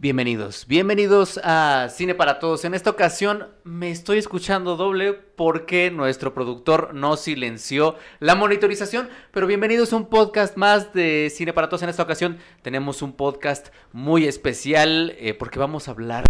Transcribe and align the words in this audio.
Bienvenidos, 0.00 0.64
bienvenidos 0.68 1.40
a 1.42 1.88
Cine 1.90 2.14
para 2.14 2.38
Todos. 2.38 2.64
En 2.64 2.72
esta 2.72 2.90
ocasión 2.90 3.48
me 3.64 3.90
estoy 3.90 4.18
escuchando 4.18 4.76
doble 4.76 5.12
porque 5.12 5.90
nuestro 5.90 6.34
productor 6.34 6.94
no 6.94 7.16
silenció 7.16 7.96
la 8.20 8.36
monitorización, 8.36 9.08
pero 9.32 9.48
bienvenidos 9.48 9.92
a 9.92 9.96
un 9.96 10.06
podcast 10.06 10.56
más 10.56 10.92
de 10.92 11.32
Cine 11.34 11.52
para 11.52 11.68
Todos. 11.68 11.82
En 11.82 11.88
esta 11.88 12.04
ocasión 12.04 12.38
tenemos 12.62 13.02
un 13.02 13.12
podcast 13.12 13.74
muy 13.90 14.26
especial 14.26 15.16
eh, 15.18 15.34
porque 15.34 15.58
vamos 15.58 15.88
a 15.88 15.90
hablar 15.90 16.22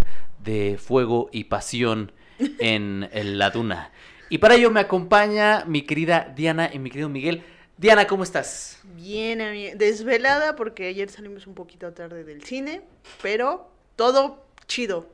de 0.43 0.79
fuego 0.82 1.29
y 1.30 1.45
pasión 1.45 2.12
en, 2.39 3.11
en 3.12 3.37
la 3.37 3.50
duna. 3.50 3.93
Y 4.30 4.39
para 4.39 4.55
ello 4.55 4.71
me 4.71 4.80
acompaña 4.80 5.66
mi 5.66 5.82
querida 5.82 6.32
Diana 6.35 6.71
y 6.73 6.79
mi 6.79 6.89
querido 6.89 7.11
Miguel. 7.11 7.45
Diana, 7.79 8.06
¿cómo 8.08 8.24
estás? 8.24 8.80
Bien, 8.96 9.38
desvelada 9.79 10.56
porque 10.56 10.88
ayer 10.88 11.08
salimos 11.11 11.46
un 11.46 11.54
poquito 11.54 11.93
tarde 11.93 12.24
del 12.24 12.43
cine, 12.43 12.82
pero 13.22 13.70
todo 13.94 14.44
chido. 14.66 15.08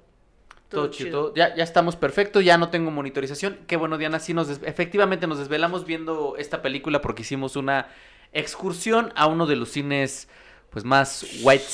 Todo 0.70 0.88
chido. 0.88 1.34
Ya, 1.34 1.54
ya 1.54 1.62
estamos 1.62 1.94
perfecto, 1.94 2.40
ya 2.40 2.56
no 2.56 2.70
tengo 2.70 2.90
monitorización. 2.90 3.58
Qué 3.66 3.76
bueno, 3.76 3.98
Diana, 3.98 4.18
sí 4.18 4.32
nos 4.32 4.48
des- 4.48 4.60
efectivamente 4.64 5.26
nos 5.26 5.38
desvelamos 5.38 5.84
viendo 5.84 6.36
esta 6.38 6.62
película 6.62 7.00
porque 7.02 7.22
hicimos 7.22 7.54
una 7.54 7.88
excursión 8.32 9.12
a 9.14 9.26
uno 9.26 9.46
de 9.46 9.56
los 9.56 9.70
cines 9.70 10.26
pues 10.70 10.84
más 10.84 11.24
white 11.42 11.64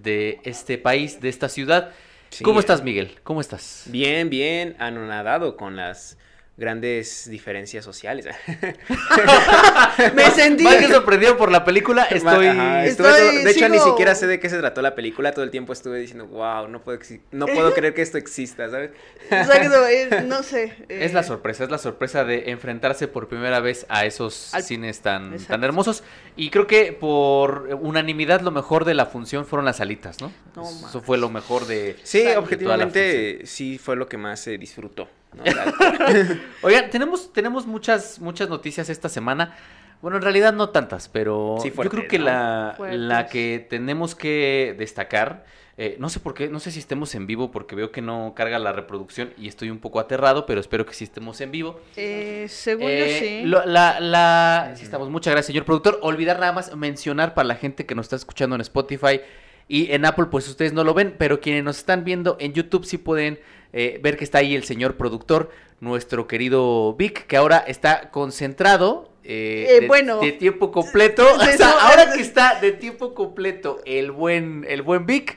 de 0.00 0.40
este 0.44 0.78
país, 0.78 1.20
de 1.20 1.28
esta 1.28 1.48
ciudad. 1.48 1.92
Sí. 2.30 2.44
¿Cómo 2.44 2.60
estás, 2.60 2.82
Miguel? 2.82 3.18
¿Cómo 3.24 3.40
estás? 3.40 3.82
Bien, 3.86 4.30
bien, 4.30 4.76
anonadado 4.78 5.56
con 5.56 5.76
las 5.76 6.16
grandes 6.60 7.28
diferencias 7.30 7.84
sociales. 7.84 8.26
Me 10.14 10.30
sentí. 10.30 10.62
Más 10.64 10.76
que 10.76 10.88
sorprendido 10.88 11.36
por 11.36 11.50
la 11.50 11.64
película, 11.64 12.04
estoy... 12.04 12.46
Ajá, 12.48 12.84
estuve 12.84 13.08
Estoy- 13.08 13.20
todo- 13.34 13.44
de 13.44 13.50
hecho, 13.50 13.68
ni 13.68 13.78
siquiera 13.78 14.14
sé 14.14 14.26
de 14.26 14.38
qué 14.38 14.48
se 14.50 14.58
trató 14.58 14.82
la 14.82 14.94
película. 14.94 15.32
Todo 15.32 15.44
el 15.44 15.50
tiempo 15.50 15.72
estuve 15.72 15.98
diciendo, 15.98 16.26
wow, 16.26 16.68
no 16.68 16.82
puedo, 16.82 16.98
exi- 16.98 17.20
no 17.32 17.46
puedo 17.46 17.72
creer 17.72 17.94
que 17.94 18.02
esto 18.02 18.18
exista, 18.18 18.68
¿sabes? 18.70 18.90
Exacto, 19.30 19.86
eh, 19.88 20.22
no 20.26 20.42
sé. 20.42 20.74
eh, 20.88 21.04
Es 21.04 21.12
la 21.14 21.22
sorpresa, 21.22 21.64
es 21.64 21.70
la 21.70 21.78
sorpresa 21.78 22.24
de 22.24 22.50
enfrentarse 22.50 23.08
por 23.08 23.28
primera 23.28 23.60
vez 23.60 23.86
a 23.88 24.04
esos 24.04 24.52
Al- 24.54 24.62
cines 24.62 25.00
tan, 25.00 25.38
tan 25.38 25.64
hermosos. 25.64 26.04
Y 26.36 26.50
creo 26.50 26.66
que 26.66 26.92
por 26.92 27.68
unanimidad 27.80 28.40
lo 28.42 28.50
mejor 28.50 28.84
de 28.84 28.94
la 28.94 29.06
función 29.06 29.46
fueron 29.46 29.64
las 29.64 29.80
alitas, 29.80 30.20
¿no? 30.20 30.32
No 30.54 30.62
Eso 30.68 31.00
fue 31.00 31.16
lo 31.18 31.30
mejor 31.30 31.66
de... 31.66 31.96
Sí, 32.02 32.26
objetivamente, 32.36 33.46
sí 33.46 33.78
fue 33.78 33.96
lo 33.96 34.08
que 34.08 34.16
más 34.18 34.40
se 34.40 34.58
disfrutó. 34.58 35.08
¿No? 35.34 35.44
La- 35.44 36.38
Oigan, 36.62 36.90
tenemos, 36.90 37.32
tenemos 37.32 37.66
muchas, 37.66 38.18
muchas 38.20 38.48
noticias 38.48 38.88
esta 38.90 39.08
semana. 39.08 39.56
Bueno, 40.02 40.16
en 40.16 40.22
realidad 40.22 40.52
no 40.54 40.70
tantas, 40.70 41.08
pero 41.08 41.58
Sí, 41.62 41.70
yo 41.76 41.90
creo 41.90 42.08
que 42.08 42.18
¿no? 42.18 42.24
la, 42.24 42.76
la 42.78 43.26
que 43.26 43.66
tenemos 43.68 44.14
que 44.14 44.74
destacar, 44.78 45.44
eh, 45.76 45.96
no 45.98 46.08
sé 46.08 46.20
por 46.20 46.32
qué, 46.32 46.48
no 46.48 46.58
sé 46.58 46.70
si 46.70 46.78
estemos 46.78 47.14
en 47.14 47.26
vivo 47.26 47.50
porque 47.50 47.74
veo 47.74 47.92
que 47.92 48.00
no 48.00 48.32
carga 48.34 48.58
la 48.58 48.72
reproducción 48.72 49.34
y 49.36 49.46
estoy 49.46 49.68
un 49.68 49.78
poco 49.78 50.00
aterrado, 50.00 50.46
pero 50.46 50.58
espero 50.58 50.86
que 50.86 50.94
sí 50.94 51.04
estemos 51.04 51.38
en 51.42 51.50
vivo. 51.50 51.80
eh, 51.96 52.46
según 52.48 52.84
yo 52.84 52.88
Eh, 52.88 53.18
sí. 53.42 53.46
lo- 53.46 53.66
la, 53.66 54.00
la, 54.00 54.72
sí 54.74 54.84
estamos, 54.84 55.10
muchas 55.10 55.32
gracias, 55.32 55.48
señor 55.48 55.66
productor. 55.66 55.98
Olvidar 56.02 56.38
nada 56.40 56.52
más 56.52 56.74
mencionar 56.74 57.34
para 57.34 57.48
la 57.48 57.56
gente 57.56 57.84
que 57.84 57.94
nos 57.94 58.06
está 58.06 58.16
escuchando 58.16 58.54
en 58.56 58.62
Spotify 58.62 59.20
y 59.68 59.92
en 59.92 60.06
Apple, 60.06 60.26
pues 60.30 60.48
ustedes 60.48 60.72
no 60.72 60.82
lo 60.82 60.94
ven, 60.94 61.14
pero 61.18 61.40
quienes 61.40 61.62
nos 61.62 61.76
están 61.76 62.04
viendo 62.04 62.38
en 62.40 62.54
YouTube 62.54 62.86
sí 62.86 62.96
pueden 62.96 63.38
eh, 63.72 63.98
ver 64.02 64.16
que 64.16 64.24
está 64.24 64.38
ahí 64.38 64.54
el 64.54 64.64
señor 64.64 64.96
productor, 64.96 65.50
nuestro 65.80 66.26
querido 66.26 66.94
Vic, 66.94 67.26
que 67.26 67.36
ahora 67.36 67.58
está 67.66 68.10
concentrado. 68.10 69.08
eh, 69.22 69.66
Eh, 69.68 69.80
de, 69.82 69.86
bueno. 69.86 70.20
de 70.20 70.32
tiempo 70.32 70.70
completo. 70.72 71.22
O 71.36 71.44
sea, 71.44 71.70
ahora 71.88 72.12
que 72.12 72.20
está 72.20 72.58
de 72.60 72.72
tiempo 72.72 73.14
completo 73.14 73.80
el 73.84 74.10
buen, 74.10 74.64
el 74.68 74.82
buen 74.82 75.06
Vic, 75.06 75.36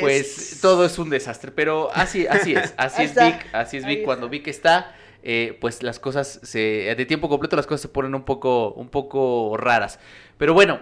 pues 0.00 0.58
todo 0.62 0.84
es 0.84 0.98
un 0.98 1.10
desastre, 1.10 1.50
pero 1.50 1.90
así, 1.94 2.26
así 2.26 2.54
es, 2.54 2.72
así 2.78 3.02
es 3.02 3.14
Vic, 3.14 3.46
así 3.52 3.76
es 3.76 3.84
Vic, 3.86 4.04
cuando. 4.04 4.28
Vic 4.28 4.46
está, 4.48 4.94
eh, 5.22 5.58
pues 5.60 5.82
las 5.82 5.98
cosas 5.98 6.40
se, 6.42 6.94
de 6.96 7.06
tiempo 7.06 7.28
completo 7.28 7.56
las 7.56 7.66
cosas 7.66 7.82
se 7.82 7.88
ponen 7.88 8.14
un 8.14 8.24
poco, 8.24 8.72
un 8.72 8.88
poco 8.88 9.56
raras. 9.56 9.98
Pero 10.38 10.54
bueno, 10.54 10.80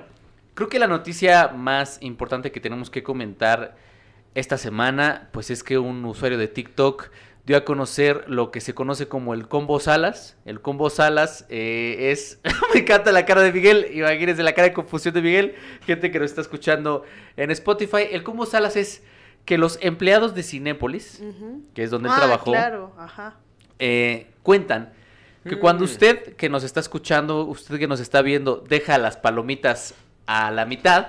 creo 0.55 0.69
que 0.69 0.79
la 0.79 0.87
noticia 0.87 1.49
más 1.49 1.99
importante 2.03 2.53
que 2.53 2.61
tenemos 2.61 2.91
que 2.91 3.03
comentar 3.03 3.77
esta 4.39 4.59
semana, 4.59 5.29
pues 5.33 5.51
es 5.51 5.63
que 5.63 5.79
un 5.79 6.05
usuario 6.05 6.39
de 6.39 6.49
TikTok 6.49 7.11
dio 7.45 7.57
a 7.57 7.65
conocer 7.65 8.25
lo 8.29 8.51
que 8.51 8.61
se 8.61 8.75
conoce 8.75 9.09
como 9.09 9.33
el 9.35 9.49
combo 9.49 9.81
Salas. 9.81 10.37
El 10.45 10.61
combo 10.61 10.91
Salas 10.91 11.47
eh, 11.49 12.11
es, 12.13 12.41
me 12.75 12.81
encanta 12.81 13.11
la 13.11 13.25
cara 13.25 13.41
de 13.43 13.53
Miguel, 13.53 13.87
imagínense 13.95 14.43
la 14.43 14.53
cara 14.53 14.69
de 14.69 14.75
confusión 14.75 15.15
de 15.15 15.23
Miguel, 15.23 15.55
gente 15.87 16.11
que 16.11 16.19
nos 16.19 16.27
está 16.31 16.43
escuchando 16.43 17.05
en 17.37 17.51
Spotify. 17.51 18.03
El 18.11 18.23
combo 18.23 18.45
Salas 18.45 18.77
es 18.77 19.03
que 19.47 19.57
los 19.57 19.79
empleados 19.81 20.35
de 20.35 20.43
Cinépolis, 20.43 21.23
que 21.75 21.83
es 21.83 21.91
donde 21.91 22.09
él 22.11 22.15
Ah, 22.15 22.21
trabajó, 22.21 22.51
claro, 22.53 22.93
ajá. 22.99 23.37
eh, 23.79 24.27
cuentan 24.43 24.93
que 25.49 25.59
cuando 25.59 25.85
Mm. 25.85 25.89
usted 25.89 26.37
que 26.37 26.51
nos 26.51 26.65
está 26.65 26.81
escuchando, 26.81 27.45
usted 27.47 27.79
que 27.79 27.87
nos 27.89 28.01
está 28.01 28.21
viendo, 28.21 28.63
deja 28.69 28.99
las 28.99 29.17
palomitas 29.17 29.95
a 30.27 30.51
la 30.51 30.67
mitad, 30.67 31.07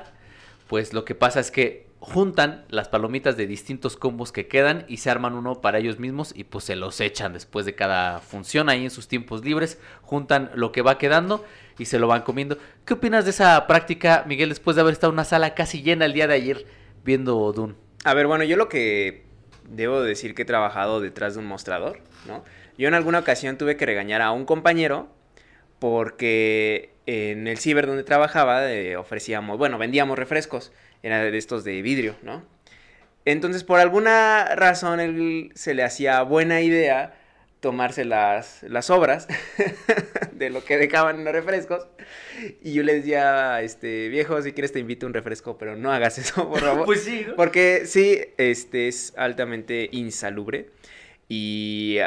pues 0.68 0.94
lo 0.94 1.04
que 1.04 1.16
pasa 1.16 1.42
es 1.42 1.52
que 1.52 1.89
juntan 2.00 2.66
las 2.70 2.88
palomitas 2.88 3.36
de 3.36 3.46
distintos 3.46 3.98
combos 3.98 4.32
que 4.32 4.48
quedan 4.48 4.86
y 4.88 4.98
se 4.98 5.10
arman 5.10 5.34
uno 5.34 5.62
para 5.62 5.80
ellos 5.80 6.00
mismos 6.00 6.34
y 6.36 6.46
pues 6.46 6.64
se 6.64 6.76
los 6.76 7.00
echan 7.02 7.34
después 7.34 7.66
de 7.66 7.76
cada 7.76 8.20
función 8.20 8.70
ahí 8.70 8.86
en 8.86 8.92
sus 8.92 9.08
tiempos 9.08 9.44
libres, 9.44 9.80
juntan 10.02 10.50
lo 10.56 10.72
que 10.72 10.82
va 10.82 10.98
quedando 10.98 11.44
y 11.78 11.86
se 11.86 12.00
lo 12.00 12.08
van 12.08 12.22
comiendo. 12.22 12.58
¿Qué 12.86 12.94
opinas 12.94 13.26
de 13.26 13.32
esa 13.32 13.68
práctica, 13.68 14.24
Miguel, 14.28 14.50
después 14.50 14.76
de 14.76 14.82
haber 14.82 14.94
estado 14.94 15.12
en 15.12 15.16
una 15.16 15.26
sala 15.26 15.56
casi 15.56 15.82
llena 15.82 16.06
el 16.06 16.14
día 16.14 16.28
de 16.28 16.36
ayer 16.36 16.66
viendo 17.04 17.52
Dune? 17.52 17.76
A 18.06 18.14
ver, 18.14 18.28
bueno, 18.28 18.46
yo 18.46 18.56
lo 18.56 18.70
que 18.70 19.26
debo 19.70 20.02
decir 20.02 20.36
que 20.36 20.44
he 20.44 20.46
trabajado 20.46 21.02
detrás 21.02 21.34
de 21.34 21.42
un 21.42 21.46
mostrador, 21.46 22.00
¿no? 22.28 22.44
Yo 22.78 22.88
en 22.88 22.94
alguna 22.94 23.20
ocasión 23.20 23.58
tuve 23.58 23.76
que 23.76 23.86
regañar 23.86 24.22
a 24.22 24.32
un 24.32 24.46
compañero 24.46 25.10
porque 25.80 26.94
en 27.06 27.48
el 27.48 27.58
ciber 27.58 27.88
donde 27.88 28.04
trabajaba 28.04 28.72
eh, 28.72 28.96
ofrecíamos, 28.96 29.58
bueno, 29.58 29.78
vendíamos 29.78 30.18
refrescos, 30.18 30.72
era 31.04 31.24
de 31.24 31.38
estos 31.38 31.64
de 31.64 31.82
vidrio, 31.82 32.16
¿no? 32.22 32.44
Entonces, 33.26 33.64
por 33.64 33.80
alguna 33.80 34.56
razón, 34.56 35.00
él 35.00 35.52
se 35.54 35.74
le 35.74 35.84
hacía 35.84 36.22
buena 36.24 36.62
idea 36.62 37.16
tomarse 37.60 38.06
las, 38.06 38.64
las 38.64 38.90
obras 38.90 39.28
de 40.32 40.50
lo 40.50 40.64
que 40.64 40.78
dejaban 40.78 41.18
en 41.18 41.26
los 41.26 41.34
refrescos. 41.34 41.88
Y 42.64 42.74
yo 42.74 42.84
le 42.84 42.96
decía, 42.96 43.62
este, 43.62 44.08
viejo, 44.08 44.42
si 44.42 44.54
quieres 44.54 44.72
te 44.72 44.80
invito 44.80 45.06
a 45.06 45.08
un 45.08 45.14
refresco, 45.14 45.58
pero 45.58 45.76
no 45.76 45.92
hagas 45.92 46.18
eso, 46.18 46.50
por 46.50 46.60
favor. 46.62 46.86
Pues 46.86 47.04
sí, 47.04 47.26
¿no? 47.28 47.36
Porque 47.36 47.84
sí, 47.86 48.22
este 48.38 48.88
es 48.88 49.14
altamente 49.18 49.90
insalubre. 49.92 50.70
Y 51.28 51.98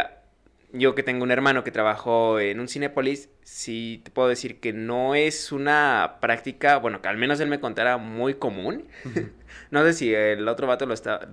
yo 0.73 0.95
que 0.95 1.03
tengo 1.03 1.23
un 1.23 1.31
hermano 1.31 1.65
que 1.65 1.71
trabajó 1.71 2.41
en 2.41 2.59
un 2.59 2.69
Cinépolis, 2.69 3.29
sí 3.43 4.01
te 4.05 4.11
puedo 4.11 4.29
decir 4.29 4.59
que 4.59 4.73
no 4.73 5.15
es 5.15 5.53
una 5.53 6.17
práctica, 6.21 6.79
bueno, 6.79 7.03
que 7.03 7.09
al 7.09 7.19
menos 7.19 7.41
él 7.41 7.49
me 7.49 7.61
contara 7.61 7.99
muy 7.99 8.35
común. 8.35 8.89
no 9.71 9.85
sé 9.85 9.93
si 9.93 10.15
el 10.15 10.49
otro 10.49 10.67
vato 10.67 10.87
lo 10.87 10.95
está, 10.95 11.29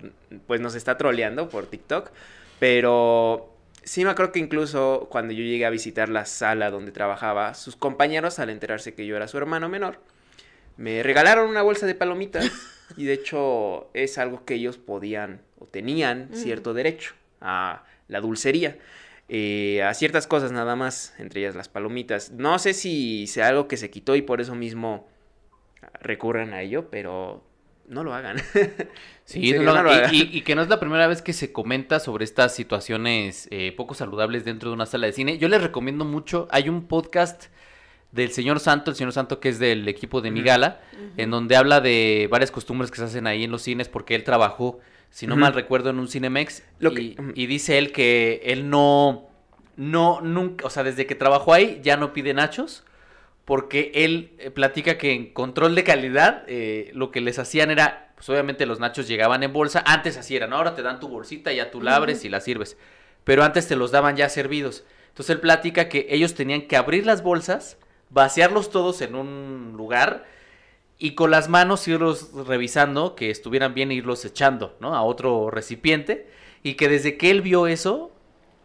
pues 0.45 0.59
nos 0.59 0.75
está 0.75 0.97
troleando 0.97 1.47
por 1.47 1.67
TikTok, 1.67 2.11
pero 2.59 3.55
sí 3.83 4.03
me 4.03 4.11
acuerdo 4.11 4.33
que 4.33 4.39
incluso 4.39 5.07
cuando 5.09 5.33
yo 5.33 5.44
llegué 5.44 5.66
a 5.66 5.69
visitar 5.69 6.09
la 6.09 6.25
sala 6.25 6.69
donde 6.69 6.91
trabajaba, 6.91 7.53
sus 7.53 7.75
compañeros 7.75 8.39
al 8.39 8.50
enterarse 8.50 8.94
que 8.94 9.06
yo 9.06 9.16
era 9.16 9.27
su 9.27 9.38
hermano 9.38 9.69
menor, 9.69 10.01
me 10.75 11.01
regalaron 11.01 11.50
una 11.50 11.61
bolsa 11.61 11.85
de 11.85 11.95
palomitas 11.95 12.51
y 12.97 13.06
de 13.06 13.13
hecho 13.13 13.89
es 13.94 14.17
algo 14.17 14.44
que 14.44 14.56
ellos 14.56 14.77
podían 14.77 15.41
o 15.59 15.66
tenían 15.66 16.29
cierto 16.33 16.73
derecho 16.73 17.13
a 17.39 17.83
la 18.09 18.19
dulcería. 18.19 18.77
Eh, 19.29 19.84
a 19.84 19.94
ciertas 19.94 20.28
cosas 20.28 20.51
nada 20.51 20.75
más, 20.75 21.13
entre 21.19 21.41
ellas 21.41 21.56
las 21.56 21.69
palomitas. 21.69 22.31
No 22.31 22.57
sé 22.59 22.73
si 22.73 23.28
sea 23.28 23.47
algo 23.47 23.67
que 23.67 23.78
se 23.78 23.90
quitó 23.90 24.16
y 24.16 24.22
por 24.23 24.41
eso 24.41 24.56
mismo 24.56 25.07
recurran 26.01 26.53
a 26.53 26.62
ello, 26.62 26.90
pero 26.90 27.44
no 27.88 28.03
lo 28.03 28.13
hagan. 28.13 28.38
Sí, 29.29 29.41
En 29.41 29.45
serio, 29.45 29.62
no 29.62 29.66
lo 29.73 29.78
no 29.78 29.84
lo 29.84 29.89
hagan. 29.91 30.03
hagan. 30.06 30.16
y, 30.16 30.21
y- 30.24 30.38
y 30.39 30.42
que 30.42 30.56
no 30.56 30.63
es 30.63 30.69
la 30.69 30.80
primera 30.80 31.06
vez 31.06 31.21
que 31.21 31.33
se 31.33 31.51
comenta 31.51 32.00
sobre 32.00 32.25
estas 32.25 32.56
situaciones 32.56 33.48
eh, 33.51 33.71
poco 33.77 33.94
saludables 33.94 34.44
dentro 34.44 34.71
de 34.71 34.74
una 34.74 34.88
sala 34.88 35.06
de 35.06 35.13
cine. 35.13 35.38
Yo 35.38 35.48
les 35.50 35.62
recomiendo 35.62 36.04
mucho, 36.04 36.48
hay 36.50 36.68
un 36.68 36.88
podcast 36.88 37.45
del 38.12 38.31
señor 38.31 38.59
Santo, 38.59 38.89
el 38.89 38.98
señor 38.98 39.13
Santo 39.13 39.39
que 39.39 39.50
es 39.50 39.59
del 39.59 39.88
equipo 39.88 40.21
de. 40.21 40.31
Migala, 40.31 40.81
ujú. 40.94 41.12
en 41.18 41.30
donde 41.30 41.56
habla 41.57 41.80
de 41.80 42.27
varias 42.31 42.50
costumbres 42.50 42.89
que 42.89 42.98
se 42.98 43.04
hacen 43.04 43.27
ahí 43.27 43.44
en 43.44 43.51
los 43.51 43.62
cines 43.62 43.88
porque 43.88 44.15
él 44.15 44.24
trabajó, 44.24 44.80
si 45.09 45.27
no 45.27 45.35
mal 45.35 45.53
recuerdo, 45.53 45.89
en 45.89 46.00
un 46.00 46.07
Cinemex. 46.07 46.63
Lo 46.79 46.91
y, 46.91 47.15
que- 47.15 47.21
ujú. 47.21 47.31
y 47.35 47.45
dice 47.47 47.77
él 47.77 47.91
que 47.91 48.41
él 48.45 48.69
no, 48.69 49.27
no, 49.75 50.21
nunca, 50.21 50.65
o 50.65 50.69
sea, 50.69 50.83
desde 50.83 51.06
que 51.07 51.15
trabajó 51.15 51.53
ahí 51.53 51.79
ya 51.83 51.97
no 51.97 52.13
pide 52.13 52.33
nachos 52.33 52.83
porque 53.45 53.91
él 53.95 54.33
eh, 54.38 54.51
platica 54.51 54.97
que 54.97 55.11
en 55.13 55.33
control 55.33 55.73
de 55.73 55.83
calidad 55.83 56.44
eh, 56.47 56.91
lo 56.94 57.09
que 57.11 57.19
les 57.21 57.39
hacían 57.39 57.71
era, 57.71 58.11
pues 58.15 58.29
obviamente 58.29 58.65
los 58.67 58.79
nachos 58.79 59.07
llegaban 59.07 59.41
en 59.41 59.51
bolsa, 59.53 59.83
antes 59.88 60.17
así 60.17 60.35
era, 60.35 60.45
¿no? 60.45 60.57
Ahora 60.57 60.75
te 60.75 60.83
dan 60.83 61.00
tu 61.00 61.07
bolsita, 61.09 61.51
ya 61.51 61.71
tú 61.71 61.81
la 61.81 61.95
abres 61.95 62.23
y 62.25 62.29
la 62.29 62.41
sirves, 62.41 62.77
pero 63.23 63.44
antes 63.44 63.67
te 63.67 63.75
los 63.75 63.89
daban 63.91 64.15
ya 64.15 64.29
servidos. 64.29 64.83
Entonces 65.07 65.35
él 65.35 65.41
platica 65.41 65.89
que 65.89 66.06
ellos 66.11 66.35
tenían 66.35 66.67
que 66.67 66.77
abrir 66.77 67.07
las 67.07 67.23
bolsas, 67.23 67.77
vaciarlos 68.11 68.69
todos 68.69 69.01
en 69.01 69.15
un 69.15 69.73
lugar 69.75 70.25
y 71.00 71.16
con 71.16 71.31
las 71.31 71.48
manos 71.50 71.88
irlos 71.88 72.30
revisando 72.46 73.16
que 73.16 73.30
estuvieran 73.31 73.74
bien 73.74 73.90
e 73.92 73.96
irlos 73.96 74.24
echando, 74.25 74.78
¿no? 74.81 74.94
A 74.96 75.01
otro 75.01 75.50
recipiente. 75.50 76.28
Y 76.62 76.74
que 76.74 76.90
desde 76.90 77.18
que 77.18 77.31
él 77.31 77.42
vio 77.42 77.68
eso 77.68 78.12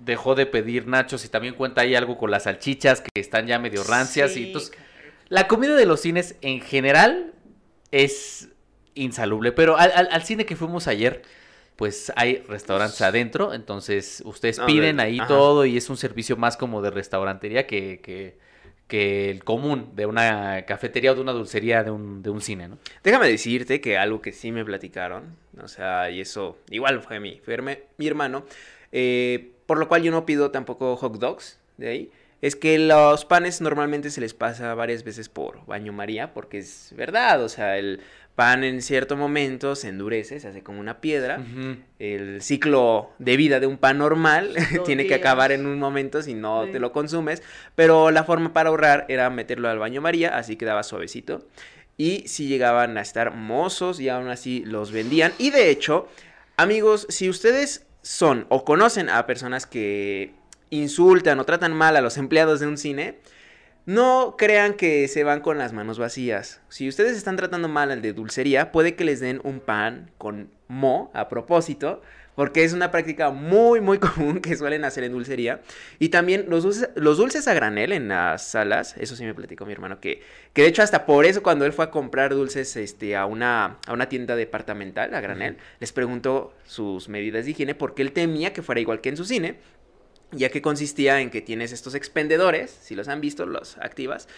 dejó 0.01 0.35
de 0.35 0.45
pedir 0.47 0.89
nachos. 0.89 1.25
Y 1.25 1.29
también 1.29 1.55
cuenta 1.55 1.83
ahí 1.83 1.95
algo 1.95 2.19
con 2.19 2.31
las 2.33 2.43
salchichas 2.43 3.01
que 3.01 3.09
están 3.21 3.47
ya 3.47 3.59
medio 3.61 3.85
rancias. 3.85 4.37
Y 4.37 4.47
entonces 4.49 4.73
la 5.29 5.47
comida 5.47 5.77
de 5.77 5.87
los 5.87 6.01
cines 6.01 6.35
en 6.41 6.61
general 6.61 7.33
es 7.93 8.49
insalubre, 8.97 9.53
pero 9.53 9.77
al, 9.77 9.93
al- 9.93 10.09
al 10.11 10.23
cine 10.25 10.45
que 10.45 10.57
fuimos 10.57 10.89
ayer, 10.89 11.23
pues 11.77 12.13
hay 12.17 12.39
restaurantes 12.49 13.01
adentro, 13.01 13.55
entonces 13.55 14.23
ustedes 14.25 14.59
No, 14.59 14.67
piden 14.67 14.97
de- 14.99 15.03
ahí 15.05 15.19
ajá. 15.19 15.29
todo 15.29 15.65
y 15.67 15.77
es 15.77 15.89
un 15.91 15.97
servicio 15.97 16.37
más 16.37 16.57
como 16.57 16.83
de 16.83 16.91
restaurantería 16.91 17.67
que, 17.67 18.01
que, 18.01 18.39
que 18.89 19.31
el 19.31 19.45
común 19.45 19.91
de 19.95 20.07
una 20.07 20.63
cafetería 20.67 21.13
o 21.13 21.15
de 21.15 21.21
una 21.21 21.33
dulcería 21.33 21.83
de 21.83 21.91
un, 21.91 22.23
de 22.23 22.31
un 22.31 22.41
cine, 22.41 22.69
¿no? 22.69 22.79
Déjame 23.03 23.29
decirte 23.29 23.81
que 23.81 23.97
algo 23.97 24.21
que 24.21 24.33
sí 24.33 24.53
me 24.53 24.65
platicaron, 24.65 25.37
o 25.63 25.69
sea, 25.69 26.11
y 26.11 26.21
eso 26.21 26.59
igual 26.71 27.01
fue 27.01 27.21
mi, 27.21 27.41
fue 27.45 27.59
mi 27.97 28.07
hermano, 28.07 28.45
eh, 28.93 29.53
por 29.67 29.79
lo 29.79 29.89
cual 29.89 30.03
yo 30.03 30.11
no 30.11 30.27
pido 30.27 30.51
tampoco 30.51 30.97
hot 30.97 31.19
dogs 31.19 31.59
de 31.79 31.89
ahí, 31.89 32.11
es 32.43 32.57
que 32.57 32.79
los 32.79 33.25
panes 33.25 33.63
normalmente 33.63 34.11
se 34.11 34.21
les 34.21 34.35
pasa 34.35 34.75
varias 34.75 35.03
veces 35.03 35.31
por 35.31 35.65
baño 35.65 35.95
María, 35.95 36.35
porque 36.35 36.59
es 36.59 36.93
verdad, 36.95 37.43
o 37.43 37.49
sea, 37.49 37.79
el 37.79 38.03
pan 38.35 38.65
en 38.65 38.83
cierto 38.83 39.17
momento 39.17 39.77
se 39.77 39.89
endurece, 39.89 40.41
se 40.41 40.49
hace 40.49 40.63
como 40.63 40.81
una 40.81 41.01
piedra. 41.01 41.41
El 41.99 42.43
ciclo 42.43 43.11
de 43.19 43.37
vida 43.37 43.61
de 43.61 43.67
un 43.67 43.79
pan 43.79 43.99
normal 43.99 44.55
tiene 44.85 45.07
que 45.07 45.15
acabar 45.15 45.53
en 45.53 45.67
un 45.67 45.79
momento 45.79 46.21
si 46.23 46.35
no 46.35 46.65
Sí. 46.65 46.73
te 46.73 46.81
lo 46.81 46.91
consumes, 46.93 47.43
pero 47.75 48.11
la 48.11 48.25
forma 48.25 48.53
para 48.53 48.71
ahorrar 48.71 49.07
era 49.09 49.31
meterlo 49.31 49.69
al 49.69 49.79
baño 49.79 50.01
María, 50.01 50.37
así 50.37 50.57
quedaba 50.57 50.83
suavecito. 50.83 51.47
Y 51.97 52.27
si 52.27 52.49
llegaban 52.49 52.99
a 52.99 53.03
estar 53.03 53.35
mozos 53.37 54.01
y 54.01 54.09
aún 54.09 54.29
así 54.29 54.65
los 54.67 54.91
vendían. 54.91 55.33
Y 55.39 55.51
de 55.51 55.71
hecho, 55.71 56.09
amigos, 56.57 57.07
si 57.09 57.29
ustedes 57.29 57.87
son 58.03 58.47
o 58.49 58.65
conocen 58.65 59.09
a 59.11 59.27
personas 59.27 59.65
que 59.67 60.33
insultan 60.71 61.39
o 61.39 61.45
tratan 61.45 61.73
mal 61.73 61.97
a 61.97 62.01
los 62.01 62.17
empleados 62.19 62.59
de 62.59 62.67
un 62.67 62.79
cine, 62.79 63.19
no 63.87 64.37
crean 64.39 64.75
que 64.75 65.09
se 65.09 65.25
van 65.25 65.41
con 65.41 65.59
las 65.59 65.73
manos 65.73 65.99
vacías. 65.99 66.61
Si 66.69 66.89
ustedes 66.89 67.17
están 67.17 67.37
tratando 67.37 67.69
mal 67.69 67.91
al 67.91 68.03
de 68.03 68.13
dulcería, 68.13 68.73
puede 68.73 68.95
que 68.95 69.05
les 69.05 69.21
den 69.21 69.41
un 69.45 69.61
pan 69.61 70.11
con 70.17 70.51
mo 70.69 71.11
a 71.15 71.29
propósito, 71.29 72.01
porque 72.35 72.65
es 72.65 72.73
una 72.73 72.91
práctica 72.91 73.31
muy, 73.31 73.81
muy 73.81 73.99
común 74.01 74.41
que 74.41 74.57
suelen 74.57 74.85
hacer 74.85 75.05
en 75.05 75.13
dulcería. 75.13 75.61
Y 75.99 76.09
también 76.09 76.47
los 76.49 76.63
dulces, 76.63 76.89
los 76.95 77.19
dulces 77.19 77.47
a 77.47 77.55
granel 77.55 77.93
en 77.93 78.09
las 78.09 78.49
salas, 78.49 78.97
eso 78.99 79.17
sí 79.17 79.25
me 79.25 79.35
platicó 79.35 79.67
mi 79.67 79.73
hermano, 79.73 80.01
que, 80.01 80.23
que 80.53 80.63
de 80.63 80.69
hecho 80.69 80.83
hasta 80.83 81.07
por 81.07 81.27
eso 81.27 81.43
cuando 81.43 81.65
él 81.65 81.73
fue 81.73 81.85
a 81.85 81.91
comprar 81.91 82.35
dulces 82.35 82.77
este, 82.77 83.17
a, 83.17 83.27
una, 83.27 83.79
a 83.87 83.93
una 83.93 84.09
tienda 84.09 84.35
departamental, 84.35 85.15
a 85.15 85.21
granel, 85.21 85.59
les 85.81 85.93
preguntó 85.93 86.55
sus 86.65 87.09
medidas 87.09 87.45
de 87.45 87.53
higiene 87.53 87.75
porque 87.75 88.03
él 88.03 88.13
temía 88.13 88.53
que 88.53 88.63
fuera 88.63 88.81
igual 88.81 89.01
que 89.01 89.11
en 89.11 89.17
su 89.17 89.25
cine 89.25 89.57
ya 90.35 90.49
que 90.49 90.63
consistía 90.63 91.21
en 91.21 91.31
que 91.31 91.41
tienes 91.41 91.73
estos 91.73 91.95
expendedores, 91.95 92.77
si 92.83 92.95
los 92.95 93.09
han 93.09 93.21
visto, 93.21 93.47
los 93.47 93.79
activas. 93.79 94.29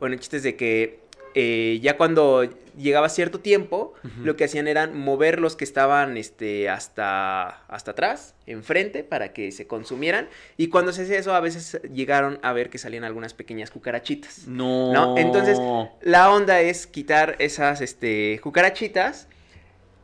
Bueno, 0.00 0.14
el 0.14 0.20
chiste 0.20 0.38
es 0.38 0.42
de 0.42 0.56
que 0.56 1.06
eh, 1.38 1.80
ya 1.82 1.98
cuando 1.98 2.48
llegaba 2.78 3.10
cierto 3.10 3.40
tiempo, 3.40 3.92
lo 4.22 4.36
que 4.36 4.44
hacían 4.44 4.68
era 4.68 4.86
mover 4.86 5.38
los 5.38 5.54
que 5.54 5.64
estaban 5.64 6.16
este, 6.16 6.70
hasta, 6.70 7.62
hasta 7.66 7.90
atrás, 7.90 8.34
enfrente, 8.46 9.04
para 9.04 9.34
que 9.34 9.52
se 9.52 9.66
consumieran. 9.66 10.30
Y 10.56 10.68
cuando 10.68 10.92
se 10.92 11.02
hacía 11.02 11.18
eso, 11.18 11.34
a 11.34 11.40
veces 11.40 11.78
llegaron 11.92 12.38
a 12.42 12.54
ver 12.54 12.70
que 12.70 12.78
salían 12.78 13.04
algunas 13.04 13.34
pequeñas 13.34 13.70
cucarachitas. 13.70 14.48
No. 14.48 14.94
¿No? 14.94 15.18
Entonces, 15.18 15.58
La 16.00 16.32
onda 16.32 16.62
es 16.62 16.86
quitar 16.86 17.36
esas 17.38 17.82
este, 17.82 18.40
cucarachitas. 18.42 19.28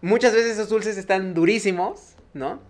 Muchas 0.02 0.34
veces 0.34 0.52
esos 0.52 0.68
dulces 0.68 0.98
están 0.98 1.32
durísimos, 1.32 2.14
¿no? 2.34 2.60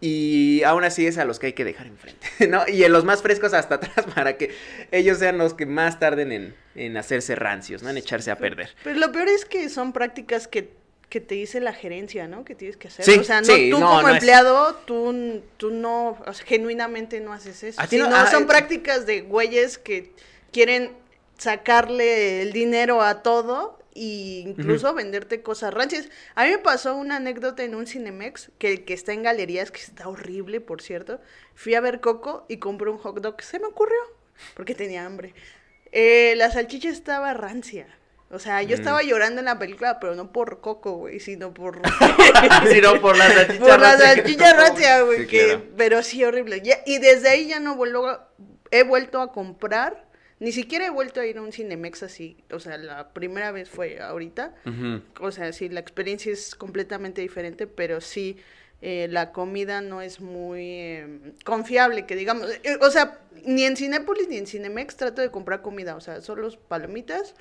Y 0.00 0.62
aún 0.62 0.84
así 0.84 1.06
es 1.06 1.18
a 1.18 1.24
los 1.24 1.38
que 1.40 1.46
hay 1.48 1.52
que 1.54 1.64
dejar 1.64 1.86
enfrente, 1.88 2.28
¿no? 2.48 2.62
Y 2.68 2.84
en 2.84 2.92
los 2.92 3.04
más 3.04 3.22
frescos 3.22 3.52
hasta 3.52 3.74
atrás 3.76 4.06
para 4.14 4.36
que 4.36 4.52
ellos 4.92 5.18
sean 5.18 5.38
los 5.38 5.54
que 5.54 5.66
más 5.66 5.98
tarden 5.98 6.32
en, 6.32 6.54
en 6.74 6.96
hacerse 6.96 7.34
rancios, 7.34 7.82
¿no? 7.82 7.90
En 7.90 7.96
echarse 7.96 8.30
a 8.30 8.36
perder. 8.36 8.70
Pero 8.84 8.98
lo 8.98 9.10
peor 9.12 9.28
es 9.28 9.44
que 9.44 9.68
son 9.68 9.92
prácticas 9.92 10.46
que, 10.46 10.70
que 11.08 11.20
te 11.20 11.34
dice 11.34 11.58
la 11.60 11.72
gerencia, 11.72 12.28
¿no? 12.28 12.44
Que 12.44 12.54
tienes 12.54 12.76
que 12.76 12.88
hacer. 12.88 13.04
Sí, 13.04 13.18
o 13.18 13.24
sea, 13.24 13.40
no, 13.40 13.46
sí, 13.46 13.70
tú 13.70 13.78
no, 13.80 13.88
como 13.88 14.02
no 14.02 14.08
es- 14.08 14.14
empleado, 14.14 14.74
tú, 14.86 15.42
tú 15.56 15.70
no, 15.70 16.10
o 16.24 16.32
sea, 16.32 16.46
genuinamente 16.46 17.18
no 17.20 17.32
haces 17.32 17.62
eso. 17.64 17.82
Sino 17.88 18.06
ah, 18.14 18.30
son 18.30 18.44
eh, 18.44 18.46
prácticas 18.46 19.04
de 19.04 19.22
güeyes 19.22 19.78
que 19.78 20.12
quieren 20.52 20.92
sacarle 21.38 22.42
el 22.42 22.52
dinero 22.52 23.00
a 23.02 23.22
todo 23.22 23.77
incluso 24.00 24.92
venderte 24.94 25.42
cosas 25.42 25.72
rancias. 25.74 26.08
A 26.34 26.44
mí 26.44 26.50
me 26.50 26.58
pasó 26.58 26.94
una 26.96 27.16
anécdota 27.16 27.64
en 27.64 27.74
un 27.74 27.86
Cinemex 27.86 28.50
que, 28.58 28.84
que 28.84 28.94
está 28.94 29.12
en 29.12 29.22
galerías, 29.22 29.70
que 29.70 29.80
está 29.80 30.08
horrible, 30.08 30.60
por 30.60 30.82
cierto. 30.82 31.20
Fui 31.54 31.74
a 31.74 31.80
ver 31.80 32.00
Coco 32.00 32.44
y 32.48 32.58
compré 32.58 32.90
un 32.90 32.98
hot 32.98 33.20
dog. 33.20 33.40
Se 33.42 33.58
me 33.58 33.66
ocurrió, 33.66 33.98
porque 34.54 34.74
tenía 34.74 35.04
hambre. 35.04 35.34
Eh, 35.92 36.34
la 36.36 36.50
salchicha 36.50 36.88
estaba 36.90 37.32
rancia. 37.34 37.86
O 38.30 38.38
sea, 38.38 38.62
yo 38.62 38.76
Mm. 38.76 38.80
estaba 38.80 39.02
llorando 39.02 39.38
en 39.40 39.46
la 39.46 39.58
película, 39.58 39.98
pero 40.00 40.14
no 40.14 40.32
por 40.32 40.60
Coco, 40.60 40.92
güey, 40.96 41.18
sino 41.18 41.54
por... 41.54 41.80
Sino 42.70 43.00
por 43.00 43.16
la 43.16 43.30
salchicha 43.32 43.58
por 43.64 43.80
la 43.80 43.96
salchicha 43.98 44.52
rancia, 44.54 45.00
güey, 45.02 45.20
Sí, 45.20 45.26
claro. 45.26 45.62
Pero 45.78 46.02
sí, 46.02 46.22
horrible. 46.24 46.60
Ya- 46.62 46.80
y 46.84 46.98
desde 46.98 47.30
ahí 47.30 47.48
ya 47.48 47.58
no 47.60 47.74
vuelvo... 47.76 48.06
a- 48.06 48.28
He 48.70 48.82
vuelto 48.82 49.22
a 49.22 49.32
comprar. 49.32 50.07
Ni 50.40 50.52
siquiera 50.52 50.86
he 50.86 50.90
vuelto 50.90 51.20
a 51.20 51.26
ir 51.26 51.38
a 51.38 51.42
un 51.42 51.52
Cinemex 51.52 52.02
así. 52.02 52.36
O 52.52 52.60
sea, 52.60 52.78
la 52.78 53.08
primera 53.08 53.50
vez 53.50 53.68
fue 53.68 54.00
ahorita. 54.00 54.54
O 55.20 55.32
sea, 55.32 55.52
sí, 55.52 55.68
la 55.68 55.80
experiencia 55.80 56.32
es 56.32 56.54
completamente 56.54 57.20
diferente, 57.20 57.66
pero 57.66 58.00
sí, 58.00 58.36
eh, 58.80 59.08
la 59.10 59.32
comida 59.32 59.80
no 59.80 60.00
es 60.00 60.20
muy 60.20 60.62
eh, 60.62 61.32
confiable, 61.44 62.06
que 62.06 62.14
digamos. 62.14 62.48
Eh, 62.62 62.78
o 62.80 62.90
sea, 62.90 63.18
ni 63.44 63.64
en 63.64 63.76
Cinépolis 63.76 64.28
ni 64.28 64.36
en 64.36 64.46
Cinemex 64.46 64.96
trato 64.96 65.22
de 65.22 65.30
comprar 65.30 65.62
comida. 65.62 65.96
O 65.96 66.00
sea, 66.00 66.20
solo 66.20 66.48
palomitas 66.68 67.34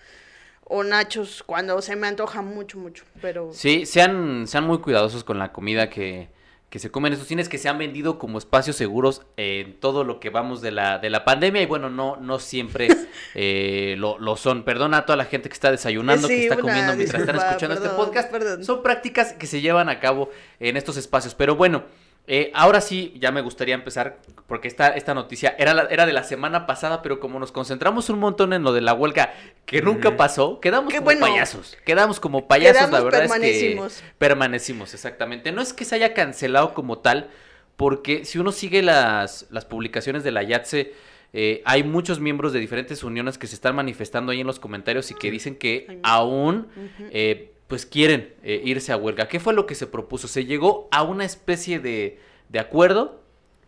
o 0.63 0.83
nachos 0.83 1.43
cuando 1.43 1.81
se 1.81 1.95
me 1.95 2.07
antoja 2.07 2.41
mucho, 2.41 2.79
mucho. 2.79 3.03
Pero 3.21 3.53
Sí, 3.53 3.85
sean, 3.85 4.47
sean 4.47 4.65
muy 4.65 4.79
cuidadosos 4.79 5.23
con 5.23 5.37
la 5.37 5.53
comida 5.53 5.89
que, 5.89 6.29
que 6.69 6.79
se 6.79 6.91
comen 6.91 7.11
en 7.11 7.13
estos 7.13 7.29
cines 7.29 7.47
que 7.47 7.57
se 7.57 7.69
han 7.69 7.77
vendido 7.77 8.19
como 8.19 8.37
espacios 8.37 8.75
seguros 8.75 9.21
en 9.37 9.79
todo 9.79 10.03
lo 10.03 10.19
que 10.19 10.29
vamos 10.29 10.61
de 10.61 10.71
la, 10.71 10.99
de 10.99 11.09
la 11.09 11.23
pandemia 11.23 11.61
y 11.61 11.65
bueno, 11.65 11.89
no, 11.89 12.17
no 12.17 12.39
siempre 12.39 12.89
eh, 13.35 13.95
lo, 13.97 14.19
lo 14.19 14.35
son. 14.35 14.63
Perdona 14.63 14.97
a 14.97 15.05
toda 15.05 15.15
la 15.15 15.25
gente 15.25 15.47
que 15.47 15.53
está 15.53 15.71
desayunando, 15.71 16.27
que 16.27 16.43
está 16.43 16.57
comiendo 16.57 16.93
mientras 16.95 17.21
están 17.21 17.37
escuchando 17.37 17.75
este 17.75 17.89
podcast. 17.89 18.29
perdón. 18.29 18.65
Son 18.65 18.83
prácticas 18.83 19.33
que 19.33 19.47
se 19.47 19.61
llevan 19.61 19.87
a 19.87 19.99
cabo 20.01 20.29
en 20.59 20.75
estos 20.75 20.97
espacios. 20.97 21.35
Pero 21.35 21.55
bueno, 21.55 21.85
eh, 22.27 22.51
ahora 22.53 22.81
sí, 22.81 23.13
ya 23.19 23.31
me 23.31 23.41
gustaría 23.41 23.73
empezar, 23.73 24.17
porque 24.47 24.67
esta, 24.67 24.89
esta 24.89 25.13
noticia 25.13 25.55
era, 25.57 25.73
la- 25.73 25.85
era 25.89 26.05
de 26.05 26.11
la 26.13 26.23
semana 26.23 26.65
pasada, 26.65 27.01
pero 27.01 27.19
como 27.21 27.39
nos 27.39 27.51
concentramos 27.53 28.09
un 28.09 28.19
montón 28.19 28.51
en 28.53 28.63
lo 28.63 28.73
de 28.73 28.81
la 28.81 28.93
huelga 28.93 29.33
que 29.65 29.81
nunca 29.81 30.17
pasó, 30.17 30.59
quedamos 30.59 30.91
Qué 30.91 30.97
como 30.97 31.05
bueno. 31.05 31.21
payasos. 31.21 31.77
Quedamos 31.85 32.19
como 32.19 32.47
payasos, 32.47 32.81
la 32.83 32.87
Quedamos, 32.89 33.03
verdad 33.05 33.23
es 33.23 33.31
permanecimos. 33.31 33.93
que 34.01 34.03
permanecimos, 34.17 34.93
exactamente. 34.93 35.51
No 35.51 35.61
es 35.61 35.73
que 35.73 35.85
se 35.85 35.95
haya 35.95 36.13
cancelado 36.13 36.73
como 36.73 36.99
tal, 36.99 37.29
porque 37.77 38.25
si 38.25 38.39
uno 38.39 38.51
sigue 38.51 38.81
las, 38.81 39.47
las 39.49 39.65
publicaciones 39.65 40.23
de 40.23 40.31
la 40.31 40.43
YATSE, 40.43 40.93
eh, 41.33 41.61
hay 41.65 41.83
muchos 41.83 42.19
miembros 42.19 42.53
de 42.53 42.59
diferentes 42.59 43.03
uniones 43.03 43.37
que 43.37 43.47
se 43.47 43.55
están 43.55 43.75
manifestando 43.75 44.31
ahí 44.31 44.39
en 44.41 44.47
los 44.47 44.59
comentarios 44.59 45.11
y 45.11 45.13
que 45.13 45.29
dicen 45.29 45.55
que 45.57 45.99
aún 46.03 46.67
eh, 47.11 47.51
pues 47.67 47.85
quieren 47.85 48.33
eh, 48.43 48.61
irse 48.63 48.91
a 48.91 48.97
huelga. 48.97 49.27
¿Qué 49.27 49.39
fue 49.39 49.53
lo 49.53 49.65
que 49.65 49.75
se 49.75 49.87
propuso? 49.87 50.27
Se 50.27 50.45
llegó 50.45 50.87
a 50.91 51.03
una 51.03 51.25
especie 51.25 51.79
de, 51.79 52.19
de 52.49 52.59
acuerdo 52.59 53.21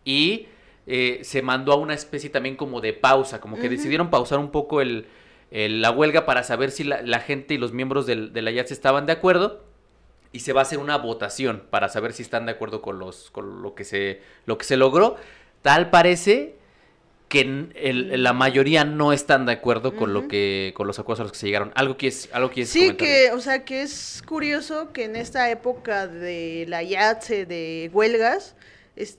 y 0.04 0.46
eh, 0.86 1.20
se 1.22 1.42
mandó 1.42 1.72
a 1.72 1.76
una 1.76 1.94
especie 1.94 2.30
también 2.30 2.56
como 2.56 2.80
de 2.80 2.92
pausa, 2.94 3.40
como 3.40 3.58
que 3.58 3.68
decidieron 3.68 4.10
pausar 4.10 4.38
un 4.38 4.50
poco 4.50 4.80
el, 4.80 5.06
el- 5.50 5.82
la 5.82 5.90
huelga 5.90 6.24
para 6.24 6.42
saber 6.42 6.70
si 6.70 6.84
la, 6.84 7.02
la 7.02 7.20
gente 7.20 7.54
y 7.54 7.58
los 7.58 7.72
miembros 7.72 8.06
del, 8.06 8.32
de 8.32 8.42
la 8.42 8.50
YATSE 8.50 8.72
estaban 8.74 9.04
de 9.06 9.12
acuerdo 9.12 9.62
y 10.32 10.40
se 10.40 10.52
va 10.52 10.60
a 10.60 10.62
hacer 10.62 10.78
una 10.78 10.96
votación 10.96 11.64
para 11.70 11.88
saber 11.88 12.12
si 12.12 12.22
están 12.22 12.46
de 12.46 12.52
acuerdo 12.52 12.80
con 12.82 12.98
los 12.98 13.30
con 13.32 13.62
lo 13.62 13.74
que 13.74 13.84
se 13.84 14.22
lo 14.46 14.56
que 14.58 14.64
se 14.64 14.76
logró. 14.76 15.16
Tal 15.62 15.90
parece 15.90 16.54
que 17.30 17.42
el- 17.76 18.22
la 18.24 18.32
mayoría 18.32 18.84
no 18.84 19.12
están 19.14 19.46
de 19.46 19.52
acuerdo 19.52 19.94
con 19.96 20.12
lo 20.12 20.26
que 20.26 20.74
con 20.76 20.88
los 20.88 20.98
acuerdos 20.98 21.20
a 21.20 21.22
los 21.22 21.32
que 21.32 21.38
se 21.38 21.46
llegaron. 21.46 21.72
Algo 21.76 21.96
que 21.96 22.08
es 22.08 22.28
algo 22.32 22.50
que 22.50 22.66
Sí, 22.66 22.94
que, 22.94 23.30
o 23.32 23.40
sea, 23.40 23.64
que 23.64 23.82
es 23.82 24.22
curioso 24.26 24.92
que 24.92 25.04
en 25.04 25.14
esta 25.14 25.48
época 25.48 26.08
de 26.08 26.66
la 26.68 26.82
YATSE, 26.82 27.46
de 27.46 27.88
huelgas, 27.92 28.56
es- 28.96 29.18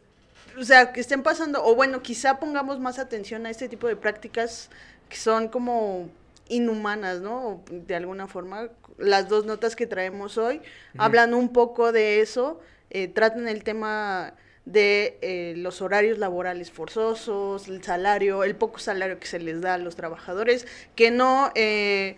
o 0.60 0.64
sea, 0.64 0.92
que 0.92 1.00
estén 1.00 1.24
pasando, 1.24 1.64
o 1.64 1.74
bueno, 1.74 2.02
quizá 2.04 2.38
pongamos 2.38 2.82
más 2.82 3.00
atención 3.00 3.46
a 3.46 3.50
este 3.50 3.70
tipo 3.70 3.88
de 3.88 3.96
prácticas 3.96 4.70
que 5.08 5.16
son 5.16 5.48
como 5.48 6.10
inhumanas, 6.50 7.22
¿no? 7.22 7.64
De 7.72 7.96
alguna 7.96 8.28
forma. 8.28 8.68
Las 8.98 9.30
dos 9.30 9.46
notas 9.46 9.78
que 9.78 9.88
traemos 9.88 10.38
hoy 10.38 10.62
hablan 10.98 11.34
un 11.34 11.54
poco 11.54 11.94
de 11.94 12.20
eso, 12.20 12.60
eh, 12.90 13.08
tratan 13.08 13.48
el 13.48 13.64
tema 13.64 14.34
de 14.66 15.18
eh, 15.22 15.54
los 15.58 15.82
horarios 15.82 16.18
laborales 16.18 16.72
forzosos, 16.72 17.68
el 17.68 17.84
salario, 17.84 18.44
el 18.44 18.56
poco 18.56 18.80
salario 18.80 19.20
que 19.20 19.28
se 19.28 19.40
les 19.40 19.62
da 19.62 19.76
a 19.76 19.78
los 19.78 19.96
trabajadores, 19.96 20.68
que 20.96 21.12
no... 21.12 21.52
eh, 21.56 22.18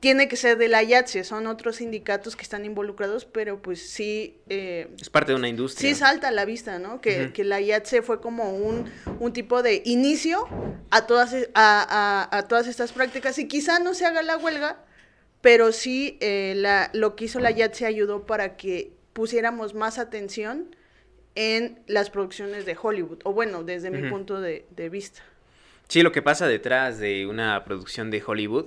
tiene 0.00 0.28
que 0.28 0.36
ser 0.36 0.58
de 0.58 0.68
la 0.68 0.82
IATSE, 0.82 1.24
son 1.24 1.46
otros 1.46 1.76
sindicatos 1.76 2.36
que 2.36 2.42
están 2.42 2.64
involucrados, 2.64 3.24
pero 3.24 3.60
pues 3.62 3.90
sí... 3.90 4.38
Eh, 4.48 4.88
es 5.00 5.10
parte 5.10 5.32
de 5.32 5.36
una 5.38 5.48
industria. 5.48 5.92
Sí 5.92 5.98
salta 5.98 6.28
a 6.28 6.30
la 6.30 6.44
vista, 6.44 6.78
¿no? 6.78 7.00
Que, 7.00 7.32
que 7.32 7.44
la 7.44 7.60
IATSE 7.60 8.02
fue 8.02 8.20
como 8.20 8.54
un, 8.54 8.90
un, 9.20 9.32
tipo 9.32 9.62
de 9.62 9.82
inicio 9.84 10.46
a 10.90 11.06
todas, 11.06 11.34
a, 11.34 11.40
a, 11.54 12.38
a, 12.38 12.42
todas 12.46 12.66
estas 12.66 12.92
prácticas 12.92 13.38
y 13.38 13.48
quizá 13.48 13.78
no 13.78 13.94
se 13.94 14.04
haga 14.04 14.22
la 14.22 14.36
huelga, 14.36 14.84
pero 15.40 15.72
sí 15.72 16.18
eh, 16.20 16.52
la, 16.56 16.90
lo 16.92 17.16
que 17.16 17.24
hizo 17.24 17.40
la 17.40 17.50
IATSE 17.50 17.86
ayudó 17.86 18.26
para 18.26 18.56
que 18.56 18.92
pusiéramos 19.14 19.74
más 19.74 19.98
atención 19.98 20.75
en 21.36 21.78
las 21.86 22.10
producciones 22.10 22.66
de 22.66 22.76
Hollywood, 22.80 23.20
o 23.22 23.32
bueno, 23.32 23.62
desde 23.62 23.90
mi 23.90 24.10
punto 24.10 24.40
de, 24.40 24.66
de 24.70 24.88
vista. 24.88 25.22
Sí, 25.86 26.02
lo 26.02 26.10
que 26.10 26.22
pasa 26.22 26.48
detrás 26.48 26.98
de 26.98 27.26
una 27.26 27.64
producción 27.64 28.10
de 28.10 28.22
Hollywood 28.26 28.66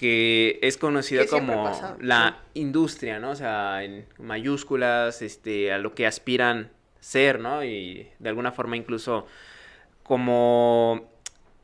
que 0.00 0.58
es 0.62 0.78
conocida 0.78 1.26
como 1.26 1.98
la 2.00 2.38
industria, 2.54 3.18
¿no? 3.18 3.32
O 3.32 3.36
sea, 3.36 3.84
en 3.84 4.06
mayúsculas, 4.16 5.20
este, 5.20 5.72
a 5.72 5.78
lo 5.78 5.94
que 5.94 6.06
aspiran 6.06 6.70
ser, 7.00 7.38
¿no? 7.38 7.62
Y 7.64 8.08
de 8.18 8.28
alguna 8.30 8.50
forma 8.50 8.78
incluso 8.78 9.26
como 10.02 11.10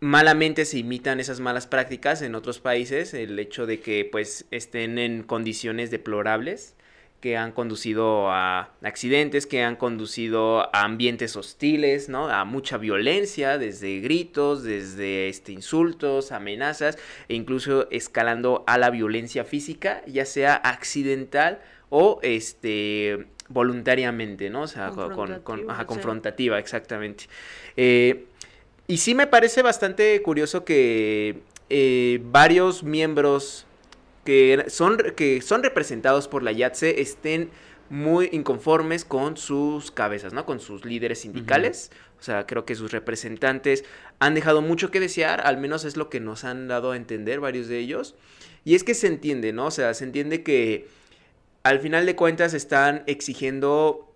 malamente 0.00 0.66
se 0.66 0.76
imitan 0.76 1.18
esas 1.18 1.40
malas 1.40 1.66
prácticas 1.66 2.20
en 2.20 2.34
otros 2.34 2.60
países, 2.60 3.14
el 3.14 3.38
hecho 3.38 3.64
de 3.64 3.80
que 3.80 4.06
pues 4.10 4.44
estén 4.50 4.98
en 4.98 5.22
condiciones 5.22 5.90
deplorables 5.90 6.74
que 7.20 7.36
han 7.36 7.52
conducido 7.52 8.30
a 8.30 8.70
accidentes, 8.82 9.46
que 9.46 9.62
han 9.62 9.76
conducido 9.76 10.74
a 10.74 10.84
ambientes 10.84 11.36
hostiles, 11.36 12.08
¿no? 12.08 12.28
A 12.28 12.44
mucha 12.44 12.78
violencia, 12.78 13.58
desde 13.58 14.00
gritos, 14.00 14.62
desde 14.62 15.28
este, 15.28 15.52
insultos, 15.52 16.32
amenazas, 16.32 16.98
e 17.28 17.34
incluso 17.34 17.90
escalando 17.90 18.64
a 18.66 18.78
la 18.78 18.90
violencia 18.90 19.44
física, 19.44 20.02
ya 20.06 20.24
sea 20.24 20.54
accidental 20.54 21.60
o 21.88 22.20
este 22.22 23.26
voluntariamente, 23.48 24.50
¿no? 24.50 24.62
O 24.62 24.66
sea, 24.66 24.90
con, 24.90 25.42
confrontativa, 25.86 26.58
exactamente. 26.58 27.26
Eh, 27.76 28.26
y 28.88 28.98
sí 28.98 29.14
me 29.14 29.26
parece 29.26 29.62
bastante 29.62 30.20
curioso 30.22 30.64
que 30.64 31.42
eh, 31.70 32.20
varios 32.24 32.82
miembros 32.82 33.65
que 34.26 34.66
son, 34.68 34.98
que 35.16 35.40
son 35.40 35.62
representados 35.62 36.28
por 36.28 36.42
la 36.42 36.52
YATSE 36.52 37.00
estén 37.00 37.50
muy 37.88 38.28
inconformes 38.32 39.04
con 39.04 39.36
sus 39.36 39.90
cabezas, 39.90 40.32
¿no? 40.32 40.44
Con 40.44 40.60
sus 40.60 40.84
líderes 40.84 41.20
sindicales. 41.20 41.90
O 42.18 42.22
sea, 42.22 42.46
creo 42.46 42.64
que 42.64 42.74
sus 42.74 42.90
representantes 42.90 43.84
han 44.18 44.34
dejado 44.34 44.60
mucho 44.60 44.90
que 44.90 45.00
desear, 45.00 45.46
al 45.46 45.56
menos 45.56 45.84
es 45.84 45.96
lo 45.96 46.10
que 46.10 46.20
nos 46.20 46.44
han 46.44 46.68
dado 46.68 46.90
a 46.90 46.96
entender 46.96 47.40
varios 47.40 47.68
de 47.68 47.78
ellos. 47.78 48.16
Y 48.64 48.74
es 48.74 48.82
que 48.82 48.94
se 48.94 49.06
entiende, 49.06 49.52
¿no? 49.52 49.66
O 49.66 49.70
sea, 49.70 49.94
se 49.94 50.04
entiende 50.04 50.42
que 50.42 50.88
al 51.62 51.80
final 51.80 52.04
de 52.04 52.16
cuentas 52.16 52.52
están 52.52 53.04
exigiendo 53.06 54.12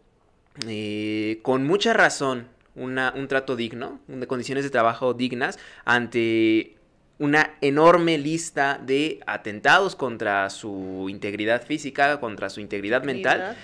eh, 0.67 1.39
con 1.43 1.65
mucha 1.65 1.93
razón 1.93 2.49
una, 2.75 3.15
un 3.17 3.29
trato 3.29 3.55
digno, 3.55 4.01
de 4.09 4.27
condiciones 4.27 4.65
de 4.65 4.71
trabajo 4.71 5.15
dignas 5.15 5.59
ante 5.85 6.77
una 7.21 7.55
enorme 7.61 8.17
lista 8.17 8.81
de 8.85 9.21
atentados 9.27 9.95
contra 9.95 10.49
su 10.49 11.07
integridad 11.11 11.63
física, 11.65 12.19
contra 12.19 12.49
su 12.49 12.61
integridad 12.61 13.05
mental. 13.05 13.57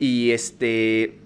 Y 0.00 0.32
este. 0.32 1.20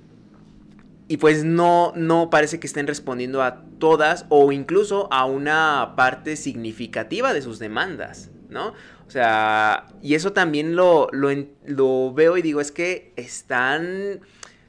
Y 1.08 1.16
pues 1.16 1.44
no, 1.44 1.94
no 1.96 2.28
parece 2.28 2.60
que 2.60 2.66
estén 2.66 2.86
respondiendo 2.86 3.42
a 3.42 3.62
todas 3.78 4.26
o 4.28 4.52
incluso 4.52 5.08
a 5.10 5.24
una 5.24 5.94
parte 5.96 6.36
significativa 6.36 7.32
de 7.32 7.40
sus 7.40 7.58
demandas, 7.58 8.30
¿no? 8.50 8.74
O 9.06 9.10
sea, 9.10 9.86
y 10.02 10.14
eso 10.14 10.34
también 10.34 10.76
lo, 10.76 11.08
lo, 11.12 11.30
lo 11.64 12.12
veo 12.12 12.36
y 12.36 12.42
digo, 12.42 12.60
es 12.60 12.70
que 12.70 13.14
están, 13.16 14.20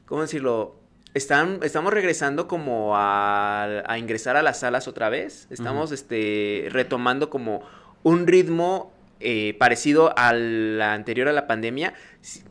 ¿cómo 0.05 0.21
decirlo? 0.21 0.78
Están, 1.13 1.59
estamos 1.63 1.93
regresando 1.93 2.47
como 2.47 2.93
a, 2.95 3.95
ingresar 3.97 4.37
a 4.37 4.41
las 4.41 4.59
salas 4.59 4.87
otra 4.87 5.09
vez. 5.09 5.47
Estamos 5.49 5.91
este, 5.91 6.67
retomando 6.71 7.29
como 7.29 7.63
un 8.03 8.27
ritmo 8.27 8.91
eh, 9.19 9.55
parecido 9.59 10.17
al 10.17 10.81
anterior 10.81 11.27
a 11.27 11.33
la 11.33 11.45
pandemia, 11.47 11.93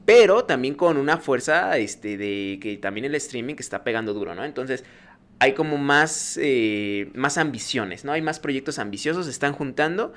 pero 0.04 0.44
también 0.44 0.74
con 0.74 0.96
una 0.96 1.16
fuerza 1.16 1.78
este, 1.78 2.18
de 2.18 2.58
que 2.60 2.76
también 2.76 3.06
el 3.06 3.14
streaming 3.14 3.54
está 3.58 3.84
pegando 3.84 4.12
duro, 4.12 4.34
¿no? 4.34 4.44
Entonces 4.44 4.84
hay 5.38 5.54
como 5.54 5.78
más, 5.78 6.38
eh, 6.42 7.10
más 7.14 7.38
ambiciones, 7.38 8.04
¿no? 8.04 8.12
Hay 8.12 8.22
más 8.22 8.40
proyectos 8.40 8.78
ambiciosos, 8.78 9.26
se 9.26 9.30
están 9.30 9.52
juntando 9.52 10.12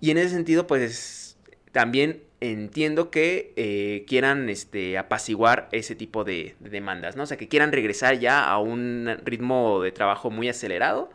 y 0.00 0.10
en 0.10 0.18
ese 0.18 0.30
sentido 0.30 0.66
pues 0.66 1.36
también 1.72 2.22
entiendo 2.40 3.10
que 3.10 3.52
eh, 3.56 4.04
quieran 4.06 4.48
este, 4.48 4.98
apaciguar 4.98 5.68
ese 5.72 5.94
tipo 5.94 6.24
de, 6.24 6.54
demandas, 6.60 7.16
¿no? 7.16 7.24
O 7.24 7.26
sea, 7.26 7.36
que 7.36 7.48
quieran 7.48 7.72
regresar 7.72 8.18
ya 8.18 8.44
a 8.44 8.58
un 8.58 9.18
ritmo 9.24 9.82
de 9.82 9.92
trabajo 9.92 10.30
muy 10.30 10.48
acelerado 10.48 11.10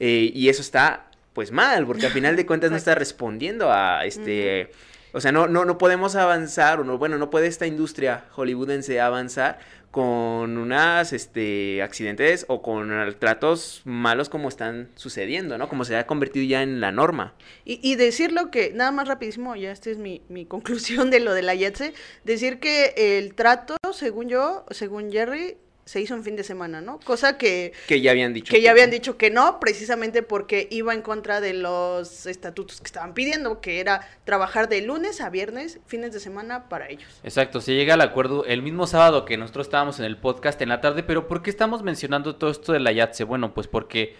eh, 0.00 0.30
y 0.34 0.48
eso 0.48 0.62
está 0.62 1.06
pues 1.32 1.52
mal, 1.52 1.86
porque 1.86 2.06
al 2.06 2.12
final 2.12 2.36
de 2.36 2.46
cuentas 2.46 2.70
no 2.70 2.76
está 2.76 2.94
respondiendo 2.94 3.72
a 3.72 4.04
este... 4.04 4.70
O 5.12 5.20
sea, 5.22 5.32
no, 5.32 5.46
no, 5.48 5.64
no 5.64 5.78
podemos 5.78 6.14
avanzar, 6.14 6.78
o 6.78 6.84
no, 6.84 6.98
bueno, 6.98 7.16
no 7.16 7.30
puede 7.30 7.46
esta 7.46 7.66
industria 7.66 8.24
hollywoodense 8.32 9.00
avanzar 9.00 9.58
con 9.96 10.58
unas 10.58 11.14
este, 11.14 11.80
accidentes 11.80 12.44
o 12.48 12.60
con 12.60 12.90
tratos 13.18 13.80
malos 13.86 14.28
como 14.28 14.50
están 14.50 14.90
sucediendo, 14.94 15.56
¿no? 15.56 15.70
Como 15.70 15.86
se 15.86 15.96
ha 15.96 16.06
convertido 16.06 16.44
ya 16.44 16.62
en 16.62 16.82
la 16.82 16.92
norma. 16.92 17.32
Y, 17.64 17.80
y 17.82 17.94
decirlo 17.94 18.50
que, 18.50 18.72
nada 18.74 18.90
más 18.90 19.08
rapidísimo, 19.08 19.56
ya 19.56 19.72
esta 19.72 19.88
es 19.88 19.96
mi, 19.96 20.20
mi 20.28 20.44
conclusión 20.44 21.10
de 21.10 21.20
lo 21.20 21.32
de 21.32 21.40
la 21.40 21.54
IATSE, 21.54 21.94
decir 22.24 22.60
que 22.60 22.92
el 23.16 23.34
trato, 23.34 23.76
según 23.94 24.28
yo, 24.28 24.66
según 24.70 25.10
Jerry, 25.10 25.56
se 25.86 26.00
hizo 26.00 26.16
un 26.16 26.24
fin 26.24 26.34
de 26.34 26.42
semana, 26.42 26.80
¿no? 26.80 26.98
Cosa 26.98 27.38
que... 27.38 27.72
Que 27.86 28.00
ya 28.00 28.10
habían 28.10 28.34
dicho. 28.34 28.50
Que, 28.50 28.60
ya 28.60 28.72
habían 28.72 28.90
dicho 28.90 29.16
que 29.16 29.30
no, 29.30 29.60
precisamente 29.60 30.24
porque 30.24 30.66
iba 30.72 30.92
en 30.92 31.00
contra 31.00 31.40
de 31.40 31.54
los 31.54 32.26
estatutos 32.26 32.80
que 32.80 32.86
estaban 32.86 33.14
pidiendo, 33.14 33.60
que 33.60 33.78
era 33.78 34.00
trabajar 34.24 34.68
de 34.68 34.82
lunes 34.82 35.20
a 35.20 35.30
viernes, 35.30 35.78
fines 35.86 36.12
de 36.12 36.18
semana 36.18 36.68
para 36.68 36.88
ellos. 36.88 37.08
Exacto, 37.22 37.60
se 37.60 37.74
llega 37.74 37.94
al 37.94 38.00
acuerdo 38.00 38.44
el 38.46 38.62
mismo 38.62 38.88
sábado 38.88 39.24
que 39.24 39.36
nosotros 39.36 39.68
estábamos 39.68 40.00
en 40.00 40.06
el 40.06 40.16
podcast 40.16 40.60
en 40.60 40.70
la 40.70 40.80
tarde, 40.80 41.04
pero 41.04 41.28
¿por 41.28 41.40
qué 41.40 41.50
estamos 41.50 41.84
mencionando 41.84 42.34
todo 42.34 42.50
esto 42.50 42.72
de 42.72 42.80
la 42.80 42.90
YATSE? 42.90 43.22
Bueno, 43.22 43.54
pues 43.54 43.68
porque 43.68 44.16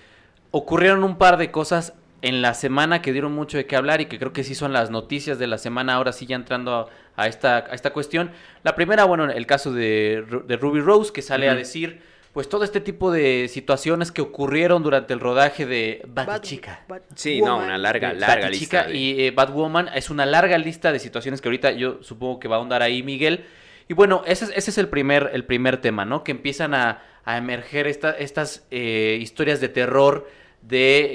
ocurrieron 0.53 1.03
un 1.03 1.19
par 1.19 1.37
de 1.37 1.51
cosas 1.51 1.95
en 2.27 2.43
la 2.43 2.55
semana 2.55 3.03
que 3.03 3.13
dieron 3.13 3.33
mucho 3.33 3.57
de 3.57 3.67
qué 3.67 3.77
hablar 3.77 4.01
y 4.01 4.07
que 4.07 4.19
creo 4.19 4.33
que 4.33 4.43
sí 4.43 4.57
son 4.57 4.73
las 4.73 4.91
noticias 4.91 5.39
de 5.39 5.47
la 5.47 5.59
semana, 5.59 5.95
ahora 5.95 6.13
sí 6.13 6.27
ya 6.27 6.35
entrando 6.35 6.91
a, 7.17 7.29
esta, 7.29 7.59
a 7.59 7.75
esta 7.75 7.93
cuestión. 7.93 8.33
La 8.65 8.75
primera, 8.75 9.05
bueno, 9.05 9.31
el 9.31 9.47
caso 9.47 9.73
de, 9.73 10.25
Ruby 10.61 10.81
Rose, 10.81 11.13
que 11.13 11.23
sale 11.23 11.49
a 11.49 11.55
decir, 11.55 12.01
pues 12.33 12.49
todo 12.49 12.65
este 12.65 12.81
tipo 12.81 13.13
de 13.13 13.47
situaciones 13.49 14.11
que 14.11 14.23
ocurrieron 14.23 14.83
durante 14.83 15.15
el 15.15 15.21
rodaje 15.21 15.67
de 15.67 16.03
Bad, 16.09 16.41
Chica. 16.41 16.85
sí, 17.15 17.41
no, 17.41 17.59
una 17.59 17.79
larga, 17.79 18.13
larga 18.13 18.51
lista. 18.51 18.91
Y 18.91 19.23
eh, 19.23 19.31
Bad 19.31 19.53
Woman 19.53 19.89
es 19.95 20.11
una 20.11 20.27
larga 20.27 20.59
lista 20.59 20.91
de 20.91 20.99
situaciones 20.99 21.41
que 21.41 21.47
ahorita 21.47 21.71
yo 21.73 22.03
supongo 22.03 22.41
que 22.41 22.49
va 22.49 22.57
a 22.57 22.59
ahondar 22.59 22.83
ahí 22.83 23.05
Miguel. 23.05 23.45
Y 23.89 23.95
bueno, 23.95 24.25
ese, 24.27 24.47
ese 24.57 24.71
es 24.71 24.79
el 24.79 24.89
primer, 24.89 25.31
el 25.33 25.45
primer 25.45 25.81
tema, 25.81 26.05
¿no? 26.05 26.25
Que 26.25 26.33
empiezan 26.33 26.75
a, 26.75 27.03
emerger 27.29 27.89
estas 27.89 28.67
eh, 28.71 29.19
historias 29.21 29.61
de 29.61 29.69
terror 29.69 30.29
de 30.69 31.11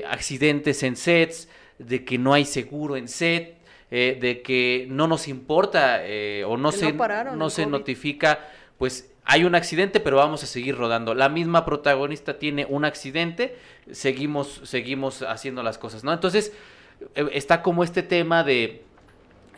eh, 0.00 0.04
accidentes 0.08 0.82
en 0.82 0.96
sets, 0.96 1.48
de 1.78 2.04
que 2.04 2.18
no 2.18 2.32
hay 2.32 2.44
seguro 2.44 2.96
en 2.96 3.08
set, 3.08 3.58
eh, 3.90 4.18
de 4.20 4.42
que 4.42 4.86
no 4.88 5.06
nos 5.06 5.28
importa 5.28 6.04
eh, 6.04 6.44
o 6.44 6.56
no 6.56 6.72
se, 6.72 6.92
no, 6.92 7.50
se 7.50 7.66
notifica, 7.66 8.40
pues 8.78 9.12
hay 9.24 9.44
un 9.44 9.54
accidente, 9.54 10.00
pero 10.00 10.16
vamos 10.16 10.42
a 10.42 10.46
seguir 10.46 10.76
rodando. 10.76 11.14
La 11.14 11.28
misma 11.28 11.64
protagonista 11.64 12.38
tiene 12.38 12.66
un 12.68 12.84
accidente, 12.84 13.56
seguimos, 13.90 14.60
seguimos 14.64 15.22
haciendo 15.22 15.62
las 15.62 15.78
cosas, 15.78 16.04
¿no? 16.04 16.12
Entonces, 16.12 16.52
está 17.32 17.62
como 17.62 17.82
este 17.82 18.02
tema 18.02 18.44
de 18.44 18.85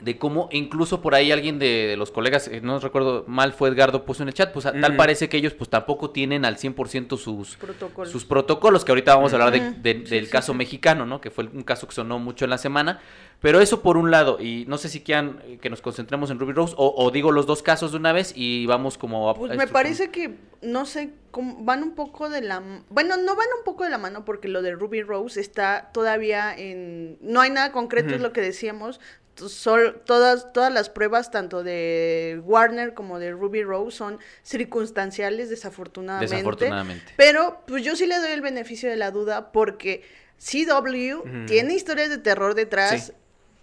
de 0.01 0.19
cómo 0.19 0.49
incluso 0.53 1.01
por 1.01 1.15
ahí 1.15 1.33
alguien 1.33 1.59
de, 1.59 1.95
los 1.97 2.11
colegas, 2.11 2.49
eh, 2.49 2.61
no 2.61 2.79
recuerdo 2.79 3.25
mal, 3.27 3.53
fue 3.53 3.69
Edgardo, 3.69 4.05
puso 4.05 4.23
en 4.23 4.29
el 4.29 4.35
chat, 4.35 4.53
pues 4.53 4.65
tal 4.65 4.97
parece 4.97 5.29
que 5.29 5.37
ellos 5.37 5.55
pues 5.55 5.71
tampoco 5.71 6.11
tienen 6.11 6.45
al 6.45 6.57
100% 6.57 7.17
sus 7.17 7.57
protocolos. 7.57 8.13
sus 8.13 8.25
protocolos, 8.25 8.85
que 8.85 8.93
ahorita 8.93 9.15
vamos 9.15 9.33
a 9.33 9.37
hablar 9.37 9.53
de, 9.81 9.95
del 9.95 10.29
caso 10.29 10.55
mexicano, 10.55 11.07
¿no? 11.07 11.21
Que 11.21 11.31
fue 11.31 11.45
un 11.45 11.63
caso 11.63 11.87
que 11.87 11.95
sonó 11.95 12.19
mucho 12.19 12.45
en 12.45 12.51
la 12.51 12.59
semana. 12.59 13.01
Pero 13.41 13.61
eso 13.61 13.83
por 13.83 13.97
un 13.97 14.11
lado, 14.11 14.41
y 14.41 14.65
no 14.67 14.79
sé 14.79 14.89
si 14.89 15.01
quieran 15.01 15.41
eh, 15.45 15.59
que 15.61 15.71
nos 15.71 15.81
concentremos 15.81 16.31
en 16.31 16.41
Ruby 16.41 16.53
Rose, 16.53 16.75
o, 16.77 17.11
digo 17.13 17.31
los 17.31 17.47
dos 17.47 17.63
casos 17.63 17.93
de 17.93 17.99
una 17.99 18.13
vez 18.13 18.33
y 18.35 18.67
vamos 18.67 18.99
como 18.99 19.31
a... 19.31 19.35
Pues 19.35 19.57
me 19.57 19.69
parece 19.69 20.11
que, 20.11 20.35
no 20.61 20.87
sé, 20.87 21.11
van 21.33 21.85
un 21.85 21.95
poco 21.95 22.29
de 22.29 22.41
la... 22.41 22.61
Bueno, 22.89 23.17
no 23.17 23.37
van 23.37 23.47
un 23.57 23.65
poco 23.65 23.85
de 23.85 23.91
la 23.91 23.99
mano 23.99 24.25
porque 24.25 24.49
lo 24.49 24.61
de 24.61 24.73
Ruby 24.73 25.03
Rose 25.03 25.41
está 25.41 25.91
todavía 25.93 26.53
en... 26.57 27.17
No 27.21 27.41
hay 27.41 27.51
nada 27.51 27.71
concreto, 27.71 28.15
es 28.15 28.21
lo 28.21 28.33
que 28.33 28.41
decíamos, 28.41 28.99
son 29.37 30.03
todas, 30.05 30.53
todas 30.53 30.73
las 30.73 30.91
pruebas, 30.91 31.31
tanto 31.31 31.63
de 31.63 32.41
Warner 32.45 32.95
como 32.95 33.21
de 33.21 33.31
Ruby 33.31 33.63
Rose, 33.63 33.97
son 33.97 34.19
circunstanciales, 34.43 35.49
desafortunadamente. 35.49 36.35
Desafortunadamente. 36.35 37.13
Pero, 37.17 37.63
pues 37.69 37.85
yo 37.85 37.95
sí 37.95 38.07
le 38.07 38.19
doy 38.19 38.33
el 38.33 38.41
beneficio 38.41 38.91
de 38.91 38.97
la 38.97 39.13
duda 39.13 39.53
porque 39.53 40.03
CW 40.39 41.47
tiene 41.47 41.75
historias 41.75 42.11
de 42.11 42.19
terror 42.19 42.57
detrás 42.57 43.13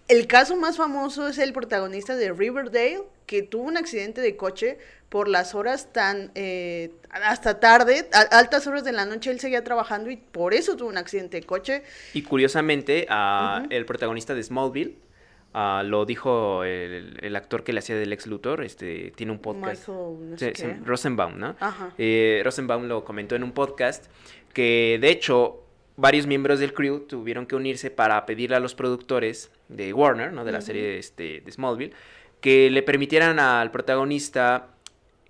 el 0.08 0.26
caso 0.26 0.56
más 0.56 0.76
famoso 0.76 1.28
es 1.28 1.38
el 1.38 1.52
protagonista 1.52 2.16
de 2.16 2.32
Riverdale, 2.32 3.02
que 3.26 3.42
tuvo 3.42 3.64
un 3.64 3.76
accidente 3.76 4.20
de 4.20 4.36
coche 4.36 4.78
por 5.08 5.28
las 5.28 5.54
horas 5.54 5.92
tan 5.92 6.30
eh, 6.34 6.92
hasta 7.10 7.60
tarde, 7.60 8.08
a 8.12 8.38
altas 8.38 8.66
horas 8.66 8.84
de 8.84 8.92
la 8.92 9.04
noche 9.04 9.30
él 9.30 9.40
seguía 9.40 9.64
trabajando 9.64 10.10
y 10.10 10.16
por 10.16 10.54
eso 10.54 10.76
tuvo 10.76 10.88
un 10.88 10.98
accidente 10.98 11.40
de 11.40 11.46
coche. 11.46 11.82
Y 12.12 12.22
curiosamente, 12.22 13.06
ah, 13.08 13.64
el 13.70 13.84
protagonista 13.84 14.34
de 14.34 14.42
Smallville 14.42 14.96
ah, 15.54 15.82
lo 15.84 16.04
dijo 16.06 16.64
el, 16.64 17.34
actor 17.34 17.64
que 17.64 17.72
le 17.72 17.80
hacía 17.80 17.96
del 17.96 18.12
ex 18.12 18.26
Luthor, 18.26 18.62
este, 18.64 19.12
tiene 19.16 19.32
un 19.32 19.38
podcast. 19.40 19.88
Michael, 19.88 20.30
no 20.30 20.38
sé. 20.38 20.76
Rosenbaum, 20.84 21.38
¿no? 21.38 21.56
Ajá. 21.58 21.92
Eh, 21.98 22.42
Rosenbaum 22.44 22.84
lo 22.84 23.04
comentó 23.04 23.34
en 23.34 23.42
un 23.42 23.52
podcast 23.52 24.06
que 24.52 24.98
de 25.00 25.10
hecho 25.10 25.65
varios 25.96 26.26
miembros 26.26 26.60
del 26.60 26.74
crew 26.74 27.00
tuvieron 27.00 27.46
que 27.46 27.56
unirse 27.56 27.90
para 27.90 28.24
pedirle 28.26 28.56
a 28.56 28.60
los 28.60 28.74
productores 28.74 29.50
de 29.68 29.92
Warner, 29.92 30.32
¿no? 30.32 30.44
De 30.44 30.52
la 30.52 30.60
serie 30.60 30.98
este, 30.98 31.40
de 31.40 31.52
Smallville, 31.52 31.92
que 32.40 32.70
le 32.70 32.82
permitieran 32.82 33.38
al 33.38 33.70
protagonista 33.70 34.68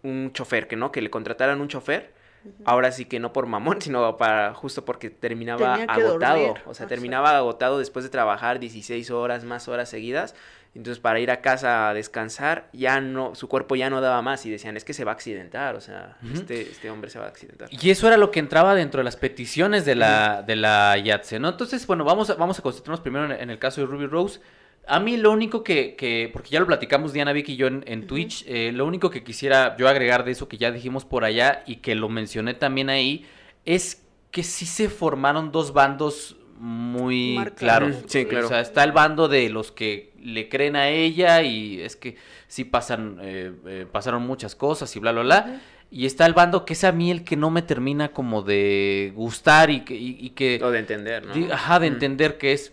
un 0.03 0.33
chofer, 0.33 0.69
que 0.69 0.77
no, 0.77 0.93
que 0.93 1.01
le 1.01 1.11
contrataran 1.11 1.61
un 1.61 1.69
chofer. 1.69 2.15
Ahora 2.65 2.93
sí 2.93 3.07
que 3.07 3.19
no 3.19 3.33
por 3.33 3.47
mamón, 3.47 3.81
sino 3.83 4.17
para 4.17 4.55
justo 4.55 4.85
porque 4.85 5.11
terminaba 5.11 5.75
agotado. 5.75 6.55
O 6.67 6.75
sea, 6.75 6.87
terminaba 6.87 7.37
agotado 7.37 7.79
después 7.79 8.05
de 8.05 8.11
trabajar 8.11 8.61
16 8.61 9.11
horas, 9.11 9.45
más 9.45 9.67
horas 9.69 9.89
seguidas. 9.89 10.35
Entonces, 10.77 11.01
para 11.01 11.19
ir 11.21 11.31
a 11.31 11.41
casa 11.41 11.89
a 11.89 11.95
descansar, 11.95 12.69
ya 12.75 13.01
no, 13.01 13.35
su 13.35 13.49
cuerpo 13.49 13.77
ya 13.77 13.89
no 13.89 14.03
daba 14.03 14.21
más 14.21 14.45
y 14.45 14.51
decían, 14.51 14.77
es 14.77 14.85
que 14.85 14.93
se 14.93 15.05
va 15.05 15.13
a 15.13 15.15
accidentar, 15.15 15.75
o 15.75 15.81
sea, 15.81 16.19
este, 16.35 16.61
este 16.61 16.91
hombre 16.91 17.09
se 17.09 17.19
va 17.19 17.25
a 17.25 17.29
accidentar. 17.29 17.69
Y 17.71 17.89
eso 17.89 18.07
era 18.07 18.19
lo 18.19 18.31
que 18.31 18.41
entraba 18.41 18.75
dentro 18.75 18.99
de 18.99 19.05
las 19.05 19.17
peticiones 19.17 19.87
de 19.87 19.95
la, 19.95 20.43
de 20.43 20.55
la 20.55 20.99
YATSE, 20.99 21.39
¿no? 21.39 21.49
Entonces, 21.49 21.87
bueno, 21.87 22.05
vamos 22.05 22.29
a, 22.29 22.35
vamos 22.35 22.59
a 22.59 22.63
concentrarnos 22.63 23.01
primero 23.01 23.33
en, 23.33 23.49
el 23.49 23.59
caso 23.59 23.81
de 23.81 23.87
Ruby 23.87 24.07
Rose. 24.07 24.41
A 24.87 25.01
mí 25.01 25.17
lo 25.17 25.33
único 25.33 25.65
que, 25.65 25.97
que, 25.97 26.29
porque 26.31 26.51
ya 26.51 26.61
lo 26.61 26.67
platicamos 26.67 27.15
Diana, 27.15 27.33
Vicky 27.33 27.55
y 27.55 27.57
yo 27.57 27.69
en, 27.69 28.07
Twitch, 28.07 28.45
eh, 28.47 28.71
lo 28.71 28.85
único 28.85 29.09
que 29.09 29.25
quisiera 29.25 29.77
yo 29.79 29.89
agregar 29.89 30.25
de 30.25 30.33
eso 30.33 30.47
que 30.47 30.59
ya 30.59 30.71
dijimos 30.71 31.07
por 31.07 31.25
allá 31.25 31.63
y 31.67 31.77
que 31.77 31.95
lo 31.95 32.11
mencioné 32.11 32.53
también 32.53 32.91
ahí, 32.91 33.27
es 33.65 34.05
que 34.31 34.43
sí 34.43 34.67
se 34.67 34.91
formaron 34.91 35.53
dos 35.53 35.73
bandos 35.73 36.37
muy 36.59 37.39
claros. 37.57 37.97
Sí, 38.07 38.25
claro. 38.27 38.47
O 38.47 38.49
sea, 38.49 38.61
está 38.61 38.85
el 38.85 38.93
bando 38.93 39.29
de 39.29 39.49
los 39.49 39.73
que 39.73 40.13
le 40.21 40.49
creen 40.49 40.77
a 40.77 40.89
ella 40.89 41.43
y 41.43 41.81
es 41.81 41.97
que 41.97 42.17
sí 42.49 42.65
pasan, 42.65 43.19
eh, 43.23 43.53
eh, 43.67 43.87
pasaron 43.91 44.23
muchas 44.23 44.55
cosas 44.55 44.95
y 44.97 44.99
bla, 44.99 45.13
bla, 45.13 45.23
bla. 45.23 45.61
Y 45.91 46.07
está 46.07 46.27
el 46.27 46.35
bando 46.35 46.65
que 46.65 46.73
es 46.73 46.85
a 46.85 46.93
mí 46.93 47.11
el 47.11 47.25
que 47.25 47.37
no 47.37 47.51
me 47.51 47.63
termina 47.63 48.13
como 48.13 48.43
de 48.43 49.13
gustar 49.15 49.71
y 49.71 49.81
que... 49.85 49.95
Y, 49.95 50.31
que 50.31 50.61
o 50.63 50.71
de 50.71 50.81
entender, 50.81 51.25
¿no? 51.25 51.55
ajá, 51.55 51.79
de 51.79 51.87
entender 51.87 52.39
que 52.39 52.53
es... 52.53 52.73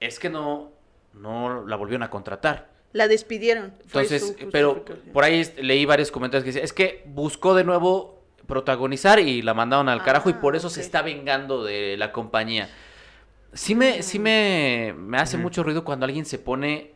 Es 0.00 0.18
que 0.18 0.30
no, 0.30 0.72
no 1.12 1.64
la 1.66 1.76
volvieron 1.76 2.02
a 2.02 2.10
contratar. 2.10 2.70
La 2.92 3.06
despidieron. 3.08 3.74
Entonces, 3.82 4.34
pero 4.50 4.84
por 5.12 5.24
ahí 5.24 5.44
leí 5.58 5.84
varios 5.84 6.10
comentarios 6.10 6.44
que 6.44 6.48
decían, 6.48 6.64
es 6.64 6.72
que 6.72 7.02
buscó 7.06 7.54
de 7.54 7.64
nuevo 7.64 8.22
protagonizar 8.46 9.18
y 9.18 9.42
la 9.42 9.54
mandaron 9.54 9.88
al 9.88 10.02
carajo 10.02 10.28
y 10.28 10.34
por 10.34 10.54
ah, 10.54 10.58
eso 10.58 10.68
se 10.68 10.80
está 10.80 11.02
vengando 11.02 11.64
de 11.64 11.96
la 11.96 12.12
compañía. 12.12 12.68
Sí 13.52 13.74
me, 13.74 14.02
sí 14.02 14.18
me, 14.18 14.94
me 14.96 15.18
hace 15.18 15.36
mucho 15.36 15.62
ruido 15.62 15.84
cuando 15.84 16.06
alguien 16.06 16.24
se 16.24 16.38
pone 16.38 16.92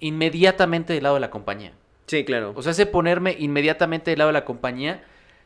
inmediatamente 0.00 0.92
del 0.92 1.04
lado 1.04 1.14
de 1.16 1.20
la 1.20 1.30
compañía. 1.30 1.72
Sí, 2.06 2.24
claro. 2.24 2.52
O 2.56 2.62
sea, 2.62 2.72
ese 2.72 2.86
ponerme 2.86 3.36
inmediatamente 3.38 4.10
del 4.10 4.18
lado 4.18 4.28
de 4.28 4.34
la 4.34 4.44
compañía 4.44 5.04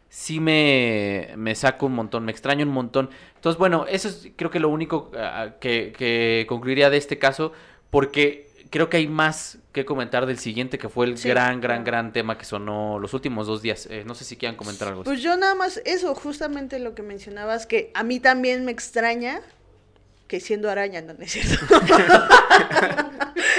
sí 0.09 0.41
me, 0.41 1.31
me 1.37 1.55
saca 1.55 1.85
un 1.85 1.95
montón, 1.95 2.25
me 2.25 2.33
extraño 2.33 2.65
un 2.65 2.73
montón. 2.73 3.11
Entonces, 3.35 3.59
bueno, 3.59 3.85
eso 3.89 4.09
es 4.09 4.29
creo 4.37 4.51
que 4.51 4.61
lo 4.61 4.69
único 4.69 5.11
ah, 5.19 5.55
que, 5.61 5.93
que 5.97 6.47
concluiría 6.49 6.89
de 6.89 6.97
este 6.97 7.19
caso, 7.19 7.53
porque 7.91 8.49
creo 8.71 8.89
que 8.89 8.97
hay 8.97 9.09
más 9.09 9.59
que 9.73 9.85
comentar 9.85 10.25
del 10.27 10.39
siguiente, 10.39 10.79
que 10.79 10.89
fue 10.89 11.07
el 11.07 11.17
gran, 11.17 11.61
gran, 11.61 11.85
gran 11.85 12.13
tema 12.13 12.39
que 12.39 12.45
sonó 12.45 12.99
los 12.99 13.13
últimos 13.13 13.47
dos 13.47 13.61
días. 13.61 13.87
Eh, 13.91 14.05
no 14.07 14.15
sé 14.15 14.25
si 14.25 14.37
quieran 14.37 14.57
comentar 14.57 14.89
algo. 14.89 15.05
Pues 15.05 15.21
yo 15.21 15.37
nada 15.37 15.55
más, 15.55 15.83
eso, 15.85 16.15
justamente 16.15 16.79
lo 16.79 16.95
que 16.95 17.03
mencionabas, 17.03 17.67
que 17.67 17.91
a 17.95 18.03
mí 18.03 18.21
también 18.21 18.65
me 18.65 18.73
extraña 18.73 19.43
que 20.35 20.41
siendo 20.41 20.69
araña, 20.69 21.01
no, 21.01 21.15
es 21.21 21.31
cierto. 21.31 21.65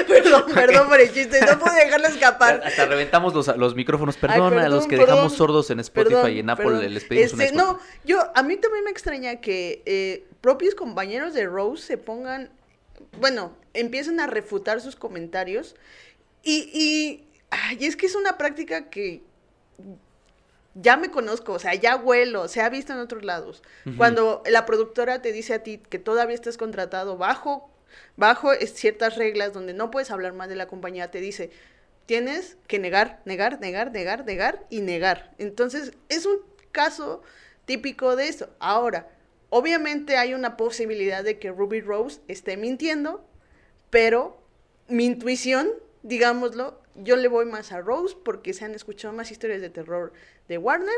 perdón, 0.10 0.44
perdón 0.54 0.90
por 0.90 1.00
el 1.00 1.10
chiste, 1.14 1.40
no 1.46 1.58
pude 1.58 1.86
dejarlo 1.86 2.10
escapar. 2.10 2.62
Hasta 2.66 2.86
reventamos 2.86 3.34
los, 3.34 3.48
los 3.56 3.76
micrófonos, 3.76 4.18
perdón, 4.18 4.60
a 4.60 4.68
los 4.68 4.86
que 4.88 4.98
dejamos 4.98 5.32
sordos 5.32 5.70
en 5.70 5.80
Spotify 5.80 6.32
y 6.32 6.40
en 6.40 6.50
Apple 6.50 6.90
les 6.90 7.06
pedimos 7.06 7.40
este, 7.40 7.56
No, 7.56 7.80
yo, 8.04 8.30
a 8.36 8.44
mí 8.44 8.58
también 8.58 8.84
me 8.84 8.92
extraña 8.92 9.38
que 9.40 9.84
eh, 9.86 10.28
propios 10.42 10.76
compañeros 10.76 11.34
de 11.34 11.46
Rose 11.46 11.82
se 11.82 11.98
pongan, 11.98 12.50
bueno, 13.22 13.56
empiecen 13.74 14.20
a 14.20 14.28
refutar 14.28 14.82
sus 14.82 14.98
comentarios 14.98 15.78
y, 16.44 16.70
y, 16.74 17.24
ay, 17.52 17.86
es 17.86 17.96
que 17.96 18.08
es 18.08 18.16
una 18.16 18.38
práctica 18.38 18.90
que 18.90 19.24
ya 20.76 20.98
me 20.98 21.10
conozco, 21.10 21.54
o 21.54 21.60
sea, 21.60 21.74
ya 21.74 21.96
huelo, 21.96 22.48
se 22.50 22.62
ha 22.62 22.70
visto 22.70 22.94
en 22.94 23.00
otros 23.00 23.24
lados. 23.24 23.64
Cuando 23.98 24.44
la 24.46 24.66
productora 24.66 25.22
te 25.22 25.32
dice 25.32 25.54
a 25.54 25.64
ti 25.64 25.78
que 25.78 26.00
todavía 26.00 26.36
estás 26.36 26.58
contratado 26.58 27.18
bajo, 27.18 27.72
bajo 28.18 28.54
ciertas 28.54 29.16
reglas 29.16 29.54
donde 29.54 29.74
no 29.74 29.90
puedes 29.90 30.12
hablar 30.12 30.34
más 30.34 30.50
de 30.50 30.56
la 30.56 30.68
compañía, 30.68 31.12
te 31.12 31.22
dice, 31.22 31.50
tienes 32.06 32.58
que 32.68 32.78
negar, 32.78 33.22
negar, 33.24 33.60
negar, 33.62 33.92
negar, 33.92 34.26
negar 34.26 34.66
y 34.70 34.82
negar. 34.82 35.34
Entonces, 35.38 35.94
es 36.10 36.26
un 36.26 36.40
caso 36.74 37.24
típico 37.64 38.18
de 38.18 38.28
eso. 38.28 38.50
Ahora, 38.60 39.08
obviamente 39.50 40.18
hay 40.18 40.34
una 40.34 40.58
posibilidad 40.58 41.24
de 41.24 41.40
que 41.40 41.52
Ruby 41.52 41.80
Rose 41.80 42.20
esté 42.28 42.58
mintiendo, 42.58 43.26
pero 43.90 44.44
mi 44.90 45.06
intuición, 45.06 45.70
digámoslo, 46.04 46.82
yo 46.96 47.16
le 47.16 47.28
voy 47.28 47.46
más 47.46 47.72
a 47.72 47.82
Rose 47.82 48.16
porque 48.24 48.54
se 48.54 48.66
han 48.66 48.74
escuchado 48.76 49.14
más 49.14 49.32
historias 49.32 49.62
de 49.62 49.70
terror 49.70 50.14
de 50.48 50.58
Warner 50.58 50.94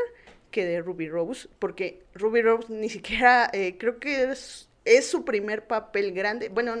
que 0.50 0.64
de 0.64 0.80
Ruby 0.80 1.08
Rose, 1.08 1.48
porque 1.58 2.02
Ruby 2.14 2.42
Rose 2.42 2.72
ni 2.72 2.88
siquiera, 2.88 3.50
eh, 3.52 3.76
creo 3.78 3.98
que 3.98 4.30
es, 4.30 4.68
es 4.84 5.06
su 5.06 5.24
primer 5.24 5.66
papel 5.66 6.12
grande, 6.12 6.48
bueno, 6.48 6.74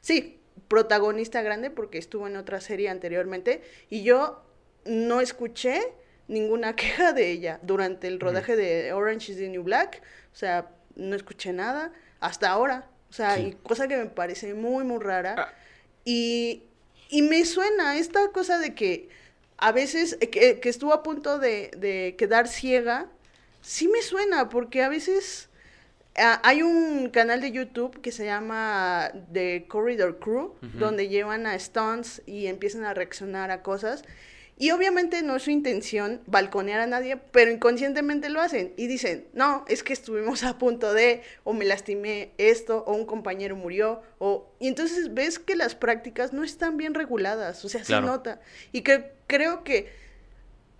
sí, 0.00 0.40
protagonista 0.68 1.42
grande 1.42 1.70
porque 1.70 1.98
estuvo 1.98 2.26
en 2.26 2.36
otra 2.36 2.60
serie 2.60 2.88
anteriormente 2.88 3.62
y 3.90 4.02
yo 4.02 4.42
no 4.84 5.20
escuché 5.20 5.80
ninguna 6.28 6.76
queja 6.76 7.12
de 7.12 7.30
ella 7.30 7.60
durante 7.62 8.08
el 8.08 8.20
rodaje 8.20 8.56
de 8.56 8.92
Orange 8.92 9.32
is 9.32 9.38
the 9.38 9.48
New 9.48 9.62
Black, 9.62 10.02
o 10.32 10.36
sea, 10.36 10.70
no 10.96 11.16
escuché 11.16 11.52
nada 11.52 11.92
hasta 12.20 12.50
ahora, 12.50 12.88
o 13.10 13.12
sea, 13.12 13.38
y 13.38 13.52
cosa 13.62 13.86
que 13.86 13.96
me 13.96 14.06
parece 14.06 14.54
muy, 14.54 14.84
muy 14.84 14.98
rara. 14.98 15.34
Ah. 15.38 15.52
Y 16.04 16.64
y 17.08 17.22
me 17.22 17.44
suena 17.44 17.96
esta 17.96 18.28
cosa 18.32 18.58
de 18.58 18.74
que 18.74 19.08
a 19.58 19.72
veces, 19.72 20.18
eh, 20.20 20.28
que, 20.60 20.68
estuvo 20.68 20.92
a 20.92 21.02
punto 21.02 21.38
de, 21.38 22.14
quedar 22.18 22.48
ciega, 22.48 23.08
sí 23.62 23.88
me 23.88 24.02
suena, 24.02 24.48
porque 24.48 24.82
a 24.82 24.88
veces 24.88 25.48
ah, 26.16 26.40
hay 26.42 26.62
un 26.62 27.08
canal 27.10 27.40
de 27.40 27.52
YouTube 27.52 28.00
que 28.00 28.12
se 28.12 28.24
llama 28.24 29.10
The 29.32 29.66
Corridor 29.68 30.18
Crew, 30.18 30.54
donde 30.74 31.08
llevan 31.08 31.46
a 31.46 31.58
stunts 31.58 32.22
y 32.26 32.46
empiezan 32.46 32.84
a 32.84 32.94
reaccionar 32.94 33.50
a 33.50 33.62
cosas. 33.62 34.02
Y 34.56 34.70
obviamente 34.70 35.22
no 35.22 35.34
es 35.34 35.42
su 35.42 35.50
intención 35.50 36.20
balconear 36.26 36.80
a 36.80 36.86
nadie, 36.86 37.16
pero 37.16 37.50
inconscientemente 37.50 38.28
lo 38.28 38.40
hacen 38.40 38.72
y 38.76 38.86
dicen, 38.86 39.26
no, 39.32 39.64
es 39.68 39.82
que 39.82 39.92
estuvimos 39.92 40.44
a 40.44 40.58
punto 40.58 40.94
de, 40.94 41.22
o 41.42 41.52
me 41.52 41.64
lastimé 41.64 42.30
esto, 42.38 42.84
o 42.86 42.94
un 42.94 43.04
compañero 43.04 43.56
murió, 43.56 44.02
o... 44.18 44.48
Y 44.60 44.68
entonces 44.68 45.12
ves 45.12 45.40
que 45.40 45.56
las 45.56 45.74
prácticas 45.74 46.32
no 46.32 46.44
están 46.44 46.76
bien 46.76 46.94
reguladas, 46.94 47.64
o 47.64 47.68
sea, 47.68 47.84
se 47.84 48.00
nota. 48.00 48.40
Y 48.70 48.82
que 48.82 49.10
creo 49.26 49.64
que 49.64 49.92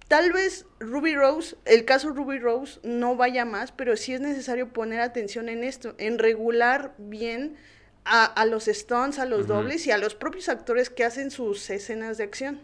tal 0.06 0.32
vez 0.32 0.66
Ruby 0.78 1.16
Rose, 1.16 1.56
el 1.64 1.84
caso 1.84 2.10
Ruby 2.10 2.38
Rose 2.38 2.78
no 2.84 3.16
vaya 3.16 3.44
más, 3.44 3.72
pero 3.72 3.96
sí 3.96 4.14
es 4.14 4.20
necesario 4.20 4.72
poner 4.72 5.00
atención 5.00 5.48
en 5.48 5.64
esto, 5.64 5.96
en 5.98 6.18
regular 6.20 6.94
bien 6.98 7.56
a, 8.04 8.44
los 8.44 8.66
stunts, 8.66 9.18
a 9.18 9.24
los 9.24 9.46
dobles 9.46 9.87
y 9.87 9.90
a 9.90 9.98
los 9.98 10.14
propios 10.14 10.48
actores 10.48 10.90
que 10.90 11.04
hacen 11.04 11.30
sus 11.30 11.68
escenas 11.70 12.18
de 12.18 12.24
acción. 12.24 12.60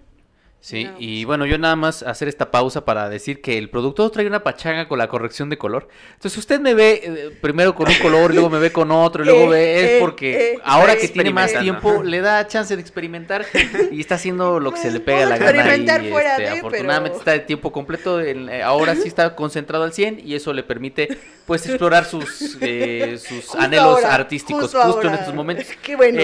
Sí, 0.63 0.87
y 0.99 1.25
bueno, 1.25 1.47
yo 1.47 1.57
nada 1.57 1.75
más 1.75 2.03
hacer 2.03 2.29
esta 2.29 2.51
pausa 2.51 2.85
para 2.85 3.09
decir 3.09 3.41
que 3.41 3.57
el 3.57 3.71
productor 3.71 4.11
trae 4.11 4.27
una 4.27 4.45
pachanga 4.45 4.89
con 4.89 4.99
la 4.99 5.09
corrección 5.09 5.49
de 5.49 5.57
color. 5.57 5.89
Entonces, 6.09 6.35
si 6.35 6.41
usted 6.41 6.61
me 6.61 6.75
ve 6.75 7.01
eh, 7.03 7.39
primero 7.41 7.75
con 7.75 7.89
un 7.89 7.95
color, 7.95 8.31
luego 8.35 8.51
me 8.51 8.59
ve 8.59 8.71
con 8.71 8.91
otro, 8.91 9.25
y 9.25 9.27
luego 9.27 9.49
ve, 9.49 9.79
es 9.79 9.91
eh, 9.93 9.97
porque 10.01 10.53
eh, 10.53 10.59
ahora 10.63 10.97
que 10.97 11.09
tiene 11.09 11.33
más 11.33 11.55
tiempo, 11.59 12.03
le 12.03 12.21
da 12.21 12.47
chance 12.47 12.77
de 12.77 12.83
experimentar 12.83 13.47
y 13.91 14.01
está 14.01 14.17
haciendo 14.17 14.61
lo 14.61 14.73
que 14.73 14.81
se 14.81 14.91
le 14.91 15.01
pega 15.01 15.23
a 15.23 15.27
la 15.31 15.39
gana. 15.39 15.77
Y, 15.77 15.81
este, 15.81 16.49
afortunadamente 16.49 17.17
está 17.17 17.33
de 17.33 17.41
tiempo 17.41 17.73
completo, 17.73 18.21
ahora 18.63 18.95
sí 18.97 19.09
está 19.09 19.35
concentrado 19.35 19.85
al 19.85 19.95
100 19.95 20.21
y 20.23 20.35
eso 20.35 20.53
le 20.53 20.63
permite 20.63 21.09
pues 21.47 21.67
explorar 21.67 22.05
sus, 22.05 22.29
sus 22.29 23.55
anhelos 23.59 24.05
artísticos 24.05 24.75
justo, 24.75 25.09
en 25.09 25.15
estos 25.15 25.35
momentos. 25.35 25.67
Qué 25.83 25.97
bueno. 25.97 26.21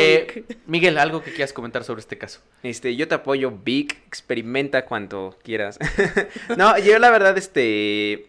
Miguel, 0.67 0.99
algo 0.99 1.23
que 1.23 1.33
quieras 1.33 1.55
comentar 1.55 1.85
sobre 1.85 2.01
este 2.01 2.19
caso. 2.19 2.41
Este, 2.63 2.95
yo 2.97 3.09
te 3.09 3.15
apoyo, 3.15 3.51
Vic 3.65 3.97
experimenta 4.27 4.85
cuanto 4.85 5.37
quieras. 5.45 5.79
no, 6.57 6.77
yo 6.79 6.99
la 6.99 7.11
verdad, 7.11 7.39
este... 7.39 8.27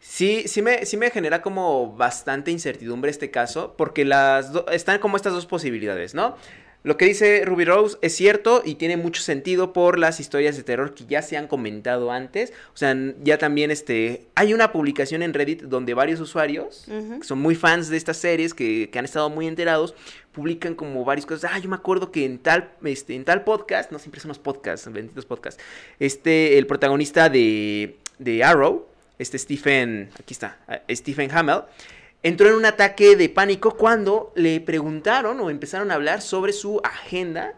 Sí, 0.00 0.44
sí 0.46 0.62
me, 0.62 0.84
sí 0.84 0.96
me 0.96 1.10
genera 1.10 1.42
como 1.42 1.94
bastante 1.94 2.50
incertidumbre 2.50 3.10
este 3.10 3.30
caso, 3.30 3.74
porque 3.76 4.04
las 4.04 4.50
están 4.72 4.98
como 4.98 5.16
estas 5.16 5.32
dos 5.32 5.46
posibilidades, 5.46 6.14
¿no? 6.14 6.36
lo 6.84 6.96
que 6.96 7.04
dice 7.04 7.44
Ruby 7.44 7.64
Rose 7.64 7.96
es 8.02 8.14
cierto 8.14 8.62
y 8.64 8.74
tiene 8.74 8.96
mucho 8.96 9.22
sentido 9.22 9.72
por 9.72 9.98
las 9.98 10.18
historias 10.18 10.56
de 10.56 10.64
terror 10.64 10.94
que 10.94 11.04
ya 11.06 11.22
se 11.22 11.36
han 11.36 11.46
comentado 11.46 12.10
antes. 12.10 12.52
O 12.74 12.76
sea, 12.76 12.96
ya 13.22 13.38
también 13.38 13.70
este, 13.70 14.26
hay 14.34 14.52
una 14.52 14.72
publicación 14.72 15.22
en 15.22 15.32
Reddit 15.32 15.62
donde 15.62 15.94
varios 15.94 16.18
usuarios, 16.20 16.84
que 16.86 17.24
son 17.24 17.38
muy 17.38 17.54
fans 17.54 17.88
de 17.88 17.96
estas 17.96 18.16
series, 18.16 18.52
que, 18.52 18.90
que, 18.90 18.98
han 18.98 19.04
estado 19.04 19.30
muy 19.30 19.46
enterados, 19.46 19.94
publican 20.32 20.74
como 20.74 21.04
varias 21.04 21.26
cosas. 21.26 21.50
Ah, 21.52 21.58
yo 21.58 21.68
me 21.68 21.76
acuerdo 21.76 22.10
que 22.10 22.24
en 22.24 22.38
tal, 22.38 22.72
este, 22.84 23.14
en 23.14 23.24
tal 23.24 23.44
podcast, 23.44 23.92
no 23.92 23.98
siempre 23.98 24.20
son 24.20 24.28
los 24.28 24.38
podcasts, 24.38 24.90
benditos 24.90 25.26
podcasts, 25.26 25.62
este, 25.98 26.58
el 26.58 26.66
protagonista 26.66 27.28
de, 27.28 27.98
de 28.18 28.42
Arrow, 28.42 28.86
este 29.18 29.38
Stephen, 29.38 30.10
aquí 30.18 30.34
está, 30.34 30.58
Stephen 30.90 31.30
Hamel, 31.30 31.62
entró 32.22 32.48
en 32.48 32.54
un 32.54 32.64
ataque 32.64 33.16
de 33.16 33.28
pánico 33.28 33.76
cuando 33.76 34.32
le 34.34 34.60
preguntaron 34.60 35.38
o 35.40 35.50
empezaron 35.50 35.90
a 35.90 35.94
hablar 35.94 36.22
sobre 36.22 36.52
su 36.52 36.80
agenda 36.82 37.54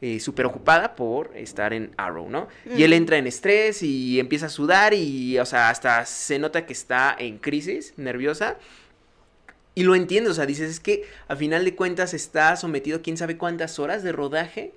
eh, 0.00 0.20
súper 0.20 0.44
ocupada 0.44 0.96
por 0.96 1.30
estar 1.34 1.72
en 1.72 1.92
Arrow, 1.96 2.28
¿no? 2.28 2.48
Y 2.76 2.82
él 2.82 2.92
entra 2.92 3.16
en 3.16 3.26
estrés 3.26 3.82
y 3.82 4.20
empieza 4.20 4.46
a 4.46 4.48
sudar 4.50 4.92
y, 4.92 5.38
o 5.38 5.46
sea, 5.46 5.70
hasta 5.70 6.04
se 6.04 6.38
nota 6.38 6.66
que 6.66 6.74
está 6.74 7.16
en 7.18 7.38
crisis 7.38 7.94
nerviosa. 7.96 8.58
Y 9.76 9.82
lo 9.82 9.96
entiendo, 9.96 10.30
o 10.30 10.34
sea, 10.34 10.46
dices, 10.46 10.70
es 10.70 10.80
que 10.80 11.04
a 11.26 11.34
final 11.34 11.64
de 11.64 11.74
cuentas 11.74 12.14
está 12.14 12.54
sometido 12.56 12.98
a 12.98 13.02
quién 13.02 13.16
sabe 13.16 13.36
cuántas 13.36 13.80
horas 13.80 14.04
de 14.04 14.12
rodaje, 14.12 14.72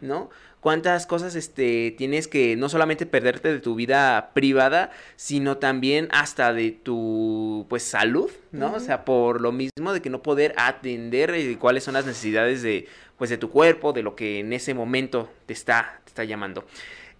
¿no? 0.00 0.30
Cuántas 0.60 1.06
cosas 1.06 1.36
este, 1.36 1.94
tienes 1.98 2.28
que 2.28 2.56
no 2.56 2.70
solamente 2.70 3.04
perderte 3.04 3.52
de 3.52 3.60
tu 3.60 3.74
vida 3.74 4.30
privada, 4.32 4.90
sino 5.16 5.58
también 5.58 6.08
hasta 6.12 6.54
de 6.54 6.70
tu, 6.70 7.66
pues, 7.68 7.82
salud, 7.82 8.30
¿no? 8.50 8.72
O 8.72 8.80
sea, 8.80 9.04
por 9.04 9.42
lo 9.42 9.52
mismo 9.52 9.92
de 9.92 10.00
que 10.00 10.08
no 10.08 10.22
poder 10.22 10.54
atender 10.56 11.30
eh, 11.34 11.58
cuáles 11.58 11.84
son 11.84 11.94
las 11.94 12.06
necesidades 12.06 12.62
de, 12.62 12.88
pues, 13.18 13.28
de 13.28 13.36
tu 13.36 13.50
cuerpo, 13.50 13.92
de 13.92 14.02
lo 14.02 14.16
que 14.16 14.38
en 14.38 14.54
ese 14.54 14.72
momento 14.72 15.30
te 15.44 15.52
está, 15.52 16.00
te 16.04 16.08
está 16.08 16.24
llamando. 16.24 16.64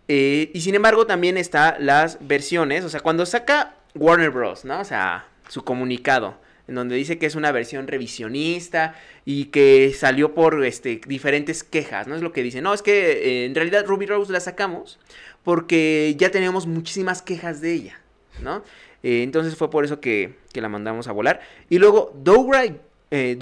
Eh, 0.09 0.51
y 0.55 0.63
sin 0.63 0.75
embargo, 0.75 1.07
también 1.07 1.37
está 1.37 1.77
las 1.79 2.27
versiones, 2.27 2.85
o 2.85 2.89
sea, 2.89 3.01
cuando 3.01 3.27
saca 3.27 3.75
Warner 3.95 4.31
Bros., 4.31 4.65
¿no? 4.65 4.81
O 4.81 4.85
sea, 4.85 5.27
su 5.49 5.63
comunicado 5.63 6.48
en 6.69 6.75
donde 6.75 6.95
dice 6.95 7.19
que 7.19 7.27
es 7.27 7.35
una 7.35 7.51
versión 7.51 7.89
revisionista 7.89 8.95
y 9.25 9.47
que 9.47 9.93
salió 9.97 10.35
por 10.35 10.65
este, 10.65 11.01
diferentes 11.07 11.65
quejas, 11.65 12.07
¿no? 12.07 12.15
Es 12.15 12.23
lo 12.23 12.33
que 12.33 12.43
dice. 12.43 12.61
No, 12.61 12.75
es 12.75 12.83
que 12.83 13.13
eh, 13.13 13.45
en 13.47 13.55
realidad 13.55 13.87
Ruby 13.87 14.07
Rose 14.07 14.33
la 14.33 14.41
sacamos 14.41 14.99
porque 15.43 16.15
ya 16.19 16.31
teníamos 16.31 16.67
muchísimas 16.67 17.23
quejas 17.23 17.61
de 17.61 17.73
ella, 17.73 18.01
¿no? 18.43 18.63
Eh, 19.03 19.23
entonces 19.23 19.57
fue 19.57 19.71
por 19.71 19.85
eso 19.85 20.01
que, 20.01 20.35
la 20.55 20.69
mandamos 20.69 21.07
a 21.09 21.13
volar. 21.13 21.41
Y 21.69 21.79
luego 21.79 22.13
Dogra, 22.17 22.65
eh, 23.11 23.39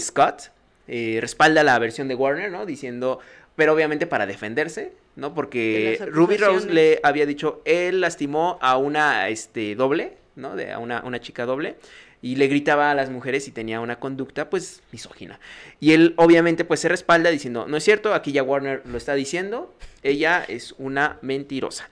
Scott 0.00 0.50
eh, 0.88 1.18
respalda 1.20 1.62
la 1.62 1.78
versión 1.78 2.08
de 2.08 2.14
Warner, 2.14 2.50
¿no? 2.50 2.64
Diciendo, 2.64 3.18
pero 3.54 3.74
obviamente 3.74 4.06
para 4.06 4.26
defenderse, 4.26 4.92
¿no? 5.14 5.34
Porque 5.34 5.98
Ruby 6.10 6.38
Rose 6.38 6.72
le 6.72 7.00
había 7.02 7.26
dicho, 7.26 7.60
él 7.66 8.00
lastimó 8.00 8.58
a 8.62 8.78
una 8.78 9.28
este, 9.28 9.74
doble, 9.74 10.14
¿no? 10.36 10.56
De, 10.56 10.72
a 10.72 10.78
una, 10.78 11.02
una 11.04 11.20
chica 11.20 11.44
doble 11.44 11.76
y 12.22 12.36
le 12.36 12.46
gritaba 12.46 12.92
a 12.92 12.94
las 12.94 13.10
mujeres 13.10 13.48
y 13.48 13.50
tenía 13.50 13.80
una 13.80 13.98
conducta 13.98 14.48
pues 14.48 14.80
misógina. 14.92 15.40
Y 15.80 15.92
él 15.92 16.14
obviamente 16.16 16.64
pues 16.64 16.80
se 16.80 16.88
respalda 16.88 17.30
diciendo, 17.30 17.66
no 17.66 17.76
es 17.76 17.84
cierto, 17.84 18.14
aquí 18.14 18.30
ya 18.30 18.44
Warner 18.44 18.82
lo 18.86 18.96
está 18.96 19.14
diciendo, 19.14 19.74
ella 20.04 20.44
es 20.46 20.74
una 20.78 21.18
mentirosa. 21.20 21.90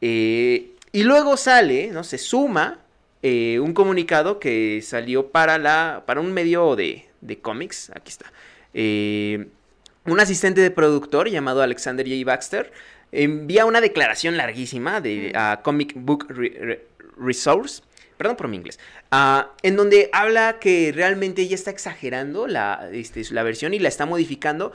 Eh, 0.00 0.70
y 0.92 1.02
luego 1.02 1.36
sale, 1.36 1.88
¿no? 1.88 2.04
Se 2.04 2.16
suma 2.16 2.78
eh, 3.22 3.58
un 3.58 3.74
comunicado 3.74 4.38
que 4.38 4.80
salió 4.82 5.30
para, 5.30 5.58
la, 5.58 6.04
para 6.06 6.20
un 6.20 6.32
medio 6.32 6.76
de, 6.76 7.06
de 7.20 7.40
cómics, 7.40 7.90
aquí 7.94 8.10
está. 8.10 8.32
Eh, 8.74 9.48
un 10.06 10.20
asistente 10.20 10.60
de 10.60 10.70
productor 10.70 11.28
llamado 11.28 11.62
Alexander 11.62 12.06
J. 12.08 12.24
Baxter 12.24 12.72
envía 13.10 13.66
una 13.66 13.80
declaración 13.80 14.36
larguísima 14.36 15.00
de, 15.00 15.32
a 15.34 15.60
Comic 15.62 15.92
Book 15.96 16.26
Resource 17.16 17.82
perdón 18.22 18.36
por 18.36 18.46
mi 18.46 18.56
inglés, 18.56 18.78
ah, 19.10 19.50
en 19.64 19.74
donde 19.74 20.08
habla 20.12 20.60
que 20.60 20.92
realmente 20.94 21.42
ella 21.42 21.56
está 21.56 21.72
exagerando 21.72 22.46
la, 22.46 22.88
este, 22.92 23.20
la 23.32 23.42
versión 23.42 23.74
y 23.74 23.80
la 23.80 23.88
está 23.88 24.06
modificando 24.06 24.72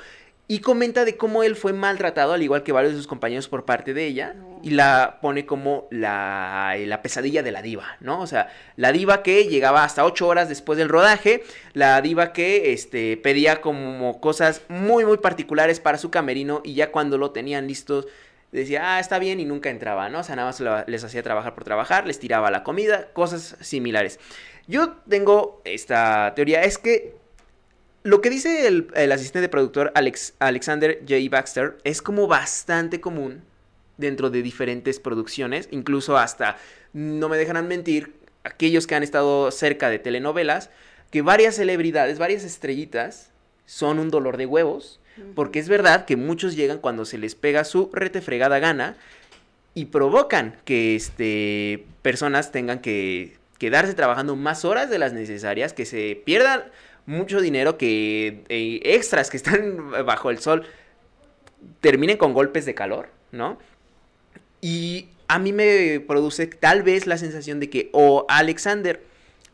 y 0.50 0.60
comenta 0.60 1.06
de 1.06 1.16
cómo 1.16 1.44
él 1.44 1.56
fue 1.56 1.72
maltratado, 1.72 2.34
al 2.34 2.44
igual 2.44 2.64
que 2.64 2.74
varios 2.74 2.92
de 2.92 3.00
sus 3.00 3.08
compañeros 3.08 3.48
por 3.48 3.64
parte 3.64 3.94
de 3.94 4.06
ella, 4.06 4.36
y 4.64 4.72
la 4.72 5.20
pone 5.22 5.46
como 5.46 5.88
la, 5.92 6.76
la, 6.78 7.02
pesadilla 7.02 7.42
de 7.42 7.54
la 7.54 7.62
diva, 7.62 7.96
¿no? 8.02 8.20
O 8.20 8.28
sea, 8.28 8.50
la 8.76 8.92
diva 8.92 9.24
que 9.24 9.46
llegaba 9.46 9.86
hasta 9.86 10.04
ocho 10.04 10.28
horas 10.28 10.50
después 10.50 10.78
del 10.78 10.90
rodaje, 10.90 11.44
la 11.74 12.02
diva 12.02 12.34
que 12.34 12.74
este, 12.74 13.16
pedía 13.16 13.62
como 13.62 14.20
cosas 14.20 14.62
muy, 14.68 15.06
muy 15.06 15.20
particulares 15.20 15.80
para 15.80 15.98
su 15.98 16.12
camerino, 16.12 16.62
y 16.66 16.74
ya 16.74 16.92
cuando 16.92 17.18
lo 17.18 17.32
tenían 17.32 17.68
listos, 17.68 18.08
decía, 18.52 18.96
ah, 18.96 19.00
está 19.00 19.20
bien 19.20 19.40
y 19.40 19.46
nunca 19.46 19.70
entraba, 19.70 20.10
¿no? 20.10 20.20
O 20.20 20.24
sea, 20.24 20.36
nada 20.36 20.50
más 20.50 20.88
les 20.88 21.04
hacía 21.04 21.24
trabajar 21.24 21.54
por 21.54 21.64
trabajar, 21.64 22.08
les 22.08 22.20
tiraba 22.20 22.52
la 22.52 22.64
comida, 22.64 23.10
cosas 23.14 23.58
similares. 23.62 24.20
Yo 24.68 24.94
tengo 25.10 25.62
esta 25.66 26.34
teoría, 26.36 26.64
es 26.64 26.78
que 26.78 27.16
lo 28.04 28.22
que 28.22 28.30
dice 28.30 28.68
el, 28.68 29.12
asistente 29.12 29.42
de 29.42 29.50
productor 29.50 29.92
Alex, 29.96 30.34
Alexander 30.40 31.00
J. 31.02 31.16
Baxter 31.30 31.78
es 31.84 32.02
como 32.02 32.28
bastante 32.28 33.02
común 33.02 33.44
dentro 33.98 34.30
de 34.30 34.42
diferentes 34.42 35.00
producciones, 35.00 35.68
incluso 35.72 36.18
hasta, 36.18 36.58
no 36.94 37.30
me 37.30 37.38
dejarán 37.38 37.68
mentir, 37.68 38.14
aquellos 38.44 38.88
que 38.88 38.96
han 38.96 39.04
estado 39.04 39.52
cerca 39.52 39.90
de 39.90 40.00
telenovelas, 40.00 40.70
que 41.12 41.22
varias 41.22 41.56
celebridades, 41.56 42.20
varias 42.20 42.44
estrellitas, 42.44 43.32
son 43.66 44.00
un 44.00 44.10
dolor 44.10 44.38
de 44.38 44.46
huevos 44.46 45.02
porque 45.36 45.60
es 45.60 45.70
verdad 45.70 46.06
que 46.06 46.16
muchos 46.16 46.56
llegan 46.56 46.80
cuando 46.80 47.06
se 47.06 47.18
les 47.18 47.36
pega 47.36 47.64
su 47.64 47.90
rete 47.94 48.22
fregada 48.22 48.60
gana 48.60 48.96
y 49.74 49.86
provocan 49.86 50.56
que 50.66 50.96
este, 50.96 51.86
personas 52.02 52.52
tengan 52.52 52.80
que 52.80 53.38
quedarse 53.58 53.94
trabajando 53.94 54.36
más 54.36 54.66
horas 54.66 54.90
de 54.90 55.00
las 55.00 55.14
necesarias, 55.14 55.74
que 55.74 55.86
se 55.86 56.22
pierdan 56.26 56.64
mucho 57.06 57.42
dinero, 57.42 57.78
que 57.78 58.44
eh, 58.50 58.80
extras 58.84 59.30
que 59.30 59.38
están 59.38 59.92
bajo 60.06 60.30
el 60.30 60.40
sol 60.40 60.66
terminen 61.82 62.18
con 62.18 62.34
golpes 62.34 62.66
de 62.66 62.76
calor, 62.76 63.10
¿no? 63.32 63.58
Y 64.62 65.10
a 65.28 65.40
mí 65.40 65.54
me 65.54 66.00
produce 66.00 66.48
tal 66.48 66.84
vez 66.84 67.08
la 67.08 67.18
sensación 67.18 67.60
de 67.60 67.70
que 67.70 67.90
o 67.94 68.26
Alexander 68.30 69.02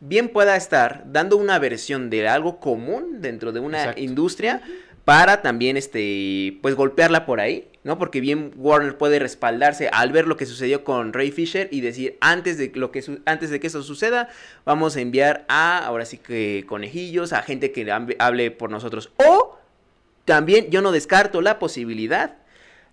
bien 0.00 0.28
pueda 0.28 0.56
estar 0.56 1.04
dando 1.06 1.36
una 1.36 1.58
versión 1.58 2.10
de 2.10 2.28
algo 2.28 2.60
común 2.60 3.20
dentro 3.20 3.52
de 3.52 3.60
una 3.60 3.94
industria, 3.98 4.62
para 5.04 5.42
también, 5.42 5.76
este, 5.76 6.58
pues 6.62 6.74
golpearla 6.74 7.26
por 7.26 7.40
ahí, 7.40 7.68
¿no? 7.82 7.98
Porque 7.98 8.20
bien 8.20 8.52
Warner 8.56 8.96
puede 8.96 9.18
respaldarse 9.18 9.88
al 9.92 10.12
ver 10.12 10.26
lo 10.26 10.36
que 10.36 10.46
sucedió 10.46 10.82
con 10.82 11.12
Ray 11.12 11.30
Fisher 11.30 11.68
y 11.70 11.82
decir, 11.82 12.16
antes 12.20 12.56
de, 12.56 12.72
lo 12.74 12.90
que 12.90 13.04
antes 13.26 13.50
de 13.50 13.60
que 13.60 13.66
eso 13.66 13.82
suceda, 13.82 14.28
vamos 14.64 14.96
a 14.96 15.00
enviar 15.00 15.44
a, 15.48 15.78
ahora 15.78 16.06
sí 16.06 16.16
que 16.16 16.64
conejillos, 16.66 17.34
a 17.34 17.42
gente 17.42 17.70
que 17.70 17.90
hable 18.18 18.50
por 18.50 18.70
nosotros. 18.70 19.10
O 19.16 19.58
también 20.24 20.70
yo 20.70 20.80
no 20.80 20.90
descarto 20.90 21.42
la 21.42 21.58
posibilidad 21.58 22.36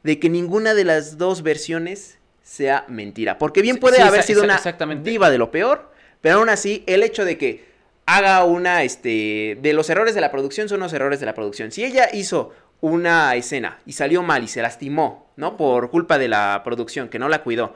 de 0.04 0.20
que 0.20 0.30
ninguna 0.30 0.74
de 0.74 0.84
las 0.84 1.18
dos 1.18 1.44
versiones 1.44 2.18
sea 2.44 2.84
mentira. 2.90 3.38
Porque 3.38 3.62
bien 3.62 3.78
puede 3.78 4.02
haber 4.02 4.24
sido 4.24 4.44
una 4.44 4.60
diva 5.02 5.30
de 5.30 5.38
lo 5.38 5.52
peor, 5.52 5.92
pero 6.20 6.40
aún 6.40 6.50
así 6.50 6.84
el 6.88 7.04
hecho 7.04 7.24
de 7.24 7.38
que 7.38 7.71
haga 8.06 8.44
una, 8.44 8.84
este, 8.84 9.58
de 9.62 9.74
los 9.74 9.90
errores 9.90 10.16
de 10.16 10.22
la 10.22 10.32
producción 10.32 10.70
son 10.70 10.80
los 10.80 10.94
errores 10.94 11.20
de 11.20 11.26
la 11.26 11.34
producción. 11.34 11.72
Si 11.72 11.84
ella 11.84 12.10
hizo 12.14 12.54
una 12.82 13.36
escena 13.36 13.80
y 13.86 13.94
salió 13.94 14.24
mal 14.24 14.44
y 14.44 14.48
se 14.48 14.62
lastimó, 14.62 15.32
¿no? 15.38 15.56
Por 15.56 15.90
culpa 15.92 16.18
de 16.18 16.28
la 16.28 16.62
producción, 16.64 17.10
que 17.10 17.20
no 17.20 17.30
la 17.30 17.44
cuidó. 17.44 17.76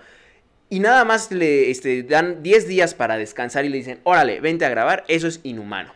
Y 0.70 0.80
nada 0.80 1.06
más 1.06 1.32
le 1.32 1.70
este, 1.70 2.04
dan 2.04 2.42
10 2.42 2.68
días 2.68 2.96
para 2.96 3.18
descansar 3.18 3.66
y 3.66 3.70
le 3.70 3.78
dicen, 3.78 4.00
órale, 4.04 4.40
vente 4.40 4.66
a 4.66 4.70
grabar, 4.70 5.06
eso 5.08 5.28
es 5.28 5.40
inhumano. 5.44 5.94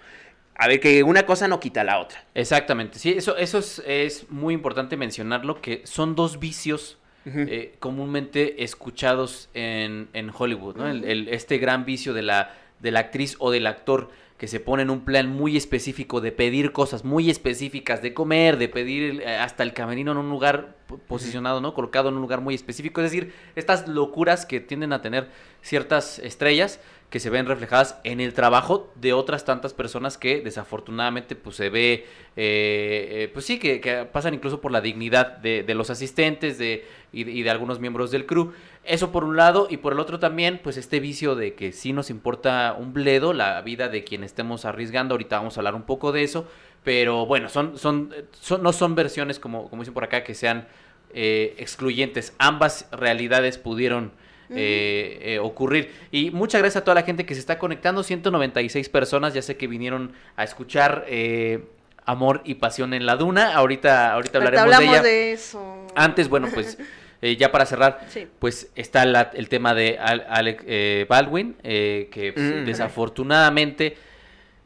A 0.56 0.68
ver, 0.68 0.80
que 0.80 1.04
una 1.04 1.26
cosa 1.26 1.48
no 1.48 1.60
quita 1.60 1.84
la 1.84 2.00
otra. 2.00 2.24
Exactamente, 2.36 3.00
sí, 3.00 3.13
eso, 3.18 3.38
eso 3.38 3.60
es, 3.86 4.30
muy 4.30 4.54
importante 4.54 4.98
mencionarlo, 4.98 5.62
que 5.62 5.82
son 5.86 6.15
dos 6.15 6.39
vicios 6.39 6.98
eh, 7.26 7.76
comúnmente 7.80 8.63
escuchados 8.63 9.50
en, 9.54 10.32
Hollywood, 10.38 10.78
¿no? 10.78 10.88
este 10.88 11.60
gran 11.60 11.86
vicio 11.86 12.13
de 12.13 12.24
la 12.24 12.54
de 12.80 12.92
la 12.92 13.00
actriz 13.00 13.36
o 13.39 13.52
del 13.52 13.68
actor 13.68 14.10
que 14.39 14.48
se 14.48 14.62
pone 14.62 14.84
en 14.84 14.89
un 14.89 15.04
plan 15.04 15.30
muy 15.30 15.58
específico 15.58 16.22
de 16.22 16.32
pedir 16.32 16.72
cosas 16.72 17.04
muy 17.04 17.30
específicas, 17.30 18.02
de 18.02 18.13
comer, 18.13 18.58
de 18.58 18.70
pedir 18.70 19.22
eh, 19.22 19.36
hasta 19.36 19.63
el 19.63 19.74
camerino 19.74 20.13
en 20.13 20.18
un 20.18 20.30
lugar 20.30 20.78
posicionado, 21.08 21.60
¿no? 21.60 21.74
Colocado 21.74 22.08
en 22.08 22.15
un 22.15 22.22
lugar 22.22 22.39
muy 22.39 22.56
específico. 22.56 23.02
Es 23.02 23.12
decir, 23.12 23.34
estas 23.58 23.89
locuras 23.89 24.46
que 24.46 24.62
tienden 24.62 24.94
a 24.94 25.02
tener 25.02 25.28
ciertas 25.62 26.20
estrellas 26.20 26.80
que 27.10 27.19
se 27.19 27.30
ven 27.30 27.48
reflejadas 27.48 28.00
en 28.04 28.19
el 28.19 28.34
trabajo 28.34 28.91
de 28.95 29.13
otras 29.13 29.43
tantas 29.43 29.74
personas 29.74 30.17
que 30.17 30.41
desafortunadamente 30.41 31.36
pues 31.36 31.56
se 31.56 31.69
ve, 31.69 31.93
eh, 31.93 32.06
eh, 32.36 33.30
pues 33.34 33.45
sí, 33.45 33.58
que, 33.58 34.08
pasan 34.12 34.36
incluso 34.36 34.62
por 34.62 34.72
la 34.72 34.80
dignidad 34.80 35.38
de, 35.38 35.63
los 35.74 35.89
asistentes 35.89 36.58
de, 36.60 36.86
y, 37.12 37.41
de 37.41 37.50
algunos 37.50 37.80
miembros 37.80 38.12
del 38.12 38.26
crew. 38.26 38.54
Eso 38.84 39.12
por 39.12 39.24
un 39.24 39.38
lado 39.38 39.67
y 39.69 39.78
por 39.78 39.93
el 39.93 40.00
otro 40.00 40.19
también 40.19 40.60
pues 40.63 40.78
este 40.78 41.00
vicio 41.00 41.36
de 41.36 41.56
que 41.56 41.72
sí 41.72 41.93
nos 41.93 42.10
importa 42.10 42.76
un 42.78 42.93
bledo 42.93 43.34
la 43.34 43.62
vida 43.62 43.89
de 43.89 44.04
quien 44.04 44.24
estemos 44.24 44.65
arriesgando, 44.65 45.15
ahorita 45.15 45.38
vamos 45.38 45.58
a 45.58 45.62
hablar 45.62 45.76
un 45.76 45.84
poco 45.84 46.12
de 46.12 46.24
eso, 46.24 46.48
Pero 46.84 47.26
bueno, 47.26 47.50
son, 47.50 47.78
son, 47.78 48.13
son, 48.39 48.63
no 48.63 48.72
son 48.72 48.95
versiones 48.95 49.39
como, 49.39 49.69
como 49.69 49.82
dicen 49.82 49.93
por 49.93 50.04
acá 50.04 50.24
que 50.24 50.36
sean 50.36 50.67
eh, 51.12 51.56
excluyentes. 51.58 52.36
Ambas 52.38 52.88
realidades 52.91 53.58
pudieron 53.58 54.12
eh, 54.52 55.20
eh, 55.22 55.40
ocurrir. 55.40 55.92
Y 56.12 56.32
muchas 56.32 56.62
gracias 56.62 56.82
a 56.82 56.84
toda 56.86 56.96
la 56.96 57.04
gente 57.04 57.26
que 57.26 57.34
se 57.34 57.40
está 57.40 57.58
conectando. 57.60 58.04
196 58.04 58.90
personas, 58.90 59.34
ya 59.34 59.42
sé 59.42 59.58
que 59.58 59.68
vinieron 59.68 60.14
a 60.36 60.44
escuchar 60.44 61.06
eh, 61.08 61.64
Amor 62.06 62.42
y 62.46 62.56
Pasión 62.56 62.94
en 62.94 63.06
la 63.06 63.16
Duna. 63.16 63.54
Ahorita, 63.56 64.14
ahorita 64.14 64.38
hablaremos 64.40 64.64
Ahorita 64.64 64.78
hablamos 64.78 65.04
de 65.04 65.10
ella. 65.10 65.18
de 65.28 65.32
eso. 65.34 65.88
Antes, 65.96 66.28
bueno, 66.30 66.48
pues 66.54 66.78
eh, 67.22 67.36
ya 67.38 67.52
para 67.52 67.66
cerrar, 67.66 68.00
Sí. 68.10 68.28
pues 68.40 68.72
está 68.76 69.06
la- 69.06 69.30
el 69.34 69.50
tema 69.50 69.74
de 69.74 69.98
Al- 70.00 70.26
Alec 70.30 70.64
eh, 70.66 71.06
Baldwin, 71.10 71.56
eh, 71.64 72.10
que 72.12 72.34
pues, 72.34 72.46
Mm. 72.62 72.66
desafortunadamente 72.66 73.98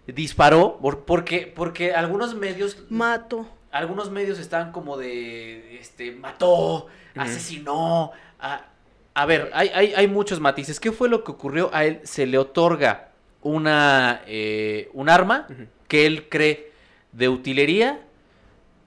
disparó 0.07 0.77
por- 0.81 1.05
porque, 1.05 1.51
porque 1.53 1.93
algunos 1.93 2.35
medios 2.35 2.77
Mato. 2.89 3.47
algunos 3.71 4.11
medios 4.11 4.37
estaban 4.39 4.71
como 4.71 4.97
de, 4.97 5.79
este, 5.79 6.11
mató, 6.11 6.87
asesinó. 7.15 8.11
A, 8.39 8.65
a 9.15 9.25
ver, 9.25 9.49
hay, 9.53 9.69
hay, 9.73 9.93
hay 9.95 10.07
muchos 10.07 10.39
matices. 10.39 10.79
¿Qué 10.79 10.91
fue 10.91 11.09
lo 11.09 11.23
que 11.23 11.31
ocurrió? 11.31 11.69
A 11.73 11.85
él 11.85 11.99
se 12.03 12.25
le 12.25 12.37
otorga 12.37 13.09
una, 13.41 14.21
eh, 14.25 14.89
un 14.93 15.09
arma 15.09 15.47
que 15.87 16.05
él 16.05 16.29
cree 16.29 16.71
de 17.11 17.29
utilería. 17.29 17.99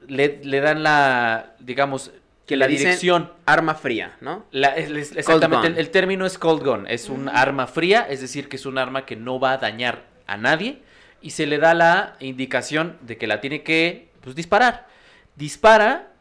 Le, 0.09 0.41
le 0.45 0.61
dan 0.61 0.83
la, 0.83 1.55
digamos, 1.61 2.12
Que 2.47 2.57
la 2.57 2.67
dirección. 2.69 3.33
Arma 3.45 3.75
fría, 3.75 4.17
¿no? 4.21 4.45
La- 4.53 4.77
es- 4.77 4.91
es- 4.91 5.17
exactamente, 5.17 5.81
el 5.81 5.91
término 5.91 6.25
es 6.27 6.39
cold 6.39 6.62
gun, 6.65 6.87
es 6.89 7.09
un 7.09 7.29
arma 7.29 7.67
fría, 7.67 8.07
es 8.09 8.21
decir, 8.21 8.49
que 8.49 8.55
es 8.57 8.67
un 8.67 8.79
arma 8.79 9.05
que 9.05 9.17
no 9.17 9.41
va 9.41 9.53
a 9.53 9.59
dañar 9.59 10.05
a 10.29 10.37
nadie 10.37 10.81
y 11.23 11.31
se 11.31 11.47
le 11.47 11.59
da 11.59 11.75
la 11.75 12.15
indicación 12.21 12.99
de 13.01 13.17
que 13.19 13.27
la 13.27 13.41
tiene 13.41 13.62
que 13.65 14.11
pues, 14.21 14.37
disparar. 14.37 14.87
Dispara, 15.35 16.12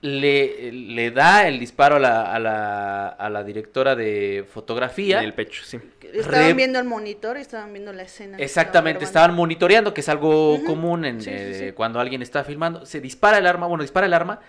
le, 0.00 0.70
le 0.72 1.10
da 1.10 1.48
el 1.48 1.58
disparo 1.58 1.96
a 1.96 1.98
la, 1.98 2.32
a 2.32 2.38
la, 2.38 3.08
a 3.08 3.30
la 3.30 3.42
directora 3.42 3.96
de 3.96 4.44
fotografía. 4.48 5.18
En 5.18 5.24
el 5.24 5.34
pecho, 5.34 5.62
sí. 5.64 5.78
Estaban 6.12 6.40
Re- 6.48 6.54
viendo 6.54 6.78
el 6.78 6.84
monitor, 6.84 7.36
estaban 7.36 7.72
viendo 7.72 7.92
la 7.92 8.04
escena. 8.04 8.38
Exactamente, 8.38 9.04
estaban 9.04 9.30
estaban 9.30 9.36
monitoreando, 9.36 9.92
que 9.92 10.00
es 10.00 10.08
algo 10.08 10.60
común 10.64 11.04
en, 11.04 11.20
sí, 11.20 11.30
sí, 11.30 11.36
eh, 11.36 11.66
sí. 11.68 11.72
cuando 11.72 11.98
alguien 12.00 12.22
está 12.22 12.44
filmando. 12.44 12.86
Se 12.86 13.00
dispara 13.00 13.38
el 13.38 13.46
arma, 13.46 13.66
bueno, 13.66 13.82
dispara 13.82 14.06
el 14.06 14.14
arma, 14.14 14.40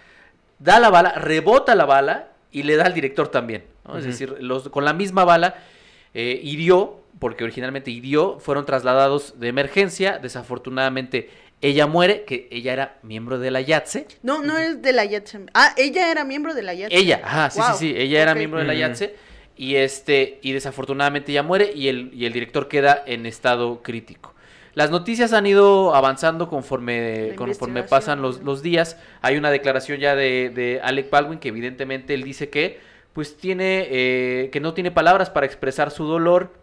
da 0.60 0.80
la 0.80 0.90
bala, 0.90 1.14
rebota 1.14 1.74
la 1.76 1.86
bala 1.86 2.28
y 2.52 2.64
le 2.64 2.76
da 2.76 2.86
al 2.86 2.94
director 2.94 3.28
también. 3.30 3.64
¿no? 3.86 3.98
Es 3.98 4.06
decir, 4.06 4.36
los, 4.40 4.70
con 4.70 4.86
la 4.86 4.94
misma 4.94 5.26
bala 5.26 5.56
eh, 6.14 6.40
hirió, 6.44 7.02
porque 7.18 7.44
originalmente 7.44 7.92
hirió, 7.92 8.40
fueron 8.40 8.66
trasladados 8.66 9.40
de 9.40 9.48
emergencia. 9.48 10.20
Desafortunadamente, 10.20 11.30
ella 11.62 11.88
muere, 11.88 12.24
que 12.24 12.48
ella 12.52 12.74
era 12.74 12.98
miembro 13.04 13.38
de 13.38 13.52
la 13.52 13.62
YATSE. 13.62 14.08
No, 14.24 14.42
no 14.42 14.58
es 14.58 14.82
de 14.82 14.94
la 14.94 15.04
Yatsen. 15.04 15.52
Ah, 15.54 15.74
ella 15.78 16.10
era 16.10 16.24
miembro 16.24 16.54
de 16.54 16.64
la 16.64 16.74
Yatsen. 16.74 16.98
Ella, 16.98 17.22
ajá, 17.24 17.50
sí, 17.50 17.60
Wow, 17.60 17.70
sí, 17.72 17.78
sí, 17.80 17.94
ella 17.98 18.22
era 18.22 18.36
miembro 18.36 18.60
de 18.60 18.66
la. 18.66 18.74
YATSE 18.74 19.16
y 19.58 19.76
este 19.76 20.40
y 20.42 20.54
desafortunadamente 20.54 21.34
ella 21.34 21.44
muere 21.44 21.74
y 21.76 21.90
el 21.90 22.12
y 22.14 22.26
el 22.26 22.32
director 22.32 22.70
queda 22.70 23.04
en 23.06 23.26
estado 23.26 23.84
crítico. 23.84 24.34
Las 24.74 24.90
noticias 24.90 25.34
han 25.34 25.46
ido 25.48 25.94
avanzando 25.94 26.48
conforme 26.48 27.34
conforme 27.36 27.84
pasan 27.84 28.22
los, 28.22 28.42
los 28.42 28.62
días. 28.62 28.96
Hay 29.22 29.36
una 29.36 29.52
declaración 29.52 30.00
ya 30.00 30.16
de, 30.16 30.50
de 30.50 30.80
Alec 30.82 31.10
Baldwin 31.10 31.40
que 31.40 31.50
evidentemente 31.50 32.14
él 32.14 32.24
dice 32.24 32.50
que 32.50 32.80
pues 33.12 33.36
tiene 33.36 33.88
eh, 33.90 34.50
que 34.54 34.62
no 34.62 34.74
tiene 34.74 34.92
palabras 34.92 35.30
para 35.30 35.46
expresar 35.46 35.92
su 35.92 36.06
dolor, 36.06 36.54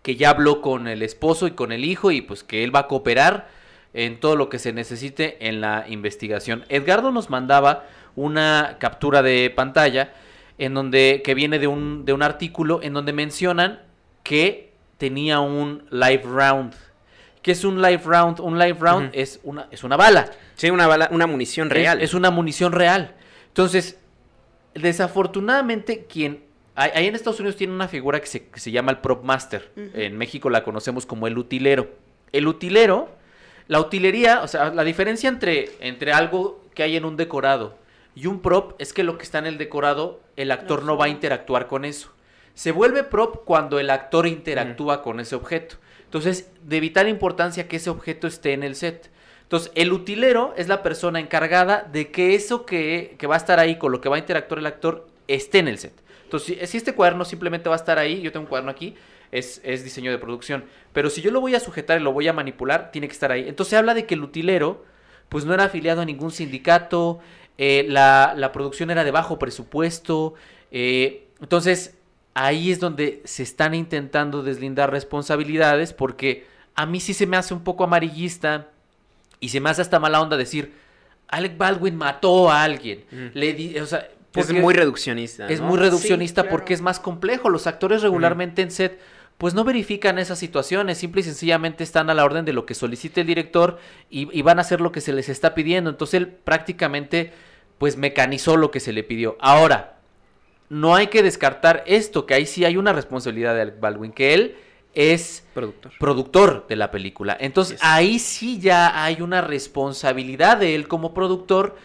que 0.00 0.16
ya 0.16 0.30
habló 0.30 0.62
con 0.62 0.88
el 0.88 1.02
esposo 1.02 1.46
y 1.46 1.50
con 1.50 1.72
el 1.72 1.84
hijo 1.84 2.10
y 2.10 2.22
pues 2.22 2.42
que 2.42 2.64
él 2.64 2.74
va 2.74 2.80
a 2.80 2.88
cooperar 2.88 3.48
en 3.94 4.20
todo 4.20 4.36
lo 4.36 4.48
que 4.48 4.58
se 4.58 4.72
necesite 4.72 5.48
en 5.48 5.60
la 5.60 5.86
investigación. 5.88 6.64
Edgardo 6.68 7.10
nos 7.12 7.30
mandaba 7.30 7.84
una 8.16 8.76
captura 8.78 9.22
de 9.22 9.52
pantalla 9.54 10.12
en 10.58 10.74
donde 10.74 11.22
que 11.24 11.34
viene 11.34 11.58
de 11.58 11.66
un 11.66 12.04
de 12.04 12.12
un 12.12 12.22
artículo 12.22 12.80
en 12.82 12.92
donde 12.92 13.12
mencionan 13.12 13.80
que 14.22 14.72
tenía 14.98 15.40
un 15.40 15.84
live 15.90 16.22
round. 16.24 16.74
¿Qué 17.42 17.52
es 17.52 17.64
un 17.64 17.80
live 17.80 18.02
round? 18.04 18.40
Un 18.40 18.58
live 18.58 18.78
round 18.80 19.10
es 19.12 19.40
una 19.42 19.68
es 19.70 19.84
una 19.84 19.96
bala. 19.96 20.30
Sí, 20.54 20.70
una 20.70 20.86
bala, 20.86 21.08
una 21.10 21.26
munición 21.26 21.70
real. 21.70 21.98
Es, 21.98 22.10
es 22.10 22.14
una 22.14 22.30
munición 22.30 22.72
real. 22.72 23.14
Entonces, 23.48 23.98
desafortunadamente, 24.74 26.06
quien. 26.06 26.44
Ahí 26.76 27.06
en 27.06 27.14
Estados 27.14 27.38
Unidos 27.38 27.54
tiene 27.54 27.72
una 27.72 27.86
figura 27.86 28.20
que 28.20 28.26
se, 28.26 28.48
que 28.48 28.58
se 28.58 28.72
llama 28.72 28.90
el 28.90 28.98
prop 28.98 29.22
master. 29.22 29.70
En 29.76 30.18
México 30.18 30.50
la 30.50 30.64
conocemos 30.64 31.06
como 31.06 31.28
el 31.28 31.38
utilero. 31.38 31.88
El 32.32 32.48
utilero, 32.48 33.14
la 33.68 33.80
utilería, 33.80 34.42
o 34.42 34.48
sea, 34.48 34.70
la 34.70 34.84
diferencia 34.84 35.28
entre, 35.28 35.70
entre 35.80 36.12
algo 36.12 36.60
que 36.74 36.82
hay 36.82 36.96
en 36.96 37.04
un 37.04 37.16
decorado 37.16 37.76
y 38.14 38.26
un 38.26 38.40
prop 38.40 38.74
es 38.78 38.92
que 38.92 39.04
lo 39.04 39.18
que 39.18 39.24
está 39.24 39.38
en 39.38 39.46
el 39.46 39.58
decorado, 39.58 40.20
el 40.36 40.50
actor 40.50 40.84
no 40.84 40.96
va 40.96 41.06
a 41.06 41.08
interactuar 41.08 41.66
con 41.66 41.84
eso. 41.84 42.10
Se 42.54 42.70
vuelve 42.70 43.02
prop 43.02 43.44
cuando 43.44 43.80
el 43.80 43.90
actor 43.90 44.26
interactúa 44.26 45.02
con 45.02 45.18
ese 45.18 45.34
objeto. 45.34 45.76
Entonces, 46.04 46.50
de 46.62 46.78
vital 46.78 47.08
importancia 47.08 47.66
que 47.66 47.76
ese 47.76 47.90
objeto 47.90 48.28
esté 48.28 48.52
en 48.52 48.62
el 48.62 48.76
set. 48.76 49.10
Entonces, 49.42 49.72
el 49.74 49.92
utilero 49.92 50.54
es 50.56 50.68
la 50.68 50.82
persona 50.82 51.18
encargada 51.18 51.88
de 51.90 52.12
que 52.12 52.36
eso 52.36 52.64
que, 52.64 53.16
que 53.18 53.26
va 53.26 53.34
a 53.34 53.38
estar 53.38 53.58
ahí, 53.58 53.76
con 53.78 53.90
lo 53.90 54.00
que 54.00 54.08
va 54.08 54.16
a 54.16 54.20
interactuar 54.20 54.60
el 54.60 54.66
actor, 54.66 55.08
esté 55.26 55.58
en 55.58 55.68
el 55.68 55.78
set. 55.78 55.94
Entonces, 56.22 56.58
si, 56.60 56.66
si 56.66 56.76
este 56.76 56.94
cuaderno 56.94 57.24
simplemente 57.24 57.68
va 57.68 57.74
a 57.74 57.78
estar 57.78 57.98
ahí, 57.98 58.20
yo 58.20 58.30
tengo 58.30 58.44
un 58.44 58.48
cuaderno 58.48 58.70
aquí, 58.70 58.94
es, 59.38 59.60
es 59.64 59.84
diseño 59.84 60.10
de 60.10 60.18
producción. 60.18 60.64
Pero 60.92 61.10
si 61.10 61.20
yo 61.22 61.30
lo 61.30 61.40
voy 61.40 61.54
a 61.54 61.60
sujetar 61.60 62.00
y 62.00 62.02
lo 62.02 62.12
voy 62.12 62.28
a 62.28 62.32
manipular, 62.32 62.90
tiene 62.92 63.08
que 63.08 63.12
estar 63.12 63.30
ahí. 63.32 63.48
Entonces, 63.48 63.70
se 63.70 63.76
habla 63.76 63.94
de 63.94 64.06
que 64.06 64.14
el 64.14 64.22
utilero, 64.22 64.84
pues 65.28 65.44
no 65.44 65.52
era 65.54 65.64
afiliado 65.64 66.00
a 66.02 66.04
ningún 66.04 66.30
sindicato, 66.30 67.18
eh, 67.58 67.86
la, 67.88 68.34
la 68.36 68.52
producción 68.52 68.90
era 68.90 69.04
de 69.04 69.10
bajo 69.10 69.38
presupuesto. 69.38 70.34
eh, 70.70 71.20
entonces, 71.40 71.96
ahí 72.34 72.70
es 72.72 72.80
donde 72.80 73.20
se 73.24 73.42
están 73.42 73.74
intentando 73.74 74.42
deslindar 74.42 74.90
responsabilidades 74.90 75.92
porque 75.92 76.46
a 76.74 76.86
mí 76.86 76.98
sí 77.00 77.14
se 77.14 77.26
me 77.26 77.36
hace 77.36 77.54
un 77.54 77.62
poco 77.62 77.84
amarillista 77.84 78.68
y 79.40 79.50
se 79.50 79.60
me 79.60 79.70
hace 79.70 79.82
hasta 79.82 80.00
mala 80.00 80.20
onda 80.20 80.36
decir, 80.36 80.72
Alec 81.28 81.56
Baldwin 81.58 81.96
mató 81.96 82.50
a 82.50 82.62
alguien. 82.64 83.04
Ujú. 83.12 83.30
Le 83.34 83.52
di- 83.52 83.78
o 83.78 83.86
sea, 83.86 84.08
es 84.34 84.52
muy 84.52 84.74
reduccionista. 84.74 85.48
es 85.48 85.60
muy 85.60 85.78
reduccionista 85.78 86.42
Sí, 86.42 86.46
claro. 86.46 86.56
porque 86.56 86.74
es 86.74 86.80
más 86.80 86.98
complejo. 86.98 87.50
Los 87.50 87.66
actores 87.68 88.02
regularmente 88.02 88.62
en 88.62 88.70
set 88.72 88.98
pues 89.38 89.54
no 89.54 89.64
verifican 89.64 90.18
esas 90.18 90.38
situaciones, 90.38 90.98
simple 90.98 91.20
y 91.20 91.24
sencillamente 91.24 91.84
están 91.84 92.08
a 92.10 92.14
la 92.14 92.24
orden 92.24 92.44
de 92.44 92.52
lo 92.52 92.66
que 92.66 92.74
solicite 92.74 93.22
el 93.22 93.26
director 93.26 93.78
y, 94.10 94.28
y 94.36 94.42
van 94.42 94.58
a 94.58 94.62
hacer 94.62 94.80
lo 94.80 94.92
que 94.92 95.00
se 95.00 95.12
les 95.12 95.28
está 95.28 95.54
pidiendo. 95.54 95.90
Entonces 95.90 96.14
él 96.14 96.28
prácticamente 96.28 97.32
pues 97.78 97.96
mecanizó 97.96 98.56
lo 98.56 98.70
que 98.70 98.80
se 98.80 98.92
le 98.92 99.02
pidió. 99.02 99.36
Ahora, 99.40 99.98
no 100.68 100.94
hay 100.94 101.08
que 101.08 101.22
descartar 101.22 101.84
esto, 101.86 102.26
que 102.26 102.34
ahí 102.34 102.46
sí 102.46 102.64
hay 102.64 102.76
una 102.76 102.92
responsabilidad 102.92 103.54
de 103.54 103.62
Alec 103.62 103.80
Baldwin, 103.80 104.12
que 104.12 104.34
él 104.34 104.56
es 104.94 105.44
Productor. 105.52 105.92
productor 105.98 106.66
de 106.68 106.76
la 106.76 106.90
película. 106.90 107.36
Entonces 107.38 107.78
ahí 107.82 108.18
sí 108.18 108.60
ya 108.60 109.04
hay 109.04 109.20
una 109.22 109.40
responsabilidad 109.40 110.56
de 110.56 110.74
él 110.74 110.88
como 110.88 111.12
productor, 111.14 111.76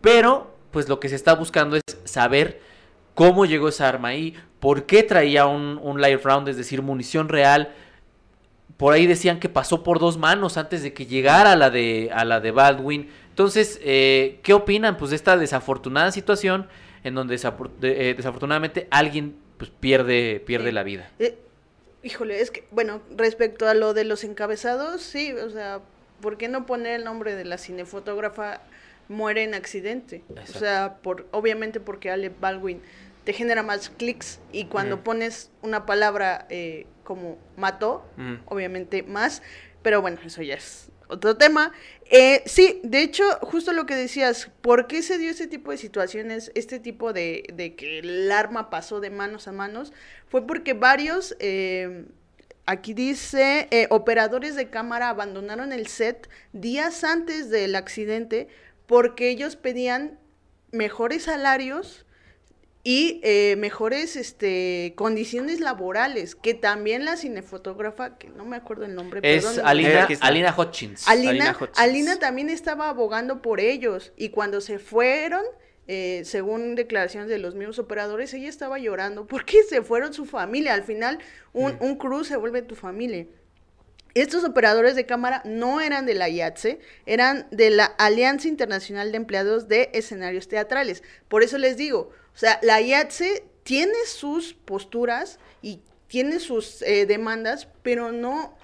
pero 0.00 0.54
pues 0.70 0.88
lo 0.88 0.98
que 0.98 1.08
se 1.08 1.16
está 1.16 1.34
buscando 1.34 1.76
es 1.76 1.82
saber 2.04 2.60
cómo 3.14 3.46
llegó 3.46 3.68
esa 3.68 3.88
arma 3.88 4.08
ahí, 4.08 4.34
por 4.60 4.86
qué 4.86 5.02
traía 5.02 5.46
un, 5.46 5.78
un 5.82 6.00
live 6.00 6.20
round, 6.22 6.48
es 6.48 6.56
decir, 6.56 6.82
munición 6.82 7.28
real. 7.28 7.72
Por 8.76 8.92
ahí 8.92 9.06
decían 9.06 9.38
que 9.38 9.48
pasó 9.48 9.82
por 9.82 10.00
dos 10.00 10.18
manos 10.18 10.56
antes 10.56 10.82
de 10.82 10.92
que 10.92 11.06
llegara 11.06 11.52
a 11.52 11.56
la 11.56 11.70
de, 11.70 12.10
a 12.12 12.24
la 12.24 12.40
de 12.40 12.50
Baldwin. 12.50 13.08
Entonces, 13.28 13.80
eh, 13.82 14.40
¿qué 14.42 14.52
opinan 14.52 14.96
pues, 14.96 15.10
de 15.10 15.16
esta 15.16 15.36
desafortunada 15.36 16.10
situación 16.12 16.66
en 17.04 17.14
donde 17.14 17.34
eh, 17.34 18.14
desafortunadamente 18.16 18.88
alguien 18.90 19.36
pues, 19.58 19.70
pierde, 19.70 20.42
pierde 20.44 20.72
la 20.72 20.82
vida? 20.82 21.10
Eh, 21.18 21.38
híjole, 22.02 22.40
es 22.40 22.50
que, 22.50 22.64
bueno, 22.70 23.00
respecto 23.16 23.68
a 23.68 23.74
lo 23.74 23.94
de 23.94 24.04
los 24.04 24.24
encabezados, 24.24 25.02
sí, 25.02 25.32
o 25.32 25.50
sea, 25.50 25.80
¿por 26.20 26.36
qué 26.36 26.48
no 26.48 26.66
poner 26.66 27.00
el 27.00 27.04
nombre 27.04 27.36
de 27.36 27.44
la 27.44 27.58
cinefotógrafa 27.58 28.60
muere 29.08 29.44
en 29.44 29.54
accidente? 29.54 30.24
Exacto. 30.30 30.52
O 30.54 30.58
sea, 30.58 30.96
por, 31.02 31.26
obviamente 31.30 31.80
porque 31.80 32.10
Alec 32.10 32.40
Baldwin 32.40 32.80
te 33.24 33.32
genera 33.32 33.62
más 33.62 33.90
clics 33.90 34.40
y 34.52 34.66
cuando 34.66 35.02
pones 35.02 35.50
una 35.62 35.86
palabra 35.86 36.46
eh, 36.50 36.86
como 37.02 37.38
mató, 37.56 38.04
obviamente 38.46 39.02
más, 39.02 39.42
pero 39.82 40.00
bueno, 40.00 40.18
eso 40.24 40.42
ya 40.42 40.54
es 40.54 40.90
otro 41.08 41.36
tema. 41.36 41.72
Eh, 42.10 42.42
sí, 42.46 42.80
de 42.82 43.02
hecho, 43.02 43.24
justo 43.42 43.72
lo 43.72 43.86
que 43.86 43.94
decías, 43.94 44.50
¿por 44.60 44.86
qué 44.86 45.02
se 45.02 45.18
dio 45.18 45.30
ese 45.30 45.46
tipo 45.46 45.70
de 45.70 45.78
situaciones, 45.78 46.50
este 46.54 46.78
tipo 46.78 47.12
de, 47.12 47.44
de 47.52 47.74
que 47.74 48.00
el 48.00 48.30
arma 48.30 48.70
pasó 48.70 49.00
de 49.00 49.10
manos 49.10 49.48
a 49.48 49.52
manos? 49.52 49.92
Fue 50.28 50.46
porque 50.46 50.74
varios, 50.74 51.36
eh, 51.40 52.06
aquí 52.66 52.94
dice, 52.94 53.68
eh, 53.70 53.86
operadores 53.90 54.56
de 54.56 54.70
cámara 54.70 55.08
abandonaron 55.08 55.72
el 55.72 55.86
set 55.86 56.28
días 56.52 57.04
antes 57.04 57.50
del 57.50 57.76
accidente 57.76 58.48
porque 58.86 59.30
ellos 59.30 59.56
pedían 59.56 60.18
mejores 60.70 61.24
salarios 61.24 62.04
y 62.86 63.18
eh, 63.22 63.56
mejores 63.56 64.14
este, 64.14 64.92
condiciones 64.94 65.60
laborales, 65.60 66.34
que 66.34 66.52
también 66.52 67.06
la 67.06 67.16
cinefotógrafa, 67.16 68.18
que 68.18 68.28
no 68.28 68.44
me 68.44 68.56
acuerdo 68.56 68.84
el 68.84 68.94
nombre, 68.94 69.20
Es 69.22 69.42
perdón, 69.42 69.66
Alina. 69.66 70.06
Alina 70.20 70.54
Hutchins. 70.56 71.08
Alina, 71.08 71.30
Alina 71.30 71.56
Hutchins. 71.58 71.78
Alina 71.78 72.18
también 72.18 72.50
estaba 72.50 72.90
abogando 72.90 73.40
por 73.40 73.58
ellos 73.58 74.12
y 74.18 74.28
cuando 74.28 74.60
se 74.60 74.78
fueron, 74.78 75.42
eh, 75.88 76.22
según 76.26 76.74
declaraciones 76.74 77.30
de 77.30 77.38
los 77.38 77.54
mismos 77.54 77.78
operadores, 77.78 78.34
ella 78.34 78.50
estaba 78.50 78.78
llorando 78.78 79.26
porque 79.28 79.62
se 79.62 79.80
fueron 79.80 80.12
su 80.12 80.26
familia. 80.26 80.74
Al 80.74 80.84
final, 80.84 81.20
un, 81.54 81.78
un 81.80 81.96
crew 81.96 82.22
se 82.22 82.36
vuelve 82.36 82.60
tu 82.60 82.74
familia. 82.74 83.26
Estos 84.12 84.44
operadores 84.44 84.94
de 84.94 85.06
cámara 85.06 85.40
no 85.44 85.80
eran 85.80 86.04
de 86.06 86.14
la 86.14 86.28
IATSE, 86.28 86.78
eran 87.04 87.48
de 87.50 87.70
la 87.70 87.86
Alianza 87.86 88.46
Internacional 88.46 89.10
de 89.10 89.16
Empleados 89.16 89.68
de 89.68 89.90
Escenarios 89.92 90.46
Teatrales. 90.46 91.02
Por 91.26 91.42
eso 91.42 91.58
les 91.58 91.76
digo, 91.76 92.12
o 92.34 92.38
sea, 92.38 92.58
la 92.62 92.80
IATSE 92.80 93.44
tiene 93.62 93.94
sus 94.06 94.54
posturas 94.54 95.38
y 95.62 95.80
tiene 96.08 96.40
sus 96.40 96.82
eh, 96.82 97.06
demandas, 97.06 97.68
pero 97.82 98.12
no, 98.12 98.56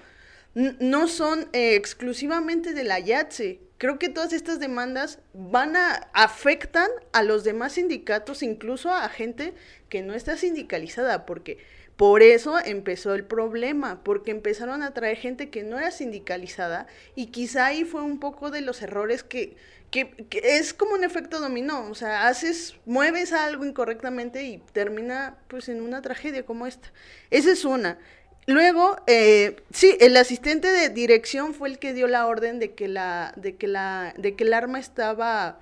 no 0.53 1.07
son 1.07 1.47
eh, 1.53 1.75
exclusivamente 1.75 2.73
de 2.73 2.83
la 2.83 2.99
IATSE. 2.99 3.61
Creo 3.77 3.97
que 3.97 4.09
todas 4.09 4.33
estas 4.33 4.59
demandas 4.59 5.19
van 5.33 5.75
a 5.75 6.09
afectan 6.13 6.89
a 7.13 7.23
los 7.23 7.43
demás 7.43 7.73
sindicatos, 7.73 8.43
incluso 8.43 8.93
a 8.93 9.09
gente 9.09 9.53
que 9.89 10.01
no 10.03 10.13
está 10.13 10.37
sindicalizada, 10.37 11.25
porque 11.25 11.57
por 11.95 12.21
eso 12.23 12.59
empezó 12.63 13.15
el 13.15 13.23
problema, 13.25 14.03
porque 14.03 14.31
empezaron 14.31 14.83
a 14.83 14.93
traer 14.93 15.17
gente 15.17 15.49
que 15.49 15.63
no 15.63 15.77
era 15.77 15.91
sindicalizada 15.91 16.87
y 17.15 17.27
quizá 17.27 17.67
ahí 17.67 17.85
fue 17.85 18.01
un 18.01 18.19
poco 18.19 18.51
de 18.51 18.61
los 18.61 18.81
errores 18.81 19.23
que, 19.23 19.55
que, 19.91 20.09
que 20.29 20.57
es 20.57 20.73
como 20.73 20.93
un 20.93 21.03
efecto 21.03 21.39
dominó, 21.39 21.89
o 21.89 21.95
sea, 21.95 22.27
haces, 22.27 22.75
mueves 22.85 23.33
algo 23.33 23.65
incorrectamente 23.65 24.43
y 24.43 24.57
termina 24.71 25.37
pues 25.49 25.67
en 25.67 25.81
una 25.81 26.01
tragedia 26.01 26.45
como 26.45 26.65
esta. 26.65 26.91
Esa 27.29 27.51
es 27.51 27.65
una. 27.65 27.99
Luego, 28.47 28.97
eh, 29.05 29.57
sí, 29.71 29.97
el 29.99 30.17
asistente 30.17 30.69
de 30.69 30.89
dirección 30.89 31.53
fue 31.53 31.69
el 31.69 31.77
que 31.77 31.93
dio 31.93 32.07
la 32.07 32.25
orden 32.25 32.57
de 32.59 32.73
que 32.73 32.87
la, 32.87 33.33
de 33.35 33.55
que 33.57 33.67
la, 33.67 34.13
de 34.17 34.35
que 34.35 34.45
el 34.45 34.53
arma 34.53 34.79
estaba 34.79 35.59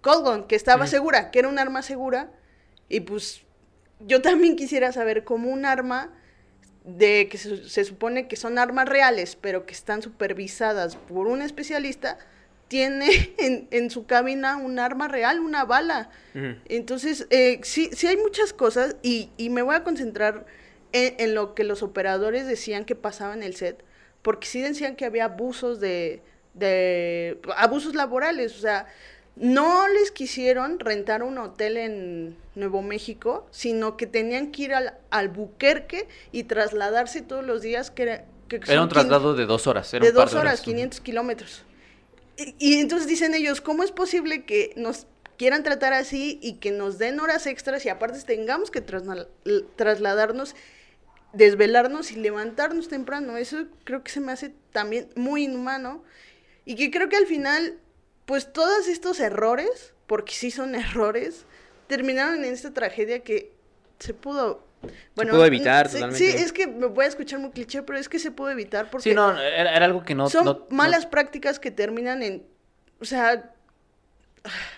Colgon, 0.00 0.46
que 0.46 0.56
estaba 0.56 0.86
segura, 0.86 1.30
que 1.30 1.38
era 1.38 1.48
un 1.48 1.58
arma 1.58 1.82
segura, 1.82 2.30
y 2.88 3.00
pues 3.00 3.42
yo 4.00 4.20
también 4.20 4.56
quisiera 4.56 4.92
saber 4.92 5.24
cómo 5.24 5.48
un 5.48 5.64
arma 5.64 6.12
de 6.84 7.28
que 7.30 7.38
se, 7.38 7.68
se 7.68 7.84
supone 7.84 8.28
que 8.28 8.36
son 8.36 8.58
armas 8.58 8.88
reales, 8.88 9.36
pero 9.36 9.64
que 9.64 9.72
están 9.72 10.02
supervisadas 10.02 10.96
por 10.96 11.28
un 11.28 11.40
especialista, 11.40 12.18
tiene 12.74 13.32
en, 13.38 13.68
en 13.70 13.88
su 13.88 14.04
cabina 14.04 14.56
un 14.56 14.80
arma 14.80 15.06
real, 15.06 15.38
una 15.38 15.64
bala. 15.64 16.10
Entonces, 16.68 17.28
eh, 17.30 17.60
sí, 17.62 17.88
sí 17.92 18.08
hay 18.08 18.16
muchas 18.16 18.52
cosas 18.52 18.96
y, 19.00 19.30
y 19.36 19.48
me 19.48 19.62
voy 19.62 19.76
a 19.76 19.84
concentrar 19.84 20.44
en, 20.90 21.14
en 21.18 21.36
lo 21.36 21.54
que 21.54 21.62
los 21.62 21.84
operadores 21.84 22.48
decían 22.48 22.84
que 22.84 22.96
pasaba 22.96 23.32
en 23.32 23.44
el 23.44 23.54
set, 23.54 23.84
porque 24.22 24.48
sí 24.48 24.60
decían 24.60 24.96
que 24.96 25.04
había 25.04 25.26
abusos 25.26 25.78
de, 25.78 26.20
de 26.54 27.38
abusos 27.56 27.94
laborales, 27.94 28.56
o 28.56 28.60
sea, 28.60 28.88
no 29.36 29.86
les 29.86 30.10
quisieron 30.10 30.80
rentar 30.80 31.22
un 31.22 31.38
hotel 31.38 31.76
en 31.76 32.36
Nuevo 32.56 32.82
México, 32.82 33.46
sino 33.52 33.96
que 33.96 34.08
tenían 34.08 34.50
que 34.50 34.62
ir 34.62 34.74
al 34.74 34.94
Albuquerque 35.10 36.08
y 36.32 36.42
trasladarse 36.42 37.22
todos 37.22 37.44
los 37.46 37.62
días, 37.62 37.92
que 37.92 38.02
era, 38.02 38.24
que 38.48 38.60
Era 38.66 38.82
un 38.82 38.88
traslado 38.88 39.34
de 39.34 39.46
dos 39.46 39.68
horas. 39.68 39.94
Era 39.94 40.04
de 40.04 40.10
un 40.10 40.16
par 40.16 40.24
dos 40.26 40.34
horas, 40.34 40.60
Ujú. 40.62 40.70
500 40.72 41.00
kilómetros. 41.02 41.64
Y, 42.36 42.80
entonces 42.80 43.06
dicen 43.06 43.34
ellos, 43.34 43.60
¿cómo 43.60 43.82
es 43.82 43.92
posible 43.92 44.44
que 44.44 44.72
nos 44.76 45.06
quieran 45.36 45.62
tratar 45.62 45.92
así 45.92 46.38
y 46.42 46.54
que 46.54 46.70
nos 46.70 46.98
den 46.98 47.20
horas 47.20 47.46
extras 47.46 47.84
y 47.84 47.88
aparte 47.88 48.20
tengamos 48.22 48.70
que 48.70 48.80
trasladarnos, 48.80 50.56
desvelarnos 51.32 52.10
y 52.10 52.16
levantarnos 52.16 52.88
temprano? 52.88 53.36
Eso 53.36 53.66
creo 53.84 54.02
que 54.02 54.10
se 54.10 54.20
me 54.20 54.32
hace 54.32 54.52
también 54.72 55.08
muy 55.14 55.44
inhumano 55.44 56.02
y 56.64 56.76
que 56.76 56.90
creo 56.90 57.08
que 57.08 57.16
al 57.16 57.26
final, 57.26 57.78
pues 58.26 58.52
todos 58.52 58.88
estos 58.88 59.20
errores, 59.20 59.94
porque 60.06 60.32
sí 60.32 60.50
son 60.50 60.74
errores, 60.74 61.44
terminaron 61.86 62.44
en 62.44 62.52
esta 62.52 62.72
tragedia 62.72 63.20
que 63.20 63.52
se 63.98 64.14
pudo... 64.14 64.64
Bueno, 65.14 65.32
pudo 65.32 65.46
evitar 65.46 65.88
sí, 65.88 65.94
totalmente. 65.94 66.30
Sí, 66.32 66.36
es 66.36 66.52
que 66.52 66.66
me 66.66 66.86
voy 66.86 67.04
a 67.04 67.08
escuchar 67.08 67.38
muy 67.40 67.50
cliché, 67.50 67.82
pero 67.82 67.98
es 67.98 68.08
que 68.08 68.18
se 68.18 68.30
pudo 68.30 68.50
evitar 68.50 68.90
porque 68.90 69.10
Sí, 69.10 69.14
no, 69.14 69.30
era, 69.40 69.74
era 69.76 69.84
algo 69.84 70.02
que 70.04 70.14
no. 70.14 70.28
son 70.30 70.44
no- 70.44 70.52
no- 70.54 70.66
malas 70.70 71.06
prácticas 71.06 71.58
que 71.58 71.70
terminan 71.70 72.22
en, 72.22 72.42
o 73.00 73.04
sea, 73.04 73.50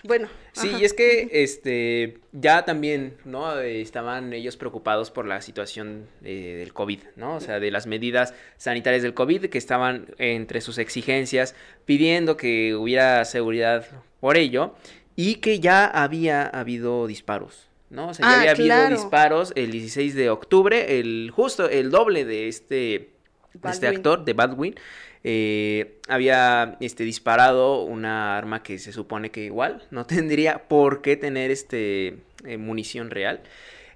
bueno. 0.03 0.29
Sí, 0.53 0.69
ajá. 0.69 0.79
y 0.79 0.85
es 0.85 0.93
que 0.93 1.27
este 1.43 2.19
ya 2.31 2.63
también, 2.63 3.17
¿no? 3.25 3.59
Eh, 3.59 3.81
estaban 3.81 4.31
ellos 4.33 4.55
preocupados 4.55 5.11
por 5.11 5.25
la 5.25 5.41
situación 5.41 6.07
eh, 6.23 6.55
del 6.59 6.73
COVID, 6.73 6.99
¿no? 7.17 7.35
O 7.35 7.39
sea, 7.41 7.59
de 7.59 7.69
las 7.71 7.85
medidas 7.85 8.33
sanitarias 8.55 9.03
del 9.03 9.13
COVID 9.13 9.47
que 9.47 9.57
estaban 9.57 10.07
entre 10.17 10.61
sus 10.61 10.77
exigencias 10.77 11.53
pidiendo 11.85 12.37
que 12.37 12.75
hubiera 12.75 13.25
seguridad 13.25 13.85
por 14.21 14.37
ello 14.37 14.73
y 15.17 15.35
que 15.35 15.59
ya 15.59 15.85
había 15.85 16.43
habido 16.47 17.05
disparos, 17.07 17.66
¿no? 17.89 18.09
O 18.09 18.13
sea, 18.13 18.25
ya 18.25 18.31
Ah, 18.31 18.39
había 18.41 18.53
claro. 18.55 18.83
habido 18.85 18.99
disparos 19.01 19.53
el 19.55 19.71
16 19.71 20.15
de 20.15 20.29
octubre, 20.29 20.99
el 20.99 21.31
justo 21.33 21.69
el 21.69 21.89
doble 21.91 22.25
de 22.25 22.47
este 22.47 23.13
de 23.53 23.69
este 23.71 23.87
actor, 23.87 24.23
de 24.23 24.33
Baldwin, 24.33 24.75
eh, 25.23 25.99
había 26.07 26.77
este, 26.79 27.03
disparado 27.03 27.83
una 27.83 28.37
arma 28.37 28.61
que 28.61 28.77
se 28.77 28.93
supone 28.93 29.31
que 29.31 29.45
igual 29.45 29.83
no 29.89 30.05
tendría 30.07 30.67
por 30.67 31.01
qué 31.01 31.17
tener 31.17 31.49
este, 31.51 32.19
eh, 32.45 32.57
munición 32.57 33.09
real. 33.09 33.41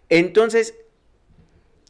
Entonces, 0.09 0.73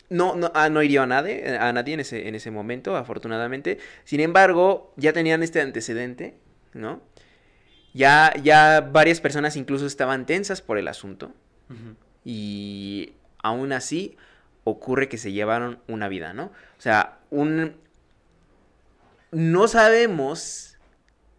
no, 0.10 0.36
no, 0.36 0.52
ah, 0.54 0.68
no 0.70 0.84
hirió 0.84 1.04
a 1.04 1.08
nadie, 1.08 1.58
a 1.58 1.72
nadie 1.72 1.94
en 1.94 2.02
ese, 2.02 2.28
en 2.28 2.36
ese 2.36 2.52
momento, 2.52 2.98
afortunadamente. 2.98 3.78
Sin 4.04 4.20
embargo, 4.20 4.94
ya 4.98 5.14
tenían 5.14 5.42
este 5.42 5.62
antecedente, 5.62 6.36
¿no? 6.74 7.02
Ya, 7.94 8.34
ya 8.44 8.82
varias 8.92 9.22
personas 9.22 9.56
incluso 9.56 9.86
estaban 9.86 10.26
tensas 10.26 10.62
por 10.62 10.78
el 10.78 10.88
asunto. 10.90 11.32
Y 12.24 13.14
aún 13.42 13.72
así 13.72 14.16
ocurre 14.64 15.10
que 15.10 15.18
se 15.18 15.32
llevaron 15.32 15.80
una 15.88 16.08
vida, 16.08 16.34
¿no? 16.34 16.46
O 16.46 16.82
sea, 16.82 17.20
un... 17.30 17.76
No 19.32 19.68
sabemos 19.68 20.78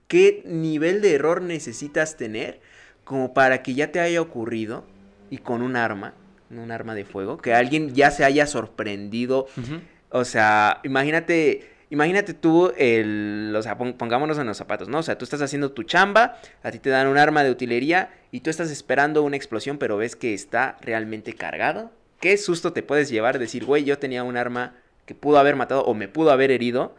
qué 0.08 0.42
nivel 0.46 1.02
de 1.02 1.14
error 1.14 1.42
necesitas 1.42 2.16
tener 2.16 2.60
como 3.04 3.34
para 3.34 3.62
que 3.62 3.74
ya 3.74 3.92
te 3.92 4.00
haya 4.00 4.20
ocurrido 4.20 4.84
y 5.30 5.38
con 5.38 5.62
un 5.62 5.76
arma, 5.76 6.14
un 6.50 6.70
arma 6.70 6.94
de 6.94 7.04
fuego, 7.04 7.38
que 7.38 7.54
alguien 7.54 7.94
ya 7.94 8.10
se 8.10 8.24
haya 8.24 8.46
sorprendido. 8.46 9.46
O 10.10 10.24
sea, 10.24 10.80
imagínate, 10.84 11.71
imagínate 11.92 12.32
tú 12.32 12.72
el, 12.78 13.54
o 13.54 13.62
sea, 13.62 13.76
pon- 13.76 13.92
pongámonos 13.92 14.38
en 14.38 14.46
los 14.46 14.56
zapatos, 14.56 14.88
¿no? 14.88 14.98
O 14.98 15.02
sea, 15.02 15.18
tú 15.18 15.24
estás 15.24 15.42
haciendo 15.42 15.72
tu 15.72 15.82
chamba, 15.82 16.38
a 16.62 16.70
ti 16.70 16.78
te 16.78 16.88
dan 16.88 17.06
un 17.06 17.18
arma 17.18 17.44
de 17.44 17.50
utilería 17.50 18.10
y 18.30 18.40
tú 18.40 18.48
estás 18.48 18.70
esperando 18.70 19.22
una 19.22 19.36
explosión, 19.36 19.76
pero 19.76 19.98
ves 19.98 20.16
que 20.16 20.32
está 20.32 20.78
realmente 20.80 21.34
cargado. 21.34 21.90
¿Qué 22.18 22.36
susto 22.38 22.72
te 22.72 22.82
puedes 22.82 23.10
llevar? 23.10 23.38
Decir, 23.38 23.64
güey, 23.66 23.84
yo 23.84 23.98
tenía 23.98 24.24
un 24.24 24.36
arma 24.36 24.74
que 25.06 25.14
pudo 25.14 25.38
haber 25.38 25.54
matado 25.54 25.84
o 25.84 25.92
me 25.92 26.08
pudo 26.08 26.30
haber 26.30 26.50
herido 26.50 26.94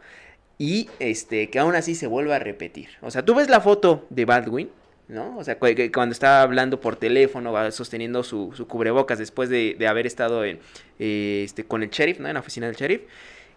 y 0.58 0.88
este, 1.00 1.50
que 1.50 1.58
aún 1.58 1.74
así 1.74 1.94
se 1.96 2.06
vuelva 2.06 2.36
a 2.36 2.38
repetir. 2.38 2.90
O 3.00 3.10
sea, 3.10 3.24
tú 3.24 3.34
ves 3.34 3.48
la 3.48 3.60
foto 3.60 4.06
de 4.10 4.24
Baldwin, 4.26 4.70
¿no? 5.08 5.36
O 5.36 5.42
sea, 5.42 5.58
cuando 5.58 6.12
está 6.12 6.42
hablando 6.42 6.80
por 6.80 6.96
teléfono, 6.96 7.52
va 7.52 7.70
sosteniendo 7.72 8.22
su, 8.22 8.52
su 8.54 8.68
cubrebocas 8.68 9.18
después 9.18 9.48
de, 9.48 9.74
de 9.76 9.88
haber 9.88 10.06
estado 10.06 10.44
en, 10.44 10.60
eh, 10.98 11.42
este, 11.44 11.64
con 11.64 11.82
el 11.82 11.90
sheriff, 11.90 12.20
¿no? 12.20 12.28
En 12.28 12.34
la 12.34 12.40
oficina 12.40 12.66
del 12.66 12.76
sheriff. 12.76 13.02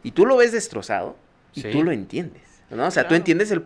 Y 0.03 0.11
tú 0.11 0.25
lo 0.25 0.37
ves 0.37 0.51
destrozado 0.51 1.17
y 1.57 1.61
Sí. 1.61 1.69
tú 1.71 1.83
lo 1.83 1.91
entiendes, 1.91 2.41
¿no? 2.69 2.85
O 2.87 2.91
sea, 2.91 3.03
tú 3.03 3.09
Claro. 3.09 3.17
entiendes 3.17 3.51
el... 3.51 3.63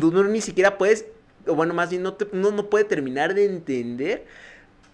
Tú 0.00 0.12
no- 0.12 0.24
ni 0.24 0.40
siquiera 0.40 0.78
puedes, 0.78 1.06
o 1.46 1.54
bueno, 1.54 1.74
más 1.74 1.90
bien 1.90 2.02
no, 2.02 2.14
te- 2.14 2.28
no, 2.32 2.50
no 2.52 2.66
puede 2.70 2.84
terminar 2.84 3.34
de 3.34 3.46
entender 3.46 4.24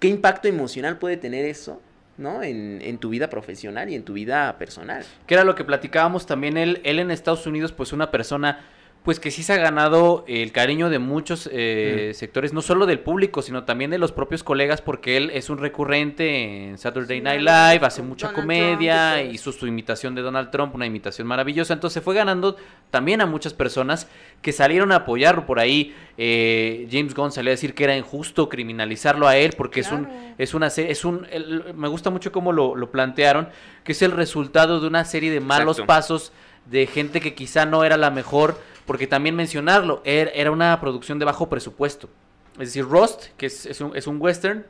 qué 0.00 0.08
impacto 0.08 0.48
emocional 0.48 0.98
puede 0.98 1.16
tener 1.18 1.44
eso, 1.44 1.80
¿no? 2.16 2.42
En, 2.42 2.80
en 2.82 2.98
tu 2.98 3.10
vida 3.10 3.28
profesional 3.28 3.88
y 3.90 3.94
en 3.94 4.02
tu 4.02 4.14
vida 4.14 4.56
personal. 4.58 5.04
Que 5.26 5.34
era 5.34 5.44
lo 5.44 5.54
que 5.54 5.64
platicábamos 5.64 6.24
también 6.26 6.56
él, 6.56 6.80
él 6.84 6.98
en 7.00 7.10
Estados 7.10 7.46
Unidos, 7.46 7.72
pues 7.72 7.92
una 7.92 8.10
persona, 8.10 8.60
pues 9.04 9.18
que 9.18 9.32
sí 9.32 9.42
se 9.42 9.52
ha 9.52 9.56
ganado 9.56 10.24
el 10.28 10.52
cariño 10.52 10.88
de 10.88 11.00
muchos 11.00 11.48
eh, 11.52 12.10
Mm. 12.12 12.14
sectores, 12.14 12.52
no 12.52 12.62
solo 12.62 12.86
del 12.86 13.00
público, 13.00 13.42
sino 13.42 13.64
también 13.64 13.90
de 13.90 13.98
los 13.98 14.12
propios 14.12 14.44
colegas, 14.44 14.80
porque 14.80 15.16
él 15.16 15.30
es 15.34 15.50
un 15.50 15.58
recurrente 15.58 16.68
en 16.68 16.78
Saturday 16.78 17.18
Sí, 17.18 17.22
Night 17.24 17.40
Live, 17.40 17.84
hace 17.84 18.00
mucha 18.02 18.28
Donald 18.28 18.42
comedia, 18.44 19.14
Trump 19.16 19.34
hizo 19.34 19.50
su 19.50 19.66
imitación 19.66 20.14
de 20.14 20.22
Donald 20.22 20.50
Trump, 20.50 20.74
una 20.76 20.86
imitación 20.86 21.26
maravillosa, 21.26 21.74
entonces 21.74 22.00
fue 22.02 22.14
ganando 22.14 22.56
también 22.90 23.20
a 23.20 23.26
muchas 23.26 23.54
personas 23.54 24.06
que 24.40 24.52
salieron 24.52 24.92
a 24.92 24.96
apoyarlo 24.96 25.46
por 25.46 25.58
ahí. 25.58 25.94
eh, 26.18 26.86
James 26.92 27.14
Gunn 27.14 27.32
salió 27.32 27.50
a 27.50 27.54
decir 27.54 27.74
que 27.74 27.84
era 27.84 27.96
injusto 27.96 28.48
criminalizarlo 28.48 29.26
a 29.26 29.36
él, 29.36 29.54
porque 29.56 29.80
es 29.80 29.90
un 29.90 30.06
es 30.38 30.54
una 30.54 30.66
es 30.68 31.04
un, 31.04 31.26
el- 31.30 31.74
me 31.74 31.88
gusta 31.88 32.10
mucho 32.10 32.30
cómo 32.30 32.52
lo, 32.52 32.76
lo 32.76 32.90
plantearon, 32.90 33.48
que 33.82 33.92
es 33.92 34.02
el 34.02 34.12
resultado 34.12 34.78
de 34.80 34.86
una 34.86 35.04
serie 35.04 35.30
de 35.32 35.40
malos 35.40 35.78
Exacto. 35.78 35.86
pasos 35.86 36.32
de 36.72 36.86
gente 36.88 37.20
que 37.20 37.34
quizá 37.34 37.64
no 37.66 37.84
era 37.84 37.96
la 37.96 38.10
mejor, 38.10 38.58
porque 38.86 39.06
también 39.06 39.36
mencionarlo, 39.36 40.02
er- 40.04 40.32
era 40.34 40.50
una 40.50 40.80
producción 40.80 41.20
de 41.20 41.24
bajo 41.26 41.48
presupuesto. 41.48 42.08
Es 42.54 42.68
decir, 42.68 42.84
Rust, 42.84 43.26
que 43.36 43.46
es, 43.46 43.66
es 43.66 43.80
un, 43.80 43.96
es 43.96 44.06
un 44.08 44.20
western, 44.20 44.66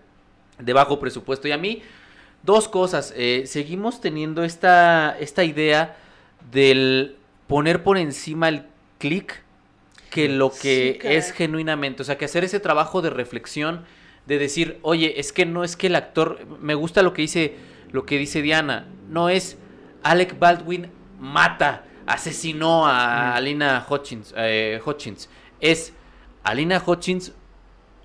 de 0.58 0.72
bajo 0.74 1.00
presupuesto. 1.00 1.48
Y 1.48 1.52
a 1.52 1.58
mí, 1.58 1.82
dos 2.42 2.68
cosas. 2.68 3.12
Eh, 3.16 3.44
seguimos 3.46 4.00
teniendo 4.00 4.44
esta, 4.44 5.16
esta 5.18 5.44
idea 5.44 5.96
del 6.50 7.16
poner 7.46 7.82
por 7.82 7.96
encima 7.98 8.48
el 8.48 8.64
clic 8.98 9.42
que 10.10 10.28
lo 10.28 10.50
que 10.50 10.98
Sí, 11.00 11.08
es 11.08 11.32
genuinamente. 11.32 12.02
O 12.02 12.04
sea, 12.04 12.18
que 12.18 12.26
hacer 12.26 12.44
ese 12.44 12.60
trabajo 12.60 13.00
de 13.00 13.10
reflexión, 13.10 13.84
de 14.26 14.38
decir, 14.38 14.78
oye, 14.82 15.18
es 15.18 15.32
que 15.32 15.46
no 15.46 15.64
es 15.64 15.76
que 15.76 15.86
el 15.88 15.96
actor. 15.96 16.40
Me 16.60 16.74
gusta 16.74 17.02
lo 17.02 17.12
que 17.14 17.22
dice, 17.22 17.54
lo 17.90 18.04
que 18.06 18.18
dice 18.18 18.42
Diana. 18.42 18.86
No 19.08 19.28
es 19.28 19.56
Alec 20.02 20.38
Baldwin 20.38 20.88
mata, 21.18 21.84
asesinó 22.06 22.86
a. 22.86 23.34
Alina 23.34 23.84
Hutchins, 23.88 24.34
eh, 24.36 24.80
Hutchins. 24.84 25.28
Es 25.60 25.92
Alina 26.44 26.82
Hutchins 26.84 27.32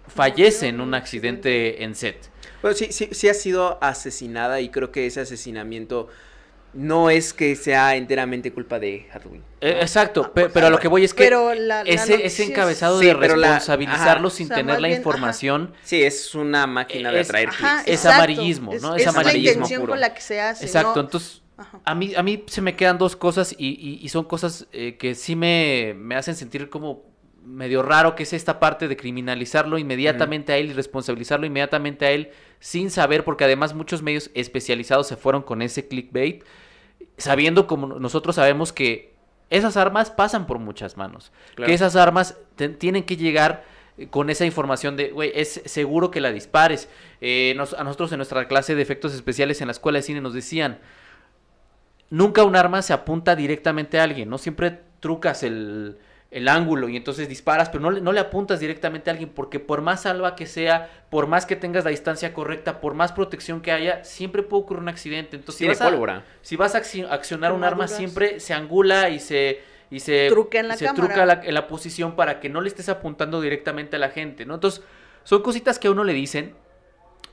fallece 0.08 0.68
en 0.68 0.80
un 0.82 0.94
accidente 0.94 1.84
en 1.84 1.96
set. 1.96 2.30
Bueno, 2.62 2.76
sí, 2.78 2.88
sí, 2.92 3.10
sí 3.12 3.30
ha 3.30 3.34
sido 3.34 3.78
asesinada 3.84 4.62
y 4.62 4.70
creo 4.70 4.92
que 4.92 5.06
ese 5.06 5.22
asesinamiento 5.22 6.08
no 6.74 7.10
es 7.10 7.34
que 7.34 7.56
sea 7.56 7.96
enteramente 7.96 8.52
culpa 8.54 8.78
de 8.80 9.08
Halloween. 9.12 9.44
Eh, 9.62 9.80
exacto, 9.82 10.24
Ah, 10.28 10.32
pues, 10.34 10.48
pero 10.54 10.68
a 10.68 10.70
lo 10.70 10.78
que 10.80 10.88
voy 10.88 11.04
es 11.04 11.14
que 11.14 11.24
pero 11.24 11.54
la- 11.54 11.84
la 11.84 11.90
ese, 11.90 12.26
es- 12.26 12.40
encabezado 12.40 13.00
Sí, 13.00 13.08
de 13.08 13.14
la- 13.14 13.20
responsabilizarlo 13.20 14.30
sin 14.30 14.46
O 14.46 14.48
sea, 14.50 14.58
tener 14.58 14.80
la 14.82 14.88
bien, 14.88 14.92
ajá. 14.92 15.10
información 15.10 15.74
Sí, 15.84 16.04
es 16.04 16.36
una 16.36 16.68
máquina 16.68 17.12
de 17.12 17.22
Es- 17.22 17.28
atraer 17.30 17.50
Ajá. 17.50 17.82
Es 17.86 17.96
exacto. 17.96 18.16
amarillismo, 18.18 18.74
¿no? 18.82 18.96
Es 18.96 19.02
Es, 19.02 19.06
la 19.06 19.12
amarillismo 19.12 19.52
intención 19.54 19.82
puro. 19.82 19.92
con 19.94 20.00
la 20.02 20.14
que 20.14 20.22
se 20.22 20.40
hace. 20.42 20.66
Exacto, 20.66 20.96
¿no? 20.96 21.02
entonces 21.02 21.42
Ajá. 21.58 21.82
a 21.84 21.96
mí, 21.96 22.14
a 22.16 22.22
mí 22.24 22.44
se 22.48 22.62
me 22.62 22.76
quedan 22.76 22.98
dos 22.98 23.16
cosas 23.16 23.56
y, 23.58 23.68
y- 23.70 24.00
y 24.02 24.10
son 24.10 24.26
cosas 24.26 24.68
eh, 24.72 24.96
que 24.98 25.16
sí 25.16 25.36
me, 25.36 25.96
me 25.98 26.16
hacen 26.16 26.36
sentir 26.36 26.70
como 26.70 27.04
medio 27.44 27.82
raro, 27.82 28.14
que 28.16 28.24
es 28.24 28.34
esta 28.34 28.60
parte 28.60 28.88
de 28.88 28.96
criminalizarlo 28.98 29.78
inmediatamente 29.78 30.52
a 30.54 30.58
él 30.58 30.70
y 30.70 30.74
responsabilizarlo 30.74 31.46
inmediatamente 31.46 32.06
a 32.06 32.12
él 32.12 32.30
sin 32.60 32.92
saber, 32.92 33.24
porque 33.24 33.46
además 33.46 33.74
muchos 33.74 34.02
medios 34.04 34.30
especializados 34.34 35.08
se 35.08 35.16
fueron 35.16 35.42
con 35.44 35.62
ese 35.62 35.88
clickbait, 35.88 36.44
sabiendo 37.18 37.68
como 37.68 37.88
nosotros 37.88 38.36
sabemos 38.36 38.74
que 38.74 39.14
esas 39.50 39.78
armas 39.78 40.12
pasan 40.12 40.46
por 40.46 40.60
muchas 40.60 40.98
manos, 40.98 41.32
Claro. 41.56 41.68
que 41.70 41.74
esas 41.74 41.96
armas 41.96 42.36
te- 42.56 42.70
tienen 42.70 43.04
que 43.04 43.16
llegar 43.18 43.64
eh, 43.98 44.08
con 44.08 44.30
esa 44.30 44.46
información 44.46 44.96
de, 44.98 45.10
güey, 45.12 45.32
es 45.34 45.62
seguro 45.66 46.12
que 46.12 46.22
la 46.22 46.32
dispares. 46.32 46.90
Eh, 47.22 47.54
nos- 47.56 47.74
a 47.74 47.84
nosotros 47.84 48.12
en 48.12 48.18
nuestra 48.18 48.48
clase 48.48 48.76
de 48.76 48.82
efectos 48.82 49.14
especiales 49.14 49.62
en 49.62 49.68
la 49.68 49.72
escuela 49.72 49.98
de 50.00 50.04
cine 50.04 50.22
nos 50.22 50.34
decían, 50.34 50.80
nunca 52.10 52.44
un 52.44 52.56
arma 52.56 52.82
se 52.82 52.94
apunta 52.94 53.36
directamente 53.36 54.00
a 54.00 54.04
alguien, 54.04 54.30
no 54.30 54.38
siempre 54.38 54.80
trucas 55.00 55.44
el, 55.44 55.98
el 56.32 56.48
ángulo 56.48 56.90
y 56.90 56.98
entonces 56.98 57.30
disparas, 57.30 57.70
pero 57.70 57.82
no 57.82 57.92
le, 57.92 58.02
no 58.02 58.12
le 58.12 58.20
apuntas 58.20 58.60
directamente 58.60 59.10
a 59.10 59.14
alguien, 59.14 59.30
porque 59.30 59.60
por 59.60 59.82
más 59.82 60.02
salva 60.04 60.36
que 60.36 60.46
sea, 60.46 60.90
por 61.10 61.28
más 61.28 61.46
que 61.46 61.56
tengas 61.56 61.84
la 61.84 61.92
distancia 61.92 62.34
correcta, 62.34 62.82
por 62.82 62.94
más 62.94 63.12
protección 63.12 63.62
que 63.62 63.72
haya, 63.72 64.04
siempre 64.04 64.44
puede 64.44 64.64
ocurrir 64.64 64.82
un 64.84 64.90
accidente. 64.90 65.36
Entonces, 65.36 65.60
Tiene 65.60 65.76
si 65.76 65.80
vas 65.80 65.88
a- 65.88 65.92
pólvora. 65.92 66.24
si 66.42 66.56
vas 66.56 66.76
a 66.76 66.82
acci- 66.82 67.08
accionar 67.10 67.52
un 67.54 67.64
arma, 67.64 67.88
siempre 67.88 68.40
se 68.40 68.54
angula 68.54 69.10
y 69.10 69.20
se, 69.20 69.62
y 69.90 70.00
se, 70.02 70.28
Truca 70.30 70.60
en 70.60 70.68
la 70.68 70.76
se 70.78 70.86
cámara. 70.86 71.08
truca 71.08 71.26
la- 71.26 71.42
en 71.44 71.54
la 71.54 71.68
posición 71.68 72.16
para 72.16 72.40
que 72.42 72.50
no 72.50 72.60
le 72.62 72.68
estés 72.70 72.90
apuntando 72.90 73.40
directamente 73.40 73.96
a 73.96 74.00
la 74.00 74.10
gente, 74.10 74.46
¿no? 74.46 74.56
Entonces, 74.56 74.84
son 75.24 75.42
cositas 75.42 75.80
que 75.80 75.88
a 75.88 75.92
uno 75.92 76.04
le 76.04 76.14
dicen, 76.14 76.56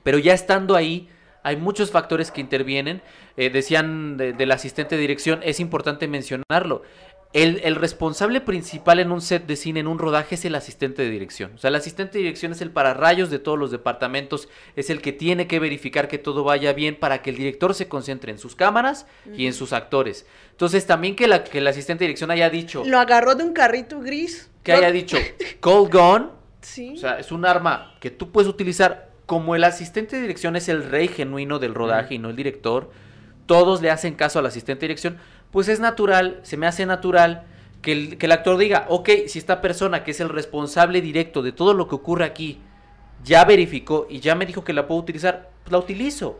pero 0.04 0.18
ya 0.18 0.34
estando 0.34 0.76
ahí, 0.76 1.08
hay 1.44 1.56
muchos 1.56 1.92
factores 1.92 2.32
que 2.32 2.40
intervienen. 2.40 3.00
Eh, 3.36 3.50
decían 3.50 4.16
de- 4.16 4.32
del 4.32 4.50
asistente 4.50 4.96
de 4.96 5.00
dirección, 5.00 5.40
es 5.44 5.60
importante 5.60 6.08
mencionarlo. 6.08 6.82
El, 7.32 7.60
el 7.64 7.74
responsable 7.74 8.40
principal 8.40 9.00
en 9.00 9.10
un 9.10 9.20
set 9.20 9.44
de 9.46 9.56
cine, 9.56 9.80
en 9.80 9.88
un 9.88 9.98
rodaje, 9.98 10.36
es 10.36 10.44
el 10.44 10.54
asistente 10.54 11.02
de 11.02 11.10
dirección. 11.10 11.50
O 11.56 11.58
sea, 11.58 11.66
el 11.68 11.74
asistente 11.74 12.12
de 12.18 12.22
dirección 12.24 12.52
es 12.52 12.60
el 12.60 12.70
pararrayos 12.70 13.28
de 13.28 13.40
todos 13.40 13.58
los 13.58 13.72
departamentos, 13.72 14.48
es 14.76 14.88
el 14.88 15.02
que 15.02 15.12
tiene 15.12 15.48
que 15.48 15.58
verificar 15.58 16.06
que 16.06 16.18
todo 16.18 16.44
vaya 16.44 16.72
bien 16.74 16.94
para 16.94 17.22
que 17.22 17.30
el 17.30 17.36
director 17.36 17.74
se 17.74 17.88
concentre 17.88 18.30
en 18.30 18.38
sus 18.38 18.54
cámaras 18.54 19.06
y 19.36 19.46
en 19.48 19.52
sus 19.52 19.72
actores. 19.72 20.26
Entonces, 20.52 20.86
también 20.86 21.16
que, 21.16 21.26
la, 21.26 21.42
que 21.42 21.58
el 21.58 21.66
asistente 21.66 22.04
de 22.04 22.08
dirección 22.08 22.30
haya 22.30 22.48
dicho, 22.50 22.84
Lo 22.86 23.00
agarró 23.00 23.34
de 23.34 23.42
un 23.42 23.52
carrito 23.52 23.98
gris. 23.98 24.48
que 24.62 24.72
haya 24.72 24.92
dicho, 24.92 25.16
Cold 25.60 25.92
Gun, 25.92 26.30
Sí. 26.60 26.94
o 26.94 26.98
sea, 26.98 27.18
es 27.18 27.32
un 27.32 27.44
arma 27.44 27.96
que 28.00 28.10
tú 28.12 28.30
puedes 28.30 28.48
utilizar 28.48 29.10
como 29.26 29.54
el 29.54 29.64
asistente 29.64 30.16
de 30.16 30.22
dirección 30.22 30.56
es 30.56 30.68
el 30.68 30.84
rey 30.84 31.08
genuino 31.08 31.58
del 31.58 31.74
rodaje 31.74 32.14
y 32.14 32.18
no 32.18 32.30
el 32.30 32.36
director. 32.36 32.90
Todos 33.46 33.82
le 33.82 33.90
hacen 33.90 34.14
caso 34.14 34.38
al 34.38 34.46
asistente 34.46 34.80
de 34.80 34.88
dirección. 34.88 35.18
Pues 35.50 35.68
es 35.68 35.80
natural, 35.80 36.40
se 36.42 36.56
me 36.56 36.66
hace 36.66 36.86
natural 36.86 37.44
que 37.82 37.92
el, 37.92 38.18
que 38.18 38.26
el 38.26 38.32
actor 38.32 38.56
diga, 38.56 38.86
ok, 38.88 39.10
si 39.26 39.38
esta 39.38 39.60
persona 39.60 40.04
que 40.04 40.12
es 40.12 40.20
el 40.20 40.28
responsable 40.28 41.00
directo 41.00 41.42
de 41.42 41.52
todo 41.52 41.74
lo 41.74 41.88
que 41.88 41.94
ocurre 41.94 42.24
aquí 42.24 42.60
ya 43.24 43.44
verificó 43.44 44.06
y 44.08 44.20
ya 44.20 44.34
me 44.34 44.46
dijo 44.46 44.64
que 44.64 44.72
la 44.72 44.86
puedo 44.86 45.00
utilizar, 45.00 45.50
pues 45.62 45.72
la 45.72 45.78
utilizo. 45.78 46.38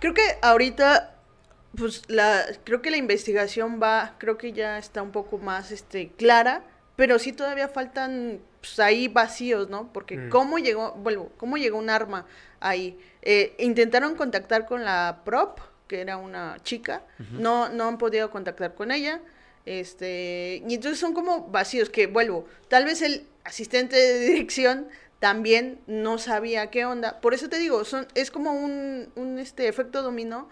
Creo 0.00 0.14
que 0.14 0.22
ahorita, 0.40 1.14
pues 1.76 2.02
la, 2.08 2.42
creo 2.64 2.82
que 2.82 2.90
la 2.90 2.96
investigación 2.96 3.78
va, 3.80 4.14
creo 4.18 4.38
que 4.38 4.52
ya 4.52 4.78
está 4.78 5.02
un 5.02 5.12
poco 5.12 5.38
más, 5.38 5.70
este, 5.70 6.08
clara, 6.08 6.64
pero 6.96 7.18
sí 7.18 7.32
todavía 7.32 7.68
faltan, 7.68 8.40
pues 8.62 8.78
ahí 8.80 9.08
vacíos, 9.08 9.68
¿no? 9.68 9.92
Porque 9.92 10.16
Mm. 10.16 10.28
cómo 10.30 10.58
llegó, 10.58 10.92
vuelvo, 10.92 11.30
cómo 11.36 11.58
llegó 11.58 11.76
un 11.78 11.90
arma 11.90 12.24
ahí. 12.60 12.98
Eh, 13.20 13.54
intentaron 13.58 14.14
contactar 14.14 14.64
con 14.66 14.84
la 14.84 15.20
prop, 15.24 15.58
que 15.88 16.00
era 16.00 16.16
una 16.16 16.56
chica, 16.62 17.02
no, 17.32 17.68
no 17.68 17.88
han 17.88 17.98
podido 17.98 18.30
contactar 18.30 18.74
con 18.74 18.90
ella. 18.92 19.20
Este, 19.66 20.62
y 20.68 20.74
entonces 20.74 20.98
son 20.98 21.12
como 21.14 21.48
vacíos 21.48 21.90
que 21.90 22.06
vuelvo. 22.06 22.46
Tal 22.68 22.84
vez 22.84 23.02
el 23.02 23.26
asistente 23.44 23.96
de 23.96 24.18
dirección 24.20 24.88
también 25.18 25.80
no 25.86 26.18
sabía 26.18 26.70
qué 26.70 26.84
onda. 26.84 27.20
Por 27.20 27.32
eso 27.34 27.48
te 27.48 27.58
digo, 27.58 27.84
son, 27.84 28.06
es 28.14 28.30
como 28.30 28.52
un, 28.52 29.08
un 29.14 29.38
este 29.38 29.68
efecto 29.68 30.02
dominó 30.02 30.48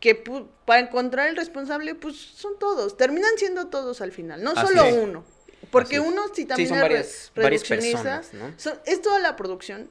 que 0.00 0.24
pu- 0.24 0.48
para 0.64 0.80
encontrar 0.80 1.28
el 1.28 1.36
responsable, 1.36 1.94
pues 1.94 2.16
son 2.16 2.58
todos. 2.58 2.96
Terminan 2.96 3.30
siendo 3.36 3.68
todos 3.68 4.00
al 4.00 4.10
final, 4.12 4.42
no 4.42 4.50
Así 4.50 4.60
solo 4.66 4.84
es. 4.84 4.96
uno. 4.96 5.24
Porque 5.70 5.96
Así 5.98 6.06
uno 6.08 6.22
sí 6.34 6.44
también 6.46 6.68
son 6.68 6.78
es 6.78 6.82
re- 6.82 6.88
varias- 6.88 7.32
varias 7.36 7.68
reduccionista. 7.68 8.16
personas, 8.20 8.34
¿no? 8.34 8.54
son- 8.58 8.78
es 8.86 9.00
toda 9.02 9.18
la 9.20 9.36
producción 9.36 9.88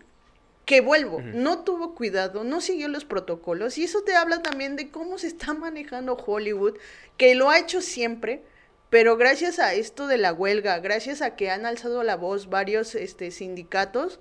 que 0.66 0.82
vuelvo, 0.82 1.20
no 1.22 1.64
tuvo 1.64 1.96
cuidado, 1.96 2.44
no 2.44 2.62
siguió 2.62 2.88
los 2.90 3.04
protocolos 3.04 3.78
y 3.80 3.86
eso 3.86 4.04
te 4.04 4.16
habla 4.16 4.44
también 4.44 4.76
de 4.76 4.92
cómo 4.92 5.18
se 5.18 5.26
está 5.28 5.54
manejando 5.56 6.14
Hollywood, 6.16 6.78
que 7.18 7.34
lo 7.34 7.50
ha 7.50 7.58
hecho 7.58 7.82
siempre, 7.82 8.44
pero 8.92 9.18
gracias 9.18 9.58
a 9.58 9.74
esto 9.74 10.06
de 10.06 10.18
la 10.18 10.32
huelga, 10.32 10.78
gracias 10.80 11.24
a 11.24 11.36
que 11.36 11.50
han 11.50 11.66
alzado 11.66 12.04
la 12.04 12.16
voz 12.18 12.50
varios 12.50 12.94
este, 12.94 13.32
sindicatos, 13.32 14.20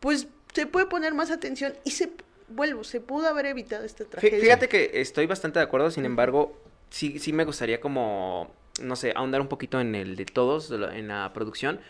pues 0.00 0.26
se 0.52 0.66
puede 0.66 0.86
poner 0.86 1.14
más 1.14 1.30
atención 1.30 1.74
y 1.84 1.92
se, 1.92 2.10
vuelvo, 2.48 2.82
se 2.82 3.00
pudo 3.00 3.28
haber 3.28 3.46
evitado 3.46 3.84
esta 3.84 4.04
tragedia. 4.04 4.40
Fíjate 4.40 4.68
que 4.68 4.90
estoy 5.00 5.26
bastante 5.26 5.60
de 5.60 5.64
acuerdo, 5.64 5.92
sin 5.92 6.04
embargo, 6.06 6.56
sí, 6.90 7.20
sí 7.20 7.32
me 7.32 7.44
gustaría 7.44 7.80
como, 7.80 8.52
no 8.82 8.96
sé, 8.96 9.12
ahondar 9.16 9.40
un 9.40 9.48
poquito 9.48 9.80
en 9.80 9.94
el 9.94 10.16
de 10.16 10.24
todos, 10.26 10.70
en 10.70 11.08
la 11.08 11.32
producción, 11.32 11.80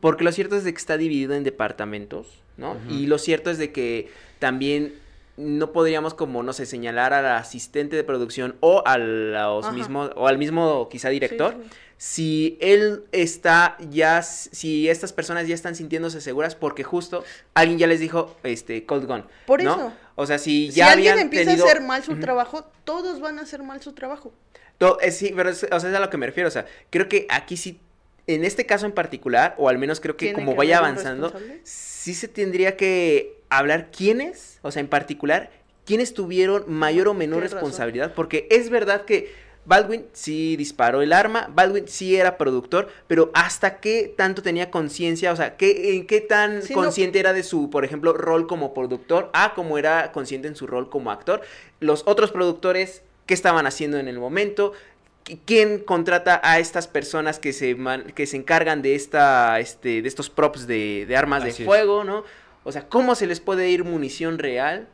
porque 0.00 0.22
lo 0.24 0.30
cierto 0.32 0.56
es 0.56 0.64
de 0.64 0.72
que 0.72 0.78
está 0.78 0.96
dividido 0.96 1.34
en 1.34 1.42
departamentos, 1.44 2.26
¿no? 2.56 2.76
Y 2.88 3.06
lo 3.06 3.18
cierto 3.18 3.50
es 3.50 3.58
de 3.58 3.72
que 3.72 4.10
también 4.38 4.94
no 5.36 5.72
podríamos 5.72 6.14
como, 6.14 6.42
no 6.42 6.52
sé, 6.52 6.64
señalar 6.66 7.12
al 7.12 7.26
asistente 7.26 7.94
de 7.96 8.04
producción 8.04 8.56
o 8.60 8.82
a 8.86 8.96
los 8.96 9.70
mismos, 9.72 10.10
o 10.16 10.28
al 10.28 10.38
mismo 10.38 10.88
quizá 10.88 11.08
director, 11.10 11.54
Sí, 11.58 11.62
sí. 11.62 11.70
si 11.98 12.58
él 12.60 13.04
está 13.12 13.76
ya, 13.90 14.22
si 14.22 14.88
estas 14.88 15.12
personas 15.12 15.46
ya 15.46 15.54
están 15.54 15.74
sintiéndose 15.74 16.20
seguras 16.22 16.54
porque 16.54 16.84
justo 16.84 17.22
alguien 17.54 17.78
ya 17.78 17.86
les 17.86 18.00
dijo, 18.00 18.34
este, 18.44 18.86
Cold 18.86 19.06
Gun. 19.06 19.24
Por 19.46 19.62
¿no? 19.62 19.74
eso. 19.74 19.92
O 20.14 20.24
sea, 20.26 20.38
si 20.38 20.70
Si 20.70 20.78
ya 20.78 20.92
alguien 20.92 21.12
habían 21.12 21.26
empieza 21.26 21.50
tenido- 21.50 21.66
a 21.66 21.70
hacer 21.70 21.82
mal 21.82 22.02
su 22.02 22.18
trabajo, 22.18 22.64
todos 22.84 23.20
van 23.20 23.38
a 23.38 23.42
hacer 23.42 23.62
mal 23.62 23.82
su 23.82 23.92
trabajo. 23.92 24.32
Eh, 25.00 25.10
sí, 25.10 25.32
pero 25.34 25.50
es, 25.50 25.64
o 25.70 25.80
sea, 25.80 25.90
es 25.90 25.96
a 25.96 26.00
lo 26.00 26.10
que 26.10 26.16
me 26.16 26.26
refiero. 26.26 26.48
O 26.48 26.52
sea, 26.52 26.66
creo 26.90 27.08
que 27.08 27.26
aquí 27.30 27.56
sí, 27.56 27.80
en 28.26 28.44
este 28.44 28.66
caso 28.66 28.86
en 28.86 28.92
particular, 28.92 29.54
o 29.58 29.68
al 29.68 29.78
menos 29.78 30.00
creo 30.00 30.16
que 30.16 30.32
como 30.32 30.52
que 30.52 30.58
vaya 30.58 30.78
avanzando, 30.78 31.32
sí 31.64 32.14
se 32.14 32.28
tendría 32.28 32.76
que 32.76 33.38
hablar 33.48 33.90
quiénes, 33.90 34.58
o 34.62 34.70
sea, 34.70 34.80
en 34.80 34.88
particular, 34.88 35.50
quiénes 35.84 36.12
tuvieron 36.14 36.64
mayor 36.66 37.08
o 37.08 37.14
menor 37.14 37.42
razón. 37.42 37.58
responsabilidad. 37.58 38.12
Porque 38.14 38.48
es 38.50 38.68
verdad 38.70 39.04
que 39.04 39.32
Baldwin 39.64 40.04
sí 40.12 40.56
disparó 40.56 41.02
el 41.02 41.12
arma, 41.12 41.48
Baldwin 41.52 41.88
sí 41.88 42.16
era 42.16 42.36
productor, 42.38 42.88
pero 43.08 43.30
hasta 43.34 43.78
qué 43.80 44.12
tanto 44.16 44.42
tenía 44.42 44.70
conciencia, 44.70 45.32
o 45.32 45.36
sea, 45.36 45.56
qué, 45.56 45.94
en 45.96 46.06
qué 46.06 46.20
tan 46.20 46.62
Sí, 46.62 46.74
no- 46.74 46.82
consciente 46.82 47.18
era 47.18 47.32
de 47.32 47.42
su, 47.42 47.70
por 47.70 47.84
ejemplo, 47.84 48.12
rol 48.12 48.46
como 48.46 48.74
productor, 48.74 49.30
a 49.32 49.54
como 49.54 49.78
era 49.78 50.12
consciente 50.12 50.46
en 50.48 50.54
su 50.56 50.66
rol 50.68 50.88
como 50.90 51.10
actor. 51.10 51.40
Los 51.80 52.02
otros 52.06 52.30
productores, 52.32 53.02
qué 53.26 53.34
estaban 53.34 53.66
haciendo 53.66 53.98
en 53.98 54.08
el 54.08 54.18
momento, 54.18 54.72
qui- 55.24 55.38
quién 55.44 55.78
contrata 55.80 56.40
a 56.44 56.58
estas 56.58 56.86
personas 56.88 57.38
que 57.38 57.52
se 57.52 57.74
man- 57.74 58.12
que 58.14 58.26
se 58.26 58.36
encargan 58.36 58.82
de 58.82 58.94
esta 58.94 59.58
este 59.60 60.00
de 60.02 60.08
estos 60.08 60.30
props 60.30 60.66
de, 60.66 61.04
de 61.06 61.16
armas 61.16 61.42
Así 61.42 61.48
de 61.50 61.62
es. 61.62 61.64
fuego, 61.66 62.04
¿no? 62.04 62.24
O 62.64 62.72
sea, 62.72 62.88
cómo 62.88 63.14
se 63.14 63.26
les 63.26 63.40
puede 63.40 63.68
ir 63.70 63.84
munición 63.84 64.38
real? 64.38 64.88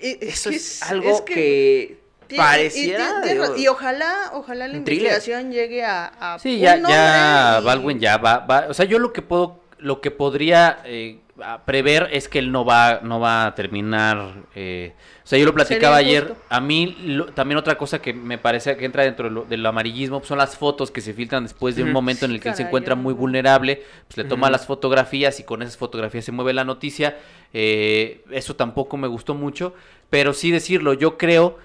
Y- 0.00 0.18
Eso 0.24 0.50
que 0.50 0.56
es, 0.56 0.82
algo 0.82 1.10
es 1.10 1.20
que, 1.22 1.98
y- 2.30 2.34
pareciera 2.36 3.22
y, 3.56 3.66
ojalá, 3.68 4.30
ojalá 4.34 4.68
la 4.68 4.76
investigación 4.76 5.50
llegue 5.52 5.84
a, 5.84 6.06
a 6.34 6.38
Sí, 6.38 6.54
un 6.54 6.60
ya, 6.60 6.76
ya 6.76 7.58
y- 7.60 7.64
Baldwin 7.64 7.98
ya 8.00 8.16
va, 8.18 8.38
va, 8.38 8.66
o 8.68 8.74
sea, 8.74 8.84
yo 8.86 8.98
lo 8.98 9.12
que 9.12 9.20
puedo, 9.22 9.60
lo 9.78 10.00
que 10.00 10.10
podría 10.10 10.80
eh, 10.84 11.18
a 11.44 11.64
prever 11.64 12.08
es 12.12 12.28
que 12.28 12.38
él 12.38 12.50
no 12.52 12.64
va, 12.64 13.00
no 13.02 13.20
va 13.20 13.46
a 13.46 13.54
terminar. 13.54 14.34
eh, 14.54 14.92
o 15.24 15.26
sea, 15.30 15.38
yo 15.38 15.44
lo 15.44 15.54
platicaba 15.54 15.96
ayer. 15.96 16.34
A 16.48 16.60
mí 16.60 16.96
lo- 17.04 17.26
también 17.26 17.56
otra 17.58 17.76
cosa 17.78 18.00
que 18.02 18.12
me 18.12 18.36
parece 18.38 18.76
que 18.76 18.84
entra 18.84 19.04
dentro 19.04 19.28
de 19.28 19.30
lo- 19.34 19.44
del 19.44 19.64
amarillismo 19.64 20.18
pues, 20.18 20.28
son 20.28 20.38
las 20.38 20.56
fotos 20.56 20.90
que 20.90 21.00
se 21.00 21.14
filtran 21.14 21.44
después 21.44 21.76
de 21.76 21.82
un 21.84 21.92
momento 21.92 22.24
en 22.24 22.32
el 22.32 22.40
que 22.40 22.48
él 22.48 22.54
se 22.56 22.62
encuentra 22.68 22.94
muy 22.96 23.14
vulnerable. 23.14 23.82
Pues 24.08 24.16
le 24.16 24.24
toma 24.24 24.50
las 24.50 24.66
fotografías 24.66 25.38
y 25.40 25.44
con 25.44 25.62
esas 25.62 25.76
fotografías 25.76 26.24
se 26.24 26.32
mueve 26.32 26.52
la 26.52 26.64
noticia. 26.64 27.16
Eh, 27.52 28.22
eso 28.30 28.56
tampoco 28.56 28.96
me 28.96 29.08
gustó 29.08 29.34
mucho. 29.34 29.74
Pero 30.08 30.32
sí 30.34 30.50
decirlo, 30.50 30.94
yo 30.94 31.16
creo 31.18 31.58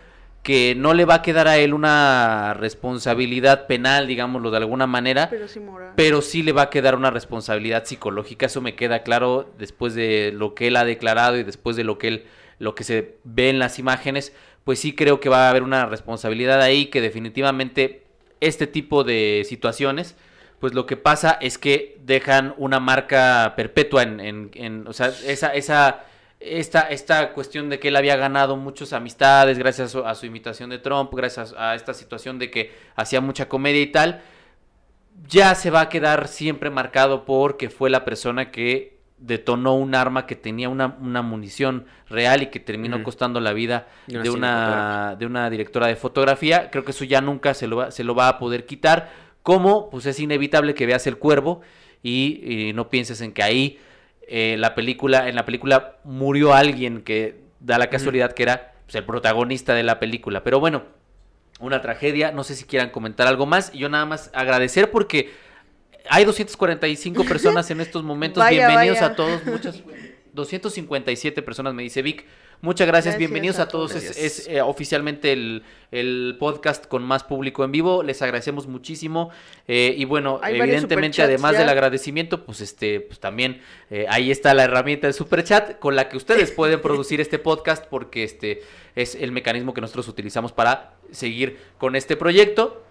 que 0.46 0.76
no 0.78 0.94
le 0.94 1.06
va 1.06 1.16
a 1.16 1.22
quedar 1.24 1.48
a 1.48 1.58
él 1.58 1.74
una 1.74 2.54
responsabilidad 2.54 3.66
penal, 3.66 4.06
digámoslo 4.06 4.52
de 4.52 4.58
alguna 4.58 4.86
manera 4.86 5.28
Pero 5.28 5.48
sí 5.48 5.60
moral. 5.60 5.94
pero 5.96 6.22
sí 6.22 6.44
le 6.44 6.52
va 6.52 6.62
a 6.64 6.70
quedar 6.70 6.94
una 6.96 7.10
responsabilidad 7.10 7.84
psicológica, 7.86 8.46
eso 8.46 8.62
me 8.62 8.76
queda 8.76 9.00
claro 9.02 9.50
después 9.58 9.96
de 9.96 10.32
lo 10.36 10.54
que 10.54 10.68
él 10.68 10.76
ha 10.78 10.86
declarado 10.86 11.36
y 11.40 11.44
después 11.44 11.76
de 11.76 11.84
lo 11.84 11.98
que 11.98 12.08
él 12.10 12.26
lo 12.60 12.76
que 12.76 12.84
se 12.84 13.16
ve 13.24 13.50
en 13.50 13.58
las 13.60 13.80
imágenes, 13.80 14.34
pues 14.64 14.78
sí 14.80 14.94
creo 14.94 15.20
que 15.20 15.30
va 15.30 15.48
a 15.48 15.50
haber 15.50 15.64
una 15.64 15.88
responsabilidad 15.88 16.62
ahí 16.62 16.86
que 16.86 17.02
definitivamente 17.02 18.04
este 18.40 18.68
tipo 18.68 19.04
de 19.04 19.44
situaciones 19.50 20.16
pues 20.60 20.74
lo 20.76 20.86
que 20.86 20.96
pasa 20.96 21.38
es 21.42 21.58
que 21.58 21.98
dejan 22.06 22.54
una 22.58 22.80
marca 22.80 23.54
perpetua 23.58 24.04
en, 24.04 24.20
en- 24.20 24.52
en- 24.54 24.88
o 24.88 24.94
sea, 24.94 25.08
esa, 25.26 25.54
esa, 25.56 26.06
esta, 26.40 26.82
esta 26.82 27.34
cuestión 27.34 27.70
de 27.70 27.80
que 27.80 27.88
él 27.88 27.96
había 27.96 28.16
ganado 28.16 28.58
muchas 28.58 28.94
amistades 28.94 29.58
gracias 29.58 29.88
a 29.88 29.92
su, 29.92 30.06
a 30.06 30.16
su 30.16 30.26
imitación 30.26 30.70
de 30.70 30.80
Trump, 30.80 31.12
gracias 31.14 31.56
a 31.58 31.76
esta 31.76 31.94
situación 31.94 32.40
de 32.40 32.52
que 32.52 32.72
hacía 32.96 33.22
mucha 33.22 33.48
comedia 33.48 33.82
y 33.82 33.88
tal, 33.88 34.22
ya 35.28 35.56
se 35.56 35.72
va 35.72 35.82
a 35.82 35.90
quedar 35.90 36.28
siempre 36.28 36.70
marcado 36.70 37.26
porque 37.26 37.70
fue 37.70 37.90
la 37.90 38.06
persona 38.06 38.52
que 38.52 38.96
detonó 39.18 39.76
un 39.76 39.96
arma 39.96 40.28
que 40.28 40.36
tenía 40.36 40.70
una, 40.70 40.98
una 41.00 41.22
munición 41.22 41.86
real 42.10 42.44
y 42.44 42.48
que 42.48 42.60
terminó 42.60 43.02
costando 43.02 43.40
la 43.40 43.54
vida 43.54 43.88
De 44.08 44.18
una 44.18 44.24
de 44.24 44.30
una, 44.30 44.48
cinefotógrafa. 44.48 45.16
de 45.16 45.26
una 45.26 45.50
directora 45.50 45.88
de 45.88 45.96
fotografía. 45.96 46.70
Creo 46.70 46.84
que 46.84 46.92
eso 46.92 47.06
ya 47.06 47.22
nunca 47.22 47.54
se 47.54 47.68
lo 47.68 47.78
va, 47.78 47.92
se 47.92 48.04
lo 48.04 48.14
va 48.14 48.28
a 48.28 48.38
poder 48.38 48.66
quitar. 48.66 49.10
Como 49.42 49.90
pues 49.90 50.06
es 50.06 50.20
inevitable 50.20 50.76
que 50.76 50.86
veas 50.86 51.08
el 51.08 51.18
cuervo 51.18 51.62
y, 52.04 52.68
y 52.68 52.74
no 52.74 52.90
pienses 52.90 53.22
en 53.22 53.32
que 53.32 53.42
ahí 53.42 53.80
eh, 54.28 54.56
la 54.58 54.76
película, 54.76 55.30
en 55.30 55.36
la 55.36 55.46
película 55.46 55.98
murió 56.04 56.54
alguien 56.54 57.02
que 57.02 57.42
da 57.60 57.78
la 57.78 57.90
casualidad 57.90 58.34
que 58.34 58.44
era 58.44 58.74
pues, 58.86 58.96
el 58.96 59.04
protagonista 59.04 59.74
de 59.74 59.84
la 59.84 60.00
película. 60.00 60.44
Pero 60.44 60.60
bueno, 60.60 60.84
una 61.60 61.82
tragedia. 61.82 62.32
No 62.32 62.44
sé 62.44 62.56
si 62.56 62.66
quieran 62.66 62.90
comentar 62.90 63.28
algo 63.28 63.46
más. 63.46 63.72
Y 63.74 63.80
yo 63.80 63.90
nada 63.90 64.06
más 64.06 64.32
agradecer 64.34 64.92
porque 64.92 65.32
hay 66.10 66.26
245 66.26 67.24
personas 67.26 67.70
en 67.72 67.82
estos 67.82 68.04
momentos. 68.04 68.44
Vaya, 68.44 68.68
Bienvenidos 68.68 69.00
vaya. 69.00 69.14
a 69.14 69.16
todos. 69.16 69.46
Muchas 69.46 69.82
257 70.34 71.42
personas 71.42 71.74
me 71.74 71.84
dice 71.84 72.02
Vic. 72.02 72.26
Muchas 72.66 72.88
gracias, 72.88 73.14
Gracias 73.14 73.20
bienvenidos 73.20 73.60
a 73.60 73.64
a 73.64 73.68
todos. 73.68 73.94
Es, 73.94 74.18
es, 74.18 74.48
eh, 74.48 74.60
oficialmente 74.60 75.32
el, 75.32 75.62
el 75.92 76.36
podcast 76.40 76.88
con 76.88 77.04
más 77.04 77.24
público 77.24 77.64
en 77.64 77.72
vivo. 77.72 78.02
Les 78.02 78.24
agradecemos 78.24 78.66
muchísimo. 78.66 79.30
Eh, 79.68 79.94
y 79.96 80.06
bueno, 80.06 80.40
Hay 80.42 80.60
evidentemente, 80.60 81.22
además 81.22 81.54
ya. 81.54 81.60
del 81.60 81.70
agradecimiento, 81.70 82.44
pues 82.44 82.62
este, 82.62 83.02
pues 83.02 83.20
también 83.20 83.62
eh, 83.92 84.08
ahí 84.10 84.32
está 84.32 84.56
la 84.56 84.64
herramienta 84.64 85.06
del 85.06 85.14
superchat 85.14 85.78
con 85.78 85.96
la 85.96 86.10
que 86.10 86.18
ustedes 86.18 86.50
pueden 86.56 86.82
producir 86.82 87.22
este 87.22 87.38
podcast, 87.38 87.86
porque 87.86 88.24
este 88.24 88.64
es 88.96 89.14
el 89.14 89.32
mecanismo 89.32 89.76
que 89.76 89.82
nosotros 89.82 90.08
utilizamos 90.08 90.52
para 90.52 90.96
seguir 91.12 91.60
con 91.78 91.96
este 91.96 92.18
proyecto. 92.18 92.82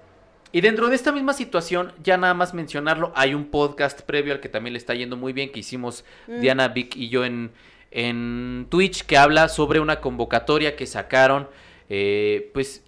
Y 0.53 0.61
dentro 0.61 0.89
de 0.89 0.95
esta 0.95 1.11
misma 1.11 1.33
situación, 1.33 1.93
ya 2.01 2.17
nada 2.17 2.33
más 2.33 2.55
mencionarlo, 2.55 3.13
hay 3.17 3.35
un 3.35 3.47
podcast 3.47 4.03
previo 4.03 4.35
al 4.35 4.39
que 4.39 4.49
también 4.49 4.75
le 4.75 4.79
está 4.79 4.95
yendo 4.95 5.17
muy 5.17 5.33
bien, 5.33 5.51
que 5.51 5.59
hicimos 5.59 6.05
Mm. 6.29 6.41
Diana, 6.41 6.69
Vic 6.69 6.95
y 6.95 7.09
yo 7.09 7.25
en, 7.25 7.51
en 7.95 8.67
Twitch, 8.69 9.07
que 9.07 9.17
habla 9.17 9.49
sobre 9.49 9.81
una 9.81 10.01
convocatoria 10.01 10.77
que 10.77 10.85
sacaron, 10.85 11.49
eh, 11.89 12.51
pues 12.53 12.83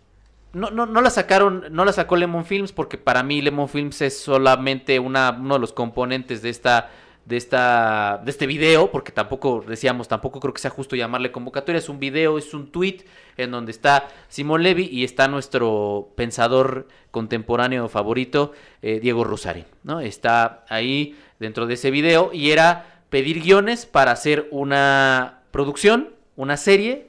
no, 0.53 0.71
no, 0.71 0.85
no 0.85 1.01
la 1.01 1.11
sacaron, 1.11 1.65
no 1.71 1.85
la 1.85 1.93
sacó 1.93 2.17
Lemon 2.17 2.45
Films, 2.45 2.73
porque 2.73 2.99
para 2.99 3.23
mí 3.23 3.41
Lemon 3.41 3.69
Films 3.69 4.03
es 4.03 4.19
solamente 4.19 4.99
una, 4.99 5.31
uno 5.31 5.55
de 5.55 5.61
los 5.61 5.73
componentes 5.73 6.43
de 6.43 6.51
esta 6.51 6.91
de 7.25 7.37
esta 7.37 8.21
de 8.25 8.31
este 8.31 8.47
video, 8.47 8.91
porque 8.91 9.11
tampoco 9.11 9.65
decíamos, 9.67 10.07
tampoco 10.07 10.39
creo 10.39 10.55
que 10.55 10.61
sea 10.61 10.71
justo 10.71 10.95
llamarle 10.95 11.33
convocatoria, 11.33 11.79
es 11.79 11.89
un 11.89 11.99
video, 11.99 12.39
es 12.39 12.55
un 12.55 12.71
tweet 12.71 13.05
en 13.37 13.51
donde 13.51 13.73
está 13.73 14.09
Simón 14.29 14.63
Levy 14.63 14.89
y 14.91 15.03
está 15.03 15.27
nuestro 15.27 16.13
pensador 16.17 16.87
contemporáneo 17.11 17.89
favorito, 17.89 18.53
eh, 18.81 19.01
Diego 19.01 19.25
Rosari, 19.25 19.65
¿no? 19.83 20.01
Está 20.01 20.65
ahí 20.69 21.17
dentro 21.41 21.67
de 21.67 21.75
ese 21.75 21.91
video 21.91 22.31
y 22.33 22.53
era 22.53 22.96
pedir 23.11 23.43
guiones 23.43 23.87
para 23.87 24.13
hacer 24.13 24.49
una 24.51 25.41
producción, 25.51 26.15
una 26.37 26.57
serie 26.57 27.09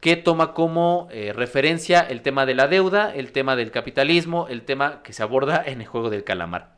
que 0.00 0.16
toma 0.16 0.54
como 0.54 1.08
eh, 1.10 1.32
referencia 1.34 2.00
el 2.00 2.22
tema 2.22 2.46
de 2.46 2.54
la 2.54 2.68
deuda, 2.68 3.14
el 3.14 3.32
tema 3.32 3.56
del 3.56 3.70
capitalismo, 3.70 4.48
el 4.48 4.62
tema 4.62 5.02
que 5.02 5.12
se 5.12 5.22
aborda 5.22 5.62
en 5.64 5.80
el 5.80 5.86
juego 5.86 6.08
del 6.08 6.24
calamar. 6.24 6.76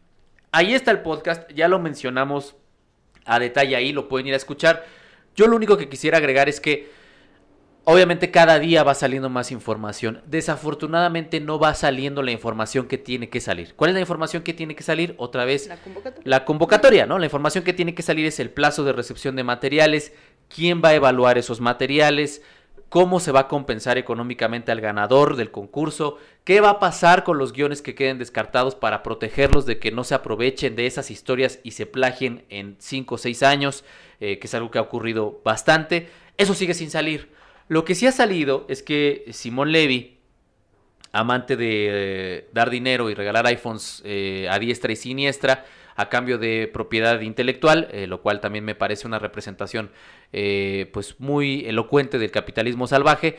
Ahí 0.51 0.75
está 0.75 0.91
el 0.91 1.01
podcast, 1.01 1.51
ya 1.53 1.69
lo 1.69 1.79
mencionamos 1.79 2.57
a 3.25 3.39
detalle 3.39 3.77
ahí, 3.77 3.93
lo 3.93 4.09
pueden 4.09 4.27
ir 4.27 4.35
a 4.35 4.39
escuchar. 4.39 4.85
Yo 5.37 5.47
lo 5.47 5.57
único 5.57 5.77
que 5.77 5.89
quisiera 5.89 6.19
agregar 6.19 6.49
es 6.49 6.61
que 6.61 6.91
obviamente 7.85 8.31
cada 8.31 8.59
día 8.59 8.83
va 8.83 8.95
saliendo 8.95 9.29
más 9.29 9.51
información. 9.51 10.23
Desafortunadamente 10.27 11.41
no 11.41 11.59
va 11.59 11.75
saliendo 11.75 12.23
la 12.23 12.31
información 12.31 12.87
que 12.87 12.99
tiene 12.99 13.29
que 13.29 13.41
salir. 13.41 13.75
¿Cuál 13.75 13.91
es 13.91 13.95
la 13.95 14.01
información 14.01 14.43
que 14.43 14.55
tiene 14.55 14.75
que 14.75 14.83
salir? 14.83 15.15
Otra 15.19 15.45
vez 15.45 15.69
La 15.69 15.77
convocatoria. 15.77 16.23
la 16.25 16.45
convocatoria, 16.45 17.07
¿no? 17.07 17.19
La 17.19 17.27
información 17.27 17.65
que 17.65 17.73
tiene 17.73 17.95
que 17.95 18.03
salir 18.03 18.27
es 18.27 18.41
el 18.41 18.51
plazo 18.51 18.85
de 18.85 18.93
recepción 18.93 19.37
de 19.37 19.45
materiales, 19.45 20.13
quién 20.49 20.83
va 20.85 20.91
a 20.91 20.95
evaluar 20.95 21.39
esos 21.39 21.61
materiales, 21.61 22.43
cómo 22.89 23.21
se 23.21 23.33
va 23.33 23.41
a 23.41 23.49
compensar 23.49 23.97
económicamente 23.97 24.71
al 24.71 24.83
ganador 24.83 25.37
del 25.37 25.51
concurso, 25.51 26.19
qué 26.45 26.61
va 26.61 26.69
a 26.69 26.79
pasar 26.79 27.25
con 27.25 27.39
los 27.39 27.55
guiones 27.55 27.81
que 27.81 27.95
queden 27.95 28.19
descartados 28.19 28.75
para 28.75 29.03
protegerlos 29.03 29.65
de 29.65 29.79
que 29.79 29.91
no 29.91 30.05
se 30.05 30.15
aprovechen 30.15 30.77
de 30.77 30.85
esas 30.85 31.11
historias 31.11 31.59
y 31.63 31.71
se 31.71 31.87
plagien 31.87 32.45
en 32.51 32.77
5 32.79 33.15
o 33.15 33.19
6 33.19 33.43
años, 33.45 33.83
eh, 34.21 34.39
que 34.39 34.47
es 34.47 34.55
algo 34.55 34.71
que 34.71 34.79
ha 34.79 34.83
ocurrido 34.83 35.41
bastante. 35.43 36.11
Eso 36.37 36.53
sigue 36.53 36.75
sin 36.75 36.91
salir. 36.91 37.32
Lo 37.73 37.87
que 37.87 37.95
sí 37.95 38.07
ha 38.07 38.13
salido 38.13 38.67
es 38.69 38.83
que 38.83 39.25
Simón 39.31 39.73
Levy, 39.73 40.19
amante 41.11 41.57
de 41.57 41.87
eh, 41.89 42.49
dar 42.53 42.69
dinero 42.69 43.09
y 43.09 43.15
regalar 43.15 43.47
iPhones 43.47 44.03
eh, 44.05 44.47
a 44.51 44.59
diestra 44.59 44.93
y 44.93 44.97
siniestra 44.97 45.65
a 45.97 46.11
cambio 46.11 46.37
de 46.37 46.69
propiedad 46.71 47.19
intelectual, 47.23 47.89
eh, 47.91 48.07
lo 48.07 48.21
cual 48.21 48.43
también 48.43 48.67
me 48.67 48.75
parece 48.75 49.07
una 49.07 49.19
representación 49.19 49.91
pues 50.93 51.19
muy 51.19 51.65
elocuente 51.65 52.19
del 52.19 52.31
capitalismo 52.31 52.87
salvaje. 52.87 53.39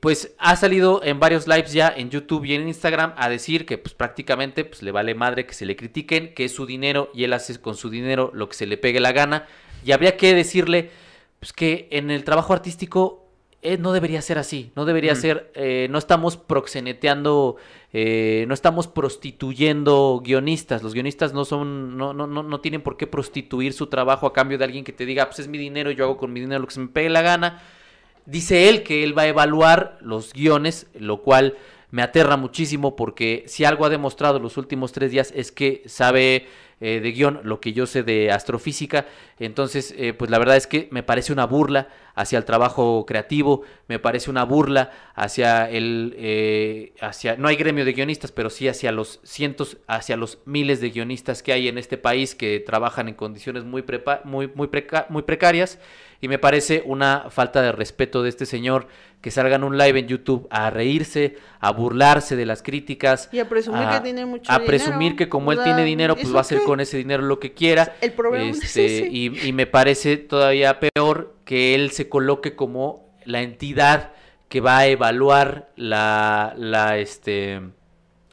pues 0.00 0.34
ha 0.38 0.56
salido 0.56 1.02
en 1.04 1.20
varios 1.20 1.46
lives 1.46 1.74
ya 1.74 1.92
en 1.94 2.08
YouTube 2.08 2.46
y 2.46 2.54
en 2.54 2.68
Instagram 2.68 3.12
a 3.18 3.28
decir 3.28 3.66
que 3.66 3.76
pues 3.76 3.92
prácticamente 3.92 4.64
pues 4.64 4.82
le 4.82 4.92
vale 4.92 5.14
madre 5.14 5.44
que 5.44 5.52
se 5.52 5.66
le 5.66 5.76
critiquen, 5.76 6.32
que 6.32 6.46
es 6.46 6.54
su 6.54 6.64
dinero 6.64 7.10
y 7.12 7.24
él 7.24 7.34
hace 7.34 7.60
con 7.60 7.76
su 7.76 7.90
dinero 7.90 8.30
lo 8.32 8.48
que 8.48 8.54
se 8.54 8.64
le 8.64 8.78
pegue 8.78 8.98
la 8.98 9.12
gana. 9.12 9.46
Y 9.84 9.92
habría 9.92 10.16
que 10.16 10.34
decirle 10.34 10.88
pues 11.40 11.52
que 11.52 11.88
en 11.90 12.10
el 12.10 12.22
trabajo 12.24 12.52
artístico 12.52 13.26
eh, 13.62 13.76
no 13.76 13.92
debería 13.92 14.22
ser 14.22 14.38
así, 14.38 14.72
no 14.76 14.84
debería 14.84 15.12
Ujú. 15.12 15.20
ser, 15.20 15.52
eh, 15.54 15.86
no 15.90 15.98
estamos 15.98 16.36
proxeneteando, 16.36 17.56
eh, 17.92 18.44
no 18.48 18.54
estamos 18.54 18.86
prostituyendo 18.86 20.22
guionistas, 20.24 20.82
los 20.82 20.94
guionistas 20.94 21.34
no 21.34 21.44
son, 21.44 21.96
no, 21.96 22.14
no, 22.14 22.26
no, 22.26 22.42
no 22.42 22.60
tienen 22.60 22.82
por 22.82 22.96
qué 22.96 23.06
prostituir 23.06 23.72
su 23.72 23.88
trabajo 23.88 24.26
a 24.26 24.32
cambio 24.32 24.56
de 24.56 24.64
alguien 24.64 24.84
que 24.84 24.92
te 24.92 25.04
diga, 25.04 25.26
pues 25.26 25.40
es 25.40 25.48
mi 25.48 25.58
dinero, 25.58 25.90
yo 25.90 26.04
hago 26.04 26.16
con 26.16 26.32
mi 26.32 26.40
dinero 26.40 26.60
lo 26.60 26.66
que 26.66 26.74
se 26.74 26.80
me 26.80 26.88
pegue 26.88 27.10
la 27.10 27.22
gana. 27.22 27.62
Dice 28.26 28.68
él 28.68 28.82
que 28.82 29.02
él 29.02 29.16
va 29.16 29.22
a 29.22 29.28
evaluar 29.28 29.98
los 30.00 30.32
guiones, 30.32 30.86
lo 30.94 31.22
cual 31.22 31.56
me 31.90 32.02
aterra 32.02 32.36
muchísimo 32.36 32.96
porque 32.96 33.44
si 33.46 33.64
algo 33.64 33.84
ha 33.84 33.90
demostrado 33.90 34.38
los 34.38 34.56
últimos 34.56 34.92
tres 34.92 35.10
días 35.10 35.32
es 35.34 35.52
que 35.52 35.82
sabe 35.86 36.46
eh, 36.80 37.00
de 37.00 37.12
guion 37.12 37.40
lo 37.44 37.60
que 37.60 37.72
yo 37.72 37.86
sé 37.86 38.02
de 38.02 38.30
astrofísica. 38.32 39.06
Entonces, 39.38 39.94
eh, 39.96 40.12
pues 40.12 40.30
la 40.30 40.38
verdad 40.38 40.56
es 40.56 40.66
que 40.66 40.88
me 40.90 41.02
parece 41.02 41.32
una 41.32 41.46
burla 41.46 41.88
hacia 42.14 42.38
el 42.38 42.44
trabajo 42.44 43.06
creativo, 43.06 43.62
me 43.88 43.98
parece 43.98 44.30
una 44.30 44.44
burla 44.44 44.90
hacia 45.14 45.70
el, 45.70 46.14
eh, 46.18 46.92
hacia, 47.00 47.36
no 47.36 47.48
hay 47.48 47.56
gremio 47.56 47.84
de 47.84 47.92
guionistas, 47.92 48.32
pero 48.32 48.50
sí 48.50 48.68
hacia 48.68 48.92
los 48.92 49.20
cientos, 49.22 49.78
hacia 49.86 50.16
los 50.16 50.38
miles 50.44 50.80
de 50.80 50.90
guionistas 50.90 51.42
que 51.42 51.52
hay 51.52 51.68
en 51.68 51.78
este 51.78 51.96
país 51.96 52.34
que 52.34 52.60
trabajan 52.60 53.08
en 53.08 53.14
condiciones 53.14 53.64
muy, 53.64 53.82
prepa- 53.82 54.22
muy, 54.24 54.48
muy, 54.54 54.68
muy 55.08 55.22
precarias. 55.22 55.78
Y 56.22 56.28
me 56.28 56.38
parece 56.38 56.82
una 56.84 57.26
falta 57.30 57.62
de 57.62 57.72
respeto 57.72 58.22
de 58.22 58.28
este 58.28 58.44
señor 58.44 58.88
que 59.22 59.30
salga 59.30 59.56
en 59.56 59.64
un 59.64 59.78
live 59.78 59.98
en 60.00 60.06
YouTube 60.06 60.46
a 60.50 60.68
reírse, 60.70 61.36
a 61.60 61.72
burlarse 61.72 62.36
de 62.36 62.44
las 62.46 62.62
críticas, 62.62 63.28
Y 63.32 63.38
a 63.38 63.48
presumir 63.48 63.82
a- 63.84 63.90
que 63.96 64.00
tiene 64.00 64.26
mucho 64.26 64.50
a 64.52 64.56
dinero. 64.58 64.66
presumir 64.66 65.16
que 65.16 65.28
como 65.30 65.52
él 65.52 65.60
tiene 65.64 65.82
dinero, 65.84 66.14
pues 66.14 66.26
¿eso 66.26 66.34
va 66.34 66.40
a 66.40 66.42
hacer 66.42 66.58
qué? 66.58 66.64
con 66.64 66.80
ese 66.80 66.98
dinero 66.98 67.22
lo 67.22 67.38
que 67.40 67.52
quiera. 67.52 67.94
El 68.02 68.12
problema 68.12 68.50
es 68.50 68.62
Este, 68.62 68.84
ese. 68.98 69.08
y, 69.10 69.46
y 69.48 69.52
me 69.54 69.66
parece 69.66 70.16
todavía 70.18 70.78
peor 70.78 71.34
que 71.46 71.74
él 71.74 71.90
se 71.90 72.08
coloque 72.08 72.54
como 72.54 73.10
la 73.24 73.40
entidad 73.42 74.12
que 74.48 74.60
va 74.60 74.78
a 74.78 74.86
evaluar 74.88 75.70
la, 75.76 76.54
la, 76.58 76.98
este, 76.98 77.60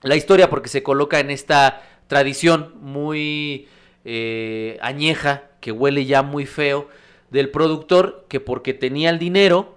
la 0.02 0.16
historia, 0.16 0.50
porque 0.50 0.68
se 0.70 0.84
coloca 0.84 1.20
en 1.20 1.30
esta 1.32 1.82
tradición 2.08 2.74
muy 2.82 3.68
eh, 4.04 4.78
añeja, 4.82 5.44
que 5.62 5.72
huele 5.72 6.06
ya 6.06 6.22
muy 6.24 6.46
feo, 6.46 6.88
del 7.30 7.50
productor 7.50 8.26
que 8.30 8.40
porque 8.40 8.74
tenía 8.74 9.10
el 9.10 9.20
dinero 9.20 9.76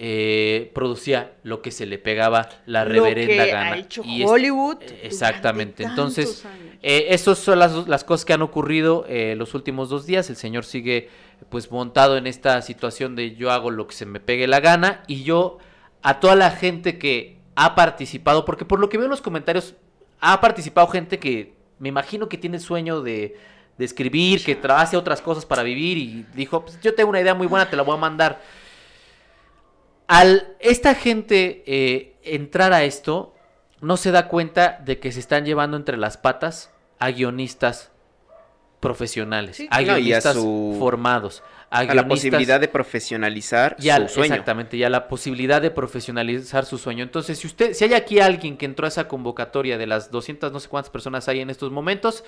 eh, 0.00 0.70
producía 0.74 1.32
lo 1.42 1.60
que 1.60 1.72
se 1.72 1.84
le 1.84 1.98
pegaba 1.98 2.48
la 2.66 2.84
Lo 2.84 2.92
reverenda 2.92 3.44
que 3.44 3.50
gana. 3.50 3.72
ha 3.72 3.78
hecho 3.78 4.02
Y 4.04 4.22
Hollywood. 4.22 4.76
exactamente. 5.02 5.82
Entonces, 5.82 6.44
eh, 6.82 7.06
esas 7.08 7.38
son 7.38 7.58
las, 7.58 7.88
las 7.88 8.04
cosas 8.04 8.24
que 8.24 8.32
han 8.32 8.42
ocurrido 8.42 9.04
eh, 9.08 9.34
los 9.36 9.54
últimos 9.54 9.88
dos 9.88 10.06
días. 10.06 10.30
El 10.30 10.36
señor 10.36 10.64
sigue 10.64 11.08
pues 11.48 11.72
montado 11.72 12.16
en 12.16 12.28
esta 12.28 12.62
situación 12.62 13.16
de 13.16 13.34
yo 13.34 13.50
hago 13.50 13.72
lo 13.72 13.88
que 13.88 13.94
se 13.94 14.06
me 14.06 14.20
pegue 14.20 14.46
la 14.46 14.60
gana 14.60 15.02
y 15.08 15.24
yo 15.24 15.58
a 16.02 16.20
toda 16.20 16.36
la 16.36 16.52
gente 16.52 16.96
que 16.98 17.38
ha 17.56 17.74
participado, 17.74 18.44
porque 18.44 18.64
por 18.64 18.78
lo 18.78 18.88
que 18.88 18.98
veo 18.98 19.06
en 19.06 19.10
los 19.10 19.20
comentarios 19.20 19.74
ha 20.20 20.40
participado 20.40 20.86
gente 20.86 21.18
que 21.18 21.54
me 21.80 21.88
imagino 21.88 22.28
que 22.28 22.38
tiene 22.38 22.60
sueño 22.60 23.02
de, 23.02 23.36
de 23.78 23.84
escribir, 23.84 24.44
que 24.44 24.58
hace 24.70 24.96
otras 24.96 25.22
cosas 25.22 25.46
para 25.46 25.62
vivir 25.62 25.96
y 25.98 26.26
dijo, 26.34 26.64
pues, 26.64 26.80
yo 26.80 26.94
tengo 26.94 27.10
una 27.10 27.20
idea 27.20 27.34
muy 27.34 27.46
buena, 27.46 27.70
te 27.70 27.76
la 27.76 27.82
voy 27.84 27.94
a 27.94 28.00
mandar. 28.00 28.40
Al 30.06 30.56
esta 30.58 30.94
gente 30.94 31.62
eh, 31.66 32.14
entrar 32.24 32.72
a 32.72 32.82
esto, 32.84 33.34
no 33.80 33.96
se 33.96 34.10
da 34.10 34.26
cuenta 34.28 34.80
de 34.84 34.98
que 34.98 35.12
se 35.12 35.20
están 35.20 35.44
llevando 35.44 35.76
entre 35.76 35.96
las 35.96 36.16
patas 36.16 36.70
a 36.98 37.10
guionistas 37.10 37.90
profesionales, 38.80 39.56
Sí. 39.56 39.68
a 39.70 39.76
No, 39.80 39.86
y 39.86 39.88
a 39.90 39.94
guionistas 39.96 40.34
su- 40.34 40.76
formados, 40.78 41.42
a, 41.70 41.80
A 41.80 41.94
la 41.94 42.08
posibilidad 42.08 42.58
de 42.58 42.68
profesionalizar 42.68 43.76
su 43.78 44.08
sueño. 44.14 44.32
Exactamente, 44.34 44.78
ya 44.78 44.88
la 44.88 45.06
posibilidad 45.08 45.60
de 45.60 45.70
profesionalizar 45.70 46.64
su 46.64 46.78
sueño. 46.78 47.02
Entonces, 47.04 47.38
si 47.38 47.46
usted, 47.46 47.74
si 47.74 47.84
hay 47.84 47.92
aquí 47.94 48.18
alguien 48.20 48.56
que 48.56 48.64
entró 48.64 48.86
a 48.86 48.88
esa 48.88 49.06
convocatoria 49.08 49.76
de 49.78 49.86
las 49.86 50.10
200, 50.10 50.50
no 50.52 50.60
sé 50.60 50.68
cuántas 50.68 50.90
personas 50.90 51.28
hay 51.28 51.40
en 51.40 51.50
estos 51.50 51.70
momentos, 51.70 52.24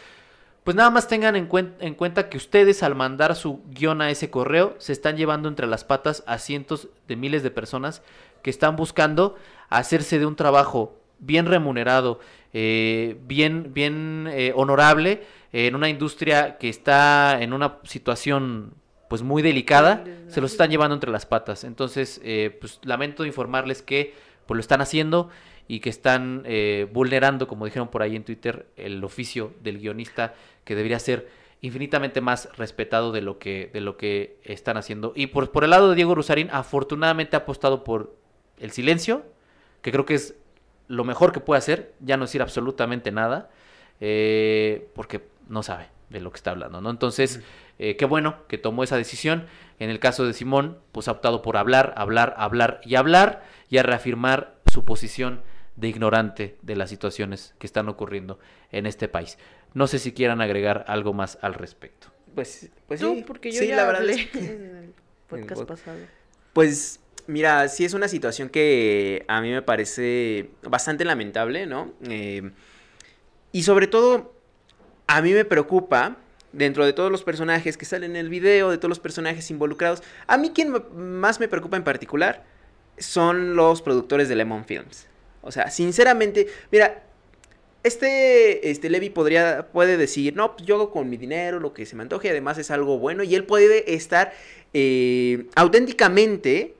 pues 0.64 0.76
nada 0.76 0.90
más 0.90 1.08
tengan 1.08 1.36
en, 1.36 1.48
cuen- 1.48 1.74
en 1.80 1.94
cuenta 1.94 2.28
que 2.28 2.36
ustedes 2.36 2.82
al 2.82 2.94
mandar 2.94 3.34
su 3.34 3.62
guion 3.70 4.02
a 4.02 4.10
ese 4.10 4.30
correo 4.30 4.74
se 4.78 4.92
están 4.92 5.16
llevando 5.16 5.48
entre 5.48 5.66
las 5.66 5.84
patas 5.84 6.22
a 6.26 6.38
cientos 6.38 6.88
de 7.08 7.16
miles 7.16 7.42
de 7.42 7.50
personas 7.50 8.02
que 8.42 8.50
están 8.50 8.76
buscando 8.76 9.36
hacerse 9.68 10.18
de 10.18 10.26
un 10.26 10.36
trabajo 10.36 10.96
bien 11.18 11.46
remunerado, 11.46 12.18
eh, 12.52 13.18
bien, 13.26 13.72
bien 13.74 14.28
eh, 14.32 14.52
honorable 14.56 15.22
eh, 15.52 15.66
en 15.66 15.74
una 15.74 15.88
industria 15.88 16.56
que 16.58 16.68
está 16.68 17.42
en 17.42 17.52
una 17.52 17.78
situación 17.84 18.72
pues 19.08 19.22
muy 19.22 19.42
delicada, 19.42 20.04
se 20.28 20.40
los 20.40 20.52
están 20.52 20.70
llevando 20.70 20.94
entre 20.94 21.10
las 21.10 21.26
patas. 21.26 21.64
Entonces, 21.64 22.20
eh, 22.22 22.56
pues 22.60 22.78
lamento 22.84 23.26
informarles 23.26 23.82
que 23.82 24.14
pues 24.46 24.56
lo 24.56 24.60
están 24.60 24.80
haciendo 24.80 25.28
y 25.70 25.78
que 25.78 25.88
están 25.88 26.42
eh, 26.46 26.88
vulnerando, 26.92 27.46
como 27.46 27.64
dijeron 27.64 27.86
por 27.86 28.02
ahí 28.02 28.16
en 28.16 28.24
Twitter, 28.24 28.66
el 28.76 29.04
oficio 29.04 29.52
del 29.62 29.78
guionista 29.78 30.34
que 30.64 30.74
debería 30.74 30.98
ser 30.98 31.28
infinitamente 31.60 32.20
más 32.20 32.48
respetado 32.56 33.12
de 33.12 33.20
lo 33.20 33.38
que, 33.38 33.70
de 33.72 33.80
lo 33.80 33.96
que 33.96 34.40
están 34.42 34.76
haciendo. 34.76 35.12
Y 35.14 35.28
por, 35.28 35.52
por 35.52 35.62
el 35.62 35.70
lado 35.70 35.88
de 35.88 35.94
Diego 35.94 36.16
Rusarín, 36.16 36.48
afortunadamente 36.50 37.36
ha 37.36 37.40
apostado 37.40 37.84
por 37.84 38.16
el 38.58 38.72
silencio, 38.72 39.22
que 39.80 39.92
creo 39.92 40.04
que 40.06 40.14
es 40.14 40.34
lo 40.88 41.04
mejor 41.04 41.30
que 41.30 41.38
puede 41.38 41.58
hacer, 41.58 41.94
ya 42.00 42.16
no 42.16 42.24
decir 42.24 42.42
absolutamente 42.42 43.12
nada, 43.12 43.48
eh, 44.00 44.88
porque 44.92 45.22
no 45.48 45.62
sabe 45.62 45.86
de 46.08 46.20
lo 46.20 46.32
que 46.32 46.36
está 46.38 46.50
hablando, 46.50 46.80
¿no? 46.80 46.90
Entonces, 46.90 47.42
eh, 47.78 47.94
qué 47.94 48.06
bueno 48.06 48.38
que 48.48 48.58
tomó 48.58 48.82
esa 48.82 48.96
decisión. 48.96 49.46
En 49.78 49.88
el 49.88 50.00
caso 50.00 50.26
de 50.26 50.32
Simón, 50.32 50.78
pues 50.90 51.06
ha 51.06 51.12
optado 51.12 51.42
por 51.42 51.56
hablar, 51.56 51.94
hablar, 51.96 52.34
hablar 52.38 52.80
y 52.84 52.96
hablar 52.96 53.44
y 53.68 53.78
a 53.78 53.84
reafirmar 53.84 54.56
su 54.66 54.84
posición 54.84 55.42
de 55.80 55.88
ignorante 55.88 56.56
de 56.62 56.76
las 56.76 56.90
situaciones 56.90 57.54
que 57.58 57.66
están 57.66 57.88
ocurriendo 57.88 58.38
en 58.70 58.86
este 58.86 59.08
país. 59.08 59.38
No 59.74 59.86
sé 59.86 59.98
si 59.98 60.12
quieran 60.12 60.40
agregar 60.40 60.84
algo 60.88 61.12
más 61.12 61.38
al 61.42 61.54
respecto. 61.54 62.08
Pues, 62.34 62.68
pues 62.86 63.00
Tú, 63.00 63.14
sí, 63.14 63.24
porque 63.26 63.50
yo 63.50 63.60
sí, 63.60 63.68
ya 63.68 63.76
la 63.76 63.84
verdad 63.86 64.02
hablé 64.02 64.28
es 64.32 64.34
en 64.36 64.76
el 64.76 64.94
podcast 65.28 65.62
pod- 65.62 65.66
pasado. 65.66 65.98
Pues 66.52 67.00
mira, 67.26 67.66
sí 67.68 67.84
es 67.84 67.94
una 67.94 68.08
situación 68.08 68.48
que 68.48 69.24
a 69.28 69.40
mí 69.40 69.50
me 69.50 69.62
parece 69.62 70.50
bastante 70.62 71.04
lamentable, 71.04 71.66
¿no? 71.66 71.92
Eh, 72.08 72.50
y 73.52 73.62
sobre 73.62 73.86
todo, 73.86 74.34
a 75.06 75.22
mí 75.22 75.32
me 75.32 75.44
preocupa, 75.44 76.16
dentro 76.52 76.84
de 76.84 76.92
todos 76.92 77.10
los 77.10 77.22
personajes 77.24 77.76
que 77.76 77.84
salen 77.84 78.12
en 78.12 78.16
el 78.16 78.28
video, 78.28 78.70
de 78.70 78.78
todos 78.78 78.90
los 78.90 79.00
personajes 79.00 79.50
involucrados, 79.50 80.02
a 80.26 80.36
mí 80.36 80.50
quien 80.50 80.72
más 80.94 81.40
me 81.40 81.48
preocupa 81.48 81.76
en 81.76 81.84
particular 81.84 82.44
son 82.98 83.56
los 83.56 83.82
productores 83.82 84.28
de 84.28 84.36
Lemon 84.36 84.64
Films. 84.64 85.06
O 85.42 85.50
sea, 85.52 85.70
sinceramente, 85.70 86.46
mira, 86.70 87.02
este, 87.82 88.70
este 88.70 88.90
Levi 88.90 89.08
podría, 89.10 89.68
puede 89.72 89.96
decir, 89.96 90.36
no, 90.36 90.54
pues 90.54 90.66
yo 90.66 90.74
hago 90.74 90.90
con 90.90 91.08
mi 91.08 91.16
dinero 91.16 91.60
lo 91.60 91.72
que 91.72 91.86
se 91.86 91.96
me 91.96 92.02
antoje, 92.02 92.28
además 92.30 92.58
es 92.58 92.70
algo 92.70 92.98
bueno, 92.98 93.22
y 93.22 93.34
él 93.34 93.44
puede 93.44 93.94
estar 93.94 94.32
eh, 94.74 95.46
auténticamente 95.54 96.74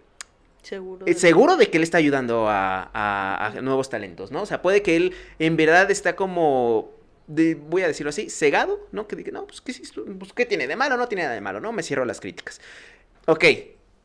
Seguro. 0.63 1.07
eh, 1.07 1.15
de- 1.15 1.19
seguro 1.19 1.57
de 1.57 1.71
que 1.71 1.79
él 1.79 1.83
está 1.83 1.97
ayudando 1.99 2.49
a, 2.49 2.91
a- 2.93 3.47
a 3.47 3.61
nuevos 3.63 3.89
talentos, 3.89 4.31
¿no? 4.31 4.43
O 4.43 4.47
sea, 4.47 4.61
puede 4.61 4.83
que 4.83 4.95
él 4.97 5.15
en 5.39 5.57
verdad 5.57 5.91
está 5.91 6.15
como, 6.17 6.93
de- 7.27 7.55
voy 7.55 7.81
a 7.83 7.89
decirlo 7.89 8.11
así, 8.11 8.29
cegado, 8.29 8.87
¿no? 8.93 9.09
Que 9.09 9.17
diga, 9.17 9.33
no, 9.33 9.47
pues 9.47 9.63
¿qué, 9.63 9.73
es- 9.73 9.93
pues, 10.19 10.33
¿qué 10.35 10.45
tiene 10.45 10.67
de 10.67 10.77
malo? 10.77 10.99
No 10.99 11.09
tiene 11.09 11.23
nada 11.23 11.35
de 11.35 11.41
malo, 11.41 11.61
¿no? 11.61 11.73
Me 11.73 11.83
cierro 11.83 12.05
las 12.05 12.21
críticas. 12.21 12.61
Ok, 13.27 13.45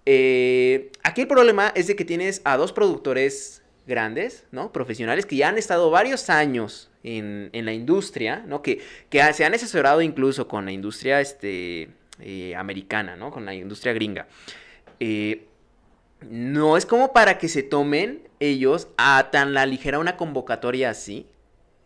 eh, 0.06 0.92
aquí 1.04 1.22
el 1.22 1.28
problema 1.28 1.74
es 1.76 1.88
de 1.88 1.96
que 1.98 2.06
tienes 2.06 2.42
a 2.46 2.56
dos 2.58 2.72
productores 2.72 3.62
grandes, 3.88 4.46
¿no? 4.52 4.72
Profesionales 4.72 5.26
que 5.26 5.36
ya 5.36 5.50
han 5.50 5.58
estado 5.58 5.90
varios 5.90 6.30
años 6.30 6.90
en, 7.04 7.50
en 7.54 7.66
la 7.66 7.74
industria, 7.74 8.44
¿no? 8.48 8.62
Que, 8.62 8.82
que 9.10 9.22
se 9.34 9.46
han 9.46 9.54
asesorado 9.54 10.02
incluso 10.02 10.48
con 10.48 10.66
la 10.66 10.72
industria 10.72 11.22
este, 11.22 11.90
eh, 12.20 12.56
americana, 12.56 13.16
¿no? 13.16 13.32
Con 13.32 13.46
la 13.46 13.54
industria 13.54 13.94
gringa. 13.94 14.28
Eh, 15.00 15.46
no 16.30 16.78
es 16.78 16.86
como 16.86 17.14
para 17.14 17.38
que 17.38 17.48
se 17.48 17.62
tomen 17.62 18.28
ellos 18.40 18.88
a 18.98 19.30
tan 19.32 19.54
la 19.54 19.66
ligera 19.66 20.00
una 20.00 20.18
convocatoria 20.18 20.90
así. 20.90 21.28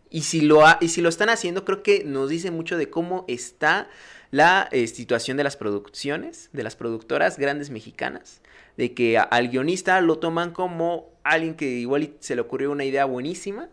Y 0.08 0.22
si 0.22 0.40
lo, 0.40 0.62
y 0.80 0.88
si 0.88 1.02
lo 1.02 1.08
están 1.08 1.28
haciendo, 1.28 1.64
creo 1.64 1.82
que 1.82 2.04
nos 2.04 2.30
dice 2.30 2.50
mucho 2.50 2.76
de 2.76 2.90
cómo 2.90 3.24
está 3.28 3.88
la 4.30 4.68
eh, 4.70 4.86
situación 4.86 5.36
de 5.36 5.44
las 5.44 5.56
producciones, 5.56 6.50
de 6.52 6.62
las 6.62 6.76
productoras 6.76 7.38
grandes 7.38 7.70
mexicanas, 7.70 8.40
de 8.76 8.94
que 8.94 9.18
al 9.18 9.48
guionista 9.48 10.00
lo 10.00 10.18
toman 10.18 10.52
como 10.52 11.08
alguien 11.22 11.54
que 11.54 11.66
igual 11.66 12.14
se 12.20 12.34
le 12.34 12.40
ocurrió 12.40 12.70
una 12.70 12.84
idea 12.84 13.04
buenísima, 13.04 13.68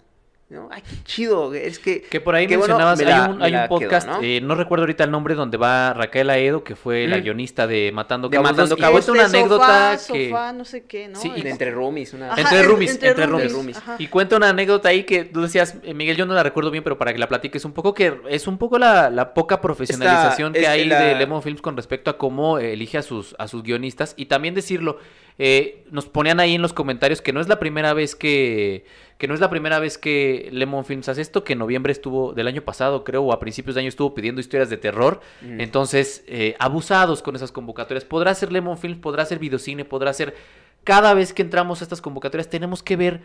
¿no? 0.49 0.69
Ay, 0.71 0.81
qué 0.81 0.95
chido, 1.03 1.53
es 1.53 1.77
que... 1.77 2.01
Que 2.03 2.21
por 2.21 2.33
ahí 2.35 2.45
bueno, 2.47 2.59
mencionabas, 2.59 2.97
me 2.99 3.03
la- 3.05 3.25
hay 3.25 3.31
un, 3.31 3.37
me 3.37 3.45
hay 3.45 3.51
un 3.51 3.57
la 3.57 3.67
quedo, 3.67 3.79
podcast, 3.79 4.07
¿no? 4.07 4.19
eh, 4.21 4.39
¿no? 4.41 4.55
recuerdo 4.55 4.83
ahorita 4.83 5.03
el 5.03 5.11
nombre, 5.11 5.35
donde 5.35 5.57
va 5.57 5.93
Raquel 5.93 6.29
Aedo, 6.29 6.63
que 6.63 6.75
fue 6.77 7.05
la 7.05 7.19
guionista 7.19 7.67
de 7.67 7.91
Matando 7.93 8.29
De 8.29 8.37
Cabos, 8.37 8.51
Matando 8.51 8.69
2, 8.69 8.77
y 8.77 8.81
Cabos. 8.81 9.05
cuenta 9.05 9.11
una 9.11 9.25
anécdota 9.39 9.97
sofá, 9.97 10.13
que... 10.13 10.29
sofá, 10.29 10.53
no 10.53 10.63
sé 10.63 10.85
qué, 10.85 11.07
¿no? 11.09 11.19
Sí, 11.19 11.31
y 11.35 11.45
entre 11.47 11.71
roomies, 11.71 12.13
una... 12.13 12.31
Ajá, 12.31 12.41
Entre 12.41 12.59
en- 12.59 12.65
roomies, 12.65 13.03
entre 13.03 13.25
roomies. 13.25 13.51
roomies, 13.51 13.77
ajá. 13.77 13.95
Y 13.99 14.07
cuenta 14.07 14.37
una 14.37 14.49
anécdota 14.49 14.87
ahí 14.89 15.03
que 15.03 15.25
tú 15.25 15.41
decías, 15.41 15.75
eh, 15.83 15.93
Miguel, 15.93 16.15
yo 16.15 16.25
no 16.25 16.33
la 16.33 16.43
recuerdo 16.43 16.71
bien, 16.71 16.83
pero 16.83 16.97
para 16.97 17.11
que 17.11 17.19
la 17.19 17.27
platiques 17.27 17.65
un 17.65 17.73
poco, 17.73 17.93
que 17.93 18.21
es 18.29 18.47
un 18.47 18.57
poco 18.57 18.79
la, 18.79 19.09
la 19.09 19.33
poca 19.33 19.59
profesionalización 19.59 20.55
Esta- 20.55 20.59
que 20.61 20.67
hay 20.67 20.85
la- 20.85 20.99
de 21.01 21.15
Lemon 21.15 21.41
Films 21.43 21.61
con 21.61 21.75
respecto 21.75 22.09
a 22.09 22.17
cómo 22.17 22.57
elige 22.59 22.97
a 22.97 23.01
sus, 23.01 23.35
a 23.37 23.47
sus 23.49 23.63
guionistas. 23.63 24.13
Y 24.17 24.27
también 24.27 24.55
decirlo, 24.55 24.99
eh, 25.39 25.85
nos 25.91 26.07
ponían 26.07 26.39
ahí 26.39 26.55
en 26.55 26.61
los 26.61 26.73
comentarios 26.73 27.21
que 27.21 27.33
no 27.33 27.39
es 27.39 27.47
la 27.47 27.59
primera 27.59 27.93
vez 27.93 28.15
que, 28.15 28.85
que 29.17 29.27
no 29.27 29.33
es 29.33 29.39
la 29.39 29.49
primera 29.49 29.79
vez 29.79 29.97
que 29.97 30.49
Lemon 30.51 30.85
Films 30.85 31.09
hace 31.09 31.21
esto, 31.21 31.43
que 31.43 31.53
en 31.53 31.59
noviembre 31.59 31.91
estuvo, 31.91 32.33
del 32.33 32.47
año 32.47 32.61
pasado 32.63 33.03
creo, 33.03 33.23
o 33.23 33.33
a 33.33 33.39
principios 33.39 33.75
de 33.75 33.81
año 33.81 33.89
estuvo 33.89 34.13
pidiendo 34.13 34.41
historias 34.41 34.69
de 34.69 34.77
terror. 34.77 35.21
Mm. 35.41 35.61
Entonces, 35.61 36.23
eh, 36.27 36.55
abusados 36.59 37.21
con 37.21 37.35
esas 37.35 37.51
convocatorias. 37.51 38.05
Podrá 38.05 38.33
ser 38.33 38.51
Lemon 38.51 38.77
Films, 38.77 38.97
podrá 38.97 39.25
ser 39.25 39.39
videocine, 39.39 39.85
podrá 39.85 40.13
ser... 40.13 40.35
Cada 40.83 41.13
vez 41.13 41.33
que 41.33 41.41
entramos 41.41 41.81
a 41.81 41.83
estas 41.83 42.01
convocatorias 42.01 42.49
tenemos 42.49 42.81
que 42.81 42.95
ver 42.95 43.21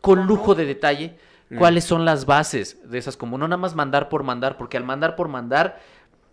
con 0.00 0.26
lujo 0.26 0.54
de 0.54 0.64
detalle 0.64 1.16
Mm. 1.48 1.58
cuáles 1.58 1.84
son 1.84 2.04
las 2.04 2.26
bases 2.26 2.78
de 2.90 2.98
esas, 2.98 3.16
como 3.16 3.38
no 3.38 3.46
nada 3.46 3.56
más 3.56 3.76
mandar 3.76 4.08
por 4.08 4.24
mandar, 4.24 4.56
porque 4.56 4.76
al 4.76 4.84
mandar 4.84 5.14
por 5.14 5.28
mandar 5.28 5.80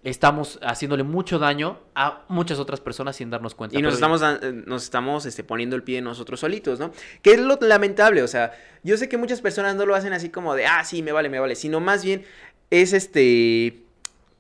estamos 0.04 0.60
haciéndole 0.62 1.04
mucho 1.04 1.40
daño 1.40 1.80
a 1.96 2.24
muchas 2.28 2.60
otras 2.60 2.82
personas 2.82 3.16
sin 3.16 3.30
darnos 3.30 3.56
cuenta. 3.56 3.78
Y 3.78 3.82
nos 3.82 3.94
estamos, 3.94 4.22
eh, 4.22 4.64
nos 4.66 4.84
estamos 4.84 5.26
este, 5.26 5.44
poniendo 5.44 5.76
el 5.76 5.84
pie 5.84 6.02
nosotros 6.02 6.40
solitos, 6.42 6.80
¿no? 6.80 6.92
Que 7.22 7.32
es 7.34 7.40
lo 7.40 7.58
lamentable, 7.62 8.22
o 8.22 8.28
sea, 8.28 8.52
yo 8.84 8.98
sé 8.98 9.08
que 9.08 9.18
muchas 9.18 9.40
personas 9.42 9.76
no 9.76 9.86
lo 9.86 9.96
hacen 9.96 10.12
así 10.14 10.30
como 10.30 10.56
de, 10.56 10.66
ah, 10.66 10.84
sí, 10.84 11.02
me 11.02 11.12
vale, 11.14 11.30
me 11.30 11.40
vale, 11.40 11.56
sino 11.56 11.80
más 11.80 12.04
bien 12.04 12.26
es 12.70 12.92
este, 12.92 13.80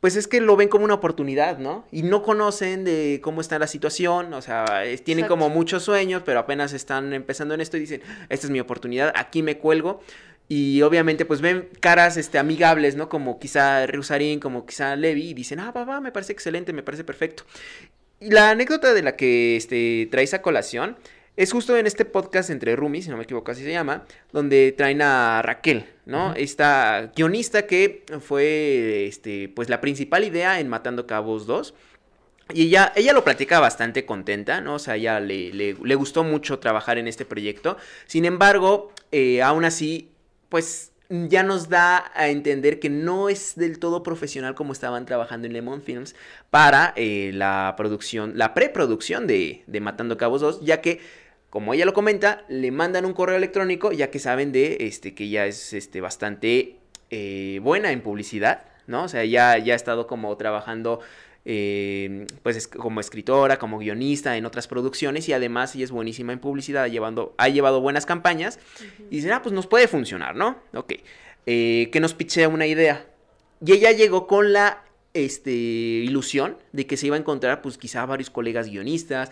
pues 0.01 0.18
es 0.18 0.28
que 0.28 0.41
lo 0.41 0.57
ven 0.57 0.68
como 0.68 0.84
una 0.84 0.95
oportunidad, 0.95 1.59
¿no? 1.59 1.86
Y 1.93 2.03
no 2.03 2.24
conocen 2.24 2.84
de 2.84 3.22
cómo 3.24 3.39
está 3.39 3.57
la 3.57 3.68
situación, 3.68 4.34
o 4.34 4.41
sea, 4.41 4.84
es- 4.84 5.01
tienen 5.03 5.24
Exacto. 5.26 5.39
como 5.45 5.49
muchos 5.55 5.84
sueños, 5.84 6.24
pero 6.26 6.39
apenas 6.39 6.74
están 6.74 7.14
empezando 7.14 7.53
en 7.53 7.61
esto 7.61 7.78
y 7.78 7.82
dicen, 7.82 8.01
esta 8.28 8.47
es 8.47 8.51
mi 8.51 8.59
oportunidad, 8.59 9.14
aquí 9.16 9.41
me 9.43 9.57
cuelgo. 9.57 10.01
Y 10.50 10.82
obviamente 10.82 11.26
pues 11.26 11.41
ven 11.41 11.70
caras 11.80 12.18
este, 12.18 12.38
amigables, 12.38 12.96
¿no? 12.96 13.10
Como 13.10 13.39
quizá 13.39 13.88
Rusarín, 13.88 14.39
como 14.39 14.66
quizá 14.66 14.96
Levi, 14.96 15.30
y 15.30 15.34
dicen, 15.34 15.60
ah, 15.60 15.72
va, 15.72 15.86
va, 15.86 16.02
me 16.02 16.12
parece 16.12 16.34
excelente, 16.34 16.74
me 16.74 16.84
parece 16.84 17.04
perfecto. 17.04 17.44
Y 18.20 18.30
la 18.30 18.52
anécdota 18.52 18.94
de 18.94 19.02
la 19.02 19.16
que 19.16 19.56
este, 19.56 20.08
traes 20.12 20.34
a 20.34 20.41
colación 20.41 20.98
es 21.36 21.52
justo 21.52 21.76
en 21.76 21.88
este 21.88 22.06
podcast 22.06 22.52
entre 22.52 22.76
Rumi, 22.76 23.02
si 23.02 23.10
no 23.10 23.18
me 23.18 23.24
equivoco 23.24 23.52
así 23.52 23.64
se 23.64 23.72
llama, 23.72 24.06
donde 24.32 24.72
traen 24.72 25.02
a 25.02 25.41
Raquel, 25.41 25.86
¿no? 26.06 26.36
Esta 26.36 27.12
guionista 27.16 27.66
que 27.66 28.04
fue, 28.22 29.08
este, 29.08 29.50
pues 29.50 29.68
la 29.68 29.82
principal 29.82 30.24
idea 30.24 30.60
en 30.60 30.70
Matando 30.70 31.08
Cabos 31.08 31.48
2. 31.48 31.74
Y 32.54 32.64
ella, 32.68 32.94
ella 32.96 33.14
lo 33.14 33.24
platica 33.24 33.60
bastante 33.60 34.06
contenta, 34.06 34.62
¿no? 34.62 34.76
O 34.76 34.80
sea, 34.80 34.96
ella 34.96 35.20
le, 35.20 35.52
le, 35.54 35.76
le 35.82 35.96
gustó 35.96 36.24
mucho 36.24 36.60
trabajar 36.60 37.00
en 37.00 37.08
este 37.08 37.26
proyecto. 37.26 37.78
Sin 38.06 38.26
embargo, 38.26 38.91
eh, 39.12 39.41
aún 39.41 39.66
así, 39.66 40.10
pues 40.54 40.91
ya 41.10 41.41
nos 41.41 41.68
da 41.68 42.12
a 42.14 42.28
entender 42.28 42.80
que 42.80 42.91
no 42.91 43.28
es 43.28 43.56
del 43.56 43.80
todo 43.80 44.04
profesional 44.04 44.54
como 44.54 44.72
estaban 44.72 45.08
trabajando 45.08 45.47
en 45.47 45.54
Lemon 45.54 45.82
Films 45.82 46.14
para 46.51 46.93
eh, 46.95 47.32
la 47.34 47.74
producción, 47.76 48.34
la 48.36 48.54
preproducción 48.54 49.26
de, 49.26 49.64
de 49.66 49.82
Matando 49.82 50.16
Cabos 50.16 50.41
2, 50.41 50.62
ya 50.62 50.80
que 50.80 51.01
como 51.49 51.74
ella 51.74 51.86
lo 51.86 51.93
comenta, 51.95 52.45
le 52.49 52.70
mandan 52.70 53.06
un 53.06 53.14
correo 53.14 53.36
electrónico, 53.36 53.93
ya 53.93 54.12
que 54.12 54.20
saben 54.20 54.51
de 54.51 54.78
este, 54.82 55.16
que 55.16 55.24
ella 55.24 55.47
es 55.47 55.74
este, 55.74 56.01
bastante 56.01 56.76
eh, 57.10 57.60
buena 57.64 57.91
en 57.91 58.01
publicidad, 58.01 58.62
¿no? 58.86 59.06
O 59.06 59.08
sea, 59.08 59.26
ya, 59.26 59.58
ya 59.58 59.74
ha 59.74 59.76
estado 59.76 60.06
como 60.06 60.38
trabajando 60.38 60.99
eh, 61.46 62.26
pues 62.41 62.68
como 62.68 63.00
escritora, 63.00 63.60
como 63.60 63.80
guionista 63.80 64.38
en 64.38 64.46
otras 64.46 64.68
producciones 64.68 65.28
y 65.28 65.34
además 65.34 65.76
ella 65.76 65.84
es 65.84 65.91
buenísima 65.91 66.34
en 66.34 66.39
publicidad, 66.39 66.88
llevando, 66.88 67.34
ha 67.38 67.50
llevado 67.50 67.82
buenas 67.82 68.06
campañas 68.06 68.60
y 69.10 69.18
dicen, 69.18 69.34
ah, 69.34 69.41
pues 69.41 69.54
nos 69.54 69.68
puede 69.68 69.88
funcionar, 69.88 70.36
¿no? 70.36 70.58
Ok, 70.74 70.94
eh, 71.46 71.89
que 71.91 72.00
nos 72.00 72.14
pichea 72.14 72.48
una 72.48 72.66
idea. 72.66 73.06
Y 73.66 73.74
ella 73.74 73.91
llegó 73.91 74.28
con 74.28 74.54
la 74.54 74.84
este, 75.14 75.52
ilusión 75.52 76.58
de 76.72 76.88
que 76.88 76.98
se 76.98 77.08
iba 77.08 77.16
a 77.16 77.20
encontrar, 77.20 77.62
pues 77.62 77.78
quizá 77.78 78.06
varios 78.06 78.30
colegas 78.30 78.70
guionistas, 78.70 79.32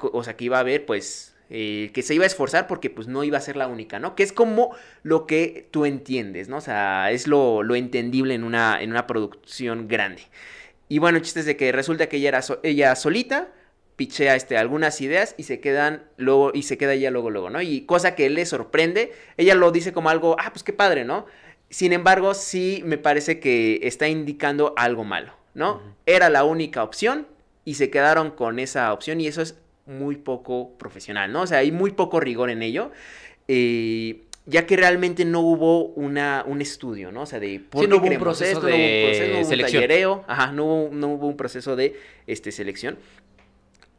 o 0.00 0.24
sea, 0.24 0.36
que 0.36 0.44
iba 0.44 0.56
a 0.56 0.60
haber, 0.60 0.84
pues, 0.84 1.34
eh, 1.48 1.90
que 1.94 2.02
se 2.02 2.14
iba 2.14 2.24
a 2.24 2.26
esforzar 2.26 2.66
porque 2.66 2.90
pues 2.90 3.06
no 3.06 3.22
iba 3.22 3.38
a 3.38 3.40
ser 3.40 3.56
la 3.56 3.68
única, 3.68 4.00
¿no? 4.00 4.16
Que 4.16 4.24
es 4.24 4.32
como 4.32 4.74
lo 5.04 5.26
que 5.26 5.68
tú 5.70 5.84
entiendes, 5.84 6.48
¿no? 6.48 6.56
O 6.56 6.60
sea, 6.60 7.12
es 7.12 7.28
lo, 7.28 7.62
lo 7.62 7.76
entendible 7.76 8.34
en 8.34 8.42
una, 8.42 8.82
en 8.82 8.90
una 8.90 9.06
producción 9.06 9.86
grande. 9.86 10.22
Y 10.88 10.98
bueno, 10.98 11.18
el 11.18 11.24
chiste 11.24 11.40
es 11.40 11.46
de 11.46 11.56
que 11.56 11.72
resulta 11.72 12.08
que 12.08 12.18
ella 12.18 12.28
era 12.28 12.40
ella 12.62 12.94
solita, 12.96 13.48
pichea 13.96 14.36
este, 14.36 14.56
algunas 14.58 15.00
ideas 15.00 15.34
y 15.36 15.44
se 15.44 15.60
quedan 15.60 16.04
luego, 16.16 16.52
y 16.54 16.62
se 16.62 16.78
queda 16.78 16.92
ella 16.92 17.10
luego, 17.10 17.30
luego, 17.30 17.50
¿no? 17.50 17.60
Y 17.60 17.82
cosa 17.82 18.14
que 18.14 18.30
le 18.30 18.46
sorprende, 18.46 19.12
ella 19.36 19.54
lo 19.54 19.72
dice 19.72 19.92
como 19.92 20.10
algo, 20.10 20.36
ah, 20.38 20.50
pues 20.52 20.62
qué 20.62 20.72
padre, 20.72 21.04
¿no? 21.04 21.26
Sin 21.70 21.92
embargo, 21.92 22.34
sí 22.34 22.82
me 22.84 22.98
parece 22.98 23.40
que 23.40 23.80
está 23.82 24.06
indicando 24.06 24.74
algo 24.76 25.02
malo, 25.02 25.32
¿no? 25.54 25.82
Era 26.04 26.30
la 26.30 26.44
única 26.44 26.84
opción 26.84 27.26
y 27.64 27.74
se 27.74 27.90
quedaron 27.90 28.30
con 28.30 28.58
esa 28.58 28.92
opción 28.92 29.20
y 29.20 29.26
eso 29.26 29.42
es 29.42 29.58
muy 29.86 30.16
poco 30.16 30.76
profesional, 30.78 31.32
¿no? 31.32 31.42
O 31.42 31.46
sea, 31.46 31.58
hay 31.58 31.72
muy 31.72 31.92
poco 31.92 32.20
rigor 32.20 32.50
en 32.50 32.62
ello. 32.62 32.92
Eh, 33.48 34.25
ya 34.46 34.64
que 34.64 34.76
realmente 34.76 35.24
no 35.24 35.40
hubo 35.40 35.88
una, 35.88 36.44
un 36.46 36.62
estudio, 36.62 37.10
¿no? 37.10 37.22
O 37.22 37.26
sea, 37.26 37.40
de 37.40 37.60
por 37.60 37.82
sí, 37.82 37.88
no 37.88 37.96
hubo 37.96 38.06
un 38.06 38.18
proceso 38.18 38.60
de 38.60 38.70
no 38.70 38.76
hubo 38.76 38.84
un 38.84 39.04
proceso, 39.04 39.32
no 39.32 39.38
hubo 39.38 39.48
selección. 39.48 39.82
Un 39.82 39.88
tallereo, 39.88 40.24
ajá, 40.28 40.52
no 40.52 40.64
hubo, 40.64 40.94
no 40.94 41.08
hubo 41.08 41.26
un 41.26 41.36
proceso 41.36 41.76
de 41.76 41.96
este, 42.26 42.52
selección. 42.52 42.98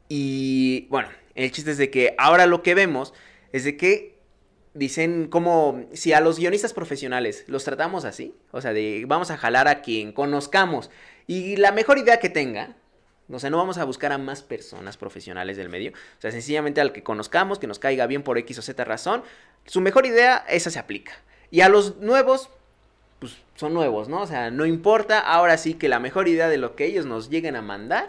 Y 0.08 0.88
bueno, 0.90 1.10
el 1.36 1.52
chiste 1.52 1.72
es 1.72 1.78
de 1.78 1.90
que 1.90 2.16
ahora 2.18 2.46
lo 2.46 2.64
que 2.64 2.76
vemos 2.76 3.14
es 3.52 3.66
de 3.66 3.76
que 3.76 4.18
dicen 4.74 5.28
como 5.28 5.86
si 5.94 6.14
a 6.14 6.22
los 6.22 6.40
guionistas 6.40 6.74
profesionales 6.74 7.44
los 7.48 7.64
tratamos 7.64 8.06
así, 8.06 8.34
o 8.52 8.62
sea, 8.62 8.74
de 8.74 9.04
vamos 9.08 9.32
a 9.32 9.38
jalar 9.38 9.68
a 9.68 9.82
quien 9.82 10.14
conozcamos 10.14 10.90
y 11.26 11.58
la 11.58 11.72
mejor 11.72 11.98
idea 11.98 12.20
que 12.20 12.30
tenga, 12.30 12.78
o 13.30 13.40
sea, 13.40 13.50
no 13.50 13.58
vamos 13.58 13.78
a 13.78 13.84
buscar 13.84 14.12
a 14.14 14.18
más 14.18 14.42
personas 14.42 14.96
profesionales 14.96 15.58
del 15.58 15.70
medio. 15.70 15.92
O 15.92 16.22
sea, 16.22 16.32
sencillamente 16.32 16.80
al 16.80 16.94
que 16.94 17.04
conozcamos, 17.04 17.60
que 17.60 17.68
nos 17.68 17.80
caiga 17.80 18.08
bien 18.08 18.24
por 18.24 18.38
X 18.38 18.60
o 18.60 18.62
Z 18.62 18.84
razón, 18.86 19.24
su 19.66 19.82
mejor 19.82 20.06
idea, 20.06 20.46
esa 20.48 20.70
se 20.70 20.80
aplica. 20.80 21.14
Y 21.52 21.62
a 21.62 21.70
los 21.70 21.98
nuevos, 21.98 22.50
pues 23.20 23.38
son 23.56 23.74
nuevos, 23.74 24.08
¿no? 24.08 24.22
O 24.22 24.28
sea, 24.28 24.50
no 24.50 24.66
importa, 24.66 25.20
ahora 25.20 25.58
sí 25.58 25.74
que 25.74 25.90
la 25.90 26.00
mejor 26.00 26.28
idea 26.28 26.48
de 26.48 26.58
lo 26.58 26.76
que 26.76 26.86
ellos 26.86 27.06
nos 27.06 27.30
lleguen 27.30 27.56
a 27.56 27.62
mandar 27.62 28.08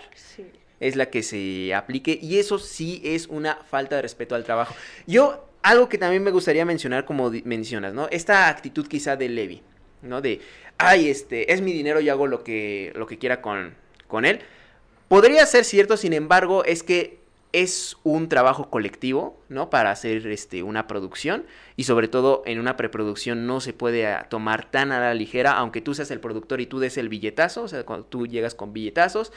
es 0.80 0.94
la 0.94 1.06
que 1.06 1.24
se 1.24 1.74
aplique. 1.74 2.18
Y 2.20 2.38
eso 2.38 2.58
sí 2.58 3.00
es 3.04 3.26
una 3.26 3.56
falta 3.56 3.96
de 3.96 4.02
respeto 4.02 4.36
al 4.36 4.44
trabajo. 4.44 4.74
Yo, 5.06 5.48
algo 5.62 5.88
que 5.88 5.98
también 5.98 6.22
me 6.22 6.30
gustaría 6.30 6.64
mencionar, 6.64 7.04
como 7.04 7.30
mencionas, 7.44 7.92
¿no? 7.92 8.08
Esta 8.10 8.48
actitud 8.48 8.86
quizá 8.86 9.16
de 9.16 9.28
Levi, 9.28 9.62
¿no? 10.02 10.20
De, 10.20 10.40
ay, 10.76 11.08
este, 11.08 11.52
es 11.52 11.60
mi 11.60 11.72
dinero, 11.72 12.00
yo 12.00 12.12
hago 12.12 12.28
lo 12.28 12.44
que, 12.44 12.92
lo 12.94 13.06
que 13.06 13.18
quiera 13.18 13.40
con, 13.40 13.74
con 14.06 14.24
él. 14.24 14.40
Podría 15.08 15.46
ser 15.46 15.64
cierto, 15.64 15.96
sin 15.96 16.12
embargo, 16.12 16.64
es 16.64 16.82
que 16.82 17.18
es 17.52 17.96
un 18.02 18.28
trabajo 18.28 18.68
colectivo, 18.68 19.40
¿no? 19.48 19.70
Para 19.70 19.90
hacer 19.90 20.26
este, 20.26 20.62
una 20.62 20.86
producción 20.86 21.46
y 21.76 21.84
sobre 21.84 22.08
todo 22.08 22.42
en 22.44 22.58
una 22.58 22.76
preproducción 22.76 23.46
no 23.46 23.60
se 23.60 23.72
puede 23.72 24.06
ah, 24.06 24.26
tomar 24.28 24.70
tan 24.70 24.92
a 24.92 25.00
la 25.00 25.14
ligera, 25.14 25.52
aunque 25.52 25.80
tú 25.80 25.94
seas 25.94 26.10
el 26.10 26.20
productor 26.20 26.60
y 26.60 26.66
tú 26.66 26.78
des 26.78 26.98
el 26.98 27.08
billetazo, 27.08 27.62
o 27.62 27.68
sea, 27.68 27.84
cuando 27.84 28.04
tú 28.04 28.26
llegas 28.26 28.54
con 28.54 28.74
billetazos, 28.74 29.32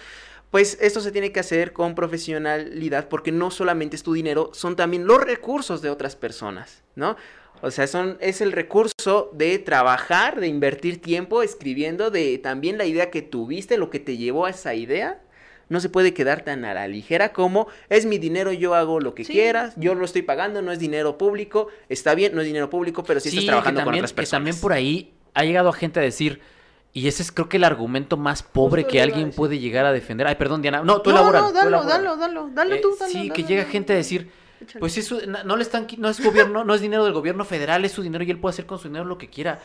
pues 0.49 0.77
esto 0.81 0.99
se 0.99 1.13
tiene 1.13 1.31
que 1.31 1.39
hacer 1.39 1.71
con 1.71 1.95
profesionalidad 1.95 3.07
porque 3.07 3.31
no 3.31 3.49
solamente 3.49 3.95
es 3.95 4.03
tu 4.03 4.11
dinero, 4.11 4.51
son 4.53 4.75
también 4.75 5.07
los 5.07 5.23
recursos 5.23 5.81
de 5.81 5.89
otras 5.89 6.17
personas, 6.17 6.83
¿no? 6.95 7.15
O 7.61 7.71
sea, 7.71 7.87
son, 7.87 8.17
es 8.19 8.41
el 8.41 8.51
recurso 8.51 9.29
de 9.33 9.57
trabajar, 9.59 10.41
de 10.41 10.47
invertir 10.47 11.01
tiempo 11.01 11.43
escribiendo, 11.43 12.11
de 12.11 12.39
también 12.39 12.77
la 12.77 12.85
idea 12.85 13.09
que 13.09 13.21
tuviste, 13.21 13.77
lo 13.77 13.89
que 13.89 13.99
te 13.99 14.17
llevó 14.17 14.47
a 14.47 14.49
esa 14.49 14.73
idea, 14.73 15.21
no 15.71 15.79
se 15.79 15.87
puede 15.87 16.13
quedar 16.13 16.43
tan 16.43 16.65
a 16.65 16.73
la 16.73 16.87
ligera 16.89 17.31
como 17.31 17.67
es 17.87 18.05
mi 18.05 18.17
dinero, 18.17 18.51
yo 18.51 18.75
hago 18.75 18.99
lo 18.99 19.15
que 19.15 19.23
quieras, 19.23 19.73
yo 19.77 19.95
lo 19.95 20.03
estoy 20.03 20.21
pagando, 20.21 20.61
no 20.61 20.73
es 20.73 20.79
dinero 20.79 21.17
público, 21.17 21.69
está 21.87 22.13
bien, 22.13 22.35
no 22.35 22.41
es 22.41 22.47
dinero 22.47 22.69
público, 22.69 23.05
pero 23.05 23.21
sí, 23.21 23.29
estás 23.29 23.45
trabajando 23.45 23.85
con 23.85 23.93
otras 23.95 24.11
personas. 24.11 24.27
Que 24.27 24.35
también 24.35 24.61
por 24.61 24.73
ahí 24.73 25.13
ha 25.33 25.45
llegado 25.45 25.69
a 25.69 25.73
gente 25.73 26.01
a 26.01 26.03
decir, 26.03 26.41
y 26.91 27.07
ese 27.07 27.23
es 27.23 27.31
creo 27.31 27.47
que 27.47 27.55
el 27.55 27.63
argumento 27.63 28.17
más 28.17 28.43
pobre 28.43 28.85
que 28.85 29.01
alguien 29.01 29.31
puede 29.31 29.59
llegar 29.59 29.85
a 29.85 29.93
defender. 29.93 30.27
Ay, 30.27 30.35
perdón, 30.35 30.61
Diana. 30.61 30.83
No, 30.83 31.01
tú 31.01 31.11
no, 31.11 31.31
No, 31.31 31.53
dalo, 31.53 31.83
dalo, 31.83 32.17
dalo, 32.17 32.49
dale 32.53 32.77
tú, 32.79 32.93
dalo, 32.99 33.11
Sí, 33.11 33.29
que 33.29 33.45
llega 33.45 33.63
gente 33.63 33.93
a 33.93 33.95
decir, 33.95 34.29
pues 34.77 34.97
eso 34.97 35.19
no 35.45 35.55
le 35.55 35.63
están 35.63 35.87
no 35.97 36.09
es 36.09 36.21
gobierno, 36.21 36.65
no 36.65 36.75
es 36.75 36.81
dinero 36.81 37.05
del 37.05 37.13
gobierno 37.13 37.45
federal, 37.45 37.85
es 37.85 37.93
su 37.93 38.03
dinero 38.03 38.25
y 38.25 38.31
él 38.31 38.39
puede 38.39 38.51
hacer 38.53 38.65
con 38.65 38.77
su 38.77 38.89
dinero 38.89 39.05
lo 39.05 39.17
que 39.17 39.29
quiera 39.29 39.61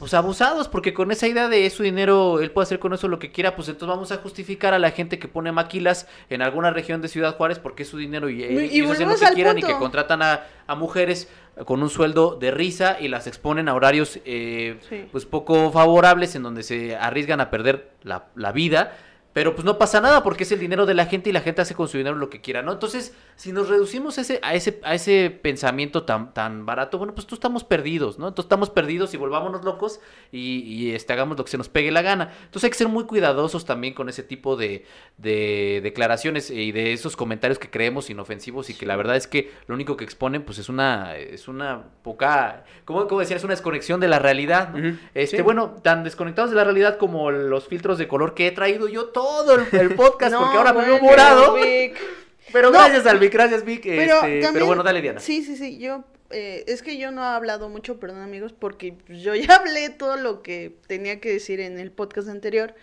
pues 0.00 0.14
abusados, 0.14 0.66
porque 0.66 0.94
con 0.94 1.12
esa 1.12 1.28
idea 1.28 1.50
de 1.50 1.68
su 1.68 1.82
dinero, 1.82 2.40
él 2.40 2.50
puede 2.50 2.62
hacer 2.62 2.78
con 2.78 2.94
eso 2.94 3.06
lo 3.06 3.18
que 3.18 3.30
quiera, 3.30 3.54
pues 3.54 3.68
entonces 3.68 3.94
vamos 3.94 4.10
a 4.12 4.16
justificar 4.16 4.72
a 4.72 4.78
la 4.78 4.92
gente 4.92 5.18
que 5.18 5.28
pone 5.28 5.52
maquilas 5.52 6.08
en 6.30 6.40
alguna 6.40 6.70
región 6.70 7.02
de 7.02 7.08
Ciudad 7.08 7.36
Juárez 7.36 7.58
porque 7.58 7.82
es 7.82 7.90
su 7.90 7.98
dinero 7.98 8.30
y, 8.30 8.42
ellos 8.42 8.92
hacen 8.92 9.10
lo 9.10 9.16
que 9.16 9.26
quieran 9.34 9.58
y 9.58 9.62
que 9.62 9.76
contratan 9.76 10.22
a, 10.22 10.46
a, 10.66 10.74
mujeres 10.74 11.28
con 11.66 11.82
un 11.82 11.90
sueldo 11.90 12.38
de 12.40 12.50
risa 12.50 12.96
y 12.98 13.08
las 13.08 13.26
exponen 13.26 13.68
a 13.68 13.74
horarios 13.74 14.20
eh, 14.24 15.06
pues 15.12 15.26
poco 15.26 15.70
favorables 15.70 16.34
en 16.34 16.44
donde 16.44 16.62
se 16.62 16.96
arriesgan 16.96 17.42
a 17.42 17.50
perder 17.50 17.90
la, 18.02 18.24
la 18.36 18.52
vida 18.52 18.96
pero 19.32 19.54
pues 19.54 19.64
no 19.64 19.78
pasa 19.78 20.00
nada 20.00 20.22
porque 20.22 20.42
es 20.42 20.52
el 20.52 20.58
dinero 20.58 20.86
de 20.86 20.94
la 20.94 21.06
gente 21.06 21.30
y 21.30 21.32
la 21.32 21.40
gente 21.40 21.62
hace 21.62 21.74
con 21.74 21.88
su 21.88 21.98
dinero 21.98 22.16
lo 22.16 22.30
que 22.30 22.40
quiera, 22.40 22.62
¿no? 22.62 22.72
Entonces, 22.72 23.14
si 23.36 23.52
nos 23.52 23.68
reducimos 23.68 24.18
ese, 24.18 24.40
a, 24.42 24.54
ese, 24.54 24.80
a 24.82 24.94
ese 24.94 25.30
pensamiento 25.30 26.02
tan, 26.02 26.34
tan 26.34 26.66
barato, 26.66 26.98
bueno, 26.98 27.14
pues 27.14 27.26
tú 27.26 27.36
estamos 27.36 27.62
perdidos, 27.62 28.18
¿no? 28.18 28.28
Entonces 28.28 28.46
estamos 28.46 28.70
perdidos 28.70 29.14
y 29.14 29.16
volvámonos 29.16 29.64
locos 29.64 30.00
y, 30.32 30.60
y 30.60 30.94
este, 30.94 31.12
hagamos 31.12 31.38
lo 31.38 31.44
que 31.44 31.50
se 31.50 31.58
nos 31.58 31.68
pegue 31.68 31.92
la 31.92 32.02
gana. 32.02 32.32
Entonces 32.44 32.64
hay 32.64 32.70
que 32.70 32.78
ser 32.78 32.88
muy 32.88 33.04
cuidadosos 33.04 33.64
también 33.64 33.94
con 33.94 34.08
ese 34.08 34.22
tipo 34.22 34.56
de, 34.56 34.84
de 35.16 35.80
declaraciones 35.82 36.50
y 36.50 36.72
de 36.72 36.92
esos 36.92 37.16
comentarios 37.16 37.58
que 37.58 37.70
creemos 37.70 38.10
inofensivos 38.10 38.68
y 38.70 38.74
que 38.74 38.86
la 38.86 38.96
verdad 38.96 39.16
es 39.16 39.26
que 39.26 39.52
lo 39.66 39.74
único 39.74 39.96
que 39.96 40.04
exponen 40.04 40.42
pues 40.42 40.58
es 40.58 40.68
una, 40.68 41.16
es 41.16 41.46
una 41.46 41.84
poca, 42.02 42.64
¿cómo, 42.84 43.06
cómo 43.06 43.20
decía? 43.20 43.36
Es 43.36 43.44
una 43.44 43.54
desconexión 43.54 44.00
de 44.00 44.08
la 44.08 44.18
realidad. 44.18 44.74
Este, 45.14 45.42
bueno, 45.42 45.76
tan 45.82 46.02
desconectados 46.04 46.50
de 46.50 46.56
la 46.56 46.64
realidad 46.64 46.98
como 46.98 47.30
los 47.30 47.68
filtros 47.68 47.98
de 47.98 48.08
color 48.08 48.34
que 48.34 48.48
he 48.48 48.50
traído 48.50 48.88
yo 48.88 49.08
todo 49.20 49.54
el, 49.54 49.94
podcast 49.94 50.34
porque 50.38 50.56
ahora 50.56 50.72
me 50.72 50.86
veo 50.86 50.98
morado. 50.98 51.56
Pero 52.52 52.72
gracias 52.72 53.06
al 53.06 53.18
Vic, 53.18 53.32
gracias 53.32 53.64
Vic. 53.64 53.82
Pero, 53.84 54.24
este, 54.24 54.52
pero, 54.52 54.66
bueno, 54.66 54.82
dale 54.82 55.00
Diana. 55.00 55.20
Sí, 55.20 55.44
sí, 55.44 55.56
sí, 55.56 55.78
yo 55.78 56.04
eh, 56.30 56.64
es 56.66 56.82
que 56.82 56.98
yo 56.98 57.12
no 57.12 57.22
he 57.22 57.26
hablado 57.26 57.68
mucho, 57.68 58.00
perdón 58.00 58.22
amigos, 58.22 58.52
porque 58.52 58.96
yo 59.08 59.36
ya 59.36 59.54
hablé 59.56 59.90
todo 59.90 60.16
lo 60.16 60.42
que 60.42 60.74
tenía 60.88 61.20
que 61.20 61.30
decir 61.30 61.60
en 61.60 61.78
el 61.78 61.92
podcast 61.92 62.28
anterior. 62.28 62.74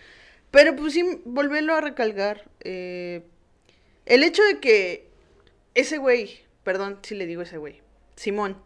Pero 0.50 0.74
pues 0.74 0.94
sí, 0.94 1.20
volverlo 1.26 1.74
a 1.74 1.82
recalcar. 1.82 2.48
Eh, 2.60 3.24
el 4.06 4.22
hecho 4.22 4.42
de 4.44 4.58
que 4.58 5.10
ese 5.74 5.98
güey, 5.98 6.40
perdón 6.62 6.98
si 7.02 7.14
le 7.14 7.26
digo 7.26 7.42
ese 7.42 7.58
güey, 7.58 7.82
Simón, 8.16 8.56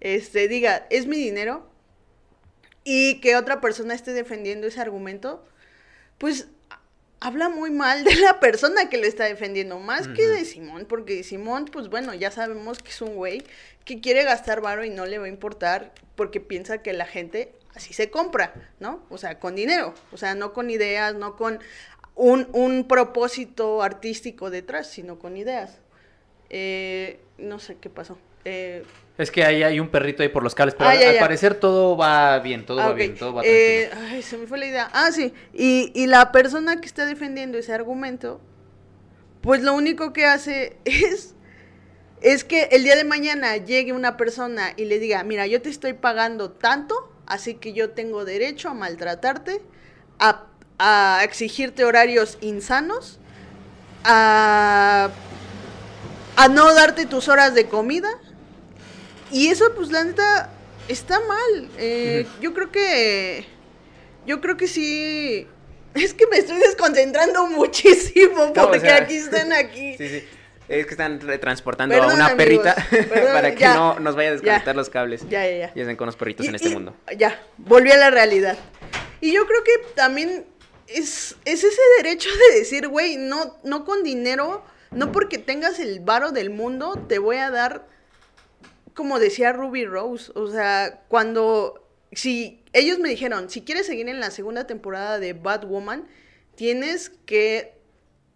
este, 0.00 0.46
diga, 0.46 0.86
es 0.88 1.06
mi 1.06 1.16
dinero, 1.16 1.68
y 2.84 3.20
que 3.20 3.34
otra 3.34 3.60
persona 3.60 3.94
esté 3.94 4.12
defendiendo 4.12 4.68
ese 4.68 4.80
argumento, 4.80 5.44
pues 6.18 6.48
habla 7.22 7.48
muy 7.48 7.70
mal 7.70 8.02
de 8.02 8.16
la 8.16 8.40
persona 8.40 8.90
que 8.90 8.98
lo 8.98 9.06
está 9.06 9.24
defendiendo, 9.24 9.78
más 9.78 10.08
que 10.08 10.26
de 10.26 10.44
Simón, 10.44 10.86
porque 10.88 11.22
Simón, 11.22 11.66
pues 11.66 11.88
bueno, 11.88 12.14
ya 12.14 12.32
sabemos 12.32 12.80
que 12.80 12.90
es 12.90 13.00
un 13.00 13.14
güey 13.14 13.44
que 13.84 14.00
quiere 14.00 14.24
gastar 14.24 14.60
varo 14.60 14.84
y 14.84 14.90
no 14.90 15.06
le 15.06 15.18
va 15.18 15.26
a 15.26 15.28
importar 15.28 15.92
porque 16.16 16.40
piensa 16.40 16.82
que 16.82 16.92
la 16.92 17.06
gente 17.06 17.54
así 17.76 17.94
se 17.94 18.10
compra, 18.10 18.52
¿no? 18.80 19.04
O 19.08 19.18
sea, 19.18 19.38
con 19.38 19.54
dinero, 19.54 19.94
o 20.10 20.16
sea, 20.16 20.34
no 20.34 20.52
con 20.52 20.68
ideas, 20.68 21.14
no 21.14 21.36
con 21.36 21.60
un, 22.16 22.48
un 22.52 22.88
propósito 22.88 23.82
artístico 23.82 24.50
detrás, 24.50 24.88
sino 24.88 25.20
con 25.20 25.36
ideas. 25.36 25.78
Eh, 26.50 27.20
no 27.38 27.60
sé 27.60 27.76
qué 27.76 27.88
pasó. 27.88 28.18
Eh, 28.44 28.82
Es 29.18 29.30
que 29.30 29.44
ahí 29.44 29.62
hay 29.62 29.78
un 29.80 29.88
perrito 29.90 30.22
ahí 30.22 30.28
por 30.28 30.42
los 30.42 30.54
cables, 30.54 30.74
pero 30.76 30.90
Ah, 30.90 30.92
al, 30.92 30.98
ya, 30.98 31.08
al 31.08 31.14
ya. 31.14 31.20
parecer 31.20 31.54
todo 31.54 31.96
va 31.96 32.38
bien, 32.40 32.64
todo 32.66 32.80
ah, 32.80 32.86
va 32.86 32.92
ok. 32.92 32.96
bien, 32.96 33.16
todo 33.16 33.34
va 33.34 33.42
Eh, 33.44 33.88
tranquilo. 33.90 33.94
ay, 34.10 34.22
se 34.22 34.38
me 34.38 34.46
fue 34.46 34.58
la 34.58 34.66
idea. 34.66 34.90
Ah, 34.92 35.10
sí. 35.12 35.32
Y, 35.52 35.92
y 35.94 36.06
la 36.06 36.32
persona 36.32 36.80
que 36.80 36.86
está 36.86 37.06
defendiendo 37.06 37.58
ese 37.58 37.72
argumento, 37.72 38.40
pues 39.40 39.62
lo 39.62 39.74
único 39.74 40.12
que 40.12 40.26
hace 40.26 40.76
es, 40.84 41.34
es 42.20 42.44
que 42.44 42.64
el 42.72 42.84
día 42.84 42.96
de 42.96 43.04
mañana 43.04 43.56
llegue 43.58 43.92
una 43.92 44.16
persona 44.16 44.72
y 44.76 44.86
le 44.86 44.98
diga, 44.98 45.24
mira, 45.24 45.46
yo 45.46 45.62
te 45.62 45.70
estoy 45.70 45.94
pagando 45.94 46.50
tanto, 46.52 47.12
así 47.26 47.54
que 47.56 47.72
yo 47.72 47.90
tengo 47.90 48.24
derecho 48.24 48.70
a 48.70 48.74
maltratarte, 48.74 49.62
a, 50.18 50.46
a 50.78 51.20
exigirte 51.24 51.84
horarios 51.84 52.38
insanos, 52.40 53.20
a, 54.04 55.10
a 56.36 56.48
no 56.48 56.74
darte 56.74 57.06
tus 57.06 57.28
horas 57.28 57.54
de 57.54 57.68
comida. 57.68 58.08
Y 59.32 59.48
eso, 59.48 59.72
pues 59.74 59.90
la 59.90 60.04
neta, 60.04 60.50
está 60.88 61.18
mal. 61.20 61.68
Eh, 61.78 62.26
Yo 62.40 62.52
creo 62.54 62.70
que. 62.70 63.44
Yo 64.26 64.40
creo 64.40 64.56
que 64.56 64.68
sí. 64.68 65.46
Es 65.94 66.14
que 66.14 66.26
me 66.26 66.38
estoy 66.38 66.58
desconcentrando 66.58 67.46
muchísimo 67.48 68.46
No, 68.56 68.62
porque 68.62 68.78
o 68.78 68.80
sea, 68.80 68.96
aquí 68.98 69.14
están 69.16 69.52
aquí. 69.52 69.94
Sí, 69.98 70.08
sí. 70.08 70.24
Es 70.68 70.86
que 70.86 70.92
están 70.92 71.20
retransportando 71.20 71.94
Perdón, 71.94 72.12
a 72.12 72.14
una 72.14 72.26
amigos, 72.28 72.62
perrita 72.64 72.74
perdón, 73.12 73.32
para 73.34 73.50
que 73.54 73.60
ya, 73.60 73.74
no 73.74 73.98
nos 74.00 74.14
vaya 74.16 74.30
a 74.30 74.32
desconectar 74.32 74.74
ya. 74.74 74.78
los 74.78 74.88
cables. 74.88 75.28
Ya, 75.28 75.44
ya, 75.44 75.56
ya. 75.58 75.74
Ya 75.74 75.82
saben 75.82 75.96
con 75.96 76.06
los 76.06 76.16
perritos 76.16 76.46
Y- 76.46 76.48
en 76.48 76.54
este 76.54 76.68
y- 76.68 76.72
mundo. 76.72 76.94
Ya, 77.18 77.42
volví 77.58 77.90
a 77.90 77.96
la 77.98 78.10
realidad. 78.10 78.56
Y 79.20 79.32
yo 79.32 79.46
creo 79.46 79.62
que 79.64 79.72
también 79.94 80.46
es, 80.86 81.36
es 81.44 81.64
ese 81.64 81.80
derecho 81.98 82.30
de 82.52 82.58
decir, 82.60 82.88
güey, 82.88 83.16
no, 83.18 83.58
no 83.64 83.84
con 83.84 84.02
dinero, 84.02 84.64
no 84.92 85.12
porque 85.12 85.36
tengas 85.36 85.78
el 85.78 86.00
varo 86.00 86.30
del 86.32 86.48
mundo, 86.50 87.04
te 87.08 87.18
voy 87.18 87.36
a 87.36 87.50
dar, 87.50 87.86
como 88.94 89.18
decía 89.18 89.52
Ruby 89.52 89.84
Rose, 89.84 90.32
o 90.34 90.50
sea, 90.50 91.02
cuando, 91.08 91.88
si 92.12 92.62
ellos 92.72 92.98
me 92.98 93.08
dijeron, 93.08 93.50
si 93.50 93.62
quieres 93.62 93.86
seguir 93.86 94.08
en 94.08 94.20
la 94.20 94.30
segunda 94.30 94.66
temporada 94.66 95.18
de 95.18 95.32
Batwoman, 95.32 96.06
tienes 96.54 97.10
que 97.26 97.74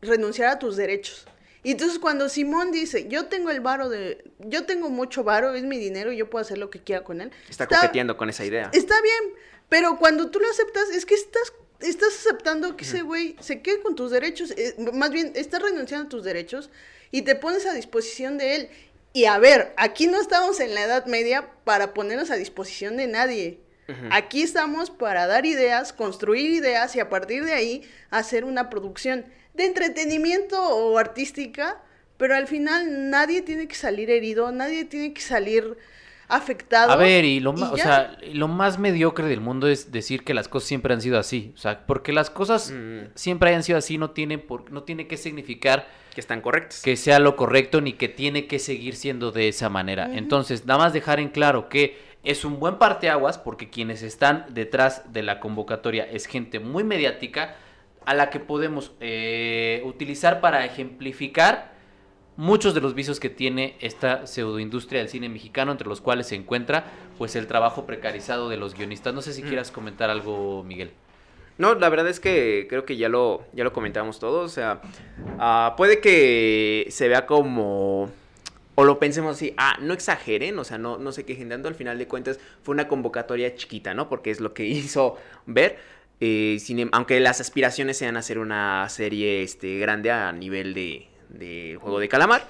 renunciar 0.00 0.48
a 0.48 0.58
tus 0.58 0.76
derechos. 0.76 1.26
Y 1.62 1.72
entonces 1.72 1.98
cuando 1.98 2.28
Simón 2.28 2.70
dice, 2.70 3.08
yo 3.08 3.26
tengo 3.26 3.50
el 3.50 3.60
varo 3.60 3.88
de, 3.88 4.30
yo 4.38 4.66
tengo 4.66 4.88
mucho 4.88 5.24
varo, 5.24 5.52
es 5.54 5.64
mi 5.64 5.78
dinero 5.78 6.12
y 6.12 6.16
yo 6.16 6.30
puedo 6.30 6.42
hacer 6.42 6.58
lo 6.58 6.70
que 6.70 6.80
quiera 6.80 7.02
con 7.02 7.20
él. 7.20 7.32
Está 7.48 7.66
coqueteando 7.66 8.16
con 8.16 8.30
esa 8.30 8.44
idea. 8.44 8.70
Está 8.72 8.94
bien, 9.02 9.34
pero 9.68 9.98
cuando 9.98 10.30
tú 10.30 10.38
lo 10.38 10.48
aceptas, 10.48 10.90
es 10.90 11.04
que 11.04 11.14
estás, 11.14 11.52
estás 11.80 12.14
aceptando 12.20 12.76
que 12.76 12.84
ese 12.84 13.02
güey 13.02 13.34
se 13.40 13.62
quede 13.62 13.80
con 13.80 13.96
tus 13.96 14.12
derechos, 14.12 14.52
eh, 14.52 14.76
más 14.92 15.10
bien, 15.10 15.32
estás 15.34 15.60
renunciando 15.60 16.06
a 16.06 16.08
tus 16.08 16.22
derechos 16.22 16.70
y 17.10 17.22
te 17.22 17.34
pones 17.34 17.66
a 17.66 17.72
disposición 17.72 18.38
de 18.38 18.54
él. 18.54 18.70
Y 19.16 19.24
a 19.24 19.38
ver, 19.38 19.72
aquí 19.78 20.08
no 20.08 20.20
estamos 20.20 20.60
en 20.60 20.74
la 20.74 20.82
Edad 20.82 21.06
Media 21.06 21.48
para 21.64 21.94
ponernos 21.94 22.30
a 22.30 22.36
disposición 22.36 22.98
de 22.98 23.06
nadie. 23.06 23.60
Aquí 24.10 24.42
estamos 24.42 24.90
para 24.90 25.26
dar 25.26 25.46
ideas, 25.46 25.94
construir 25.94 26.50
ideas 26.50 26.94
y 26.96 27.00
a 27.00 27.08
partir 27.08 27.42
de 27.46 27.54
ahí 27.54 27.90
hacer 28.10 28.44
una 28.44 28.68
producción 28.68 29.24
de 29.54 29.64
entretenimiento 29.64 30.62
o 30.62 30.98
artística, 30.98 31.82
pero 32.18 32.34
al 32.34 32.46
final 32.46 33.08
nadie 33.08 33.40
tiene 33.40 33.66
que 33.68 33.74
salir 33.74 34.10
herido, 34.10 34.52
nadie 34.52 34.84
tiene 34.84 35.14
que 35.14 35.22
salir 35.22 35.78
afectado. 36.28 36.90
A 36.92 36.96
ver, 36.96 37.24
y 37.24 37.40
lo, 37.40 37.54
y 37.56 37.62
o 37.62 37.76
ya. 37.76 37.82
sea, 37.84 38.18
lo 38.32 38.48
más 38.48 38.78
mediocre 38.78 39.26
del 39.26 39.40
mundo 39.40 39.68
es 39.68 39.92
decir 39.92 40.24
que 40.24 40.34
las 40.34 40.48
cosas 40.48 40.68
siempre 40.68 40.92
han 40.94 41.00
sido 41.00 41.18
así. 41.18 41.52
O 41.54 41.58
sea, 41.58 41.86
porque 41.86 42.12
las 42.12 42.30
cosas 42.30 42.72
Mm, 42.76 43.08
siempre 43.14 43.50
hayan 43.50 43.62
sido 43.62 43.78
así 43.78 43.98
no 43.98 44.10
tiene, 44.10 44.38
por, 44.38 44.70
no 44.70 44.82
tiene 44.82 45.06
que 45.06 45.16
significar 45.16 45.86
que 46.14 46.20
están 46.20 46.40
correctos. 46.40 46.82
que 46.82 46.96
sea 46.96 47.18
lo 47.18 47.36
correcto 47.36 47.80
ni 47.80 47.92
que 47.92 48.08
tiene 48.08 48.46
que 48.46 48.58
seguir 48.58 48.96
siendo 48.96 49.32
de 49.32 49.48
esa 49.48 49.68
manera. 49.68 50.10
Entonces, 50.14 50.66
nada 50.66 50.84
más 50.84 50.92
dejar 50.92 51.20
en 51.20 51.28
claro 51.28 51.68
que 51.68 51.98
es 52.24 52.44
un 52.44 52.58
buen 52.58 52.76
parteaguas 52.76 53.38
porque 53.38 53.68
quienes 53.70 54.02
están 54.02 54.46
detrás 54.50 55.12
de 55.12 55.22
la 55.22 55.40
convocatoria 55.40 56.04
es 56.04 56.26
gente 56.26 56.58
muy 56.58 56.84
mediática 56.84 57.56
a 58.04 58.14
la 58.14 58.30
que 58.30 58.40
podemos 58.40 58.92
eh, 59.00 59.82
utilizar 59.84 60.40
para 60.40 60.64
ejemplificar 60.64 61.75
muchos 62.36 62.74
de 62.74 62.80
los 62.80 62.94
vicios 62.94 63.18
que 63.20 63.30
tiene 63.30 63.76
esta 63.80 64.26
pseudoindustria 64.26 65.00
del 65.00 65.08
cine 65.08 65.28
mexicano, 65.28 65.72
entre 65.72 65.88
los 65.88 66.00
cuales 66.00 66.26
se 66.28 66.34
encuentra 66.34 66.84
pues 67.18 67.34
el 67.36 67.46
trabajo 67.46 67.86
precarizado 67.86 68.48
de 68.48 68.56
los 68.56 68.74
guionistas. 68.74 69.14
No 69.14 69.22
sé 69.22 69.32
si 69.32 69.42
Mm. 69.42 69.46
quieras 69.46 69.70
comentar 69.70 70.10
algo, 70.10 70.62
Miguel. 70.64 70.90
No, 71.58 71.74
la 71.74 71.88
verdad 71.88 72.08
es 72.08 72.20
que 72.20 72.66
creo 72.68 72.84
que 72.84 72.98
ya 72.98 73.08
lo, 73.08 73.42
ya 73.54 73.64
lo 73.64 73.72
comentamos 73.72 74.18
todos. 74.18 74.44
O 74.44 74.54
sea, 74.54 74.82
ah, 75.38 75.74
puede 75.76 76.00
que 76.00 76.86
se 76.90 77.08
vea 77.08 77.24
como. 77.26 78.10
O 78.74 78.84
lo 78.84 78.98
pensemos 78.98 79.36
así, 79.36 79.54
ah, 79.56 79.78
no 79.80 79.94
exageren, 79.94 80.58
o 80.58 80.64
sea, 80.64 80.76
no, 80.76 80.98
no 80.98 81.10
se 81.12 81.24
quejen 81.24 81.48
tanto. 81.48 81.68
Al 81.68 81.74
final 81.74 81.96
de 81.96 82.06
cuentas, 82.06 82.38
fue 82.62 82.74
una 82.74 82.88
convocatoria 82.88 83.54
chiquita, 83.54 83.94
¿no? 83.94 84.10
Porque 84.10 84.30
es 84.30 84.40
lo 84.40 84.52
que 84.52 84.64
hizo 84.66 85.16
ver. 85.46 85.78
eh, 86.20 86.58
sin 86.60 86.78
em- 86.80 86.88
aunque 86.92 87.18
las 87.20 87.40
aspiraciones 87.40 87.96
sean 87.98 88.16
hacer 88.18 88.38
una 88.38 88.86
serie 88.90 89.42
este, 89.42 89.78
grande 89.78 90.10
a 90.10 90.32
nivel 90.32 90.72
de, 90.74 91.08
de 91.36 91.78
juego 91.80 91.98
de 91.98 92.08
calamar. 92.08 92.48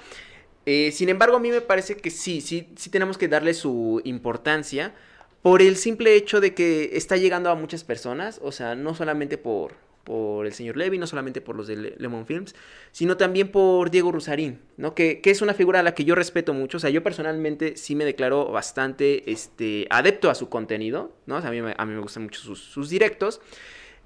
Eh, 0.65 0.91
sin 0.91 1.09
embargo, 1.09 1.37
a 1.37 1.39
mí 1.39 1.49
me 1.49 1.61
parece 1.61 1.95
que 1.95 2.09
sí, 2.09 2.41
sí, 2.41 2.67
sí 2.75 2.89
tenemos 2.89 3.17
que 3.17 3.27
darle 3.27 3.53
su 3.53 4.01
importancia 4.03 4.93
por 5.41 5.61
el 5.61 5.77
simple 5.77 6.15
hecho 6.15 6.41
de 6.41 6.53
que 6.53 6.89
está 6.93 7.15
llegando 7.15 7.49
a 7.49 7.55
muchas 7.55 7.83
personas, 7.85 8.39
o 8.43 8.51
sea, 8.51 8.75
no 8.75 8.93
solamente 8.93 9.37
por, 9.37 9.75
por 10.03 10.45
el 10.45 10.51
señor 10.51 10.75
Levy, 10.75 10.97
no 10.97 11.07
solamente 11.07 11.39
por 11.39 11.55
los 11.55 11.67
de 11.67 11.77
Le- 11.77 11.95
Lemon 11.99 12.25
Films, 12.25 12.53
sino 12.91 13.15
también 13.15 13.49
por 13.49 13.91
Diego 13.91 14.11
Rusarín, 14.11 14.59
¿no? 14.75 14.93
Que, 14.93 15.21
que 15.21 15.29
es 15.31 15.41
una 15.41 15.53
figura 15.53 15.79
a 15.79 15.83
la 15.83 15.93
que 15.93 16.03
yo 16.03 16.15
respeto 16.15 16.53
mucho, 16.53 16.77
o 16.77 16.79
sea, 16.81 16.89
yo 16.89 17.01
personalmente 17.01 17.77
sí 17.77 17.95
me 17.95 18.03
declaro 18.03 18.51
bastante 18.51 19.31
este, 19.31 19.87
adepto 19.89 20.29
a 20.29 20.35
su 20.35 20.49
contenido, 20.49 21.13
¿no? 21.27 21.37
A 21.37 21.41
mí 21.49 21.59
a 21.59 21.85
mí 21.85 21.93
me 21.93 22.01
gustan 22.01 22.23
mucho 22.23 22.41
sus, 22.41 22.59
sus 22.59 22.89
directos, 22.89 23.39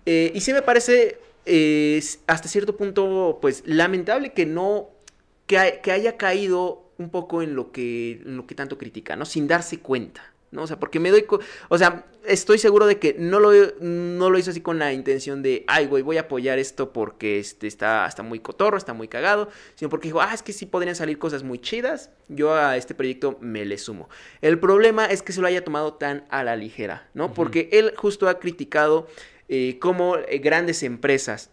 eh, 0.05 0.31
y 0.35 0.41
sí 0.41 0.53
me 0.53 0.61
parece 0.61 1.17
eh, 1.45 1.95
s- 1.97 2.19
hasta 2.27 2.47
cierto 2.47 2.75
punto, 2.77 3.39
pues, 3.41 3.63
lamentable 3.65 4.33
que 4.33 4.45
no, 4.45 4.89
que, 5.47 5.57
hay- 5.57 5.73
que 5.83 5.91
haya 5.91 6.17
caído 6.17 6.91
un 6.97 7.09
poco 7.09 7.41
en 7.41 7.55
lo 7.55 7.71
que, 7.71 8.21
en 8.25 8.37
lo 8.37 8.45
que 8.45 8.55
tanto 8.55 8.77
critica, 8.77 9.15
¿no? 9.15 9.25
Sin 9.25 9.47
darse 9.47 9.79
cuenta. 9.79 10.23
¿no? 10.51 10.63
O 10.63 10.67
sea, 10.67 10.77
porque 10.77 10.99
me 10.99 11.11
doy... 11.11 11.25
O 11.69 11.77
sea, 11.77 12.05
estoy 12.25 12.57
seguro 12.57 12.85
de 12.85 12.99
que 12.99 13.15
no 13.17 13.39
lo, 13.39 13.53
no 13.79 14.29
lo 14.29 14.37
hizo 14.37 14.51
así 14.51 14.59
con 14.59 14.79
la 14.79 14.91
intención 14.91 15.41
de, 15.41 15.63
ay, 15.65 15.85
güey, 15.85 16.03
voy 16.03 16.17
a 16.17 16.21
apoyar 16.21 16.59
esto 16.59 16.91
porque 16.91 17.39
este, 17.39 17.67
está, 17.67 18.05
está 18.05 18.21
muy 18.21 18.39
cotorro, 18.39 18.75
está 18.75 18.93
muy 18.93 19.07
cagado, 19.07 19.47
sino 19.75 19.87
porque 19.87 20.09
dijo, 20.09 20.19
ah, 20.19 20.33
es 20.33 20.43
que 20.43 20.51
sí 20.51 20.65
podrían 20.65 20.95
salir 20.97 21.17
cosas 21.19 21.43
muy 21.43 21.57
chidas, 21.57 22.09
yo 22.27 22.53
a 22.53 22.75
este 22.75 22.93
proyecto 22.93 23.37
me 23.39 23.63
le 23.63 23.77
sumo. 23.77 24.09
El 24.41 24.59
problema 24.59 25.05
es 25.05 25.21
que 25.23 25.31
se 25.31 25.39
lo 25.39 25.47
haya 25.47 25.63
tomado 25.63 25.93
tan 25.93 26.25
a 26.29 26.43
la 26.43 26.57
ligera, 26.57 27.07
¿no? 27.13 27.33
Porque 27.33 27.69
él 27.71 27.93
justo 27.95 28.27
ha 28.27 28.37
criticado 28.37 29.07
eh, 29.53 29.79
cómo 29.79 30.15
eh, 30.15 30.37
grandes 30.37 30.81
empresas 30.81 31.49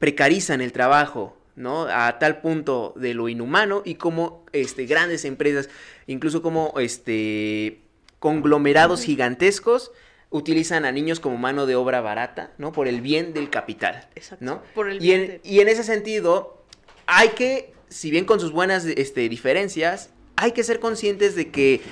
precarizan 0.00 0.60
el 0.60 0.72
trabajo, 0.72 1.38
¿no? 1.54 1.84
A 1.84 2.18
tal 2.18 2.40
punto 2.40 2.94
de 2.96 3.14
lo 3.14 3.28
inhumano 3.28 3.82
y 3.84 3.94
como 3.94 4.44
este, 4.52 4.86
grandes 4.86 5.24
empresas, 5.24 5.70
incluso 6.08 6.42
como 6.42 6.74
este, 6.80 7.78
conglomerados 8.18 9.04
gigantescos, 9.04 9.92
utilizan 10.30 10.84
a 10.84 10.90
niños 10.90 11.20
como 11.20 11.38
mano 11.38 11.66
de 11.66 11.76
obra 11.76 12.00
barata, 12.00 12.50
¿no? 12.58 12.72
Por 12.72 12.88
el 12.88 13.00
bien 13.00 13.32
del 13.34 13.50
capital, 13.50 14.08
Exacto. 14.16 14.44
¿no? 14.44 14.62
Por 14.74 14.90
el 14.90 15.00
Y 15.00 15.12
en, 15.12 15.40
y 15.44 15.60
en 15.60 15.68
ese 15.68 15.84
sentido, 15.84 16.64
hay 17.06 17.28
que, 17.28 17.72
si 17.88 18.10
bien 18.10 18.24
con 18.24 18.40
sus 18.40 18.50
buenas 18.50 18.84
este, 18.84 19.28
diferencias, 19.28 20.10
hay 20.34 20.50
que 20.50 20.64
ser 20.64 20.80
conscientes 20.80 21.36
de 21.36 21.52
que 21.52 21.82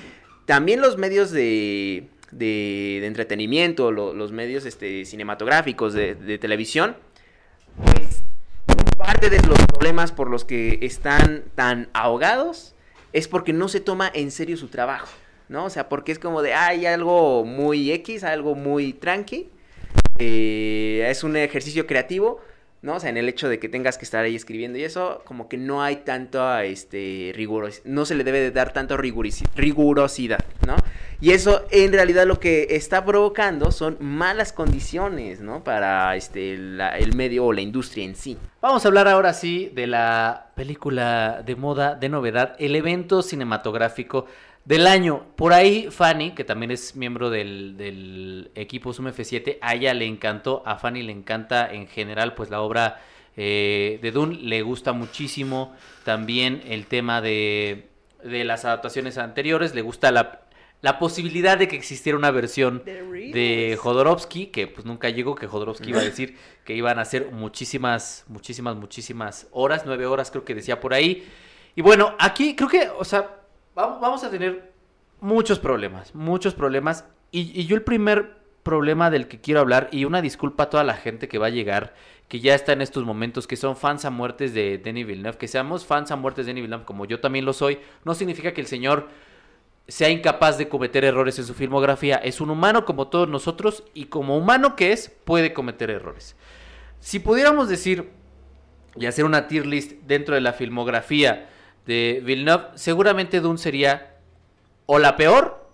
también 0.45 0.81
los 0.81 0.99
medios 0.99 1.31
de, 1.31 2.10
de- 2.31 3.01
entretenimiento, 3.05 3.91
lo- 3.93 4.13
los 4.15 4.33
medios 4.33 4.65
este, 4.67 5.05
cinematográficos 5.05 5.93
de, 5.93 6.15
de 6.15 6.39
televisión, 6.39 6.97
pues 7.85 8.23
parte 8.97 9.31
de 9.31 9.41
los 9.47 9.59
problemas 9.67 10.13
por 10.13 10.29
los 10.31 10.45
que 10.45 10.79
están 10.83 11.45
tan 11.55 11.89
ahogados 11.95 12.75
es 13.13 13.27
porque 13.29 13.53
no 13.53 13.69
se 13.69 13.81
toma 13.81 14.11
en 14.15 14.31
serio 14.31 14.57
su 14.57 14.69
trabajo, 14.69 15.09
¿no? 15.49 15.65
O 15.65 15.71
sea, 15.71 15.89
porque 15.89 16.13
es 16.13 16.19
como 16.19 16.43
de, 16.43 16.55
hay 16.55 16.87
algo 16.87 17.45
muy 17.45 17.91
X, 17.93 18.23
algo 18.25 18.55
muy 18.55 18.93
tranqui, 18.93 19.49
eh, 20.19 21.07
es 21.11 21.25
un 21.25 21.37
ejercicio 21.37 21.87
creativo, 21.87 22.41
¿no? 22.83 22.95
O 22.95 23.01
sea, 23.01 23.11
en 23.11 23.17
el 23.17 23.29
hecho 23.29 23.49
de 23.49 23.59
que 23.59 23.69
tengas 23.69 23.99
que 23.99 24.05
estar 24.05 24.25
ahí 24.25 24.35
escribiendo 24.35 24.79
y 24.79 24.85
eso, 24.85 25.23
como 25.25 25.49
que 25.49 25.57
no 25.59 25.83
hay 25.83 25.97
tanto, 25.97 26.59
este, 26.59 27.33
riguros, 27.35 27.83
no 27.85 28.05
se 28.07 28.15
le 28.15 28.25
debe 28.25 28.41
de 28.41 28.51
dar 28.51 28.73
tanto 28.73 28.97
rigurosidad, 28.97 30.45
¿no? 30.67 30.77
Y 31.23 31.33
eso 31.33 31.67
en 31.71 31.93
realidad 31.93 32.27
lo 32.27 32.41
que 32.41 32.69
está 32.71 33.05
provocando 33.05 33.73
son 33.73 33.99
malas 34.01 34.55
condiciones, 34.55 35.41
¿no? 35.41 35.63
Para, 35.63 36.17
este, 36.17 36.55
el 36.55 37.15
medio 37.15 37.45
o 37.45 37.53
la 37.53 37.61
industria 37.61 38.05
en 38.05 38.15
sí. 38.15 38.39
Vamos 38.63 38.85
a 38.85 38.89
hablar 38.89 39.07
ahora 39.07 39.35
sí 39.35 39.71
de 39.75 39.87
la 39.87 40.51
película 40.55 41.43
de 41.45 41.57
moda, 41.57 41.95
de 41.95 42.09
novedad, 42.09 42.57
el 42.59 42.75
evento 42.75 43.23
cinematográfico 43.23 44.27
del 44.65 44.87
año. 44.87 45.27
Por 45.37 45.53
ahí 45.53 45.89
Fanny, 45.91 46.33
que 46.33 46.45
también 46.45 46.71
es 46.71 46.97
miembro 46.97 47.31
del, 47.31 47.77
del 47.77 48.51
equipo 48.55 48.93
Zoom 48.93 49.09
F7, 49.09 49.59
a 49.61 49.75
ella 49.75 49.95
le 49.95 50.07
encantó, 50.07 50.63
a 50.67 50.77
Fanny 50.77 51.03
le 51.03 51.13
encanta 51.13 51.73
en 51.73 51.87
general 51.87 52.35
pues 52.35 52.51
la 52.51 52.61
obra 52.61 53.01
eh, 53.37 53.99
de 54.03 54.11
Dune, 54.11 54.37
le 54.37 54.63
gusta 54.63 54.93
muchísimo 54.93 55.75
también 56.05 56.63
el 56.67 56.87
tema 56.87 57.21
de, 57.21 57.89
de 58.23 58.45
las 58.45 58.65
adaptaciones 58.65 59.19
anteriores, 59.19 59.75
le 59.75 59.83
gusta 59.83 60.11
la, 60.13 60.43
la 60.83 60.99
posibilidad 60.99 61.59
de 61.59 61.69
que 61.69 61.77
existiera 61.77 62.19
una 62.19 62.31
versión 62.31 62.83
de 62.85 63.79
Jodorowsky, 63.81 64.47
que 64.47 64.67
pues 64.67 64.87
nunca 64.87 65.11
llegó, 65.11 65.35
que 65.35 65.47
Jodorowsky 65.47 65.91
iba 65.91 66.01
a 66.01 66.05
decir 66.05 66.37
que 66.65 66.75
iban 66.75 66.99
a 66.99 67.05
ser 67.05 67.31
muchísimas, 67.33 68.25
muchísimas, 68.29 68.77
muchísimas 68.77 69.49
horas, 69.53 69.83
nueve 69.85 70.07
horas 70.07 70.31
creo 70.31 70.45
que 70.45 70.55
decía 70.55 70.81
por 70.81 70.95
ahí. 70.95 71.27
Y 71.77 71.83
bueno, 71.83 72.15
aquí 72.19 72.57
creo 72.57 72.69
que, 72.69 72.89
o 72.89 73.05
sea, 73.05 73.40
vamos, 73.75 74.25
a 74.25 74.31
tener 74.31 74.73
muchos 75.21 75.59
problemas, 75.59 76.15
muchos 76.15 76.55
problemas. 76.55 77.05
Y, 77.31 77.59
y 77.59 77.67
yo 77.67 77.77
el 77.77 77.83
primer 77.83 78.41
problema 78.63 79.11
del 79.11 79.29
que 79.29 79.41
quiero 79.41 79.61
hablar, 79.61 79.89
y 79.93 80.05
una 80.05 80.23
disculpa 80.23 80.65
a 80.65 80.71
toda 80.71 80.85
la 80.85 80.95
gente 80.95 81.29
que 81.29 81.39
va 81.39 81.47
a 81.47 81.51
llegar, 81.51 81.95
que 82.29 82.41
ya 82.41 82.55
está 82.55 82.73
en 82.73 82.83
estos 82.83 83.05
momentos, 83.05 83.47
que 83.47 83.57
son 83.57 83.77
fans 83.77 84.05
a 84.05 84.11
muertes 84.11 84.55
de 84.55 84.79
Denis 84.79 85.07
Villeneuve, 85.07 85.39
que 85.39 85.49
seamos 85.49 85.85
fans 85.85 86.11
a 86.11 86.17
muertes 86.17 86.47
de 86.47 86.51
Denis 86.51 86.63
Villeneuve, 86.63 86.85
como 86.85 87.05
yo 87.05 87.21
también 87.21 87.45
lo 87.45 87.53
soy, 87.53 87.79
no 88.05 88.15
significa 88.15 88.53
que 88.53 88.61
el 88.61 88.67
señor 88.67 89.09
sea 89.89 90.09
incapaz 90.09 90.57
de 90.57 90.69
cometer 90.69 91.05
errores 91.05 91.39
en 91.39 91.47
su 91.47 91.55
filmografía. 91.55 92.17
Es 92.17 92.41
un 92.41 92.51
humano 92.51 92.85
como 92.85 93.09
todos 93.09 93.29
nosotros 93.29 93.83
y 93.93 94.05
como 94.05 94.37
humano 94.37 94.77
que 94.77 94.93
es, 94.93 95.09
puede 95.25 95.53
cometer 95.53 95.91
errores. 95.91 96.37
Si 97.01 97.19
pudiéramos 97.19 97.69
decir 97.69 98.11
y 98.95 99.07
hacer 99.07 99.25
una 99.25 99.49
tier 99.49 99.67
list 99.67 99.93
dentro 100.07 100.35
de 100.35 100.41
la 100.41 100.53
filmografía 100.53 101.49
de 101.87 102.21
Villeneuve, 102.25 102.65
seguramente 102.75 103.41
Dune 103.41 103.59
sería 103.59 104.17
o 104.87 104.99
la 104.99 105.17
peor 105.17 105.69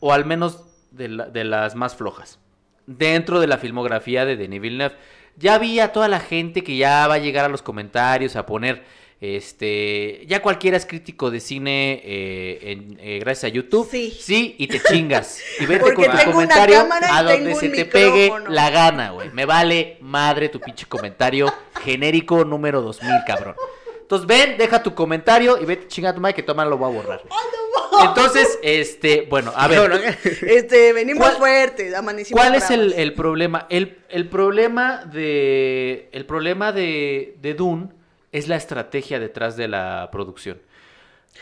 o 0.00 0.12
al 0.12 0.24
menos 0.24 0.64
de, 0.90 1.08
la- 1.08 1.26
de 1.26 1.44
las 1.44 1.74
más 1.74 1.94
flojas. 1.96 2.38
Dentro 2.86 3.38
de 3.40 3.46
la 3.46 3.58
filmografía 3.58 4.24
de 4.24 4.36
Denis 4.36 4.60
Villeneuve. 4.60 4.96
Ya 5.36 5.54
había 5.54 5.92
toda 5.92 6.08
la 6.08 6.20
gente 6.20 6.62
que 6.62 6.76
ya 6.76 7.06
va 7.08 7.14
a 7.14 7.18
llegar 7.18 7.44
a 7.44 7.48
los 7.48 7.62
comentarios 7.62 8.36
a 8.36 8.44
poner, 8.44 8.82
este, 9.20 10.24
ya 10.26 10.42
cualquiera 10.42 10.76
es 10.76 10.84
crítico 10.84 11.30
de 11.30 11.40
cine 11.40 12.02
eh, 12.04 12.58
en- 12.72 12.98
eh, 13.00 13.18
gracias 13.20 13.44
a 13.50 13.54
YouTube. 13.54 13.88
Sí. 13.90 14.10
Sí, 14.20 14.54
y 14.58 14.66
te 14.66 14.80
chingas. 14.80 15.40
Y 15.60 15.64
vete 15.66 15.80
Porque 15.80 16.06
con 16.06 16.18
tu 16.18 16.32
comentario 16.32 16.86
a 17.10 17.22
donde 17.22 17.54
se 17.54 17.68
te 17.70 17.84
pegue 17.86 18.30
la 18.48 18.68
gana, 18.70 19.10
güey. 19.12 19.30
Me 19.30 19.46
vale 19.46 19.96
madre 20.00 20.48
tu 20.50 20.60
pinche 20.60 20.86
comentario 20.86 21.52
genérico 21.82 22.44
número 22.44 22.82
2000, 22.82 23.10
cabrón. 23.26 23.54
Entonces 24.02 24.26
ven, 24.26 24.58
deja 24.58 24.82
tu 24.82 24.94
comentario 24.94 25.58
y 25.60 25.64
vete 25.64 25.88
chinga 25.88 26.14
tu 26.14 26.20
madre 26.20 26.34
que 26.34 26.42
toma 26.42 26.64
lo 26.64 26.76
voy 26.76 26.90
a 26.92 26.94
borrar. 26.94 27.22
Entonces, 28.04 28.58
este, 28.62 29.26
bueno, 29.30 29.52
a 29.54 29.68
ver. 29.68 29.90
Este, 30.42 30.92
venimos 30.92 31.22
¿Cuál- 31.24 31.36
fuertes, 31.36 31.94
amanecimos 31.94 32.40
¿Cuál 32.40 32.54
es 32.54 32.70
el, 32.70 33.14
problema? 33.14 33.66
El, 33.70 33.98
el 34.08 34.28
problema 34.28 35.04
de. 35.04 36.08
El 36.12 36.26
problema 36.26 36.72
de, 36.72 37.36
de 37.40 37.54
Dune 37.54 37.88
es 38.32 38.48
la 38.48 38.56
estrategia 38.56 39.18
detrás 39.18 39.56
de 39.56 39.68
la 39.68 40.08
producción. 40.10 40.60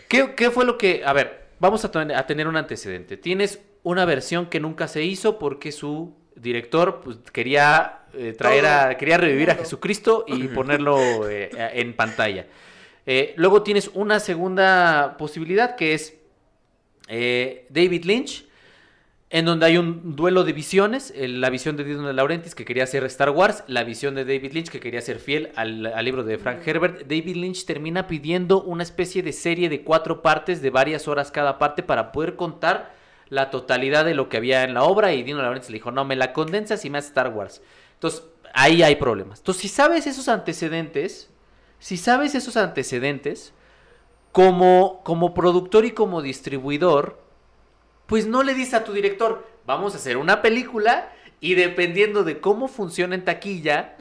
¿Qué, 0.08 0.34
qué 0.34 0.50
fue 0.50 0.64
lo 0.64 0.76
que.? 0.78 1.02
A 1.04 1.12
ver, 1.12 1.46
vamos 1.58 1.84
a, 1.84 1.90
a 2.16 2.26
tener 2.26 2.46
un 2.46 2.56
antecedente. 2.56 3.16
Tienes 3.16 3.60
una 3.82 4.04
versión 4.04 4.46
que 4.46 4.60
nunca 4.60 4.88
se 4.88 5.02
hizo 5.02 5.38
porque 5.38 5.72
su 5.72 6.14
director 6.34 7.00
pues, 7.02 7.18
quería 7.32 7.99
eh, 8.14 8.34
traer 8.36 8.66
a. 8.66 8.96
Quería 8.96 9.16
revivir 9.18 9.50
a. 9.50 9.54
Jesucristo 9.54 10.24
y 10.26 10.48
ponerlo 10.48 11.28
eh, 11.28 11.50
en 11.74 11.94
pantalla. 11.94 12.46
Eh, 13.06 13.32
luego 13.36 13.62
tienes 13.62 13.90
una 13.94 14.20
segunda 14.20 15.16
posibilidad 15.18 15.74
que 15.76 15.94
es 15.94 16.14
eh, 17.08 17.66
David 17.70 18.04
Lynch, 18.04 18.44
en 19.30 19.44
donde 19.44 19.66
hay 19.66 19.78
un 19.78 20.16
duelo 20.16 20.42
de 20.44 20.52
visiones, 20.52 21.12
el- 21.16 21.40
la 21.40 21.50
visión 21.50 21.76
de 21.76 21.84
Dino 21.84 22.06
de 22.06 22.12
Laurentiis 22.12 22.54
que 22.54 22.64
quería 22.64 22.84
hacer 22.84 23.04
Star 23.04 23.30
Wars, 23.30 23.62
la 23.68 23.84
visión 23.84 24.14
de 24.16 24.24
David 24.24 24.52
Lynch 24.52 24.68
que 24.70 24.80
quería 24.80 25.00
ser 25.00 25.18
fiel 25.18 25.50
al, 25.56 25.86
al 25.86 26.04
libro 26.04 26.24
de 26.24 26.36
Frank 26.38 26.66
Herbert. 26.66 27.02
David 27.02 27.36
Lynch 27.36 27.64
termina 27.64 28.06
pidiendo 28.06 28.62
una 28.62 28.82
especie 28.82 29.22
de 29.22 29.32
serie 29.32 29.68
de 29.68 29.82
cuatro 29.82 30.20
partes 30.22 30.62
de 30.62 30.70
varias 30.70 31.06
horas 31.08 31.30
cada 31.30 31.58
parte 31.58 31.82
para 31.82 32.10
poder 32.12 32.36
contar 32.36 32.98
la 33.30 33.50
totalidad 33.50 34.04
de 34.04 34.14
lo 34.14 34.28
que 34.28 34.36
había 34.36 34.64
en 34.64 34.74
la 34.74 34.82
obra 34.82 35.12
y 35.12 35.22
Dino 35.22 35.40
Laurentiis 35.40 35.70
le 35.70 35.78
dijo, 35.78 35.92
no, 35.92 36.04
me 36.04 36.16
la 36.16 36.32
condensas 36.32 36.84
y 36.84 36.90
me 36.90 36.98
haces 36.98 37.10
Star 37.10 37.28
Wars. 37.28 37.62
Entonces, 37.94 38.24
ahí 38.52 38.82
hay 38.82 38.96
problemas. 38.96 39.38
Entonces, 39.38 39.62
si 39.62 39.68
sabes 39.68 40.06
esos 40.06 40.28
antecedentes, 40.28 41.30
si 41.78 41.96
sabes 41.96 42.34
esos 42.34 42.56
antecedentes, 42.56 43.54
como, 44.32 45.00
como 45.04 45.32
productor 45.32 45.84
y 45.84 45.92
como 45.92 46.22
distribuidor, 46.22 47.20
pues 48.06 48.26
no 48.26 48.42
le 48.42 48.54
dices 48.54 48.74
a 48.74 48.84
tu 48.84 48.92
director, 48.92 49.46
vamos 49.66 49.94
a 49.94 49.98
hacer 49.98 50.16
una 50.16 50.42
película 50.42 51.12
y 51.40 51.54
dependiendo 51.54 52.24
de 52.24 52.40
cómo 52.40 52.68
funciona 52.68 53.14
en 53.14 53.24
taquilla, 53.24 53.96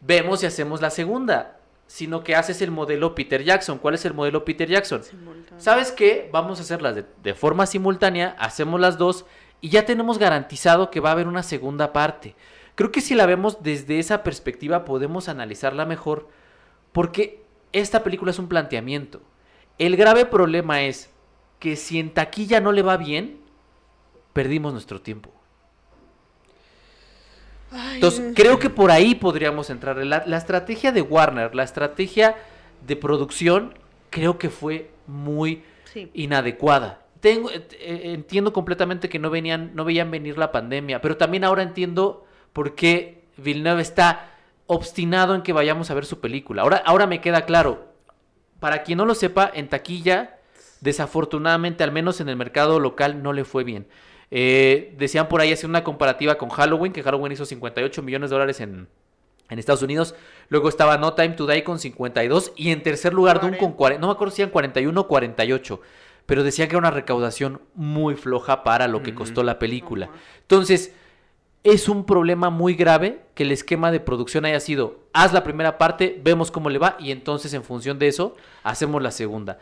vemos 0.00 0.40
si 0.40 0.46
hacemos 0.46 0.80
la 0.80 0.90
segunda. 0.90 1.55
Sino 1.86 2.24
que 2.24 2.34
haces 2.34 2.62
el 2.62 2.70
modelo 2.70 3.14
Peter 3.14 3.42
Jackson. 3.42 3.78
¿Cuál 3.78 3.94
es 3.94 4.04
el 4.04 4.14
modelo 4.14 4.44
Peter 4.44 4.68
Jackson? 4.68 5.02
Simultáneo. 5.04 5.60
¿Sabes 5.60 5.92
qué? 5.92 6.28
Vamos 6.32 6.58
a 6.58 6.62
hacerlas 6.62 6.96
de, 6.96 7.04
de 7.22 7.34
forma 7.34 7.66
simultánea, 7.66 8.36
hacemos 8.38 8.80
las 8.80 8.98
dos 8.98 9.24
y 9.60 9.68
ya 9.68 9.86
tenemos 9.86 10.18
garantizado 10.18 10.90
que 10.90 11.00
va 11.00 11.10
a 11.10 11.12
haber 11.12 11.28
una 11.28 11.42
segunda 11.42 11.92
parte. 11.92 12.34
Creo 12.74 12.92
que 12.92 13.00
si 13.00 13.14
la 13.14 13.26
vemos 13.26 13.62
desde 13.62 13.98
esa 13.98 14.22
perspectiva 14.22 14.84
podemos 14.84 15.28
analizarla 15.28 15.86
mejor 15.86 16.28
porque 16.92 17.42
esta 17.72 18.02
película 18.02 18.30
es 18.30 18.38
un 18.38 18.48
planteamiento. 18.48 19.22
El 19.78 19.96
grave 19.96 20.26
problema 20.26 20.82
es 20.82 21.10
que 21.58 21.76
si 21.76 21.98
en 21.98 22.12
taquilla 22.12 22.60
no 22.60 22.72
le 22.72 22.82
va 22.82 22.96
bien, 22.96 23.40
perdimos 24.32 24.72
nuestro 24.72 25.00
tiempo. 25.00 25.30
Ay, 27.76 27.96
Entonces, 27.96 28.32
creo 28.34 28.58
que 28.58 28.70
por 28.70 28.90
ahí 28.90 29.14
podríamos 29.14 29.70
entrar. 29.70 29.96
La, 29.98 30.24
la 30.26 30.36
estrategia 30.36 30.92
de 30.92 31.02
Warner, 31.02 31.54
la 31.54 31.62
estrategia 31.62 32.36
de 32.86 32.96
producción, 32.96 33.74
creo 34.10 34.38
que 34.38 34.50
fue 34.50 34.90
muy 35.06 35.62
sí. 35.92 36.10
inadecuada. 36.14 37.02
Tengo, 37.20 37.50
eh, 37.50 37.66
eh, 37.72 38.00
entiendo 38.14 38.52
completamente 38.52 39.08
que 39.08 39.18
no 39.18 39.30
venían, 39.30 39.72
no 39.74 39.84
veían 39.84 40.10
venir 40.10 40.38
la 40.38 40.52
pandemia, 40.52 41.00
pero 41.00 41.16
también 41.16 41.44
ahora 41.44 41.62
entiendo 41.62 42.24
por 42.52 42.74
qué 42.74 43.24
Villeneuve 43.36 43.82
está 43.82 44.30
obstinado 44.66 45.34
en 45.34 45.42
que 45.42 45.52
vayamos 45.52 45.90
a 45.90 45.94
ver 45.94 46.06
su 46.06 46.20
película. 46.20 46.62
Ahora, 46.62 46.82
ahora 46.84 47.06
me 47.06 47.20
queda 47.20 47.42
claro. 47.42 47.92
Para 48.60 48.82
quien 48.82 48.98
no 48.98 49.06
lo 49.06 49.14
sepa, 49.14 49.50
en 49.52 49.68
taquilla, 49.68 50.38
desafortunadamente, 50.80 51.84
al 51.84 51.92
menos 51.92 52.20
en 52.20 52.28
el 52.28 52.36
mercado 52.36 52.80
local, 52.80 53.22
no 53.22 53.32
le 53.32 53.44
fue 53.44 53.64
bien. 53.64 53.86
Eh, 54.30 54.94
decían 54.98 55.28
por 55.28 55.40
ahí 55.40 55.52
hacer 55.52 55.68
una 55.68 55.84
comparativa 55.84 56.36
con 56.36 56.48
Halloween, 56.48 56.92
que 56.92 57.02
Halloween 57.02 57.32
hizo 57.32 57.44
58 57.44 58.02
millones 58.02 58.30
de 58.30 58.34
dólares 58.34 58.60
en, 58.60 58.88
en 59.48 59.58
Estados 59.58 59.82
Unidos. 59.82 60.14
Luego 60.48 60.68
estaba 60.68 60.98
No 60.98 61.14
Time 61.14 61.30
to 61.30 61.46
Die 61.46 61.64
con 61.64 61.78
52. 61.78 62.52
Y 62.56 62.70
en 62.70 62.82
tercer 62.82 63.14
lugar, 63.14 63.40
Doom 63.40 63.56
con 63.56 63.72
40. 63.72 64.00
No 64.00 64.08
me 64.08 64.12
acuerdo 64.12 64.34
si 64.34 64.42
eran 64.42 64.52
41 64.52 65.00
o 65.00 65.08
48. 65.08 65.80
Pero 66.26 66.42
decían 66.42 66.68
que 66.68 66.72
era 66.72 66.80
una 66.80 66.90
recaudación 66.90 67.60
muy 67.74 68.16
floja 68.16 68.64
para 68.64 68.88
lo 68.88 69.02
que 69.02 69.14
costó 69.14 69.44
la 69.44 69.60
película. 69.60 70.10
Entonces, 70.40 70.92
es 71.66 71.88
un 71.88 72.04
problema 72.04 72.48
muy 72.48 72.74
grave 72.74 73.22
que 73.34 73.42
el 73.42 73.50
esquema 73.50 73.90
de 73.90 73.98
producción 73.98 74.44
haya 74.44 74.60
sido, 74.60 75.00
haz 75.12 75.32
la 75.32 75.42
primera 75.42 75.78
parte, 75.78 76.20
vemos 76.22 76.52
cómo 76.52 76.70
le 76.70 76.78
va 76.78 76.96
y 77.00 77.10
entonces 77.10 77.52
en 77.54 77.64
función 77.64 77.98
de 77.98 78.06
eso 78.06 78.36
hacemos 78.62 79.02
la 79.02 79.10
segunda. 79.10 79.58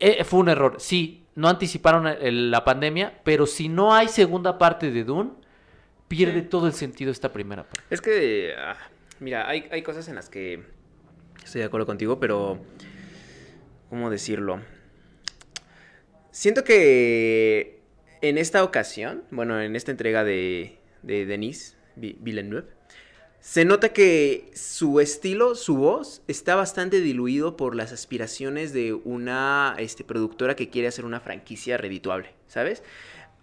Eh, 0.00 0.24
fue 0.24 0.40
un 0.40 0.48
error, 0.48 0.74
sí, 0.78 1.22
no 1.36 1.48
anticiparon 1.48 2.06
el- 2.06 2.50
la 2.50 2.64
pandemia, 2.64 3.20
pero 3.24 3.46
si 3.46 3.68
no 3.68 3.94
hay 3.94 4.08
segunda 4.08 4.58
parte 4.58 4.90
de 4.90 5.04
Dune, 5.04 5.30
pierde 6.08 6.40
Sí. 6.40 6.46
todo 6.48 6.66
el 6.66 6.72
sentido 6.72 7.10
esta 7.12 7.32
primera 7.32 7.62
parte. 7.62 7.80
Es 7.90 8.00
que, 8.00 8.54
ah, 8.58 8.76
mira, 9.20 9.48
hay, 9.48 9.68
hay 9.70 9.82
cosas 9.82 10.08
en 10.08 10.14
las 10.16 10.28
que 10.28 10.62
estoy 11.44 11.60
de 11.60 11.66
acuerdo 11.66 11.86
contigo, 11.86 12.18
pero, 12.18 12.58
¿cómo 13.90 14.10
decirlo? 14.10 14.60
Siento 16.30 16.64
que 16.64 17.80
en 18.20 18.38
esta 18.38 18.62
ocasión, 18.64 19.22
bueno, 19.30 19.60
en 19.60 19.76
esta 19.76 19.90
entrega 19.90 20.24
de, 20.24 20.78
de 21.02 21.26
Denis 21.26 21.76
Vi- 21.96 22.16
Villeneuve, 22.20 22.66
se 23.46 23.64
nota 23.64 23.90
que 23.90 24.50
su 24.54 24.98
estilo, 24.98 25.54
su 25.54 25.76
voz, 25.76 26.20
está 26.26 26.56
bastante 26.56 27.00
diluido 27.00 27.56
por 27.56 27.76
las 27.76 27.92
aspiraciones 27.92 28.72
de 28.72 28.92
una 28.92 29.76
este, 29.78 30.02
productora 30.02 30.56
que 30.56 30.68
quiere 30.68 30.88
hacer 30.88 31.04
una 31.04 31.20
franquicia 31.20 31.76
redituable, 31.76 32.30
¿sabes? 32.48 32.82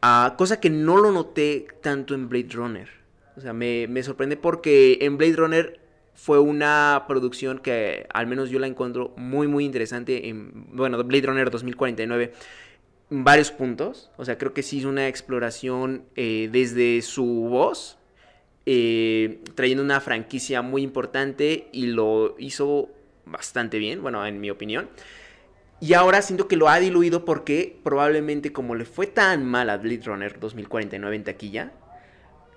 Ah, 0.02 0.36
cosa 0.38 0.60
que 0.60 0.70
no 0.70 0.98
lo 0.98 1.14
noté 1.14 1.68
tanto 1.82 2.16
en 2.16 2.28
Blade 2.28 2.50
Runner. 2.52 2.90
O 3.38 3.40
sea, 3.40 3.54
me, 3.54 3.88
me 3.88 4.04
sorprende 4.04 4.36
porque 4.36 4.98
en 5.00 5.18
Blade 5.18 5.38
Runner 5.38 5.80
fue 6.16 6.38
una 6.38 7.06
producción 7.08 7.60
que 7.60 8.06
al 8.14 8.28
menos 8.28 8.50
yo 8.50 8.60
la 8.60 8.68
encuentro 8.68 9.14
muy, 9.16 9.48
muy 9.48 9.64
interesante. 9.64 10.28
En, 10.28 10.68
bueno, 10.76 11.02
Blade 11.02 11.28
Runner 11.28 11.50
2049 11.50 12.34
en 13.10 13.24
varios 13.24 13.52
puntos. 13.52 14.12
O 14.18 14.26
sea, 14.26 14.38
creo 14.38 14.54
que 14.54 14.64
sí 14.64 14.80
es 14.80 14.86
una 14.86 15.08
exploración 15.08 16.04
eh, 16.18 16.50
desde 16.52 17.02
su 17.04 17.24
voz, 17.24 17.98
eh, 18.66 19.42
trayendo 19.56 19.84
una 19.84 20.00
franquicia 20.00 20.62
muy 20.62 20.82
importante 20.84 21.68
y 21.72 21.88
lo 21.88 22.36
hizo 22.40 22.90
bastante 23.26 23.78
bien, 23.80 24.02
bueno, 24.02 24.26
en 24.26 24.40
mi 24.40 24.50
opinión. 24.50 24.90
Y 25.80 25.94
ahora 25.94 26.22
siento 26.22 26.48
que 26.48 26.56
lo 26.56 26.70
ha 26.70 26.80
diluido 26.80 27.26
porque 27.26 27.78
probablemente 27.84 28.54
como 28.54 28.76
le 28.76 28.86
fue 28.86 29.08
tan 29.08 29.46
mal 29.46 29.70
a 29.70 29.78
Blade 29.78 30.04
Runner 30.06 30.40
2049 30.40 31.16
en 31.16 31.24
taquilla, 31.24 31.74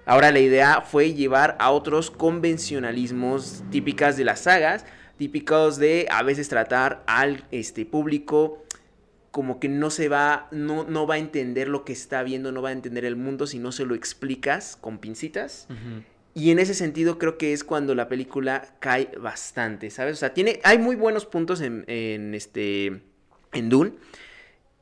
Ahora 0.09 0.31
la 0.31 0.39
idea 0.39 0.83
fue 0.83 1.15
llevar 1.15 1.57
a 1.59 1.73
otros 1.73 2.13
convencionalismos 2.13 3.65
típicas 3.73 4.17
de 4.17 4.25
las 4.25 4.39
sagas, 4.39 4.85
típicos 5.19 5.79
de 5.79 6.07
a 6.13 6.23
veces 6.23 6.49
tratar 6.49 7.03
al 7.09 7.45
este, 7.51 7.85
público 7.85 8.63
como 9.37 9.61
que 9.61 9.69
no 9.69 9.91
se 9.91 10.09
va, 10.09 10.49
no, 10.51 10.85
no 10.85 11.07
va 11.07 11.17
a 11.17 11.19
entender 11.19 11.69
lo 11.69 11.85
que 11.85 11.93
está 11.93 12.23
viendo, 12.23 12.53
no 12.53 12.63
va 12.63 12.71
a 12.71 12.73
entender 12.73 13.05
el 13.05 13.17
mundo 13.17 13.47
si 13.47 13.59
no 13.59 13.71
se 13.71 13.85
lo 13.85 13.95
explicas 13.95 14.79
con 14.81 14.97
pincitas. 14.97 15.69
Y 16.33 16.53
en 16.53 16.59
ese 16.59 16.73
sentido 16.73 17.19
creo 17.19 17.37
que 17.37 17.53
es 17.53 17.63
cuando 17.63 17.95
la 17.95 18.09
película 18.09 18.67
cae 18.79 19.11
bastante, 19.21 19.91
¿sabes? 19.91 20.15
O 20.15 20.17
sea, 20.17 20.33
tiene, 20.33 20.59
hay 20.65 20.79
muy 20.79 20.97
buenos 20.97 21.27
puntos 21.27 21.61
en, 21.61 21.85
en 21.87 22.33
este, 22.33 23.03
en 23.53 23.69
Dune. 23.69 23.93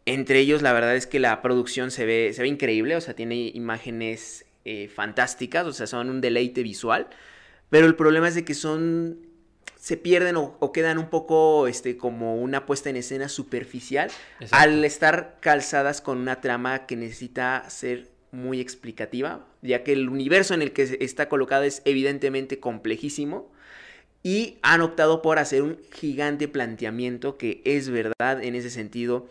Entre 0.06 0.38
ellos, 0.38 0.62
la 0.62 0.72
verdad 0.72 0.94
es 0.94 1.08
que 1.08 1.18
la 1.18 1.42
producción 1.42 1.90
se 1.90 2.06
ve, 2.06 2.30
se 2.32 2.42
ve 2.42 2.46
increíble, 2.46 2.94
o 2.94 3.00
sea, 3.00 3.14
tiene 3.14 3.50
imágenes 3.54 4.46
eh, 4.64 4.86
fantásticas, 4.86 5.66
o 5.66 5.72
sea, 5.72 5.88
son 5.88 6.10
un 6.10 6.20
deleite 6.20 6.62
visual. 6.62 7.08
Pero 7.70 7.86
el 7.86 7.96
problema 7.96 8.28
es 8.28 8.36
de 8.36 8.44
que 8.44 8.54
son 8.54 9.18
se 9.84 9.98
pierden 9.98 10.36
o, 10.38 10.72
quedan 10.72 10.96
un 10.96 11.10
poco 11.10 11.66
este, 11.66 11.98
como 11.98 12.36
una 12.36 12.64
puesta 12.64 12.88
en 12.88 12.96
escena 12.96 13.28
superficial 13.28 14.10
al 14.50 14.82
estar 14.82 15.36
calzadas 15.40 16.00
con 16.00 16.16
una 16.16 16.40
trama 16.40 16.86
que 16.86 16.96
necesita 16.96 17.68
ser 17.68 18.08
muy 18.32 18.62
explicativa, 18.62 19.46
ya 19.60 19.84
que 19.84 19.92
el 19.92 20.08
universo 20.08 20.54
en 20.54 20.62
el 20.62 20.72
que 20.72 20.96
está 21.02 21.28
colocado 21.28 21.64
es 21.64 21.82
evidentemente 21.84 22.60
complejísimo 22.60 23.52
y 24.22 24.56
han 24.62 24.80
optado 24.80 25.20
por 25.20 25.38
hacer 25.38 25.60
un 25.60 25.78
gigante 25.92 26.48
planteamiento 26.48 27.36
que 27.36 27.60
es 27.66 27.90
verdad 27.90 28.42
en 28.42 28.54
ese 28.54 28.70
sentido 28.70 29.26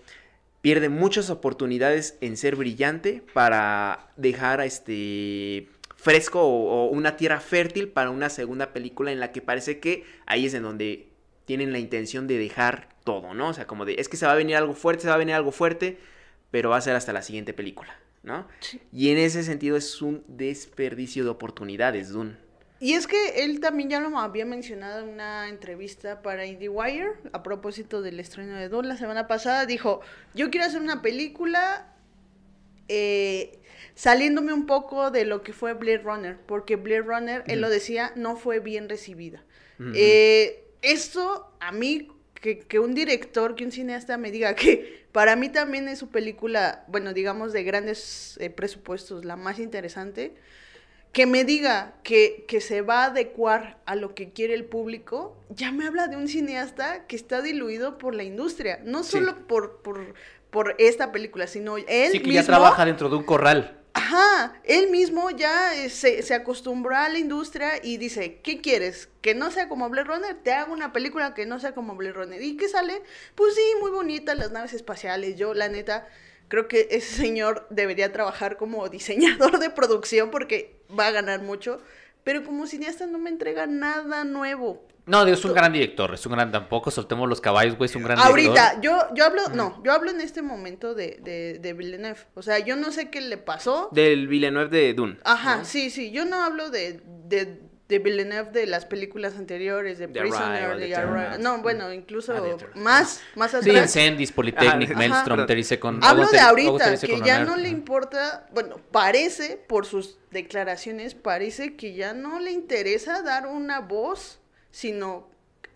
pierde 0.62 0.88
muchas 0.88 1.32
oportunidades 1.32 2.16
en 2.22 2.38
ser 2.38 2.58
brillante 2.58 3.24
para 3.34 4.12
dejar 4.18 4.62
este 4.62 5.68
fresco 6.04 6.41
o, 6.41 6.89
una 6.89 7.16
tierra 7.16 7.39
fértil 7.39 7.88
para 7.88 8.10
una 8.10 8.30
segunda 8.30 8.74
película 8.74 9.14
en 9.14 9.22
la 9.22 9.32
que 9.32 9.41
parece 9.41 9.80
que 9.80 10.04
ahí 10.26 10.45
es 10.45 10.54
en 10.54 10.64
donde 10.64 11.08
tienen 11.45 11.72
la 11.72 11.80
intención 11.80 12.28
de 12.28 12.38
dejar 12.38 12.89
todo, 13.06 13.34
¿no? 13.34 13.47
O 13.47 13.54
sea, 13.54 13.68
como 13.68 13.86
de, 13.86 13.95
es 13.97 14.10
que 14.10 14.18
se 14.18 14.26
va 14.26 14.34
a 14.34 14.36
venir 14.36 14.58
algo 14.58 14.74
fuerte, 14.74 15.04
se 15.04 15.08
va 15.08 15.16
a 15.16 15.18
venir 15.18 15.34
algo 15.34 15.54
fuerte, 15.54 15.97
pero 16.51 16.70
va 16.70 16.78
a 16.78 16.82
ser 16.82 16.97
hasta 16.97 17.14
la 17.14 17.22
siguiente 17.22 17.54
película, 17.54 17.97
¿no? 18.22 18.45
Y 18.91 19.12
en 19.12 19.18
ese 19.18 19.43
sentido 19.43 19.78
es 19.78 20.01
un 20.01 20.26
desperdicio 20.28 21.24
de 21.24 21.30
oportunidades, 21.30 22.10
Dune. 22.10 22.36
Y 22.82 22.95
es 22.95 23.08
que 23.08 23.45
él 23.45 23.62
también 23.62 23.89
ya 23.89 24.01
lo 24.01 24.18
había 24.20 24.45
mencionado 24.45 25.06
en 25.06 25.08
una 25.14 25.47
entrevista 25.47 26.22
para 26.22 26.45
IndieWire 26.45 27.14
a 27.32 27.43
propósito 27.43 28.01
del 28.01 28.20
estreno 28.20 28.56
de 28.56 28.68
Dune 28.68 28.89
la 28.89 28.97
semana 28.97 29.26
pasada. 29.26 29.66
Dijo, 29.66 30.01
yo 30.34 30.49
quiero 30.49 30.66
hacer 30.66 30.82
una 30.82 31.01
película 31.01 31.93
eh, 32.89 33.62
saliéndome 33.96 34.54
un 34.54 34.66
poco 34.66 35.12
de 35.12 35.26
lo 35.26 35.44
que 35.44 35.54
fue 35.54 35.74
Blade 35.74 36.00
Runner, 36.00 36.38
porque 36.46 36.76
Blade 36.76 37.02
Runner, 37.02 37.44
él 37.48 37.62
lo 37.62 37.70
decía, 37.70 38.12
no 38.16 38.36
fue 38.36 38.60
bien 38.60 38.89
recibida. 38.89 39.44
Eh, 39.94 40.64
esto 40.82 41.52
a 41.60 41.72
mí, 41.72 42.10
que, 42.41 42.80
un 42.80 42.94
director, 42.94 43.56
que 43.56 43.66
un 43.66 43.72
cineasta 43.72 44.18
me 44.18 44.32
diga 44.32 44.56
que 44.56 45.06
para 45.12 45.36
mí 45.36 45.50
también 45.50 45.88
es 45.88 46.00
su 46.00 46.10
película, 46.10 46.86
bueno, 46.88 47.14
digamos 47.14 47.54
de 47.54 47.64
grandes 47.64 48.38
eh, 48.41 48.50
presupuestos, 48.50 49.26
la 49.26 49.36
más 49.36 49.60
interesante, 49.60 50.36
que 51.12 51.28
me 51.28 51.44
diga 51.44 51.94
que, 52.04 52.46
que, 52.48 52.60
se 52.60 52.82
va 52.82 53.04
a 53.04 53.06
adecuar 53.06 53.78
a 53.86 53.96
lo 53.96 54.16
que 54.16 54.32
quiere 54.32 54.56
el 54.56 54.66
público, 54.66 55.38
ya 55.50 55.72
me 55.72 55.86
habla 55.86 56.08
de 56.08 56.18
un 56.18 56.28
cineasta 56.28 57.06
que 57.06 57.16
está 57.16 57.44
diluido 57.44 58.00
por 58.00 58.16
la 58.16 58.24
industria, 58.24 58.80
no 58.84 59.04
solo 59.04 59.48
por, 59.48 59.84
por, 59.84 60.16
por, 60.50 60.76
esta 60.80 61.12
película, 61.12 61.46
sino 61.46 61.78
él 61.78 62.12
sí, 62.12 62.20
que 62.20 62.34
ya 62.34 62.44
trabaja 62.44 62.84
dentro 62.84 63.10
de 63.10 63.18
un 63.18 63.24
corral. 63.24 63.83
Ajá, 63.96 64.60
él 64.64 64.89
mismo 64.89 65.30
ya 65.30 65.76
eh, 65.76 65.89
se, 65.89 66.24
se, 66.24 66.34
acostumbró 66.34 66.96
a 66.96 67.10
la 67.10 67.20
industria 67.20 67.74
y 67.84 67.98
dice, 67.98 68.39
¿qué 68.41 68.60
quieres? 68.60 69.10
¿Que 69.22 69.36
no 69.36 69.52
sea 69.52 69.70
como 69.70 69.88
Blade 69.88 70.08
Runner? 70.08 70.36
Te 70.44 70.52
hago 70.52 70.74
una 70.74 70.91
película 70.91 71.36
que 71.36 71.46
no 71.46 71.60
sea 71.60 71.76
como 71.76 71.96
Blade 71.96 72.14
Runner. 72.14 72.41
¿Y 72.41 72.58
qué 72.58 72.68
sale? 72.68 73.04
Pues 73.36 73.54
sí, 73.54 73.62
muy 73.80 73.91
bonita, 73.91 74.34
las 74.34 74.52
naves 74.52 74.74
espaciales. 74.74 75.36
Yo, 75.36 75.54
la 75.54 75.70
neta, 75.70 76.08
creo 76.48 76.68
que 76.68 76.88
ese 76.89 77.16
señor 77.16 77.68
debería 77.70 78.12
trabajar 78.12 78.58
como 78.58 78.89
diseñador 78.89 79.60
de 79.60 79.70
producción 79.70 80.32
porque 80.32 80.76
va 80.98 81.08
a 81.08 81.12
ganar 81.12 81.44
mucho. 81.44 81.80
Pero 82.24 82.44
como 82.44 82.66
cineasta 82.66 83.06
no 83.06 83.20
me 83.20 83.30
entrega 83.30 83.68
nada 83.68 84.24
nuevo. 84.24 84.84
No, 85.06 85.26
es 85.26 85.43
un 85.43 85.54
gran 85.54 85.74
director, 85.74 86.14
es 86.14 86.26
un 86.26 86.32
gran, 86.32 86.51
tampoco 86.51 86.89
soltemos 86.89 87.28
los 87.28 87.41
caballos, 87.41 87.78
güey, 87.78 87.89
es 87.89 87.95
un 87.95 88.04
gran 88.04 88.20
Ahorita, 88.20 88.80
yo, 88.80 88.97
yo 89.14 89.26
hablo, 89.26 89.49
no, 89.54 89.82
yo 89.84 89.91
hablo 89.91 90.12
en 90.12 90.22
este 90.22 90.41
momento 90.41 90.93
de, 90.95 91.20
de, 91.22 91.60
de, 91.60 91.74
Villeneuve, 91.74 92.20
o 92.36 92.41
sea, 92.41 92.60
yo 92.60 92.78
no 92.78 92.91
sé 92.91 93.10
qué 93.10 93.20
le 93.20 93.38
pasó. 93.38 93.89
Del 93.91 94.28
Villeneuve 94.28 94.70
de 94.70 94.93
Dune. 94.93 95.18
Ajá, 95.26 95.66
sí, 95.66 95.89
sí, 95.89 96.12
yo 96.12 96.24
no 96.24 96.41
hablo 96.41 96.70
de, 96.70 97.01
de, 97.26 97.60
de 97.89 97.99
Villeneuve 97.99 98.51
de 98.51 98.66
las 98.66 98.86
películas 98.86 99.36
anteriores, 99.36 99.99
de 99.99 100.08
Prisoner, 100.08 100.78
de 100.78 101.38
no, 101.39 101.62
bueno, 101.62 101.91
incluso 101.91 102.34
más, 102.76 103.20
más 103.36 103.54
atrás. 103.54 103.91
Sí, 103.91 103.99
Incendies, 103.99 104.32
Polytechnic, 104.32 104.95
Maelstrom, 104.95 105.45
Terry 105.45 105.66
con... 105.80 106.01
Hablo 106.01 106.28
de 106.28 106.39
ahorita, 106.39 106.97
que 106.97 107.20
ya 107.20 107.43
no 107.43 107.58
le 107.58 107.68
importa, 107.68 108.47
bueno, 108.54 108.78
parece, 108.91 109.58
por 109.68 109.86
sus 109.86 110.18
declaraciones, 110.32 111.14
parece 111.14 111.76
que 111.76 111.93
ya 111.93 112.14
no 112.14 112.39
le 112.39 112.51
interesa 112.51 113.22
dar 113.22 113.47
una 113.47 113.82
voz 113.82 114.39
sino 114.74 115.28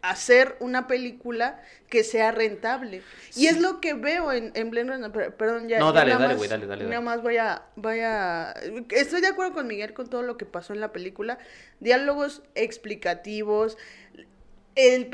hacer 0.01 0.55
una 0.59 0.87
película 0.87 1.61
que 1.87 2.03
sea 2.03 2.31
rentable. 2.31 3.03
Y 3.35 3.45
es 3.45 3.61
lo 3.61 3.79
que 3.79 3.93
veo 3.93 4.31
en, 4.31 4.51
en 4.55 4.71
Blend 4.71 5.11
perdón, 5.37 5.69
ya. 5.69 5.79
No, 5.79 5.93
dale, 5.93 6.13
dale, 6.13 6.35
güey, 6.35 6.49
dale, 6.49 6.65
dale, 6.65 6.85
Nada 6.85 7.01
más 7.01 7.21
voy 7.21 7.37
a, 7.37 7.63
voy 7.75 7.99
a. 7.99 8.53
Estoy 8.89 9.21
de 9.21 9.27
acuerdo 9.27 9.53
con 9.53 9.67
Miguel 9.67 9.93
con 9.93 10.09
todo 10.09 10.23
lo 10.23 10.35
que 10.35 10.45
pasó 10.45 10.73
en 10.73 10.81
la 10.81 10.91
película. 10.91 11.37
Diálogos 11.79 12.41
explicativos. 12.55 13.77
El, 14.75 15.09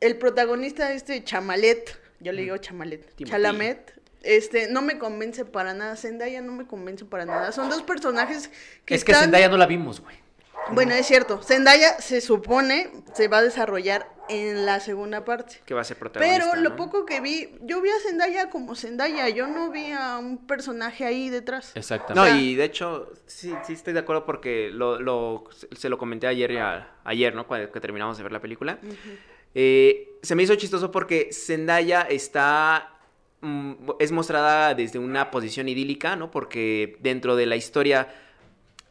el 0.00 0.16
protagonista, 0.16 0.92
este 0.92 1.22
Chamalet, 1.22 1.98
yo 2.20 2.32
le 2.32 2.42
digo 2.42 2.56
Chamalet, 2.56 3.14
Chalamet, 3.22 4.00
este, 4.22 4.68
no 4.68 4.80
me 4.80 4.98
convence 4.98 5.44
para 5.44 5.74
nada. 5.74 5.94
Zendaya 5.96 6.40
no 6.40 6.52
me 6.52 6.66
convence 6.66 7.04
para 7.04 7.26
nada. 7.26 7.52
Son 7.52 7.68
dos 7.68 7.82
personajes 7.82 8.50
que. 8.86 8.94
Es 8.94 9.04
que 9.04 9.14
Zendaya 9.14 9.48
no 9.50 9.58
la 9.58 9.66
vimos, 9.66 10.00
güey. 10.00 10.25
Bueno, 10.72 10.94
es 10.94 11.06
cierto. 11.06 11.42
Zendaya 11.42 12.00
se 12.00 12.20
supone 12.20 12.90
se 13.14 13.28
va 13.28 13.38
a 13.38 13.42
desarrollar 13.42 14.10
en 14.28 14.66
la 14.66 14.80
segunda 14.80 15.24
parte. 15.24 15.60
Que 15.64 15.74
va 15.74 15.82
a 15.82 15.84
ser 15.84 15.96
protagonista. 15.96 16.50
Pero 16.50 16.60
lo 16.60 16.76
poco 16.76 17.06
que 17.06 17.20
vi, 17.20 17.50
yo 17.62 17.80
vi 17.80 17.90
a 17.90 18.00
Zendaya 18.00 18.50
como 18.50 18.74
Zendaya, 18.74 19.28
yo 19.28 19.46
no 19.46 19.70
vi 19.70 19.92
a 19.92 20.18
un 20.18 20.46
personaje 20.46 21.04
ahí 21.04 21.28
detrás. 21.28 21.72
Exactamente. 21.74 22.30
No, 22.30 22.40
y 22.40 22.54
de 22.54 22.64
hecho, 22.64 23.12
sí, 23.26 23.54
sí 23.64 23.74
estoy 23.74 23.92
de 23.92 24.00
acuerdo 24.00 24.24
porque 24.24 24.70
lo, 24.72 25.00
lo 25.00 25.44
se 25.76 25.88
lo 25.88 25.98
comenté 25.98 26.26
ayer, 26.26 26.58
ayer 27.04 27.34
¿no? 27.34 27.46
Cuando 27.46 27.70
que 27.70 27.80
terminamos 27.80 28.16
de 28.16 28.22
ver 28.22 28.32
la 28.32 28.40
película. 28.40 28.78
Eh, 29.54 30.18
se 30.22 30.34
me 30.34 30.42
hizo 30.42 30.54
chistoso 30.56 30.90
porque 30.90 31.30
Zendaya 31.32 32.02
está 32.02 32.98
mm, 33.40 33.72
es 33.98 34.12
mostrada 34.12 34.74
desde 34.74 34.98
una 34.98 35.30
posición 35.30 35.68
idílica, 35.68 36.16
¿no? 36.16 36.30
Porque 36.30 36.96
dentro 37.00 37.36
de 37.36 37.46
la 37.46 37.56
historia 37.56 38.08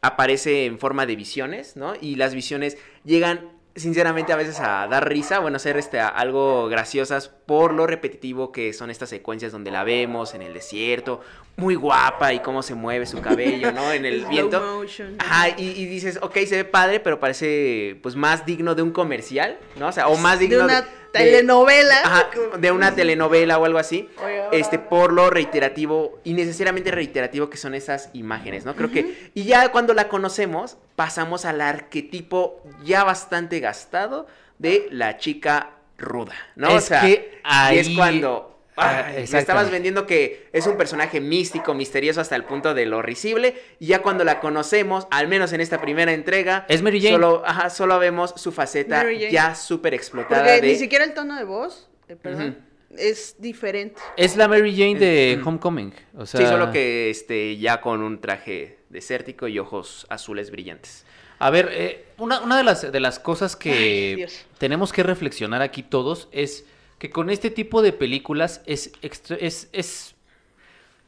aparece 0.02 0.66
en 0.66 0.78
forma 0.78 1.06
de 1.06 1.16
visiones, 1.16 1.76
¿no? 1.76 1.94
Y 2.00 2.16
las 2.16 2.34
visiones 2.34 2.78
llegan 3.04 3.55
sinceramente 3.76 4.32
a 4.32 4.36
veces 4.36 4.58
a 4.60 4.86
dar 4.88 5.08
risa, 5.08 5.38
bueno, 5.38 5.56
a 5.56 5.60
ser 5.60 5.76
este, 5.76 6.00
algo 6.00 6.68
graciosas 6.68 7.28
por 7.28 7.72
lo 7.72 7.86
repetitivo 7.86 8.50
que 8.50 8.72
son 8.72 8.90
estas 8.90 9.08
secuencias 9.10 9.52
donde 9.52 9.70
la 9.70 9.84
vemos 9.84 10.34
en 10.34 10.42
el 10.42 10.54
desierto, 10.54 11.20
muy 11.56 11.74
guapa 11.74 12.32
y 12.32 12.40
cómo 12.40 12.62
se 12.62 12.74
mueve 12.74 13.06
su 13.06 13.20
cabello, 13.20 13.72
¿no? 13.72 13.92
En 13.92 14.04
el 14.04 14.24
viento. 14.30 14.84
Ajá, 15.18 15.48
y, 15.56 15.70
y, 15.70 15.86
dices, 15.86 16.18
ok, 16.20 16.36
se 16.46 16.56
ve 16.56 16.64
padre, 16.64 17.00
pero 17.00 17.20
parece 17.20 17.98
pues 18.02 18.16
más 18.16 18.44
digno 18.46 18.74
de 18.74 18.82
un 18.82 18.92
comercial, 18.92 19.58
¿no? 19.76 19.88
O 19.88 19.92
sea, 19.92 20.08
o 20.08 20.16
más 20.16 20.38
digno 20.38 20.66
de 20.66 20.82
telenovela. 21.12 22.30
de 22.58 22.70
una 22.70 22.94
telenovela 22.94 23.58
o 23.58 23.64
algo 23.64 23.78
así. 23.78 24.08
este, 24.52 24.78
por 24.78 25.12
lo 25.12 25.30
reiterativo, 25.30 26.18
y 26.24 26.34
necesariamente 26.34 26.90
reiterativo 26.90 27.50
que 27.50 27.56
son 27.56 27.74
esas 27.74 28.10
imágenes, 28.12 28.64
¿no? 28.64 28.74
Creo 28.74 28.90
que. 28.90 29.30
Y 29.34 29.44
ya 29.44 29.70
cuando 29.70 29.94
la 29.94 30.08
conocemos, 30.08 30.76
pasamos 30.96 31.44
al 31.44 31.60
arquetipo 31.60 32.62
ya 32.84 33.04
bastante 33.04 33.60
gastado 33.60 34.26
de 34.58 34.88
la 34.90 35.18
chica 35.18 35.70
ruda, 35.98 36.34
¿no? 36.56 36.74
o 36.74 36.80
sea, 36.80 37.02
que 37.02 37.40
ahí... 37.44 37.78
es 37.78 37.90
cuando 37.90 38.56
Ah, 38.76 39.10
estabas 39.16 39.70
vendiendo 39.70 40.06
que 40.06 40.48
es 40.52 40.66
un 40.66 40.76
personaje 40.76 41.20
místico, 41.20 41.72
misterioso 41.72 42.20
hasta 42.20 42.36
el 42.36 42.44
punto 42.44 42.74
de 42.74 42.84
lo 42.84 43.00
risible. 43.00 43.54
Y 43.78 43.86
ya 43.86 44.02
cuando 44.02 44.22
la 44.22 44.38
conocemos, 44.38 45.06
al 45.10 45.28
menos 45.28 45.52
en 45.52 45.62
esta 45.62 45.80
primera 45.80 46.12
entrega, 46.12 46.66
es 46.68 46.82
Mary 46.82 47.00
Jane. 47.00 47.14
Solo, 47.14 47.42
ajá, 47.46 47.70
solo 47.70 47.98
vemos 47.98 48.34
su 48.36 48.52
faceta 48.52 49.10
ya 49.12 49.54
súper 49.54 49.94
explotada. 49.94 50.44
Porque 50.44 50.66
ni 50.66 50.74
siquiera 50.76 51.04
el 51.04 51.14
tono 51.14 51.36
de 51.36 51.44
voz, 51.44 51.88
eh, 52.08 52.16
perdón, 52.16 52.58
es 52.98 53.36
diferente. 53.38 54.00
Es 54.16 54.36
la 54.36 54.46
Mary 54.46 54.76
Jane 54.76 54.98
de 54.98 55.40
Homecoming. 55.42 55.94
O 56.14 56.26
sea... 56.26 56.40
Sí, 56.40 56.46
solo 56.46 56.70
que 56.70 57.08
este, 57.08 57.56
ya 57.56 57.80
con 57.80 58.02
un 58.02 58.20
traje 58.20 58.80
desértico 58.96 59.46
y 59.46 59.58
ojos 59.58 60.06
azules 60.08 60.50
brillantes. 60.50 61.04
A 61.38 61.50
ver, 61.50 61.68
eh, 61.70 62.06
una, 62.16 62.40
una 62.40 62.56
de, 62.56 62.64
las, 62.64 62.90
de 62.90 62.98
las 63.00 63.18
cosas 63.18 63.54
que 63.56 64.26
tenemos 64.58 64.90
que 64.92 65.02
reflexionar 65.02 65.60
aquí 65.62 65.82
todos 65.82 66.28
es 66.32 66.64
que 66.98 67.10
con 67.10 67.28
este 67.28 67.50
tipo 67.50 67.82
de 67.82 67.92
películas 67.92 68.62
es, 68.64 68.90
es, 69.02 69.68
es, 69.72 70.14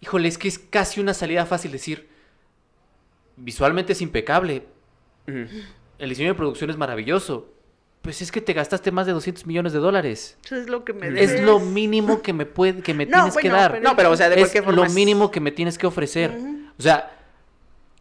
híjole, 0.03 0.29
es 0.29 0.37
que 0.37 0.49
es 0.49 0.59
casi 0.59 1.01
una 1.01 1.15
salida 1.15 1.47
fácil 1.47 1.73
decir, 1.73 2.09
visualmente 3.37 3.93
es 3.95 4.03
impecable, 4.03 4.65
el 5.27 6.09
diseño 6.09 6.29
de 6.29 6.35
producción 6.35 6.71
es 6.71 6.77
maravilloso. 6.77 7.53
Pues 8.03 8.23
es 8.23 8.31
que 8.31 8.41
te 8.41 8.53
gastaste 8.53 8.91
más 8.93 9.07
de 9.07 9.13
200 9.13 9.45
millones 9.47 9.73
de 9.73 9.81
dólares. 9.81 10.39
Eso 10.45 10.57
es 10.57 10.69
lo 10.69 10.85
que 10.85 10.93
me 10.93 11.09
Es 11.09 11.31
debes. 11.31 11.43
lo 11.43 11.59
mínimo 11.59 12.23
que 12.23 12.33
me 12.33 12.47
puede, 12.47 12.81
que 12.81 12.95
me 12.95 13.05
No, 13.07 13.25
tienes 13.25 13.37
que 13.37 13.49
dar. 13.51 13.73
pero- 13.73 13.83
No, 13.83 13.97
pero 13.97 14.11
o 14.13 14.17
sea, 14.17 14.29
de 14.29 14.37
es 14.37 14.41
cualquier 14.43 14.65
forma 14.65 14.81
lo 14.81 14.85
es- 14.87 14.95
mínimo 14.95 15.31
que 15.31 15.41
me 15.41 15.51
tienes 15.51 15.77
que 15.77 15.87
ofrecer. 15.87 16.31
O 16.79 16.83
sea, 16.83 17.18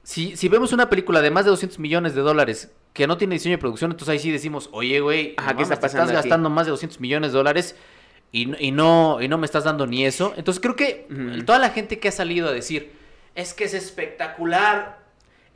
si, 0.09 0.38
si 0.38 0.47
vemos 0.47 0.71
una 0.71 0.89
película 0.89 1.21
de 1.21 1.31
más 1.31 1.43
de 1.43 1.51
200 1.51 1.79
millones 1.79 2.15
de 2.15 2.21
dólares 2.21 2.71
que 2.93 3.07
no 3.07 3.17
tiene 3.17 3.35
diseño 3.35 3.55
de 3.55 3.59
producción, 3.59 3.91
entonces 3.91 4.13
ahí 4.13 4.19
sí 4.19 4.31
decimos, 4.31 4.69
oye, 4.71 5.01
güey, 5.01 5.34
Ajá, 5.35 5.53
¿qué 5.57 5.63
está 5.63 5.75
mames, 5.75 5.79
te 5.79 5.81
pasando 5.81 6.03
estás 6.05 6.19
aquí? 6.21 6.29
gastando 6.29 6.49
más 6.49 6.65
de 6.65 6.71
200 6.71 7.01
millones 7.01 7.34
de 7.34 7.38
dólares 7.38 7.75
y, 8.31 8.45
no- 8.45 8.55
y, 8.57 8.71
no, 8.71 9.21
y 9.21 9.27
no 9.27 9.38
me 9.38 9.45
estás 9.45 9.65
dando 9.65 9.85
ni 9.85 10.05
eso. 10.05 10.34
Entonces 10.38 10.61
creo 10.61 10.77
que 10.77 11.07
toda 11.45 11.59
la 11.59 11.71
gente 11.71 11.99
que 11.99 12.07
ha 12.07 12.11
salido 12.13 12.47
a 12.47 12.53
decir, 12.53 12.93
es 13.35 13.53
que 13.53 13.65
es 13.65 13.73
espectacular, 13.73 15.06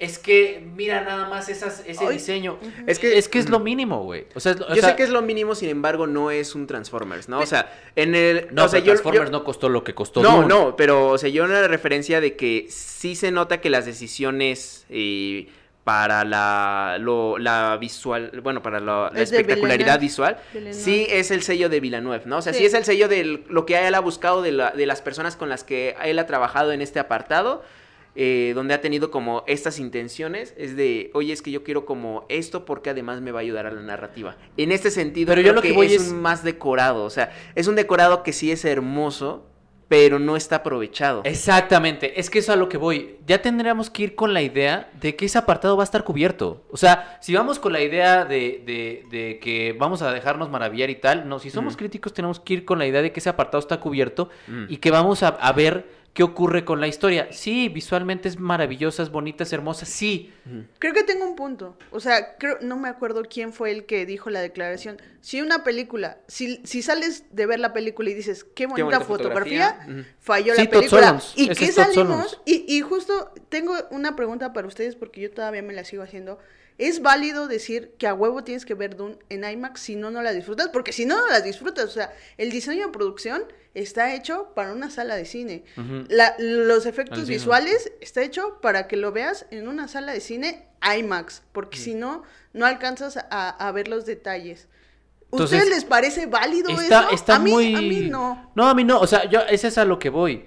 es 0.01 0.17
que 0.19 0.67
mira 0.75 1.01
nada 1.01 1.29
más 1.29 1.47
esas, 1.47 1.83
ese 1.85 2.03
Ay. 2.05 2.13
diseño. 2.15 2.57
Es 2.87 2.97
que- 2.99 3.17
es 3.19 3.29
que 3.29 3.37
es 3.39 3.49
lo 3.49 3.59
mínimo, 3.59 4.03
güey. 4.03 4.25
O 4.35 4.39
sea, 4.39 4.53
es 4.53 4.59
lo- 4.59 4.65
o 4.65 4.69
Yo 4.69 4.81
sea, 4.81 4.89
sé 4.89 4.95
que 4.95 5.03
es 5.03 5.09
lo 5.11 5.21
mínimo, 5.21 5.53
sin 5.55 5.69
embargo, 5.69 6.07
no 6.07 6.31
es 6.31 6.55
un 6.55 6.65
Transformers, 6.67 7.29
¿no? 7.29 7.39
O 7.39 7.45
sea, 7.45 7.71
en 7.95 8.15
el... 8.15 8.47
No, 8.51 8.65
o 8.65 8.67
sea, 8.67 8.79
yo- 8.79 8.85
Transformers 8.87 9.27
yo- 9.29 9.31
no 9.31 9.43
costó 9.43 9.69
lo 9.69 9.83
que 9.83 9.93
costó 9.93 10.21
No, 10.23 10.43
no, 10.47 10.75
pero, 10.75 11.09
o 11.09 11.17
sea, 11.17 11.29
yo 11.29 11.43
una 11.45 11.67
referencia 11.67 12.19
de 12.19 12.35
que 12.35 12.65
sí 12.69 13.15
se 13.15 13.31
nota 13.31 13.61
que 13.61 13.69
las 13.69 13.85
decisiones 13.85 14.85
eh, 14.89 15.47
para 15.83 16.23
la, 16.25 16.97
lo- 16.99 17.37
la 17.37 17.77
visual, 17.79 18.39
bueno, 18.43 18.61
para 18.61 18.79
la, 18.79 19.11
la 19.13 19.21
Es 19.21 19.29
de 19.31 19.37
espectacularidad 19.37 19.99
visual, 19.99 20.37
Villeneuve. 20.53 20.73
sí 20.79 21.07
es 21.09 21.31
el 21.31 21.41
sello 21.43 21.69
de 21.69 21.79
Villeneuve, 21.79 22.21
¿no? 22.25 22.37
O 22.37 22.41
sea, 22.41 22.53
sí, 22.53 22.59
Sí. 22.59 22.65
es 22.65 22.73
el 22.73 22.85
sello 22.85 23.07
de 23.07 23.43
lo 23.49 23.65
que 23.65 23.87
él 23.87 23.93
ha 23.95 23.99
buscado 23.99 24.41
de, 24.41 24.51
la- 24.51 24.71
de 24.71 24.85
las 24.85 25.01
personas 25.01 25.35
con 25.35 25.47
las 25.49 25.63
que 25.63 25.95
él 26.03 26.17
ha 26.19 26.25
trabajado 26.27 26.71
en 26.71 26.81
este 26.81 26.99
apartado. 26.99 27.63
Eh, 28.15 28.51
donde 28.55 28.73
ha 28.73 28.81
tenido 28.81 29.09
como 29.11 29.43
estas 29.47 29.79
intenciones, 29.79 30.53
es 30.57 30.75
de, 30.75 31.11
oye, 31.13 31.31
es 31.33 31.41
que 31.41 31.51
yo 31.51 31.63
quiero 31.63 31.85
como 31.85 32.25
esto 32.29 32.65
porque 32.65 32.89
además 32.89 33.21
me 33.21 33.31
va 33.31 33.39
a 33.39 33.41
ayudar 33.41 33.65
a 33.67 33.71
la 33.71 33.81
narrativa. 33.81 34.35
En 34.57 34.71
este 34.71 34.91
sentido, 34.91 35.27
Pero 35.29 35.41
yo 35.41 35.45
creo 35.45 35.55
lo 35.55 35.61
que 35.61 35.69
que, 35.69 35.73
voy 35.75 35.87
es, 35.87 36.01
es- 36.01 36.11
un 36.11 36.21
más 36.21 36.43
decorado, 36.43 37.03
o 37.05 37.09
sea, 37.09 37.31
es 37.55 37.67
un 37.67 37.75
decorado 37.75 38.21
que 38.23 38.33
sí 38.33 38.51
es 38.51 38.65
hermoso, 38.65 39.47
pero 39.87 40.19
no 40.19 40.37
está 40.37 40.57
aprovechado. 40.57 41.21
Exactamente, 41.25 42.17
es 42.17 42.29
que 42.29 42.39
eso 42.39 42.53
es 42.53 42.55
a 42.55 42.59
lo 42.59 42.69
que 42.69 42.77
voy. 42.77 43.17
Ya 43.27 43.41
tendríamos 43.41 43.89
que 43.89 44.03
ir 44.03 44.15
con 44.15 44.33
la 44.33 44.41
idea 44.41 44.89
de 45.01 45.17
que 45.17 45.25
ese 45.25 45.37
apartado 45.37 45.75
va 45.75 45.83
a 45.83 45.85
estar 45.85 46.05
cubierto. 46.05 46.63
O 46.71 46.77
sea, 46.77 47.17
si 47.21 47.33
vamos 47.33 47.59
con 47.59 47.73
la 47.73 47.81
idea 47.81 48.23
de, 48.23 48.63
de- 48.65 49.03
de 49.11 49.39
que 49.39 49.75
vamos 49.77 50.01
a 50.01 50.13
dejarnos 50.13 50.49
maravillar 50.49 50.89
y 50.89 50.95
tal, 50.95 51.27
no, 51.27 51.39
si 51.39 51.49
somos 51.49 51.75
críticos 51.75 52.13
tenemos 52.13 52.39
que 52.39 52.53
ir 52.53 52.63
con 52.65 52.79
la 52.79 52.87
idea 52.87 53.01
de 53.01 53.11
que 53.11 53.19
ese 53.19 53.27
apartado 53.29 53.59
está 53.59 53.81
cubierto 53.81 54.29
Mm. 54.47 54.65
y 54.69 54.77
que 54.77 54.91
vamos 54.91 55.23
a, 55.23 55.27
a 55.27 55.51
ver 55.51 55.85
qué 56.13 56.23
ocurre 56.23 56.65
con 56.65 56.81
la 56.81 56.87
historia. 56.87 57.29
Sí, 57.31 57.69
visualmente 57.69 58.27
es 58.27 58.37
maravillosa, 58.39 59.03
es 59.03 59.09
bonita, 59.09 59.43
es 59.43 59.53
hermosa, 59.53 59.85
sí. 59.85 60.33
Creo 60.79 60.93
que 60.93 61.03
tengo 61.03 61.25
un 61.25 61.35
punto. 61.35 61.77
O 61.91 61.99
sea, 61.99 62.37
creo, 62.37 62.57
no 62.61 62.77
me 62.77 62.89
acuerdo 62.89 63.23
quién 63.23 63.53
fue 63.53 63.71
el 63.71 63.85
que 63.85 64.05
dijo 64.05 64.29
la 64.29 64.41
declaración. 64.41 65.01
Si 65.21 65.41
una 65.41 65.63
película, 65.63 66.17
si, 66.27 66.61
si 66.65 66.81
sales 66.81 67.23
de 67.31 67.45
ver 67.45 67.59
la 67.59 67.71
película 67.71 68.09
y 68.09 68.13
dices, 68.13 68.43
qué 68.43 68.65
bonita, 68.65 68.83
bonita 68.85 69.05
fotografía, 69.05 69.77
fotografía. 69.79 70.15
Falló 70.19 70.55
Sí, 70.55 70.63
la 70.63 70.69
película. 70.69 71.21
¿Y 71.35 71.49
Ese 71.49 71.65
qué 71.65 71.71
salimos? 71.71 72.41
Y, 72.45 72.65
y 72.67 72.81
justo 72.81 73.31
tengo 73.49 73.73
una 73.91 74.15
pregunta 74.15 74.51
para 74.51 74.67
ustedes 74.67 74.95
porque 74.95 75.21
yo 75.21 75.31
todavía 75.31 75.61
me 75.61 75.73
la 75.73 75.85
sigo 75.85 76.03
haciendo. 76.03 76.39
¿Es 76.77 77.01
válido 77.01 77.47
decir 77.47 77.93
que 77.99 78.07
a 78.07 78.13
huevo 78.13 78.43
tienes 78.43 78.65
que 78.65 78.73
ver 78.73 78.95
Dune 78.95 79.17
en 79.29 79.43
IMAX 79.43 79.81
si 79.81 79.95
no, 79.95 80.09
no 80.09 80.23
la 80.23 80.33
disfrutas? 80.33 80.69
Porque 80.69 80.91
si 80.91 81.05
no, 81.05 81.15
no 81.15 81.27
la 81.27 81.41
disfrutas. 81.41 81.85
O 81.85 81.91
sea, 81.91 82.11
el 82.37 82.49
diseño 82.49 82.87
de 82.87 82.91
producción 82.91 83.43
está 83.73 84.13
hecho 84.15 84.51
para 84.55 84.73
una 84.73 84.89
sala 84.89 85.15
de 85.15 85.25
cine. 85.25 85.63
La- 86.09 86.35
los 86.39 86.85
efectos 86.85 87.27
visuales 87.27 87.91
está 88.01 88.21
hecho 88.21 88.59
para 88.61 88.87
que 88.87 88.97
lo 88.97 89.11
veas 89.11 89.45
en 89.51 89.67
una 89.67 89.87
sala 89.87 90.11
de 90.13 90.19
cine 90.19 90.67
IMAX, 90.97 91.43
porque 91.51 91.77
si 91.77 91.93
no, 91.95 92.23
no 92.53 92.65
alcanzas 92.65 93.17
a, 93.17 93.49
a 93.49 93.71
ver 93.71 93.87
los 93.87 94.05
detalles. 94.05 94.67
Entonces, 95.31 95.59
¿Ustedes 95.59 95.73
les 95.75 95.85
parece 95.85 96.25
válido 96.25 96.69
Está, 96.71 97.03
eso? 97.03 97.11
está 97.11 97.35
a, 97.35 97.39
mí, 97.39 97.51
muy... 97.51 97.75
a 97.75 97.81
mí 97.81 98.01
no. 98.09 98.51
No, 98.53 98.67
a 98.67 98.73
mí 98.73 98.83
no. 98.83 98.99
O 98.99 99.07
sea, 99.07 99.29
yo, 99.29 99.39
es 99.41 99.77
a 99.77 99.85
lo 99.85 99.97
que 99.97 100.09
voy. 100.09 100.45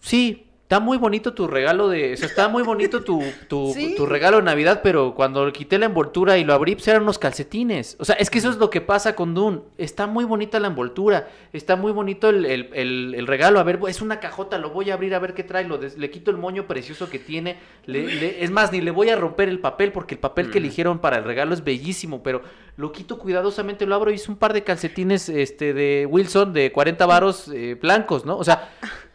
Sí, 0.00 0.49
está 0.70 0.78
muy 0.78 0.98
bonito 0.98 1.34
tu 1.34 1.48
regalo 1.48 1.88
de... 1.88 2.12
O 2.12 2.16
sea, 2.16 2.28
está 2.28 2.48
muy 2.48 2.62
bonito 2.62 3.02
tu, 3.02 3.20
tu, 3.48 3.72
Sí. 3.74 3.94
tu 3.96 4.06
regalo 4.06 4.36
de 4.36 4.44
Navidad, 4.44 4.82
pero 4.84 5.16
cuando 5.16 5.52
quité 5.52 5.78
la 5.80 5.86
envoltura 5.86 6.38
y 6.38 6.44
lo 6.44 6.54
abrí, 6.54 6.76
pues 6.76 6.86
eran 6.86 7.02
unos 7.02 7.18
calcetines. 7.18 7.96
O 7.98 8.04
sea, 8.04 8.14
es 8.14 8.30
que 8.30 8.38
eso 8.38 8.50
es 8.50 8.56
lo 8.58 8.70
que 8.70 8.80
pasa 8.80 9.16
con 9.16 9.34
Dune. 9.34 9.62
Está 9.78 10.06
muy 10.06 10.24
bonita 10.24 10.60
la 10.60 10.68
envoltura. 10.68 11.28
Está 11.52 11.74
muy 11.74 11.90
bonito 11.90 12.28
el, 12.28 12.46
el- 12.46 12.70
el- 12.72 13.14
el 13.16 13.26
regalo. 13.26 13.58
A 13.58 13.64
ver, 13.64 13.80
es 13.88 14.00
una 14.00 14.20
cajota, 14.20 14.58
lo 14.58 14.70
voy 14.70 14.90
a 14.90 14.94
abrir 14.94 15.12
a 15.16 15.18
ver 15.18 15.34
qué 15.34 15.42
trae. 15.42 15.64
Lo 15.64 15.76
des- 15.76 15.98
le 15.98 16.08
quito 16.08 16.30
el 16.30 16.36
moño 16.36 16.68
precioso 16.68 17.10
que 17.10 17.18
tiene. 17.18 17.56
Le- 17.86 18.06
le- 18.06 18.44
es 18.44 18.52
más, 18.52 18.70
ni 18.70 18.80
le 18.80 18.92
voy 18.92 19.08
a 19.08 19.16
romper 19.16 19.48
el 19.48 19.58
papel 19.58 19.90
porque 19.90 20.14
el 20.14 20.20
papel 20.20 20.52
que 20.52 20.60
Mm. 20.60 20.62
eligieron 20.62 20.98
para 21.00 21.16
el 21.16 21.24
regalo 21.24 21.52
es 21.52 21.64
bellísimo, 21.64 22.22
pero 22.22 22.42
lo 22.76 22.92
quito 22.92 23.18
cuidadosamente, 23.18 23.86
lo 23.86 23.96
abro 23.96 24.12
y 24.12 24.14
es 24.14 24.28
un 24.28 24.36
par 24.36 24.52
de 24.52 24.62
calcetines 24.62 25.28
este, 25.30 25.74
de 25.74 26.06
Wilson 26.08 26.52
de 26.52 26.70
40 26.70 27.06
varos 27.06 27.48
eh, 27.52 27.74
blancos, 27.74 28.24
¿no? 28.24 28.36
O 28.38 28.44
sea, 28.44 28.70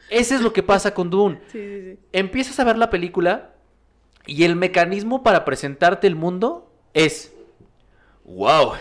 ese 0.10 0.36
es 0.36 0.42
lo 0.42 0.54
que 0.54 0.64
pasa 0.64 0.94
con 0.94 1.10
Dune. 1.10 1.40
Sí, 1.52 1.60
sí, 1.60 1.82
sí. 1.94 2.00
Empiezas 2.14 2.60
a 2.60 2.64
ver 2.64 2.78
la 2.78 2.90
película 2.90 3.52
y 4.26 4.44
el 4.44 4.56
mecanismo 4.56 5.24
para 5.24 5.46
presentarte 5.46 6.08
el 6.08 6.16
mundo 6.16 6.72
es, 6.94 7.34
wow, 8.24 8.74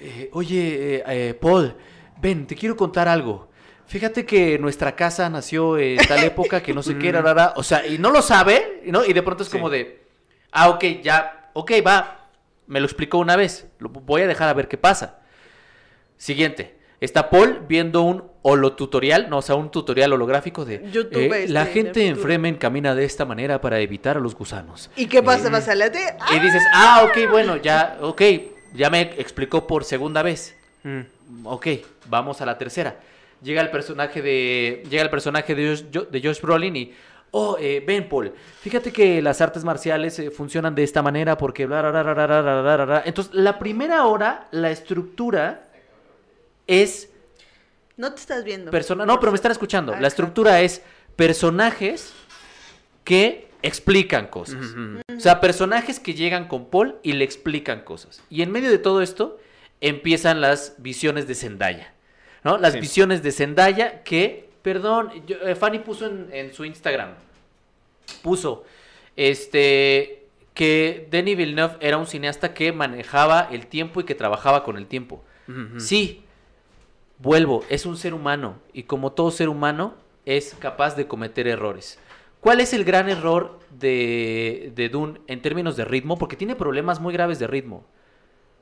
eh, 0.00 0.28
oye, 0.32 0.96
eh, 0.96 1.02
eh, 1.06 1.34
Paul, 1.34 1.74
ven, 2.20 2.46
te 2.46 2.54
quiero 2.54 2.76
contar 2.76 3.08
algo. 3.08 3.48
Fíjate 3.86 4.26
que 4.26 4.58
nuestra 4.58 4.94
casa 4.94 5.30
nació 5.30 5.78
en 5.78 5.96
tal 6.06 6.22
época 6.22 6.62
que 6.62 6.74
no 6.74 6.82
sé 6.82 6.98
qué, 6.98 7.10
rara, 7.10 7.54
o 7.56 7.62
sea, 7.62 7.86
y 7.86 7.96
no 7.98 8.10
lo 8.10 8.20
sabe, 8.20 8.82
¿no? 8.86 9.02
Y 9.04 9.14
de 9.14 9.22
pronto 9.22 9.42
es 9.42 9.48
Sí. 9.48 9.56
como 9.56 9.70
de, 9.70 10.02
ah, 10.52 10.68
ok, 10.68 10.84
ya, 11.02 11.50
ok, 11.54 11.72
va, 11.86 12.28
me 12.66 12.80
lo 12.80 12.86
explicó 12.86 13.16
una 13.18 13.34
vez, 13.36 13.66
lo 13.78 13.88
voy 13.88 14.20
a 14.22 14.26
dejar 14.26 14.48
a 14.50 14.52
ver 14.52 14.68
qué 14.68 14.76
pasa. 14.76 15.20
Siguiente. 16.18 16.77
Está 17.00 17.30
Paul 17.30 17.60
viendo 17.68 18.02
un 18.02 18.24
holotutorial, 18.42 19.30
no, 19.30 19.38
o 19.38 19.42
sea, 19.42 19.54
un 19.54 19.70
tutorial 19.70 20.12
holográfico 20.12 20.64
de 20.64 20.82
YouTube 20.90 21.32
eh, 21.32 21.42
este, 21.42 21.52
la 21.52 21.66
gente 21.66 22.06
en 22.06 22.16
Fremen 22.16 22.56
camina 22.56 22.94
de 22.94 23.04
esta 23.04 23.24
manera 23.24 23.60
para 23.60 23.78
evitar 23.78 24.16
a 24.16 24.20
los 24.20 24.34
gusanos. 24.34 24.90
¿Y 24.96 25.06
qué 25.06 25.22
pasa, 25.22 25.48
eh, 25.48 25.50
Basalate? 25.50 26.00
¡Ah! 26.18 26.34
Y 26.34 26.40
dices, 26.40 26.62
ah, 26.74 27.06
ok, 27.08 27.30
bueno, 27.30 27.56
ya, 27.56 27.98
ok, 28.00 28.22
ya 28.74 28.90
me 28.90 29.02
explicó 29.18 29.66
por 29.66 29.84
segunda 29.84 30.22
vez. 30.22 30.56
Mm. 30.82 31.46
Ok, 31.46 31.66
vamos 32.06 32.40
a 32.40 32.46
la 32.46 32.58
tercera. 32.58 32.96
Llega 33.42 33.60
el 33.60 33.70
personaje 33.70 34.20
de, 34.20 34.82
llega 34.90 35.02
el 35.04 35.10
personaje 35.10 35.54
de 35.54 35.68
Josh, 35.68 36.08
de 36.08 36.20
Josh 36.20 36.40
Brolin 36.40 36.74
y, 36.74 36.92
oh, 37.30 37.56
eh, 37.60 37.84
Ben 37.86 38.08
Paul, 38.08 38.32
fíjate 38.60 38.90
que 38.90 39.22
las 39.22 39.40
artes 39.40 39.62
marciales 39.62 40.18
eh, 40.18 40.32
funcionan 40.32 40.74
de 40.74 40.82
esta 40.82 41.02
manera 41.02 41.38
porque. 41.38 41.62
Entonces, 41.62 43.34
la 43.34 43.58
primera 43.60 44.06
hora, 44.06 44.48
la 44.50 44.72
estructura 44.72 45.67
es 46.68 47.10
No 47.96 48.12
te 48.14 48.20
estás 48.20 48.44
viendo. 48.44 48.70
persona. 48.70 49.04
No, 49.04 49.18
pero 49.18 49.32
me 49.32 49.36
están 49.36 49.50
escuchando. 49.50 49.96
La 49.96 50.06
estructura 50.06 50.60
es 50.60 50.82
personajes 51.16 52.12
que 53.02 53.48
explican 53.62 54.28
cosas. 54.28 54.64
O 55.16 55.20
sea, 55.20 55.40
personajes 55.40 55.98
que 55.98 56.14
llegan 56.14 56.46
con 56.46 56.66
Paul 56.70 56.96
y 57.02 57.12
le 57.14 57.24
explican 57.24 57.80
cosas. 57.80 58.22
Y 58.30 58.42
en 58.42 58.52
medio 58.52 58.70
de 58.70 58.78
todo 58.78 59.02
esto 59.02 59.40
empiezan 59.80 60.40
las 60.40 60.74
visiones 60.78 61.26
de 61.26 61.34
Zendaya. 61.34 61.92
¿No? 62.44 62.56
Las 62.56 62.74
Sí. 62.74 62.80
visiones 62.80 63.22
de 63.24 63.32
Zendaya 63.32 64.04
que, 64.04 64.48
perdón, 64.62 65.10
yo- 65.26 65.38
eh, 65.40 65.56
Fanny 65.56 65.80
puso 65.80 66.06
en, 66.06 66.28
en 66.32 66.54
su 66.54 66.64
Instagram, 66.64 67.14
puso, 68.22 68.64
este, 69.16 70.24
que 70.54 71.08
Denis 71.10 71.36
Villeneuve 71.36 71.76
era 71.80 71.96
un 71.98 72.06
cineasta 72.06 72.54
que 72.54 72.72
manejaba 72.72 73.48
el 73.50 73.66
tiempo 73.66 74.00
y 74.00 74.04
que 74.04 74.14
trabajaba 74.14 74.62
con 74.62 74.76
el 74.76 74.86
tiempo. 74.86 75.24
Ujú. 75.48 75.80
Sí, 75.80 76.22
vuelvo, 77.18 77.64
es 77.68 77.86
un 77.86 77.96
ser 77.96 78.14
humano 78.14 78.58
y 78.72 78.84
como 78.84 79.12
todo 79.12 79.30
ser 79.30 79.48
humano 79.48 79.94
es 80.24 80.54
capaz 80.58 80.94
de 80.96 81.06
cometer 81.06 81.46
errores. 81.48 81.98
¿Cuál 82.40 82.60
es 82.60 82.72
el 82.72 82.84
gran 82.84 83.08
error 83.08 83.58
de, 83.70 84.72
de 84.74 84.88
Dune 84.88 85.20
en 85.26 85.42
términos 85.42 85.76
de 85.76 85.84
ritmo? 85.84 86.18
Porque 86.18 86.36
tiene 86.36 86.54
problemas 86.54 87.00
muy 87.00 87.12
graves 87.12 87.38
de 87.38 87.46
ritmo. 87.46 87.84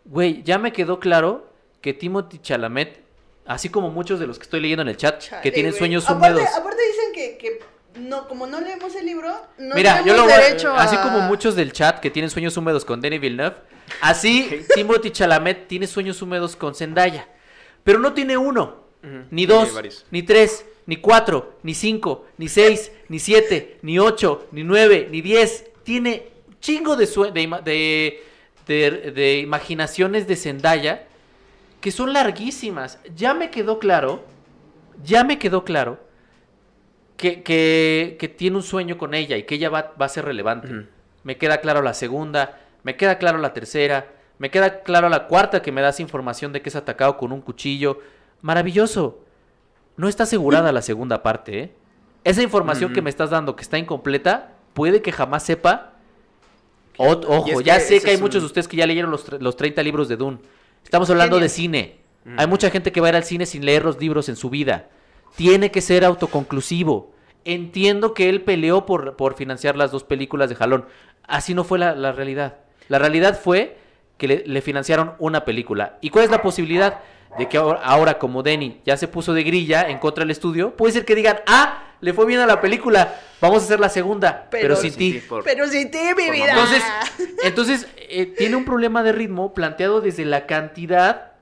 Güey, 0.07 0.43
ya 0.45 0.59
me 0.59 0.73
quedó 0.73 0.99
claro 0.99 1.51
que 1.81 1.93
Timothy 1.93 2.39
Chalamet, 2.39 3.03
así 3.45 3.69
como 3.69 3.91
muchos 3.91 4.19
de 4.19 4.27
los 4.27 4.39
que 4.39 4.45
estoy 4.45 4.61
leyendo 4.61 4.83
en 4.83 4.89
el 4.89 4.97
chat, 4.97 5.20
Chale, 5.20 5.43
que 5.43 5.51
tienen 5.51 5.73
sueños 5.73 6.09
aparte, 6.09 6.35
húmedos. 6.35 6.57
Aparte 6.57 6.83
dicen 6.87 7.12
que, 7.12 7.39
que 7.39 8.01
no, 8.01 8.27
como 8.28 8.47
no 8.47 8.61
leemos 8.61 8.95
el 8.95 9.05
libro, 9.05 9.35
no 9.59 9.74
Mira, 9.74 10.03
yo 10.05 10.16
lo 10.16 10.23
voy, 10.23 10.33
derecho 10.33 10.73
a... 10.73 10.83
así 10.83 10.97
como 10.97 11.20
muchos 11.20 11.55
del 11.55 11.73
chat 11.73 12.01
que 12.01 12.11
tienen 12.11 12.31
sueños 12.31 12.57
húmedos 12.57 12.85
con 12.85 13.01
Denis 13.01 13.20
Villeneuve, 13.20 13.57
así 14.01 14.65
Timothy 14.74 15.11
Chalamet 15.11 15.69
tiene 15.69 15.87
sueños 15.87 16.23
húmedos 16.23 16.57
con 16.57 16.74
Zendaya. 16.74 17.28
Pero 17.87 18.01
no 18.01 18.13
tiene 18.13 18.37
uno, 18.37 18.85
ni 19.31 19.47
dos, 19.47 19.69
ni 20.11 20.23
tres, 20.25 20.67
ni 20.87 20.97
cuatro, 20.97 21.55
ni 21.63 21.73
cinco, 21.75 22.27
ni 22.37 22.49
seis, 22.49 22.91
ni 23.09 23.19
siete, 23.21 23.79
ni 23.83 23.99
ocho, 24.01 24.49
ni 24.51 24.65
nueve, 24.65 25.07
ni 25.11 25.21
diez. 25.23 25.65
Tiene 25.85 26.25
chingo 26.61 26.97
de, 26.97 27.07
sue- 27.07 27.31
de, 27.33 27.41
ima- 27.43 27.61
de, 27.63 28.21
de- 28.67 29.39
imaginaciones 29.39 30.27
de 30.27 30.35
Zendaya 30.35 31.07
que 31.81 31.93
son 31.93 32.13
larguísimas. 32.13 32.99
Ya 33.15 33.33
me 33.35 33.51
quedó 33.51 33.79
claro, 33.79 34.25
ya 35.05 35.23
me 35.23 35.39
quedó 35.39 35.63
claro 35.65 36.01
que, 37.17 37.45
que, 37.45 38.17
que 38.19 38.27
tiene 38.29 38.57
un 38.57 38.63
sueño 38.65 38.99
con 38.99 39.15
ella 39.15 39.37
y 39.37 39.45
que 39.45 39.55
ella 39.55 39.71
va, 39.71 39.95
va 40.01 40.07
a 40.07 40.09
ser 40.09 40.25
relevante. 40.25 40.69
Me 41.23 41.37
queda 41.39 41.61
claro 41.61 41.83
la 41.83 41.95
segunda, 41.95 42.61
me 42.83 42.97
queda 42.97 43.19
claro 43.19 43.39
la 43.39 43.53
tercera, 43.53 44.13
me 44.39 44.51
queda 44.51 44.83
claro 44.83 45.09
la 45.09 45.27
cuarta 45.27 45.63
que 45.63 45.73
me 45.73 45.81
das 45.83 46.01
información 46.01 46.53
de 46.53 46.63
que 46.63 46.69
es 46.69 46.77
atacado 46.77 47.17
con 47.17 47.33
un 47.33 47.41
cuchillo. 47.41 48.01
Maravilloso. 48.43 49.21
No 49.97 50.09
está 50.09 50.25
asegurada 50.25 50.73
la 50.73 50.83
segunda 50.83 51.23
parte, 51.23 51.59
¿eh? 51.61 51.73
Esa 52.25 52.43
información 52.43 52.93
que 52.93 53.03
me 53.03 53.11
estás 53.11 53.31
dando 53.31 53.55
que 53.57 53.63
está 53.63 53.79
incompleta, 53.79 54.53
puede 54.75 55.01
que 55.01 55.13
jamás 55.13 55.45
sepa. 55.45 55.93
O- 56.99 57.13
ojo, 57.13 57.47
Y 57.47 57.51
es 57.53 57.59
que 57.59 57.65
ya 57.65 57.81
sé 57.81 58.01
que 58.01 58.11
hay 58.11 58.17
muchos 58.19 58.43
de 58.43 58.47
ustedes 58.47 58.67
que 58.69 58.77
ya 58.77 58.87
leyeron 58.87 59.11
los, 59.11 59.31
los 59.41 59.57
30 59.57 59.83
libros 59.83 60.09
de 60.09 60.17
Dune. 60.17 60.39
Estamos 60.83 61.09
hablando 61.11 61.39
de 61.39 61.49
cine. 61.49 61.99
Hay 62.37 62.47
mucha 62.49 62.71
gente 62.71 62.91
que 62.91 63.01
va 63.01 63.07
a 63.07 63.11
ir 63.11 63.17
al 63.17 63.23
cine 63.25 63.47
sin 63.47 63.65
leer 63.65 63.85
los 63.85 64.01
libros 64.01 64.29
en 64.29 64.35
su 64.37 64.51
vida. 64.51 64.89
Tiene 65.37 65.71
que 65.71 65.81
ser 65.81 66.05
autoconclusivo. 66.05 67.13
Entiendo 67.45 68.13
que 68.15 68.29
él 68.29 68.43
peleó 68.43 68.85
por, 68.87 69.15
por 69.15 69.35
financiar 69.35 69.77
las 69.77 69.93
dos 69.93 70.03
películas 70.03 70.49
de 70.49 70.57
Jalón. 70.57 70.87
Así 71.29 71.55
no 71.55 71.63
fue 71.63 71.79
la, 71.79 71.95
la 71.95 72.11
realidad. 72.11 72.57
La 72.89 72.99
realidad 72.99 73.39
fue 73.41 73.79
que 74.19 74.29
le, 74.29 74.45
le 74.47 74.61
financiaron 74.63 75.13
una 75.19 75.45
película. 75.45 75.99
¿Y 76.01 76.11
cuál 76.11 76.25
es 76.25 76.31
la 76.31 76.43
posibilidad? 76.43 77.01
De 77.39 77.49
que 77.49 77.59
ahora, 77.59 77.81
ahora, 77.85 78.19
como 78.19 78.43
Denny 78.43 78.81
ya 78.87 78.97
se 78.97 79.09
puso 79.09 79.35
de 79.35 79.43
grilla 79.43 79.89
en 79.91 79.99
contra 79.99 80.23
del 80.23 80.31
estudio, 80.31 80.75
puede 80.75 80.93
ser 80.95 81.05
que 81.05 81.15
digan, 81.15 81.39
ah, 81.47 81.83
le 82.01 82.15
fue 82.15 82.25
bien 82.25 82.41
a 82.41 82.47
la 82.47 82.61
película, 82.63 83.21
vamos 83.43 83.63
a 83.63 83.65
hacer 83.67 83.79
la 83.81 83.91
segunda, 83.91 84.47
pero, 84.51 84.63
Pero 84.69 84.77
sin 84.77 84.91
sin 84.93 84.99
ti. 84.99 85.13
ti, 85.13 85.19
por- 85.21 85.45
Pero 85.45 85.69
sin 85.69 85.91
ti, 85.91 85.99
mi 86.17 86.31
vida. 86.31 86.51
Entonces, 86.53 86.83
entonces 87.43 87.87
eh, 87.99 88.27
tiene 88.27 88.57
un 88.57 88.65
problema 88.65 89.03
de 89.03 89.13
ritmo 89.13 89.53
planteado 89.53 90.01
desde 90.01 90.25
la 90.25 90.47
cantidad 90.47 91.33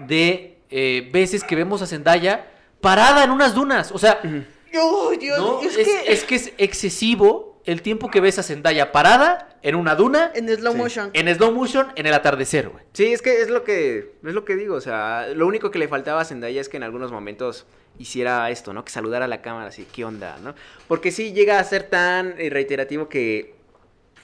de 0.00 0.58
eh, 0.70 1.08
veces 1.12 1.44
que 1.44 1.54
vemos 1.54 1.82
a 1.82 1.86
Zendaya 1.86 2.46
parada 2.80 3.22
en 3.24 3.30
unas 3.30 3.54
dunas. 3.54 3.92
O 3.92 3.98
sea, 3.98 4.18
Ujú. 4.24 4.42
Oh, 4.80 5.10
Dios, 5.20 5.38
no, 5.38 5.60
es, 5.60 5.76
es, 5.76 5.86
que 5.86 6.12
es 6.12 6.24
que 6.24 6.34
es 6.34 6.52
excesivo 6.58 7.51
el 7.64 7.82
tiempo 7.82 8.10
que 8.10 8.20
ves 8.20 8.38
a 8.38 8.42
Zendaya 8.42 8.90
parada 8.92 9.56
en 9.62 9.74
una 9.76 9.94
duna, 9.94 10.32
en 10.34 10.48
slow 10.48 10.72
Sí. 10.72 10.78
motion. 10.78 11.10
en 11.12 11.34
slow 11.34 11.52
motion, 11.52 11.88
en 11.94 12.06
el 12.06 12.14
atardecer, 12.14 12.68
güey. 12.68 12.84
Sí, 12.92 13.12
es 13.12 13.22
que 13.22 13.40
es 13.42 13.48
lo 13.50 13.62
que 13.64 14.12
es 14.24 14.34
lo 14.34 14.44
que 14.44 14.56
digo, 14.56 14.74
o 14.74 14.80
sea, 14.80 15.28
lo 15.34 15.46
único 15.46 15.70
que 15.70 15.78
le 15.78 15.86
faltaba 15.88 16.20
a 16.20 16.24
Zendaya 16.24 16.60
es 16.60 16.68
que 16.68 16.76
en 16.76 16.82
algunos 16.82 17.12
momentos 17.12 17.66
hiciera 17.98 18.50
esto, 18.50 18.72
¿no? 18.72 18.84
Que 18.84 18.90
saludara 18.90 19.26
a 19.26 19.28
la 19.28 19.42
cámara 19.42 19.68
así, 19.68 19.86
¿qué 19.92 20.04
onda, 20.04 20.38
no? 20.42 20.54
Porque 20.88 21.10
sí 21.12 21.32
llega 21.32 21.58
a 21.58 21.64
ser 21.64 21.84
tan 21.84 22.34
eh, 22.38 22.50
reiterativo 22.50 23.08
que 23.08 23.54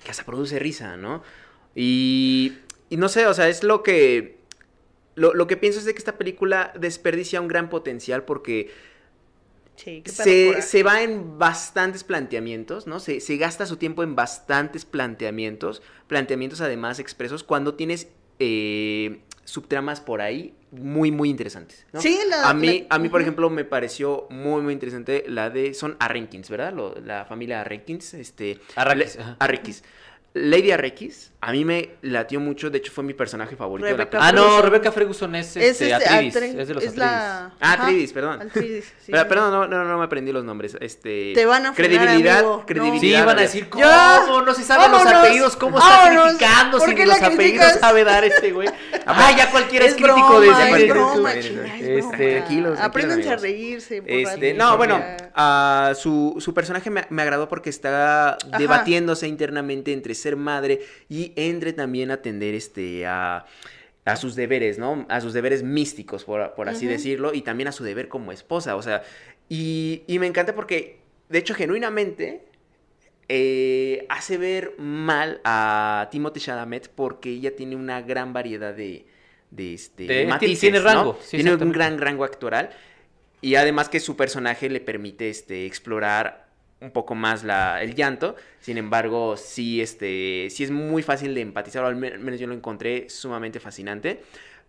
que 0.05 0.11
hasta 0.11 0.25
produce 0.25 0.59
risa, 0.59 0.97
¿no? 0.97 1.23
Y 1.75 2.55
y 2.91 2.97
no 2.97 3.09
sé, 3.09 3.27
o 3.27 3.35
sea, 3.35 3.49
es 3.49 3.63
lo 3.63 3.83
que 3.83 4.39
lo, 5.15 5.35
lo 5.35 5.47
que 5.47 5.57
pienso 5.57 5.79
es 5.79 5.85
de 5.85 5.93
que 5.93 5.99
esta 5.99 6.17
película 6.17 6.73
desperdicia 6.79 7.41
un 7.41 7.49
gran 7.49 7.69
potencial 7.69 8.23
porque 8.25 8.71
Sí, 9.79 10.03
qué 10.05 10.13
perro 10.13 10.25
se, 10.25 10.63
se 10.63 10.83
va 10.83 11.03
en 11.03 11.39
bastantes 11.39 12.05
planteamientos, 12.05 12.87
¿no? 12.87 13.01
Se, 13.01 13.21
se 13.21 13.37
gasta 13.37 13.65
su 13.65 13.77
tiempo 13.77 14.03
en 14.03 14.15
bastantes 14.17 14.85
planteamientos, 14.85 15.83
planteamientos 16.09 16.61
además 16.61 16.99
expresos, 16.99 17.45
cuando 17.45 17.75
tienes 17.75 18.09
eh, 18.41 19.21
subtramas 19.45 20.01
por 20.01 20.21
ahí 20.21 20.55
muy, 20.73 21.11
muy 21.11 21.31
interesantes. 21.31 21.87
¿no? 21.93 22.01
Sí, 22.03 22.19
la- 22.29 22.51
a 22.51 22.55
mí, 22.55 22.87
la- 22.89 22.97
a 22.97 22.99
mí, 22.99 23.09
por 23.09 23.21
ejemplo, 23.23 23.49
me 23.51 23.65
pareció 23.65 24.27
muy, 24.31 24.61
muy 24.63 24.73
interesante 24.75 25.25
la 25.29 25.49
de, 25.51 25.73
son 25.75 25.97
Arrenkins, 26.01 26.51
¿verdad? 26.51 26.73
Lo- 26.75 26.95
la 27.01 27.25
familia 27.25 27.61
Arrenkins, 27.63 28.15
este... 28.15 28.59
Arrakis, 28.77 29.17
Le- 29.17 29.23
ajá. 29.23 29.37
Arrakis. 29.41 29.85
Lady 30.35 30.71
Arrakis, 30.73 31.33
a 31.41 31.53
mí 31.53 31.65
me 31.65 31.91
latió 32.03 32.41
mucho, 32.41 32.69
de 32.69 32.79
hecho 32.79 32.91
fue 32.91 33.05
mi 33.05 33.15
personaje 33.15 33.55
favorito 33.55 33.87
de 33.89 33.97
la 33.97 34.09
Ah, 34.15 34.33
no. 34.33 34.61
Rebecca 34.61 34.91
Ferguson 34.91 35.37
es, 35.37 35.57
este, 35.57 35.69
Es 35.69 35.81
este, 35.81 35.95
Atreides, 35.95 36.35
Atre- 36.37 36.59
es 36.61 36.69
de 36.69 36.75
los 36.75 36.83
es 36.83 36.97
la... 36.97 37.45
Ah, 37.47 37.53
ajá, 37.61 37.83
Atreides, 37.85 38.13
perdón. 38.13 38.43
Atreides, 38.43 38.85
sí, 38.87 39.13
Pero- 39.13 39.23
sí. 39.23 39.29
Perdón, 39.29 39.51
no, 39.53 39.69
no, 39.69 39.85
no 39.85 39.99
me 39.99 40.05
aprendí 40.05 40.33
los 40.33 40.43
nombres. 40.45 40.77
Este, 40.81 41.33
Te 41.37 41.47
van 41.47 41.67
a 41.67 41.75
credibilidad, 41.75 42.39
amigo. 42.41 42.57
No. 42.59 42.67
credibilidad. 42.67 43.19
Sí, 43.19 43.23
iban 43.23 43.39
a 43.39 43.43
decir, 43.43 43.69
¿cómo? 43.69 43.85
Ya. 43.85 44.25
No 44.45 44.53
se 44.55 44.65
saben 44.65 44.91
los 44.91 45.07
apellidos, 45.07 45.55
¿cómo 45.57 45.79
está 45.79 45.89
Vámonos. 46.07 46.25
criticando 46.35 46.79
¿Por 46.79 46.89
si 46.91 47.05
los 47.05 47.23
apellidos 47.23 47.73
sabe 47.75 48.03
dar 48.05 48.25
este 48.25 48.51
güey? 48.53 48.69
Ah, 49.11 49.33
ya 49.35 49.51
cualquiera 49.51 49.87
es, 49.87 49.93
Es 49.93 49.97
crítico 49.97 50.39
de 50.41 50.49
es 50.51 50.57
cine. 50.57 50.85
broma, 50.93 51.33
Este, 51.33 51.99
este, 51.99 52.33
tranquilos, 52.37 52.79
Apréndanse 52.79 53.31
a 53.31 53.37
reírse. 53.37 54.03
Este, 54.07 54.53
no, 54.53 54.77
bueno, 54.77 55.03
ah, 55.35 55.93
su, 55.97 56.37
su 56.41 56.53
personaje 56.53 56.91
me, 56.91 57.07
me 57.09 57.23
agradó 57.23 57.49
porque 57.49 57.71
está 57.71 58.37
debatiéndose 58.59 59.27
internamente 59.27 59.95
entre 59.95 60.15
ser 60.15 60.37
madre 60.37 60.81
y 61.09 61.28
entre 61.37 61.73
también 61.73 62.11
atender 62.11 62.55
este 62.55 63.07
a, 63.07 63.47
a 64.05 64.17
sus 64.17 64.35
deberes, 64.37 64.79
¿no? 64.79 65.07
A 65.09 65.21
sus 65.21 65.33
deberes 65.33 65.63
místicos, 65.63 66.25
por, 66.25 66.55
por 66.55 66.69
así 66.69 66.87
decirlo, 66.87 67.35
y 67.35 67.43
también 67.43 67.69
a 67.69 67.73
su 67.73 67.85
deber 67.85 68.09
como 68.09 68.33
esposa, 68.33 68.77
o 68.77 68.83
sea, 68.83 69.03
y, 69.49 70.03
y 70.07 70.19
me 70.19 70.27
encanta 70.27 70.55
porque, 70.55 71.01
de 71.29 71.39
hecho, 71.39 71.55
genuinamente 71.55 72.43
eh, 73.29 74.07
hace 74.09 74.39
ver 74.39 74.75
mal 74.79 75.41
a 75.45 76.09
Timothée 76.11 76.41
Chalamet 76.41 76.89
porque 76.89 77.31
ella 77.31 77.55
tiene 77.55 77.77
una 77.77 78.01
gran 78.01 78.33
variedad 78.33 78.75
de, 78.75 79.07
de, 79.51 79.75
este, 79.75 80.05
De- 80.07 80.27
matices, 80.27 80.61
tiene 80.61 80.79
¿no? 80.79 80.85
rango, 80.85 81.19
sí, 81.23 81.37
tiene 81.37 81.55
un 81.55 81.73
gran 81.73 81.99
rango 81.99 82.25
actoral 82.25 82.71
y 83.41 83.55
además 83.57 83.89
que 83.89 84.01
su 84.01 84.17
personaje 84.17 84.69
le 84.71 84.81
permite 84.81 85.29
este, 85.29 85.67
explorar 85.67 86.48
un 86.81 86.91
poco 86.93 87.15
más 87.15 87.45
la, 87.45 87.83
el 87.83 87.95
llanto. 87.95 88.37
Sin 88.61 88.79
embargo, 88.79 89.37
sí, 89.37 89.81
este, 89.81 90.49
sí 90.51 90.65
es 90.65 90.71
muy 90.71 91.03
fácil 91.03 91.35
de 91.35 91.41
empatizar, 91.41 91.83
o 91.85 91.87
al 91.87 91.97
men- 91.97 92.23
menos 92.23 92.39
yo 92.41 92.47
lo 92.47 92.55
encontré 92.55 93.09
sumamente 93.09 93.61
fascinante. 93.61 94.23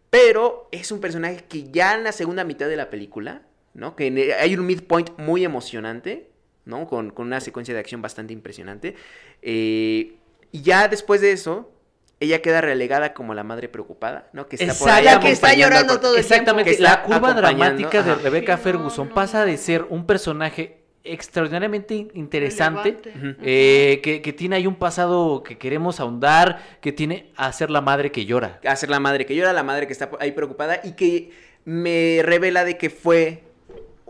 Pero 0.10 0.68
es 0.72 0.91
un 0.91 0.99
personaje 0.99 1.44
que 1.48 1.69
ya 1.69 1.94
en 1.95 2.03
la 2.03 2.11
segunda 2.11 2.44
mitad 2.44 2.68
de 2.68 2.76
la 2.77 2.90
película, 2.90 3.44
¿no? 3.76 3.95
Que 3.95 4.07
en- 4.07 4.18
hay 4.40 4.56
un 4.56 4.65
midpoint 4.65 5.11
muy 5.19 5.45
emocionante, 5.45 6.31
¿no? 6.65 6.88
Con, 6.88 7.11
con 7.11 7.27
una 7.27 7.40
secuencia 7.41 7.73
de 7.76 7.80
acción 7.80 8.02
bastante 8.02 8.34
impresionante. 8.34 8.95
Eh, 9.44 10.15
y 10.52 10.61
ya 10.64 10.88
después 10.88 11.22
de 11.22 11.31
eso, 11.31 11.72
ella 12.19 12.41
queda 12.41 12.60
relegada 12.60 13.14
como 13.14 13.34
la 13.36 13.44
madre 13.44 13.69
preocupada, 13.69 14.30
¿no? 14.34 14.48
Que 14.48 14.56
está 14.56 14.73
por. 14.73 14.90
La 15.03 15.19
que 15.19 15.31
está 15.31 15.53
llorando 15.53 15.99
todo 15.99 16.15
el 16.15 16.19
Exactamente, 16.22 16.72
tiempo. 16.72 16.84
la 16.84 16.90
Que 16.90 17.02
está 17.03 17.19
curva 17.19 17.34
dramática 17.34 18.02
de 18.03 18.41
no, 18.41 18.57
Ferguson 18.57 19.10
no, 19.10 19.14
pasa 19.14 19.45
de 19.45 19.57
ser 19.57 19.86
un 19.90 20.06
personaje 20.07 20.78
extraordinariamente 21.03 22.07
interesante, 22.13 22.97
eh, 23.41 23.99
que, 24.03 24.21
que 24.21 24.34
tiene 24.34 24.57
ahí 24.57 24.67
un 24.67 24.76
pasado 24.76 25.43
que 25.43 25.57
queremos 25.57 25.99
ahondar, 25.99 26.61
que 26.81 26.91
tiene 26.91 27.31
a 27.35 27.51
ser 27.53 27.69
la 27.71 27.81
madre 27.81 28.11
que 28.11 28.26
llora. 28.26 28.59
a 28.67 28.76
ser 28.76 28.89
la 28.89 28.99
madre 28.99 29.26
que 29.26 29.35
llora, 29.35 29.53
la 29.53 29.63
madre 29.63 29.88
que 29.88 29.93
está 29.93 30.09
ahí 30.19 30.31
preocupada 30.34 30.81
y 30.84 30.93
que 30.93 31.31
me 31.65 32.21
revela 32.23 32.63
de 32.65 32.77
que 32.77 32.89
fue 32.89 33.43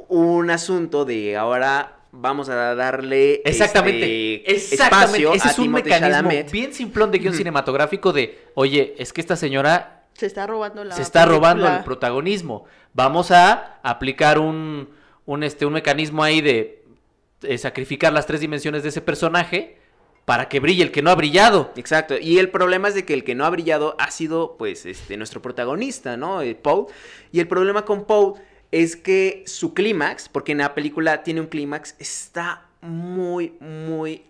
un 0.07 0.49
asunto 0.49 1.05
de 1.05 1.37
ahora 1.37 1.95
vamos 2.11 2.49
a 2.49 2.73
darle 2.73 3.41
Exactamente, 3.45 4.51
este, 4.51 4.75
exactamente. 4.75 5.17
espacio 5.17 5.33
Ese 5.35 5.47
a 5.47 5.51
es 5.51 5.59
un 5.59 5.65
Timothée 5.65 5.83
mecanismo 5.83 6.09
Chalamet. 6.29 6.51
bien 6.51 6.73
simplón 6.73 7.11
de 7.11 7.19
guion 7.19 7.29
Ujú. 7.33 7.37
cinematográfico 7.37 8.11
de, 8.11 8.39
oye, 8.55 8.95
es 8.97 9.13
que 9.13 9.21
esta 9.21 9.35
señora 9.35 10.05
Se 10.13 10.25
está 10.25 10.47
robando 10.47 10.83
la 10.83 10.95
se 10.95 11.03
está 11.03 11.25
robando 11.25 11.67
el 11.67 11.83
protagonismo. 11.83 12.65
Vamos 12.93 13.29
a 13.29 13.79
aplicar 13.83 14.39
un, 14.39 14.89
un, 15.27 15.43
este, 15.43 15.67
un 15.67 15.73
mecanismo 15.73 16.23
ahí 16.23 16.41
de, 16.41 16.78
eh, 17.43 17.57
sacrificar 17.57 18.13
las 18.13 18.25
tres 18.25 18.41
dimensiones 18.41 18.83
de 18.83 18.89
ese 18.89 19.01
personaje 19.01 19.77
para 20.25 20.47
que 20.47 20.59
brille 20.59 20.83
el 20.83 20.91
que 20.91 21.01
no 21.01 21.09
ha 21.09 21.15
brillado. 21.15 21.73
Exacto, 21.75 22.15
y 22.19 22.37
el 22.37 22.49
problema 22.49 22.87
es 22.87 22.93
de 22.93 23.03
que 23.03 23.15
el 23.15 23.23
que 23.23 23.33
no 23.33 23.45
ha 23.45 23.49
brillado 23.49 23.95
ha 23.97 24.11
sido, 24.11 24.57
pues, 24.57 24.85
este, 24.85 25.17
nuestro 25.17 25.41
protagonista, 25.41 26.17
¿no? 26.17 26.41
Eh, 26.43 26.53
Paul. 26.53 26.85
Y 27.31 27.39
el 27.39 27.47
problema 27.47 27.83
con 27.83 28.05
Paul 28.05 28.35
es 28.71 28.95
que 28.95 29.43
su 29.47 29.73
clímax, 29.73 30.29
porque 30.29 30.51
en 30.51 30.59
la 30.59 30.75
película 30.75 31.23
tiene 31.23 31.41
un 31.41 31.47
clímax, 31.47 31.95
está 31.97 32.67
muy, 32.81 33.53
muy... 33.59 34.28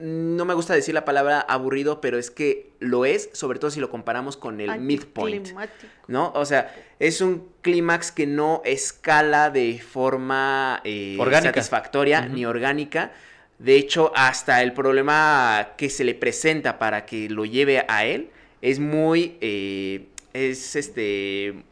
No 0.00 0.44
me 0.44 0.54
gusta 0.54 0.74
decir 0.74 0.94
la 0.94 1.04
palabra 1.04 1.40
aburrido, 1.40 2.00
pero 2.00 2.18
es 2.18 2.30
que 2.30 2.70
lo 2.78 3.04
es, 3.04 3.30
sobre 3.32 3.58
todo 3.58 3.70
si 3.70 3.80
lo 3.80 3.90
comparamos 3.90 4.36
con 4.36 4.60
el 4.60 4.80
midpoint. 4.80 5.38
Anticlimático. 5.38 5.88
¿no? 6.06 6.32
O 6.34 6.44
sea, 6.44 6.74
es 6.98 7.20
un 7.20 7.48
clímax 7.62 8.12
que 8.12 8.26
no 8.26 8.62
escala 8.64 9.50
de 9.50 9.80
forma 9.80 10.80
eh, 10.84 11.16
Orgánica. 11.18 11.50
satisfactoria 11.50 12.26
ni 12.26 12.46
orgánica. 12.46 13.12
De 13.58 13.76
hecho, 13.76 14.12
hasta 14.14 14.62
el 14.62 14.72
problema 14.72 15.70
que 15.76 15.90
se 15.90 16.04
le 16.04 16.14
presenta 16.14 16.78
para 16.78 17.04
que 17.04 17.28
lo 17.28 17.44
lleve 17.44 17.84
a 17.88 18.04
él 18.04 18.30
es 18.62 18.78
muy, 18.78 19.36
eh, 19.40 20.06
es 20.32 20.76
este, 20.76 21.64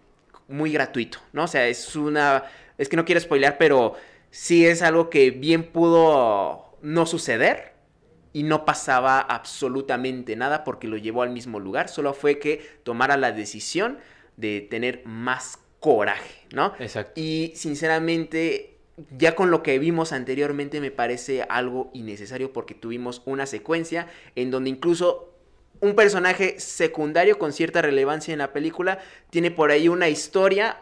muy 0.49 0.73
gratuito, 0.73 1.19
¿no? 1.33 1.45
O 1.45 1.49
sea, 1.49 1.69
es 1.69 1.95
una, 1.95 2.45
es 2.77 2.89
que 2.89 2.97
no 2.97 3.05
quiero 3.05 3.21
spoilear, 3.21 3.57
pero 3.57 3.95
sí 4.31 4.67
es 4.67 4.83
algo 4.83 5.11
que 5.11 5.31
bien 5.31 5.63
pudo 5.63 6.77
no 6.83 7.07
suceder 7.07 7.76
y 8.37 8.43
no 8.43 8.67
pasaba 8.67 9.19
absolutamente 9.19 10.37
nada 10.37 10.63
porque 10.63 10.89
lo 10.89 10.99
llevó 10.99 11.23
al 11.23 11.31
mismo 11.31 11.59
lugar, 11.59 11.89
solo 11.89 12.13
fue 12.13 12.39
que 12.39 12.61
tomara 12.83 13.17
la 13.17 13.33
decisión 13.33 13.97
de 14.37 14.61
tener 14.61 15.01
más 15.07 15.59
coraje, 15.81 16.47
¿no? 16.53 16.75
Exacto. 16.79 17.19
Y 17.19 17.53
sinceramente, 17.55 18.77
ya 19.17 19.35
con 19.35 19.51
lo 19.51 19.63
que 19.63 19.79
vimos 19.79 20.13
anteriormente 20.13 20.83
me 20.83 20.91
parece 20.91 21.47
algo 21.49 21.91
innecesario 21.95 22.53
porque 22.53 22.75
tuvimos 22.75 23.23
una 23.25 23.47
secuencia 23.47 24.07
en 24.35 24.51
donde 24.51 24.69
incluso 24.69 25.33
un 25.81 25.95
personaje 25.95 26.61
secundario 26.61 27.39
con 27.39 27.55
cierta 27.55 27.81
relevancia 27.81 28.33
en 28.33 28.41
la 28.41 28.53
película 28.53 28.99
tiene 29.31 29.51
por 29.51 29.71
ahí 29.71 29.89
una 29.89 30.11
historia 30.11 30.77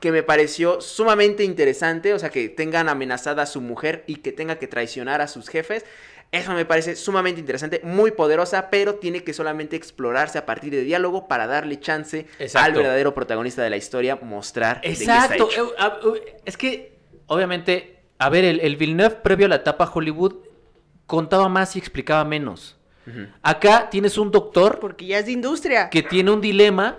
que 0.00 0.12
me 0.12 0.22
pareció 0.22 0.80
sumamente 0.80 1.44
interesante, 1.44 2.14
o 2.14 2.18
sea, 2.18 2.30
que 2.30 2.48
tengan 2.48 2.88
amenazada 2.88 3.42
a 3.42 3.46
su 3.46 3.60
mujer 3.60 4.04
y 4.06 4.16
que 4.16 4.32
tenga 4.32 4.58
que 4.58 4.66
traicionar 4.66 5.20
a 5.20 5.28
sus 5.28 5.48
jefes. 5.48 5.84
Eso 6.34 6.52
me 6.52 6.64
parece 6.64 6.96
sumamente 6.96 7.38
interesante, 7.40 7.80
muy 7.84 8.10
poderosa, 8.10 8.68
pero 8.70 8.96
tiene 8.96 9.22
que 9.22 9.32
solamente 9.32 9.76
explorarse 9.76 10.36
a 10.38 10.44
partir 10.46 10.72
de 10.72 10.82
diálogo 10.82 11.28
para 11.28 11.46
darle 11.46 11.78
chance 11.78 12.26
Exacto. 12.38 12.58
al 12.66 12.72
verdadero 12.74 13.14
protagonista 13.14 13.62
de 13.62 13.70
la 13.70 13.76
historia 13.76 14.16
mostrar 14.20 14.80
de 14.80 14.88
qué 14.88 14.92
está 14.92 15.24
Exacto. 15.26 15.48
hecho. 15.50 15.72
Ah, 15.78 15.98
eh, 16.16 16.36
Es 16.44 16.56
que, 16.56 16.98
obviamente, 17.26 18.00
a 18.18 18.28
ver, 18.30 18.44
el, 18.44 18.60
el 18.60 18.76
Villeneuve 18.76 19.16
previo 19.22 19.46
a 19.46 19.48
la 19.48 19.56
etapa 19.56 19.90
Hollywood 19.92 20.34
contaba 21.06 21.48
más 21.48 21.76
y 21.76 21.78
explicaba 21.78 22.24
menos. 22.24 22.76
Acá 23.42 23.88
tienes 23.90 24.16
un 24.16 24.30
doctor 24.30 24.80
Porque 24.80 25.04
ya 25.04 25.18
es 25.18 25.26
de 25.26 25.32
industria. 25.32 25.90
que 25.90 26.02
tiene 26.02 26.30
un 26.30 26.40
dilema 26.40 26.96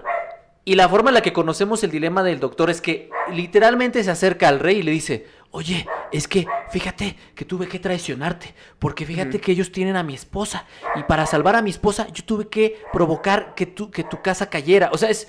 y 0.63 0.75
la 0.75 0.87
forma 0.87 1.09
en 1.09 1.15
la 1.15 1.21
que 1.21 1.33
conocemos 1.33 1.83
el 1.83 1.91
dilema 1.91 2.21
del 2.23 2.39
doctor 2.39 2.69
es 2.69 2.79
que 2.79 3.09
literalmente 3.33 4.03
se 4.03 4.11
acerca 4.11 4.47
al 4.47 4.59
rey 4.59 4.77
y 4.77 4.83
le 4.83 4.91
dice, 4.91 5.25
oye, 5.51 5.87
es 6.11 6.27
que 6.27 6.45
fíjate 6.69 7.15
que 7.33 7.45
tuve 7.45 7.67
que 7.67 7.79
traicionarte, 7.79 8.53
porque 8.79 9.05
fíjate 9.05 9.39
que 9.39 9.51
ellos 9.51 9.71
tienen 9.71 9.95
a 9.95 10.03
mi 10.03 10.13
esposa 10.13 10.65
y 10.95 11.03
para 11.03 11.25
salvar 11.25 11.55
a 11.55 11.61
mi 11.61 11.69
esposa 11.69 12.07
yo 12.11 12.23
tuve 12.25 12.47
que 12.49 12.81
provocar 12.91 13.55
que 13.55 13.65
tu, 13.65 13.89
que 13.89 14.03
tu 14.03 14.21
casa 14.21 14.49
cayera. 14.49 14.89
O 14.91 14.97
sea, 14.97 15.09
es, 15.09 15.27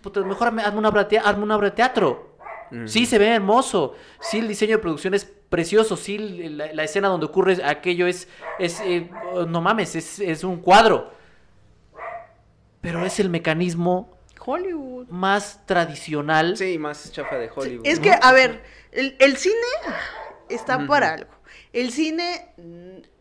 puta, 0.00 0.20
mejor 0.22 0.48
hazme 0.48 0.78
una 0.78 0.88
obra, 0.88 1.08
hazme 1.24 1.42
una 1.42 1.56
obra 1.56 1.70
de 1.70 1.76
teatro. 1.76 2.32
Sí, 2.86 3.04
se 3.04 3.18
ve 3.18 3.28
hermoso. 3.28 3.94
Sí, 4.18 4.38
el 4.38 4.48
diseño 4.48 4.76
de 4.76 4.82
producción 4.82 5.12
es 5.12 5.26
precioso. 5.26 5.94
Sí, 5.94 6.16
la, 6.16 6.72
la 6.72 6.84
escena 6.84 7.08
donde 7.08 7.26
ocurre 7.26 7.62
aquello 7.62 8.06
es, 8.06 8.28
es 8.58 8.80
eh, 8.80 9.10
no 9.46 9.60
mames, 9.60 9.94
es, 9.94 10.18
es 10.20 10.42
un 10.42 10.56
cuadro. 10.56 11.12
Pero 12.80 13.04
es 13.04 13.20
el 13.20 13.28
mecanismo 13.28 14.16
Hollywood. 14.44 15.06
más 15.08 15.66
tradicional. 15.66 16.56
Sí, 16.56 16.78
más 16.78 17.12
chafa 17.12 17.36
de 17.36 17.50
Hollywood. 17.54 17.86
Es 17.86 18.00
que, 18.00 18.10
a 18.10 18.32
ver, 18.32 18.62
el, 18.92 19.16
el 19.18 19.36
cine 19.36 19.56
está 20.48 20.86
para 20.86 21.14
algo. 21.14 21.32
El 21.72 21.90
cine 21.92 22.54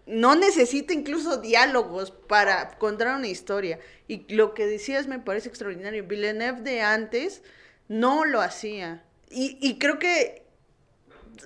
no 0.05 0.35
necesita 0.35 0.93
incluso 0.93 1.37
diálogos 1.37 2.11
para 2.11 2.77
contar 2.77 3.15
una 3.15 3.27
historia. 3.27 3.79
Y 4.07 4.31
lo 4.33 4.53
que 4.53 4.67
decías 4.67 5.07
me 5.07 5.19
parece 5.19 5.49
extraordinario. 5.49 6.05
Villeneuve 6.05 6.61
de 6.61 6.81
antes 6.81 7.41
no 7.87 8.25
lo 8.25 8.41
hacía. 8.41 9.03
Y, 9.29 9.57
y 9.61 9.79
creo 9.79 9.99
que 9.99 10.41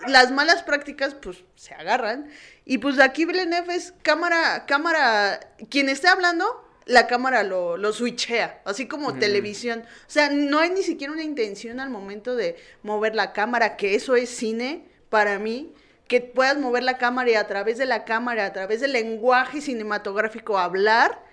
las 0.07 0.31
malas 0.31 0.63
prácticas 0.63 1.13
pues 1.13 1.43
se 1.55 1.73
agarran. 1.73 2.29
Y 2.65 2.79
pues 2.79 2.99
aquí 2.99 3.25
Villeneuve 3.25 3.75
es 3.75 3.93
cámara, 4.01 4.65
cámara, 4.65 5.39
quien 5.69 5.89
esté 5.89 6.07
hablando, 6.07 6.64
la 6.85 7.07
cámara 7.07 7.43
lo, 7.43 7.77
lo 7.77 7.91
switchea, 7.93 8.61
así 8.65 8.87
como 8.87 9.15
televisión. 9.17 9.83
O 9.85 10.09
sea, 10.09 10.29
no 10.29 10.59
hay 10.59 10.69
ni 10.69 10.83
siquiera 10.83 11.11
una 11.13 11.23
intención 11.23 11.79
al 11.79 11.89
momento 11.89 12.35
de 12.35 12.55
mover 12.83 13.15
la 13.15 13.33
cámara, 13.33 13.75
que 13.77 13.95
eso 13.95 14.15
es 14.15 14.29
cine 14.29 14.85
para 15.09 15.39
mí, 15.39 15.73
que 16.07 16.21
puedas 16.21 16.57
mover 16.57 16.83
la 16.83 16.97
cámara 16.99 17.29
y 17.31 17.33
a 17.35 17.47
través 17.47 17.77
de 17.79 17.85
la 17.87 18.05
cámara, 18.05 18.45
a 18.45 18.53
través 18.53 18.81
del 18.81 18.91
lenguaje 18.93 19.61
cinematográfico 19.61 20.59
hablar 20.59 21.23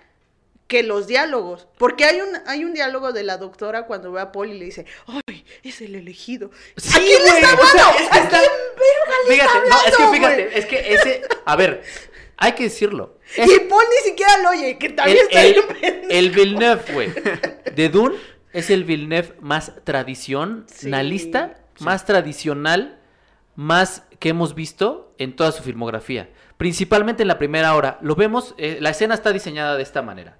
que 0.67 0.81
los 0.81 1.05
diálogos. 1.05 1.67
Porque 1.77 2.05
hay 2.05 2.21
un, 2.21 2.29
hay 2.47 2.63
un 2.63 2.73
diálogo 2.73 3.11
de 3.11 3.21
la 3.23 3.37
doctora 3.37 3.83
cuando 3.85 4.11
ve 4.11 4.21
a 4.21 4.31
Paul 4.31 4.49
y 4.49 4.57
le 4.57 4.65
dice, 4.65 4.85
¡ay, 5.27 5.45
es 5.61 5.81
el 5.81 5.93
elegido! 5.93 6.49
Sí, 6.77 6.95
¿A 6.95 6.99
quién 6.99 7.21
le 7.23 7.29
está 7.29 7.53
o 7.53 7.65
sea, 7.67 7.85
hablando? 7.89 7.99
es 8.03 8.09
que 8.09 8.17
¿A 8.17 8.23
está- 8.23 8.39
quién 8.39 8.51
verga 8.77 9.15
le 9.27 9.33
Fíjate, 9.35 9.57
está 9.57 9.69
no, 9.69 9.85
es 9.85 9.97
que 9.97 10.07
fíjate, 10.17 10.59
es 10.59 10.65
que 10.65 10.93
ese, 10.95 11.21
a 11.45 11.55
ver, 11.55 11.83
hay 12.43 12.51
que 12.53 12.63
decirlo. 12.63 13.17
Es- 13.35 13.47
Y 13.49 13.59
Paul 13.61 13.83
ni 13.89 14.09
siquiera 14.09 14.37
lo 14.43 14.49
oye, 14.49 14.77
que 14.77 14.87
el, 14.87 14.95
también 14.95 15.17
está 15.21 15.43
el, 15.43 15.53
bien 15.53 15.65
pendejo. 15.67 16.07
el 16.09 16.29
Villeneuve, 16.31 16.81
güey, 16.93 17.09
de 17.75 17.89
Dune 17.89 18.15
es 18.51 18.69
el 18.69 18.83
Villeneuve 18.83 19.33
más 19.41 19.71
tradicionalista, 19.83 21.57
Sí. 21.75 21.83
más 21.83 22.05
tradicional, 22.05 22.99
más 23.55 24.03
que 24.19 24.29
hemos 24.29 24.55
visto 24.55 25.13
en 25.17 25.35
toda 25.35 25.51
su 25.51 25.63
filmografía. 25.63 26.29
Principalmente 26.57 27.23
en 27.23 27.27
la 27.27 27.37
primera 27.39 27.75
hora. 27.75 27.97
Lo 28.01 28.15
vemos, 28.15 28.53
eh, 28.57 28.77
la 28.79 28.91
escena 28.91 29.13
está 29.15 29.31
diseñada 29.31 29.75
de 29.75 29.83
esta 29.83 30.01
manera. 30.01 30.37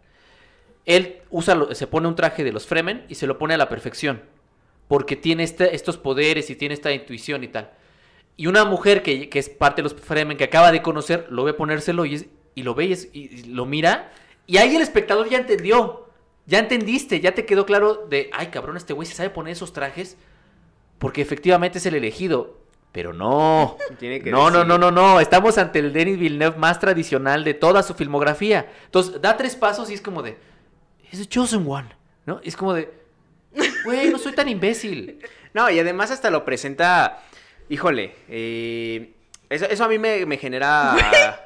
Él 0.86 1.22
usa, 1.30 1.58
se 1.74 1.88
pone 1.88 2.08
un 2.08 2.16
traje 2.16 2.44
de 2.44 2.52
los 2.52 2.66
Fremen 2.68 3.06
y 3.10 3.16
se 3.16 3.26
lo 3.28 3.38
pone 3.38 3.54
a 3.54 3.58
la 3.58 3.70
perfección. 3.70 4.22
Porque 4.88 5.16
tiene 5.16 5.44
este- 5.44 5.76
estos 5.76 5.98
poderes 5.98 6.50
y 6.50 6.56
tiene 6.56 6.74
esta 6.76 6.92
intuición 6.92 7.44
y 7.44 7.48
tal. 7.48 7.72
Y 8.36 8.48
una 8.48 8.66
mujer 8.66 9.04
que, 9.04 9.30
que 9.30 9.40
es 9.40 9.50
parte 9.50 9.82
de 9.82 9.90
los 9.90 9.94
Fremen, 10.00 10.38
que 10.38 10.44
acaba 10.46 10.72
de 10.72 10.82
conocer, 10.82 11.28
lo 11.30 11.44
ve 11.44 11.54
ponérselo 11.54 12.06
y, 12.06 12.16
es- 12.16 12.26
y 12.56 12.64
lo 12.64 12.74
ve 12.76 12.86
y, 12.86 12.94
es- 12.94 13.10
y- 13.14 13.20
y 13.40 13.44
lo 13.46 13.66
mira. 13.66 14.12
Y 14.48 14.58
ahí 14.58 14.76
el 14.76 14.82
espectador 14.82 15.30
ya 15.30 15.38
entendió. 15.38 16.10
Ya 16.46 16.60
entendiste, 16.60 17.22
ya 17.22 17.34
te 17.34 17.46
quedó 17.46 17.66
claro 17.66 18.06
de, 18.10 18.30
ay 18.34 18.48
cabrón, 18.48 18.76
este 18.76 18.92
güey 18.94 19.08
se 19.08 19.14
sabe 19.16 19.30
poner 19.30 19.54
esos 19.54 19.72
trajes. 19.72 20.18
Porque 21.00 21.22
efectivamente 21.22 21.78
es 21.78 21.86
el 21.86 21.96
elegido. 21.96 22.58
Pero 22.92 23.14
no. 23.14 23.78
Tiene 24.00 24.22
que 24.22 24.32
No, 24.32 24.50
no, 24.50 24.60
decir. 24.60 24.68
no, 24.68 24.78
no, 24.78 24.92
no. 24.92 25.20
Estamos 25.20 25.58
ante 25.58 25.80
el 25.80 25.94
Denis 25.94 26.18
Villeneuve 26.20 26.58
más 26.58 26.80
tradicional 26.80 27.44
de 27.44 27.54
toda 27.54 27.82
su 27.84 27.94
filmografía. 27.94 28.72
Entonces, 28.86 29.22
da 29.22 29.36
tres 29.38 29.56
pasos 29.56 29.90
y 29.90 29.94
es 29.94 30.02
como 30.02 30.22
de. 30.22 30.38
Es 31.12 31.20
the 31.20 31.26
chosen 31.28 31.66
one. 31.68 31.90
¿No? 32.26 32.40
Es 32.44 32.56
como 32.58 32.74
de. 32.74 32.92
Güey, 33.86 34.10
no 34.10 34.18
soy 34.18 34.34
tan 34.34 34.50
imbécil. 34.50 35.20
No, 35.54 35.70
y 35.70 35.78
además 35.78 36.10
hasta 36.10 36.32
lo 36.32 36.44
presenta, 36.46 37.22
híjole, 37.70 38.14
eh, 38.30 39.12
eso, 39.50 39.66
eso 39.66 39.84
a 39.84 39.88
mí 39.88 40.00
me, 40.00 40.26
me 40.26 40.38
genera 40.38 40.96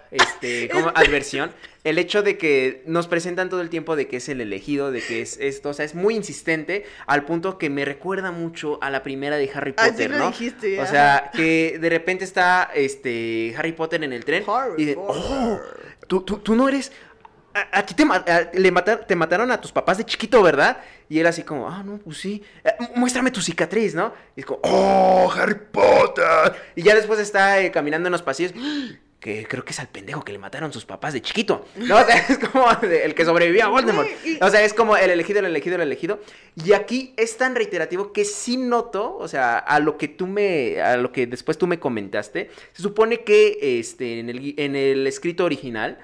este, 0.11 0.69
como 0.69 0.89
adversión. 0.95 1.51
El 1.83 1.97
hecho 1.97 2.21
de 2.21 2.37
que 2.37 2.83
nos 2.85 3.07
presentan 3.07 3.49
todo 3.49 3.61
el 3.61 3.69
tiempo 3.69 3.95
de 3.95 4.07
que 4.07 4.17
es 4.17 4.27
el 4.27 4.41
elegido, 4.41 4.91
de 4.91 5.01
que 5.01 5.21
es 5.21 5.37
esto, 5.39 5.69
o 5.69 5.73
sea, 5.73 5.85
es 5.85 5.95
muy 5.95 6.15
insistente 6.15 6.85
al 7.05 7.23
punto 7.23 7.57
que 7.57 7.69
me 7.69 7.85
recuerda 7.85 8.31
mucho 8.31 8.77
a 8.81 8.89
la 8.89 9.03
primera 9.03 9.37
de 9.37 9.49
Harry 9.53 9.73
Así 9.77 9.91
Potter, 9.91 10.11
lo 10.11 10.17
¿no? 10.17 10.27
dijiste, 10.27 10.81
O 10.81 10.85
sea, 10.85 11.31
que 11.33 11.77
de 11.79 11.89
repente 11.89 12.25
está 12.25 12.69
este 12.75 13.53
Harry 13.57 13.71
Potter 13.71 14.03
en 14.03 14.11
el 14.11 14.25
tren 14.25 14.43
Harry 14.47 14.81
y 14.81 14.85
de, 14.85 14.95
oh, 14.97 15.59
tú, 16.07 16.21
tú, 16.21 16.39
tú 16.39 16.55
no 16.55 16.67
eres... 16.67 16.91
A, 17.71 17.79
a 17.79 17.85
ti 17.85 17.93
te, 17.93 18.03
a- 18.03 18.51
le 18.53 18.71
mata- 18.71 19.05
te 19.05 19.15
mataron 19.15 19.51
a 19.51 19.59
tus 19.59 19.71
papás 19.71 19.97
de 19.97 20.05
chiquito, 20.05 20.41
¿verdad? 20.43 20.77
Y 21.09 21.19
él 21.19 21.27
así 21.27 21.43
como, 21.43 21.69
ah, 21.69 21.81
no, 21.83 21.97
pues 21.97 22.17
sí. 22.17 22.43
Eh, 22.63 22.71
mu- 22.79 22.89
muéstrame 23.01 23.31
tu 23.31 23.41
cicatriz, 23.41 23.95
¿no? 23.95 24.13
Y 24.35 24.41
es 24.41 24.45
como, 24.45 24.59
oh, 24.63 25.31
Harry 25.35 25.55
Potter. 25.71 26.53
Y 26.75 26.83
ya 26.83 26.93
después 26.95 27.19
está 27.19 27.59
eh, 27.61 27.71
caminando 27.71 28.07
en 28.07 28.11
los 28.11 28.21
pasillos. 28.21 28.53
Que 29.19 29.47
creo 29.47 29.65
que 29.65 29.71
es 29.71 29.79
al 29.79 29.87
pendejo 29.87 30.23
que 30.23 30.31
le 30.31 30.37
mataron 30.37 30.71
sus 30.71 30.85
papás 30.85 31.11
de 31.11 31.23
chiquito. 31.23 31.65
¿No? 31.75 31.97
O 31.97 32.05
sea, 32.05 32.17
es 32.29 32.37
como 32.37 32.67
el 32.83 33.15
que 33.15 33.25
sobrevivió 33.25 33.65
a 33.65 33.67
Voldemort. 33.69 34.07
O 34.41 34.49
sea, 34.51 34.61
es 34.63 34.75
como 34.75 34.95
el 34.95 35.09
elegido, 35.09 35.39
el 35.39 35.45
elegido, 35.47 35.75
el 35.75 35.81
elegido. 35.81 36.21
Y 36.63 36.73
aquí 36.73 37.15
es 37.17 37.35
tan 37.35 37.55
reiterativo 37.55 38.13
que 38.13 38.25
sí 38.25 38.57
noto, 38.57 39.17
o 39.17 39.27
sea, 39.27 39.57
a 39.57 39.79
lo 39.79 39.97
que 39.97 40.07
tú 40.07 40.27
me, 40.27 40.79
a 40.81 40.97
lo 40.97 41.11
que 41.11 41.25
después 41.25 41.57
tú 41.57 41.65
me 41.65 41.79
comentaste, 41.79 42.51
se 42.73 42.83
supone 42.83 43.23
que 43.23 43.79
este, 43.79 44.19
en, 44.19 44.29
el, 44.29 44.53
en 44.55 44.75
el 44.75 45.07
escrito 45.07 45.45
original 45.45 45.97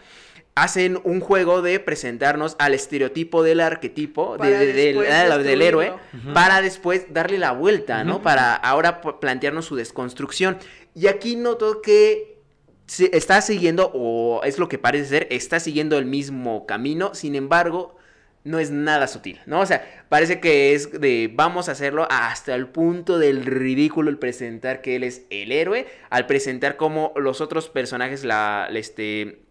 hacen 0.56 1.00
un 1.04 1.20
juego 1.20 1.62
de 1.64 1.80
presentarnos 1.80 2.56
al 2.60 2.74
estereotipo 2.76 3.42
del 3.42 3.60
arquetipo, 3.60 4.34
de- 4.34 4.38
Para 4.38 4.50
de- 4.60 4.74
del, 4.74 4.98
ah, 5.12 5.38
del 5.40 5.62
héroe, 5.62 5.94
para 6.34 6.62
después 6.62 7.08
darle 7.12 7.40
la 7.40 7.52
vuelta, 7.52 8.04
¿no? 8.04 8.22
Para 8.22 8.54
ahora 8.56 9.02
plantearnos 9.02 9.66
su 9.66 9.76
desconstrucción. 9.76 10.58
Y 10.94 11.08
aquí 11.08 11.36
noto 11.36 11.82
que 11.82 12.38
se- 12.86 13.10
está 13.18 13.42
siguiendo, 13.42 13.90
o 13.96 14.42
es 14.44 14.60
lo 14.60 14.70
que 14.70 14.78
parece 14.78 15.06
ser, 15.06 15.28
está 15.32 15.60
siguiendo 15.60 15.98
el 15.98 16.06
mismo 16.06 16.66
camino, 16.68 17.16
sin 17.16 17.36
embargo, 17.36 17.96
no 18.44 18.60
es 18.60 18.72
nada 18.72 19.08
sutil, 19.08 19.40
¿no? 19.46 19.62
O 19.62 19.66
sea, 19.66 20.04
parece 20.10 20.42
que 20.42 20.74
es 20.74 21.00
de 21.00 21.32
vamos 21.34 21.70
a 21.70 21.72
hacerlo 21.72 22.06
hasta 22.12 22.54
el 22.54 22.68
punto 22.68 23.18
del 23.18 23.46
ridículo 23.46 24.10
el 24.12 24.20
presentar 24.20 24.82
que 24.82 24.98
él 24.98 25.04
es 25.06 25.24
el 25.30 25.52
héroe, 25.54 25.88
al 26.10 26.28
presentar 26.28 26.76
como 26.76 27.14
los 27.16 27.40
otros 27.40 27.70
personajes, 27.70 28.26
la, 28.26 28.68
la, 28.70 28.80
este, 28.80 29.43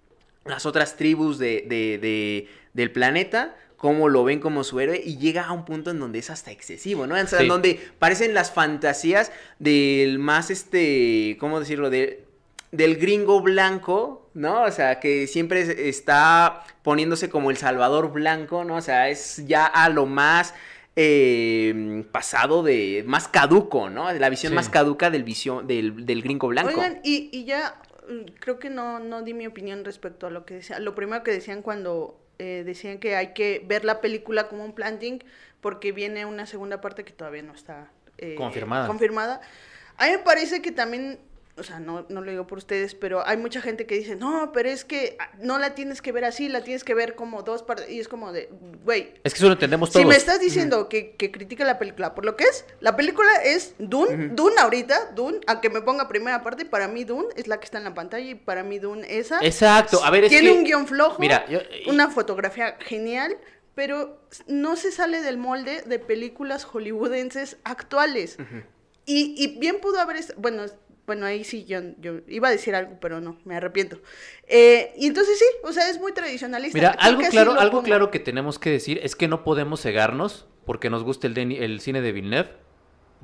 las 0.45 0.67
otras 0.67 0.97
tribus 0.97 1.39
de, 1.39 1.65
de- 1.69 1.99
de- 1.99 2.49
del 2.75 2.91
planeta, 2.91 3.57
cómo 3.77 4.09
lo 4.09 4.23
ven 4.25 4.39
como 4.41 4.63
su 4.65 4.79
héroe 4.81 5.01
y 5.05 5.19
llega 5.19 5.45
a 5.47 5.53
un 5.53 5.65
punto 5.65 5.91
en 5.91 5.99
donde 5.99 6.21
es 6.21 6.31
hasta 6.31 6.51
excesivo, 6.53 7.07
¿no? 7.07 7.15
O 7.17 7.27
sea, 7.27 7.39
Sí. 7.39 7.45
en 7.45 7.49
donde 7.49 7.81
parecen 7.99 8.33
las 8.35 8.51
fantasías 8.53 9.33
del 9.59 10.19
más, 10.19 10.51
este, 10.51 11.37
¿cómo 11.41 11.59
decirlo? 11.61 11.91
De, 11.91 12.25
del 12.71 12.97
gringo 12.97 13.41
blanco, 13.43 14.31
¿no? 14.35 14.63
O 14.63 14.71
sea, 14.71 15.01
que 15.01 15.27
siempre 15.27 15.61
es- 15.63 15.69
está 15.69 16.65
poniéndose 16.83 17.29
como 17.29 17.51
el 17.51 17.57
salvador 17.57 18.13
blanco, 18.13 18.65
¿no? 18.65 18.77
O 18.77 18.81
sea, 18.81 19.09
es 19.11 19.45
ya 19.47 19.67
a 19.67 19.89
lo 19.89 20.07
más 20.07 20.55
eh, 20.95 22.05
pasado 22.13 22.63
de, 22.63 23.03
más 23.07 23.27
caduco, 23.29 23.89
¿no? 23.91 24.13
La 24.13 24.29
visión 24.29 24.51
Sí. 24.53 24.55
más 24.57 24.69
caduca 24.69 25.11
del, 25.11 25.25
visión, 25.25 25.67
del, 25.67 26.05
del 26.07 26.23
gringo 26.23 26.49
blanco. 26.49 26.69
Oigan, 26.71 27.01
y, 27.03 27.31
y 27.33 27.45
ya 27.45 27.75
creo 28.41 28.59
que 28.59 28.71
no, 28.71 28.99
no 28.99 29.23
di 29.23 29.35
mi 29.35 29.47
opinión 29.47 29.85
respecto 29.85 30.27
a 30.27 30.31
lo 30.31 30.45
que 30.45 30.55
decían. 30.55 30.85
Lo 30.85 30.95
primero 30.95 31.23
que 31.23 31.31
decían 31.31 31.63
cuando 31.63 32.19
eh, 32.39 32.63
decían 32.65 32.99
que 32.99 33.17
hay 33.17 33.33
que 33.35 33.63
ver 33.67 33.85
la 33.85 34.01
película 34.01 34.49
como 34.49 34.65
un 34.65 34.75
planting 34.75 35.21
porque 35.61 35.93
viene 35.93 36.27
una 36.27 36.47
segunda 36.47 36.81
parte 36.81 37.05
que 37.05 37.13
todavía 37.13 37.43
no 37.43 37.53
está 37.55 37.91
eh, 38.19 38.35
Confirmada. 38.37 38.87
confirmada. 38.87 39.41
A 39.97 40.07
mí 40.07 40.13
me 40.13 40.19
parece 40.19 40.63
que 40.63 40.73
también 40.73 41.19
o 41.55 41.63
sea, 41.63 41.79
no, 41.81 42.07
no 42.09 42.23
lo 42.23 42.31
digo 42.31 42.47
por 42.47 42.57
ustedes, 42.59 42.95
pero 42.95 43.27
hay 43.27 43.37
mucha 43.37 43.61
gente 43.61 43.85
que 43.87 43.95
dice, 43.95 44.17
no, 44.17 44.53
pero 44.53 44.71
es 44.71 44.87
que 44.87 45.17
ah, 45.21 45.31
no 45.39 45.59
la 45.59 45.75
tienes 45.75 46.01
que 46.01 46.11
ver 46.11 46.25
así, 46.25 46.49
la 46.49 46.65
tienes 46.65 46.83
que 46.83 46.95
ver 46.95 47.15
como 47.15 47.43
dos 47.43 47.63
partes, 47.63 47.91
y 47.91 48.01
es 48.01 48.09
como 48.09 48.33
de, 48.33 48.49
güey. 48.85 49.13
Es 49.23 49.35
que 49.35 49.39
eso 49.39 49.49
lo 49.49 49.53
entendemos 49.53 49.91
todos. 49.91 50.03
Si 50.03 50.09
me 50.09 50.17
estás 50.17 50.41
diciendo 50.41 50.89
que, 50.89 51.15
que 51.17 51.31
critica 51.31 51.65
la 51.65 51.79
película 51.79 52.15
por 52.15 52.25
lo 52.25 52.37
que 52.37 52.45
es, 52.45 52.65
la 52.81 52.97
película 52.97 53.31
es 53.45 53.75
Dune, 53.79 54.29
Dune 54.29 54.55
ahorita, 54.59 55.13
Dune, 55.15 55.41
a 55.47 55.61
que 55.61 55.69
me 55.69 55.83
ponga 55.83 56.09
primera 56.09 56.43
parte, 56.43 56.65
para 56.65 56.89
mí 56.89 57.05
Dune 57.05 57.29
es 57.37 57.47
la 57.49 57.59
que 57.61 57.67
está 57.67 57.77
en 57.79 57.85
la 57.85 57.93
pantalla 57.95 58.31
y 58.31 58.35
para 58.35 58.63
mí 58.63 58.79
Dune 58.79 59.07
esa. 59.19 59.39
Exacto, 59.43 60.03
a 60.03 60.11
ver, 60.11 60.25
es 60.25 60.31
Tiene 60.31 60.49
que- 60.53 60.59
un 60.59 60.65
guion 60.65 60.87
flojo, 60.87 61.19
Mira, 61.21 61.45
yo- 61.49 61.61
una 61.87 62.09
fotografía 62.11 62.77
genial, 62.81 63.37
pero 63.75 64.21
no 64.47 64.77
se 64.77 64.91
sale 64.91 65.21
del 65.21 65.37
molde 65.37 65.83
de 65.83 65.99
películas 65.99 66.65
hollywoodenses 66.65 67.59
actuales. 67.65 68.37
y, 69.05 69.35
y 69.37 69.59
bien 69.59 69.81
pudo 69.81 69.99
haber, 70.01 70.17
bueno, 70.37 70.65
bueno, 71.07 71.27
ahí 71.27 71.45
sí 71.45 71.65
yo, 71.65 71.81
yo 72.01 72.21
iba 72.29 72.49
a 72.49 72.51
decir 72.51 72.75
algo, 72.75 72.99
pero 73.01 73.21
no, 73.21 73.37
me 73.45 73.57
arrepiento. 73.57 73.99
Eh, 74.47 74.93
y 74.97 75.07
entonces 75.07 75.39
sí, 75.39 75.45
o 75.65 75.73
sea, 75.73 75.89
es 75.91 75.99
muy 76.01 76.13
tradicionalista. 76.13 76.77
Mira, 76.79 76.93
Creo 76.93 77.03
algo 77.09 77.23
claro, 77.31 77.53
algo 77.53 77.71
pongo. 77.79 77.83
claro 77.85 78.11
que 78.11 78.19
tenemos 78.21 78.59
que 78.59 78.71
decir 78.71 79.01
es 79.03 79.17
que 79.17 79.29
no 79.29 79.45
podemos 79.45 79.81
cegarnos 79.83 80.47
porque 80.65 80.91
nos 80.91 81.03
gusta 81.03 81.27
el 81.27 81.81
cine 81.81 82.01
de 82.03 82.13
Villeneuve, 82.13 82.51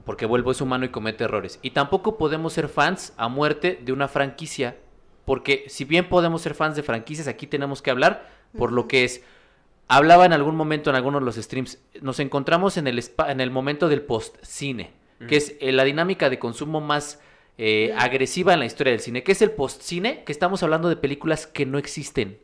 porque 0.05 0.27
vuelvo 0.27 0.51
es 0.51 0.61
humano 0.61 0.85
y 0.85 0.89
comete 0.91 1.25
errores. 1.25 1.59
Y 1.63 1.71
tampoco 1.71 2.19
podemos 2.19 2.53
ser 2.53 2.69
fans 2.69 3.13
a 3.17 3.29
muerte 3.29 3.79
de 3.83 3.93
una 3.93 4.09
franquicia, 4.09 4.77
porque 5.25 5.65
si 5.69 5.85
bien 5.85 6.09
podemos 6.09 6.43
ser 6.43 6.55
fans 6.55 6.75
de 6.77 6.83
franquicias, 6.83 7.29
aquí 7.29 7.47
tenemos 7.47 7.83
que 7.83 7.91
hablar 7.91 8.29
por 8.57 8.73
lo 8.73 8.89
que 8.89 9.05
es. 9.05 9.23
Hablaba 9.87 10.27
en 10.27 10.33
algún 10.33 10.55
momento 10.57 10.91
en 10.91 10.97
algunos 10.97 11.21
de 11.23 11.27
los 11.27 11.37
streams, 11.37 11.79
nos 12.03 12.21
encontramos 12.21 12.77
en 12.77 12.87
el, 12.89 12.99
spa- 12.99 13.31
en 13.33 13.41
el 13.41 13.51
momento 13.51 13.89
del 13.89 14.03
post-cine, 14.03 14.91
que 15.29 15.37
es 15.37 15.55
eh, 15.61 15.73
la 15.73 15.85
dinámica 15.85 16.29
de 16.31 16.39
consumo 16.39 16.81
más 16.81 17.21
eh, 17.59 17.93
agresiva 17.97 18.55
en 18.55 18.61
la 18.61 18.67
historia 18.67 18.93
del 18.93 19.01
cine. 19.01 19.23
que 19.23 19.33
es 19.33 19.43
el 19.43 19.51
post-cine? 19.51 20.25
Que 20.25 20.33
estamos 20.33 20.63
hablando 20.63 20.89
de 20.89 20.97
películas 20.97 21.47
que 21.47 21.67
no 21.67 21.79
existen 21.79 22.39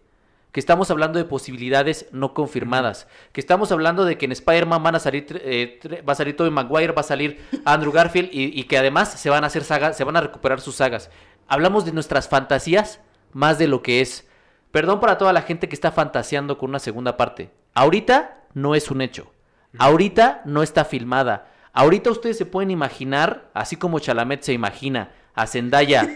que 0.54 0.60
estamos 0.60 0.88
hablando 0.92 1.18
de 1.18 1.24
posibilidades 1.24 2.06
no 2.12 2.32
confirmadas, 2.32 3.08
que 3.32 3.40
estamos 3.40 3.72
hablando 3.72 4.04
de 4.04 4.16
que 4.16 4.26
en 4.26 4.30
Spider-Man 4.30 4.84
van 4.84 4.94
a 4.94 5.00
salir, 5.00 5.42
eh, 5.44 5.80
va 6.08 6.12
a 6.12 6.14
salir 6.14 6.36
Tobey 6.36 6.52
Maguire, 6.52 6.92
va 6.92 7.00
a 7.00 7.02
salir 7.02 7.44
Andrew 7.64 7.90
Garfield 7.90 8.28
y, 8.32 8.60
y 8.60 8.62
que 8.62 8.78
además 8.78 9.18
se 9.18 9.30
van 9.30 9.42
a 9.42 9.48
hacer 9.48 9.64
sagas, 9.64 9.96
se 9.96 10.04
van 10.04 10.16
a 10.16 10.20
recuperar 10.20 10.60
sus 10.60 10.76
sagas. 10.76 11.10
Hablamos 11.48 11.84
de 11.84 11.90
nuestras 11.90 12.28
fantasías 12.28 13.00
más 13.32 13.58
de 13.58 13.66
lo 13.66 13.82
que 13.82 14.00
es. 14.00 14.28
Perdón 14.70 15.00
para 15.00 15.18
toda 15.18 15.32
la 15.32 15.42
gente 15.42 15.68
que 15.68 15.74
está 15.74 15.90
fantaseando 15.90 16.56
con 16.56 16.70
una 16.70 16.78
segunda 16.78 17.16
parte. 17.16 17.50
Ahorita 17.74 18.44
no 18.54 18.76
es 18.76 18.92
un 18.92 19.00
hecho. 19.00 19.32
Ahorita 19.78 20.42
no 20.44 20.62
está 20.62 20.84
filmada. 20.84 21.48
Ahorita 21.74 22.10
ustedes 22.10 22.38
se 22.38 22.46
pueden 22.46 22.70
imaginar, 22.70 23.51
así 23.52 23.76
como 23.76 23.98
Chalamet 23.98 24.42
se 24.42 24.52
imagina 24.55 25.10
a 25.34 25.46
Zendaya 25.48 26.09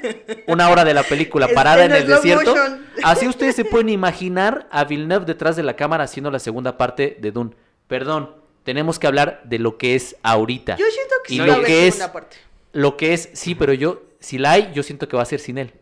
una 0.46 0.70
hora 0.70 0.84
de 0.84 0.94
la 0.94 1.02
película 1.02 1.48
parada 1.54 1.84
en 1.84 1.92
el 1.92 2.06
desierto. 2.06 2.54
motion. 2.54 2.86
Así 3.02 3.26
ustedes 3.28 3.56
se 3.56 3.64
pueden 3.64 3.88
imaginar 3.88 4.68
a 4.70 4.84
Villeneuve 4.84 5.26
detrás 5.26 5.56
de 5.56 5.64
la 5.64 5.74
cámara 5.74 6.04
haciendo 6.04 6.30
la 6.30 6.38
segunda 6.38 6.78
parte 6.78 7.16
de 7.20 7.32
Dune. 7.32 7.50
Perdón, 7.88 8.36
tenemos 8.62 8.98
que 9.00 9.08
hablar 9.08 9.40
de 9.44 9.58
lo 9.58 9.76
que 9.76 9.96
es 9.96 10.14
ahorita. 10.22 10.76
Yo 10.76 10.86
siento 10.86 11.14
que 11.24 11.34
y 11.34 11.36
sí 11.38 11.42
lo 11.42 11.46
va 11.48 11.52
a 11.52 11.56
haber 11.56 11.66
que 11.66 11.88
es, 11.88 11.94
segunda 11.96 12.12
parte. 12.12 12.36
lo 12.72 12.96
que 12.96 13.12
es, 13.14 13.28
sí, 13.32 13.54
pero 13.56 13.72
yo, 13.72 14.02
si 14.20 14.38
la 14.38 14.52
hay, 14.52 14.70
yo 14.72 14.82
siento 14.84 15.08
que 15.08 15.16
va 15.16 15.22
a 15.24 15.26
ser 15.26 15.40
sin 15.40 15.58
él. 15.58 15.72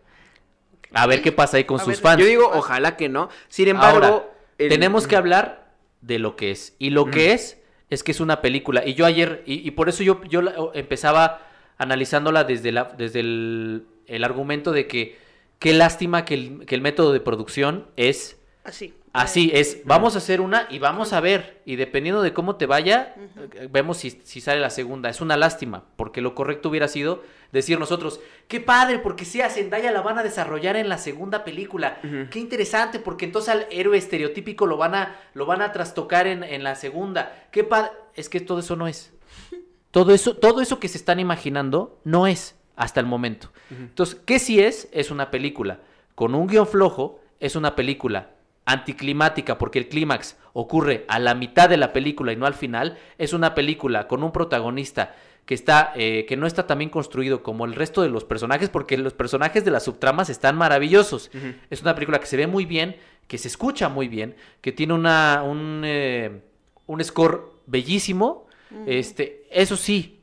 A 0.93 1.07
ver 1.07 1.20
qué 1.20 1.32
pasa 1.32 1.59
ahí 1.59 1.65
con 1.65 1.78
A 1.81 1.85
sus 1.85 1.94
ver, 1.94 2.03
fans. 2.03 2.20
Yo 2.20 2.27
digo, 2.27 2.51
ojalá 2.55 2.97
que 2.97 3.11
no. 3.11 3.28
Sin 3.48 3.69
embargo, 3.69 4.05
Ahora, 4.07 4.24
el- 4.57 4.69
tenemos 4.70 5.07
que 5.07 5.16
hablar 5.16 5.66
de 6.01 6.19
lo 6.19 6.36
que 6.36 6.51
es. 6.53 6.74
Y 6.78 6.90
lo 6.90 7.11
que 7.11 7.32
es, 7.32 7.59
es 7.91 8.03
que 8.03 8.13
es 8.13 8.21
una 8.21 8.41
película. 8.41 8.87
Y 8.87 8.95
yo 8.95 9.07
ayer, 9.07 9.43
y, 9.47 9.67
y 9.67 9.71
por 9.73 9.89
eso 9.89 10.03
yo, 10.03 10.23
yo 10.25 10.43
la- 10.43 10.55
empezaba 10.75 11.43
analizándola 11.79 12.45
desde, 12.45 12.73
la, 12.73 12.85
desde 12.97 13.21
el, 13.21 13.87
el 14.07 14.25
argumento 14.25 14.73
de 14.73 14.87
que 14.87 15.17
qué 15.59 15.73
lástima 15.73 16.25
que 16.25 16.35
el, 16.35 16.67
que 16.67 16.75
el 16.75 16.81
método 16.81 17.13
de 17.13 17.21
producción 17.21 17.87
es 17.97 18.39
Así. 18.65 18.95
así, 19.13 19.51
es 19.55 19.83
vamos 19.85 20.15
a 20.15 20.19
hacer 20.19 20.41
una 20.41 20.67
y 20.71 20.79
vamos 20.79 21.13
a 21.13 21.21
ver. 21.21 21.61
Y 21.65 21.77
dependiendo 21.77 22.23
de 22.23 22.33
cómo 22.33 22.57
te 22.57 22.67
vaya, 22.67 23.15
eh, 23.55 23.69
vemos 23.71 23.99
si, 23.99 24.11
si 24.11 24.41
sale 24.41 24.61
la 24.61 24.71
segunda. 24.71 25.09
Es 25.09 25.21
una 25.21 25.37
lástima, 25.37 25.85
porque 25.97 26.21
lo 26.21 26.35
correcto 26.35 26.69
hubiera 26.71 26.89
sido 26.89 27.23
decir 27.52 27.78
nosotros, 27.78 28.20
qué 28.48 28.60
padre, 28.60 28.98
porque 28.98 29.24
sí, 29.24 29.40
a 29.40 29.51
Zendaya 29.51 29.93
la 29.93 30.02
van 30.02 30.18
a 30.18 30.23
desarrollar 30.23 30.77
en 30.77 30.89
la 30.89 30.98
segunda 30.98 31.44
película. 31.44 32.01
Qué 32.31 32.39
interesante, 32.39 32.98
porque 32.98 33.24
entonces 33.24 33.51
al 33.51 33.66
héroe 33.70 33.98
estereotípico 33.98 34.66
lo 34.66 34.77
van 34.77 34.94
a, 34.94 35.20
lo 35.35 35.47
van 35.47 35.62
a 35.62 35.73
trastocar 35.73 36.27
en, 36.27 36.43
en 36.43 36.62
la 36.62 36.74
segunda. 36.74 37.47
Qué 37.51 37.64
padre. 37.64 37.93
Es 38.14 38.28
que 38.28 38.40
todo 38.40 38.60
eso 38.60 38.77
no 38.77 38.89
es. 38.89 39.12
Todo 39.90 40.12
eso, 40.12 40.36
todo 40.36 40.60
eso 40.60 40.78
que 40.78 40.89
se 40.89 40.98
están 40.98 41.20
imaginando 41.20 42.01
no 42.05 42.27
es 42.27 42.55
hasta 42.77 43.01
el 43.01 43.06
momento. 43.06 43.51
Entonces, 43.70 44.20
¿qué 44.27 44.39
sí 44.39 44.60
es? 44.60 44.89
Es 44.93 45.10
una 45.10 45.31
película. 45.31 45.81
Con 46.14 46.35
un 46.35 46.47
guion 46.47 46.66
flojo, 46.66 47.18
es 47.40 47.56
una 47.56 47.74
película 47.74 48.31
anticlimática, 48.66 49.59
porque 49.59 49.78
el 49.78 49.89
clímax 49.89 50.36
ocurre 50.52 51.05
a 51.09 51.18
la 51.18 51.35
mitad 51.35 51.68
de 51.68 51.77
la 51.77 51.93
película 51.93 52.32
y 52.32 52.36
no 52.36 52.47
al 52.47 52.55
final. 52.55 52.98
Es 53.16 53.32
una 53.32 53.55
película 53.55 54.06
con 54.06 54.23
un 54.23 54.32
protagonista 54.32 55.14
que 55.47 55.55
está 55.55 55.93
eh, 55.94 56.27
que 56.28 56.36
no 56.36 56.47
está 56.47 56.66
tan 56.66 56.78
bien 56.78 56.90
construido 56.90 57.43
como 57.43 57.64
el 57.64 57.74
resto 57.74 58.02
de 58.02 58.09
los 58.09 58.24
personajes, 58.24 58.68
porque 58.68 58.98
los 58.98 59.14
personajes 59.14 59.64
de 59.64 59.70
las 59.70 59.85
subtramas 59.85 60.28
están 60.28 60.56
maravillosos. 60.56 61.31
Es 61.70 61.82
una 61.82 61.94
película 61.94 62.18
que 62.18 62.27
se 62.27 62.36
ve 62.36 62.48
muy 62.48 62.66
bien, 62.66 62.97
que 63.28 63.39
se 63.39 63.48
escucha 63.48 63.89
muy 63.89 64.09
bien, 64.09 64.35
que 64.60 64.73
tiene 64.73 64.93
una, 64.93 65.43
un, 65.44 65.82
eh, 65.85 66.43
un 66.86 67.02
score 67.02 67.52
bellísimo. 67.66 68.47
Este, 68.86 69.47
eso 69.51 69.77
sí, 69.77 70.20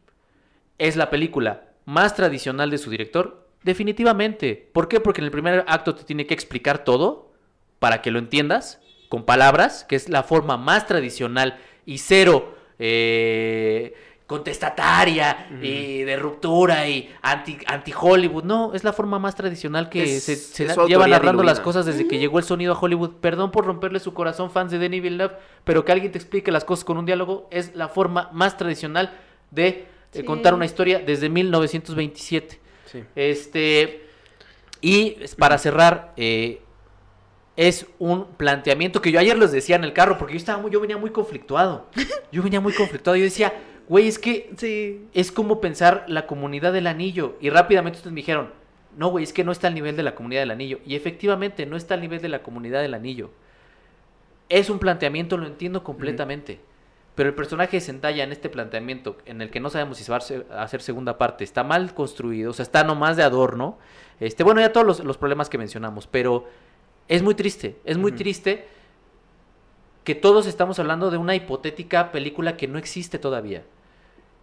es 0.78 0.98
la 0.98 1.10
película 1.10 1.70
más 1.86 2.14
tradicional 2.14 2.70
de 2.70 2.78
su 2.78 2.90
director, 2.90 3.48
definitivamente. 3.64 4.70
¿Por 4.74 4.90
qué? 4.90 5.00
Porque 5.00 5.22
en 5.22 5.26
el 5.26 5.32
primer 5.32 5.64
acto 5.68 5.96
te 5.96 6.04
tiene 6.04 6.28
que 6.28 6.34
explicar 6.34 6.84
todo 6.84 7.32
para 7.80 8.02
que 8.02 8.12
lo 8.12 8.20
entiendas 8.20 8.82
con 9.08 9.24
palabras, 9.24 9.86
que 9.86 9.96
es 9.96 10.10
la 10.10 10.24
forma 10.24 10.58
más 10.58 10.86
tradicional 10.86 11.60
y 11.86 12.00
cero 12.00 12.56
eh, 12.80 13.94
contestataria 14.38 15.48
y 15.62 16.04
de 16.04 16.16
ruptura 16.18 16.88
y 16.88 17.14
anti, 17.22 17.58
anti 17.68 17.94
Hollywood. 18.00 18.44
No, 18.44 18.74
es 18.74 18.84
la 18.84 18.94
forma 18.94 19.20
más 19.20 19.36
tradicional 19.36 19.90
que 19.90 20.04
Es- 20.18 20.24
se, 20.24 20.36
se 20.36 20.66
es 20.66 20.78
lleva 20.88 21.08
narrando 21.08 21.44
las 21.44 21.60
cosas 21.60 21.86
desde 21.86 22.08
que 22.08 22.18
llegó 22.20 22.40
el 22.40 22.44
sonido 22.46 22.74
a 22.74 22.80
Hollywood. 22.80 23.12
Perdón 23.22 23.52
por 23.52 23.66
romperle 23.66 24.00
su 24.00 24.14
corazón, 24.14 24.52
fans 24.52 24.72
de 24.72 24.80
Denis 24.80 25.02
Villeneuve, 25.02 25.36
pero 25.64 25.86
que 25.86 25.92
alguien 25.92 26.12
te 26.12 26.18
explique 26.18 26.52
las 26.52 26.66
cosas 26.66 26.84
con 26.86 26.98
un 26.98 27.06
diálogo 27.06 27.48
es 27.52 27.76
la 27.76 27.88
forma 27.90 28.30
más 28.34 28.58
tradicional 28.58 29.18
de 29.52 29.68
eh, 29.68 29.88
Sí. 30.12 30.24
contar 30.24 30.54
una 30.54 30.66
historia 30.66 31.00
desde 31.00 31.30
1927. 31.30 32.60
Sí. 32.86 33.04
Este. 33.16 34.08
Y 34.82 35.16
para 35.40 35.58
cerrar, 35.58 36.14
eh, 36.18 36.62
es 37.56 37.86
un 38.00 38.26
planteamiento 38.36 39.02
que 39.02 39.12
yo 39.12 39.20
ayer 39.20 39.38
les 39.38 39.52
decía 39.52 39.76
en 39.76 39.84
el 39.84 39.94
carro, 39.94 40.18
porque 40.18 40.34
yo 40.34 40.38
estaba 40.38 40.60
muy, 40.62 40.72
yo 40.72 40.80
venía 40.80 40.98
muy 40.98 41.10
conflictuado. 41.12 41.88
Yo 42.32 42.42
venía 42.44 42.60
muy 42.60 42.74
conflictuado. 42.74 43.16
Yo 43.16 43.24
decía, 43.24 43.54
güey, 43.90 44.08
es 44.08 44.20
que 44.20 44.52
Sí. 44.58 45.06
es 45.14 45.32
como 45.32 45.62
pensar 45.62 46.06
la 46.08 46.26
comunidad 46.28 46.74
del 46.74 46.88
anillo. 46.88 47.36
Y 47.42 47.50
rápidamente 47.50 47.98
ustedes 47.98 48.14
me 48.14 48.22
dijeron, 48.22 48.50
no, 48.98 49.10
güey, 49.10 49.24
es 49.24 49.34
que 49.34 49.44
no 49.44 49.52
está 49.52 49.68
al 49.68 49.76
nivel 49.76 49.96
de 49.96 50.04
la 50.04 50.16
comunidad 50.16 50.42
del 50.42 50.52
anillo. 50.52 50.80
Y 50.86 50.96
efectivamente, 50.96 51.66
no 51.66 51.76
está 51.78 51.96
al 51.96 52.02
nivel 52.02 52.22
de 52.22 52.30
la 52.30 52.44
comunidad 52.44 52.82
del 52.82 52.94
anillo. 52.94 53.32
Es 54.50 54.70
un 54.70 54.80
planteamiento, 54.80 55.38
lo 55.38 55.48
entiendo 55.48 55.84
completamente. 55.84 56.60
Pero 57.16 57.30
el 57.30 57.36
personaje 57.36 57.78
de 57.78 57.82
Zendaya 57.82 58.24
en 58.24 58.32
este 58.32 58.50
planteamiento, 58.50 59.18
en 59.26 59.42
el 59.42 59.52
que 59.52 59.60
no 59.60 59.70
sabemos 59.70 59.98
si 59.98 60.04
se 60.04 60.12
va 60.12 60.18
a 60.18 60.64
hacer- 60.64 60.82
segunda 60.82 61.18
parte, 61.18 61.44
está 61.44 61.64
mal 61.64 61.94
construido, 61.94 62.50
o 62.52 62.54
sea, 62.54 62.64
está 62.64 62.84
nomás 62.84 63.18
de 63.18 63.24
adorno. 63.24 63.78
Este, 64.20 64.44
bueno, 64.44 64.62
ya 64.62 64.72
todos 64.74 64.86
los, 64.86 65.00
los 65.04 65.18
problemas 65.18 65.48
que 65.50 65.58
mencionamos, 65.60 66.08
pero 66.08 66.48
es 67.08 67.22
muy 67.22 67.36
triste, 67.36 67.76
es 67.86 67.98
muy 67.98 68.14
triste 68.14 68.66
que 70.04 70.16
todos 70.16 70.48
estamos 70.48 70.80
hablando 70.80 71.12
de 71.12 71.18
una 71.18 71.36
hipotética 71.36 72.12
película 72.12 72.58
que 72.58 72.68
no 72.68 72.78
existe 72.80 73.20
todavía. 73.20 73.64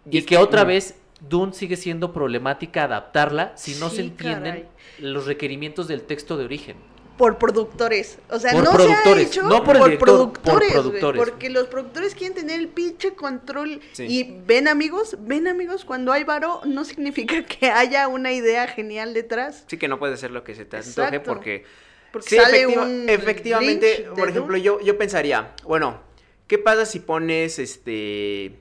Y, 0.09 0.18
es 0.18 0.27
que 0.27 0.36
otra 0.39 0.64
vez 0.64 0.94
Dune 1.28 1.52
sigue 1.52 1.77
siendo 1.77 2.12
problemática 2.12 2.85
adaptarla 2.85 3.52
si 3.56 3.74
no 3.74 3.90
se 3.90 4.01
entienden 4.02 4.52
caray. 4.55 4.68
los 4.98 5.27
requerimientos 5.27 5.89
del 5.89 6.02
texto 6.02 6.36
de 6.36 6.44
origen. 6.44 6.77
Por 7.18 7.36
productores. 7.36 8.18
O 8.31 8.39
sea, 8.39 8.52
Por 8.52 8.64
no 8.64 8.72
productores, 8.72 9.28
se 9.28 9.40
ha 9.40 9.43
hecho 9.43 9.43
no 9.43 9.62
por 9.62 9.77
el 9.77 9.82
director, 9.82 10.06
por 10.09 10.32
productores, 10.32 10.68
güey, 10.70 10.70
productores. 10.82 11.18
porque 11.20 11.51
los 11.51 11.66
productores 11.66 12.14
quieren 12.14 12.35
tener 12.35 12.59
el 12.59 12.68
pinche 12.68 13.12
control. 13.12 13.81
Sí. 13.93 14.05
Y 14.09 14.40
ven 14.47 14.68
amigos, 14.68 15.18
ven 15.20 15.47
amigos, 15.47 15.85
cuando 15.85 16.12
hay 16.12 16.24
varo 16.24 16.62
no 16.64 16.82
significa 16.86 17.44
que 17.44 17.66
haya 17.70 18.09
una 18.09 18.32
idea 18.32 18.66
genial 18.68 19.12
detrás. 19.12 19.64
Sí 19.66 19.77
que 19.77 19.86
no 19.89 19.98
puedes 19.98 20.14
hacer 20.14 20.31
lo 20.31 20.44
que 20.44 20.55
se 20.55 20.64
te 20.64 20.78
antoje 20.78 21.20
porque... 21.20 21.64
Porque 22.10 22.28
Sí, 22.31 22.36
sale 22.36 22.62
efectiva- 22.62 22.82
un 22.86 23.09
efectivamente, 23.09 24.09
por 24.16 24.28
ejemplo, 24.31 24.55
Dune. 24.56 24.62
yo, 24.62 24.81
yo 24.81 24.97
pensaría, 24.98 25.52
bueno, 25.64 26.01
¿qué 26.48 26.56
pasa 26.59 26.85
si 26.86 26.98
pones, 27.01 27.59
este, 27.60 28.59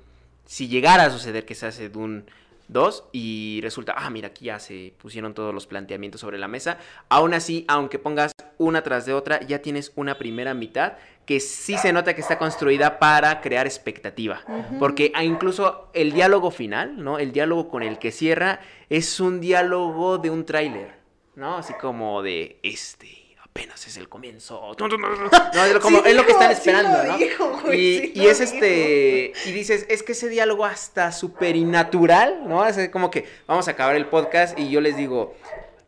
si 0.49 0.67
llegara 0.67 1.05
a 1.05 1.09
suceder 1.11 1.45
que 1.45 1.53
se 1.53 1.67
hace 1.67 1.89
Dune 1.89 2.23
2 2.69 3.09
y 3.11 3.59
resulta, 3.61 3.93
ah, 3.95 4.09
mira, 4.09 4.29
aquí 4.29 4.45
ya 4.45 4.57
se 4.57 4.93
pusieron 4.97 5.35
todos 5.35 5.53
los 5.53 5.67
planteamientos 5.67 6.21
sobre 6.21 6.39
la 6.39 6.47
mesa, 6.47 6.79
aún 7.07 7.35
así, 7.35 7.65
aunque 7.67 7.99
pongas 7.99 8.31
una 8.57 8.81
tras 8.81 9.05
de 9.05 9.13
otra, 9.13 9.41
ya 9.41 9.61
tienes 9.61 9.91
una 9.95 10.17
primera 10.17 10.55
mitad 10.55 10.93
que 11.27 11.39
sí 11.39 11.77
se 11.77 11.93
nota 11.93 12.15
que 12.15 12.21
está 12.21 12.39
construida 12.39 12.97
para 12.97 13.41
crear 13.41 13.67
expectativa. 13.67 14.41
Porque 14.79 15.13
incluso 15.21 15.87
el 15.93 16.13
diálogo 16.13 16.49
final, 16.49 17.03
¿no? 17.03 17.19
El 17.19 17.31
diálogo 17.31 17.69
con 17.69 17.83
el 17.83 17.99
que 17.99 18.11
cierra 18.11 18.59
es 18.89 19.19
un 19.19 19.39
diálogo 19.39 20.17
de 20.17 20.31
un 20.31 20.45
tráiler, 20.45 20.95
¿no? 21.35 21.57
Así 21.57 21.75
como 21.75 22.23
de 22.23 22.57
este 22.63 23.28
apenas 23.51 23.85
es 23.87 23.97
el 23.97 24.07
comienzo. 24.07 24.75
No, 24.79 25.65
es, 25.65 25.79
como, 25.79 26.03
es 26.05 26.15
lo 26.15 26.25
que 26.25 26.31
están 26.31 26.51
esperando, 26.51 27.03
¿no? 27.03 27.73
y, 27.73 28.11
es 28.15 28.39
este. 28.39 29.33
Y 29.45 29.51
dices, 29.51 29.85
es 29.89 30.03
que 30.03 30.13
ese 30.13 30.29
diálogo 30.29 30.65
hasta 30.65 31.11
súper 31.11 31.55
innatural, 31.55 32.47
¿no? 32.47 32.65
Es 32.65 32.89
como 32.89 33.09
que 33.09 33.25
vamos 33.47 33.67
a 33.67 33.71
acabar 33.71 33.95
el 33.95 34.05
podcast 34.05 34.57
y 34.57 34.69
yo 34.69 34.81
les 34.81 34.95
digo. 34.97 35.35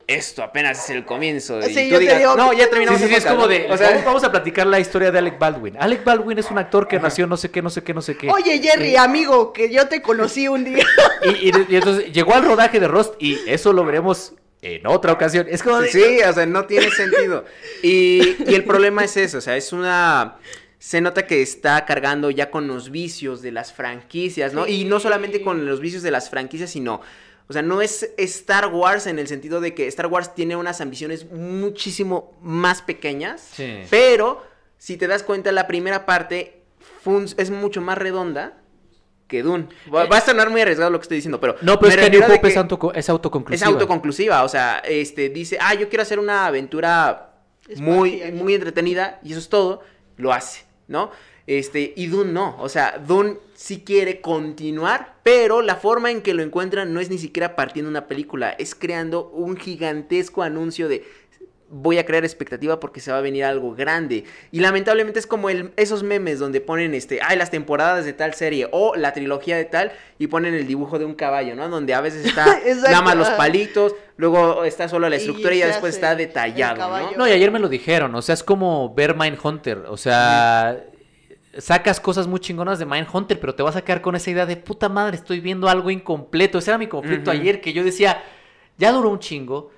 Esto 0.07 0.43
apenas 0.43 0.83
es 0.83 0.89
el 0.89 1.05
comienzo. 1.05 1.59
Y 1.61 1.89
tú 1.89 1.97
digas, 1.97 2.35
no, 2.35 2.51
ya 2.51 2.69
terminamos. 2.69 2.99
Sí, 2.99 3.07
sí, 3.07 3.13
es 3.13 3.25
como 3.25 3.47
de. 3.47 3.67
vamos, 4.03 4.23
a 4.25 4.31
platicar 4.31 4.67
la 4.67 4.77
historia 4.77 5.09
de 5.09 5.19
Alec 5.19 5.39
Baldwin. 5.39 5.77
Alec 5.79 6.03
Baldwin 6.03 6.37
es 6.37 6.51
un 6.51 6.57
actor 6.57 6.85
que 6.85 6.99
nació 6.99 7.27
no 7.27 7.37
sé 7.37 7.49
qué, 7.49 7.61
no 7.61 7.69
sé 7.69 7.81
qué, 7.81 7.93
no 7.93 8.01
sé 8.01 8.17
qué. 8.17 8.29
Oye, 8.29 8.59
Jerry, 8.59 8.97
amigo, 8.97 9.53
que 9.53 9.71
yo 9.71 9.87
te 9.87 10.01
conocí 10.01 10.49
un 10.49 10.65
día. 10.65 10.83
y, 11.23 11.47
y, 11.47 11.75
entonces 11.75 12.11
llegó 12.11 12.33
al 12.33 12.43
rodaje 12.43 12.81
de 12.81 12.89
Rust 12.89 13.13
y 13.19 13.39
eso 13.47 13.71
lo 13.71 13.85
veremos 13.85 14.33
en 14.61 14.85
otra 14.87 15.13
ocasión. 15.13 15.47
Es 15.49 15.63
como 15.63 15.81
Sí, 15.83 16.19
o 16.27 16.33
sea, 16.33 16.45
no 16.45 16.65
tiene 16.65 16.89
sentido. 16.91 17.45
Y, 17.83 18.35
y 18.47 18.53
el 18.55 18.63
problema 18.63 19.03
es 19.03 19.17
eso, 19.17 19.39
o 19.39 19.41
sea, 19.41 19.57
es 19.57 19.73
una... 19.73 20.37
Se 20.77 20.99
nota 20.99 21.27
que 21.27 21.41
está 21.43 21.85
cargando 21.85 22.31
ya 22.31 22.49
con 22.49 22.67
los 22.67 22.89
vicios 22.89 23.41
de 23.41 23.51
las 23.51 23.71
franquicias, 23.71 24.53
¿no? 24.53 24.67
Y 24.67 24.85
no 24.85 24.99
solamente 24.99 25.41
con 25.41 25.65
los 25.65 25.79
vicios 25.79 26.03
de 26.03 26.11
las 26.11 26.29
franquicias, 26.29 26.71
sino... 26.71 27.01
O 27.47 27.53
sea, 27.53 27.61
no 27.61 27.81
es 27.81 28.09
Star 28.17 28.67
Wars 28.67 29.07
en 29.07 29.19
el 29.19 29.27
sentido 29.27 29.59
de 29.59 29.73
que 29.73 29.85
Star 29.87 30.07
Wars 30.07 30.33
tiene 30.33 30.55
unas 30.55 30.79
ambiciones 30.79 31.29
muchísimo 31.29 32.37
más 32.41 32.81
pequeñas. 32.81 33.45
Sí. 33.53 33.81
Pero, 33.89 34.41
si 34.77 34.95
te 34.95 35.05
das 35.07 35.21
cuenta, 35.21 35.51
la 35.51 35.67
primera 35.67 36.05
parte 36.05 36.61
es 37.37 37.51
mucho 37.51 37.81
más 37.81 37.97
redonda 37.97 38.60
que 39.31 39.43
Dune. 39.43 39.67
Va, 39.93 40.03
a 40.03 40.21
sonar 40.21 40.49
muy 40.49 40.59
arriesgado 40.59 40.91
lo 40.91 40.99
que 40.99 41.03
estoy 41.03 41.15
diciendo, 41.15 41.39
pero... 41.39 41.55
No, 41.61 41.79
pero 41.79 41.93
es 41.93 41.97
que 41.97 42.09
New 42.09 42.21
Hope 42.21 42.49
es, 42.49 42.57
autoconclusiva. 42.57 43.55
Es 43.55 43.63
autoconclusiva, 43.63 44.43
o 44.43 44.49
sea, 44.49 44.79
este, 44.79 45.29
dice, 45.29 45.57
ah, 45.61 45.73
yo 45.73 45.87
quiero 45.87 46.03
hacer 46.03 46.19
una 46.19 46.45
aventura 46.45 47.31
muy, 47.77 48.21
muy 48.33 48.53
entretenida, 48.53 49.21
y 49.23 49.31
eso 49.31 49.39
es 49.39 49.47
todo, 49.47 49.81
lo 50.17 50.33
hace, 50.33 50.65
¿no? 50.89 51.11
Este, 51.47 51.93
y 51.95 52.07
Dune 52.07 52.33
no, 52.33 52.57
o 52.59 52.67
sea, 52.67 52.97
Dune 52.97 53.37
sí 53.55 53.83
quiere 53.85 54.19
continuar, 54.19 55.15
pero 55.23 55.61
la 55.61 55.77
forma 55.77 56.11
en 56.11 56.21
que 56.21 56.33
lo 56.33 56.43
encuentran 56.43 56.93
no 56.93 56.99
es 56.99 57.09
ni 57.09 57.17
siquiera 57.17 57.55
partiendo 57.55 57.89
una 57.89 58.07
película, 58.07 58.49
es 58.51 58.75
creando 58.75 59.29
un 59.29 59.55
gigantesco 59.55 60.43
anuncio 60.43 60.89
de 60.89 61.05
voy 61.71 61.97
a 61.97 62.05
crear 62.05 62.25
expectativa 62.25 62.79
porque 62.79 62.99
se 62.99 63.11
va 63.11 63.17
a 63.17 63.21
venir 63.21 63.45
algo 63.45 63.73
grande. 63.73 64.25
Y 64.51 64.59
lamentablemente 64.59 65.19
es 65.19 65.25
como 65.25 65.49
el, 65.49 65.71
esos 65.77 66.03
memes 66.03 66.37
donde 66.37 66.59
ponen 66.59 66.93
este, 66.93 67.19
ay, 67.21 67.37
las 67.37 67.49
temporadas 67.49 68.03
de 68.03 68.13
tal 68.13 68.33
serie 68.33 68.67
o 68.71 68.95
la 68.95 69.13
trilogía 69.13 69.55
de 69.55 69.65
tal 69.65 69.93
y 70.19 70.27
ponen 70.27 70.53
el 70.53 70.67
dibujo 70.67 70.99
de 70.99 71.05
un 71.05 71.15
caballo, 71.15 71.55
¿no? 71.55 71.69
Donde 71.69 71.93
a 71.93 72.01
veces 72.01 72.25
está 72.25 72.45
nada 72.83 73.01
más 73.01 73.15
los 73.15 73.29
palitos, 73.29 73.95
luego 74.17 74.65
está 74.65 74.89
solo 74.89 75.07
la 75.07 75.15
estructura 75.15 75.55
y, 75.55 75.59
ya 75.59 75.67
después 75.67 75.95
está 75.95 76.13
detallado, 76.15 76.77
¿no? 76.77 77.11
No, 77.17 77.27
y 77.27 77.31
ayer 77.31 77.49
me 77.51 77.59
lo 77.59 77.69
dijeron, 77.69 78.13
o 78.15 78.21
sea, 78.21 78.33
es 78.33 78.43
como 78.43 78.93
ver 78.93 79.15
Mindhunter, 79.15 79.85
o 79.87 79.95
sea, 79.95 80.83
sacas 81.57 82.01
cosas 82.01 82.27
muy 82.27 82.41
chingonas 82.41 82.79
de 82.79 82.85
Mindhunter, 82.85 83.39
pero 83.39 83.55
te 83.55 83.63
vas 83.63 83.77
a 83.77 83.81
quedar 83.81 84.01
con 84.01 84.15
esa 84.15 84.29
idea 84.29 84.45
de 84.45 84.57
puta 84.57 84.89
madre, 84.89 85.15
estoy 85.15 85.39
viendo 85.39 85.69
algo 85.69 85.89
incompleto. 85.89 86.57
Ese 86.57 86.71
era 86.71 86.77
mi 86.77 86.87
conflicto 86.87 87.31
ayer 87.31 87.61
que 87.61 87.71
yo 87.71 87.83
decía, 87.83 88.21
ya 88.77 88.91
duró 88.91 89.09
un 89.09 89.19
chingo 89.19 89.71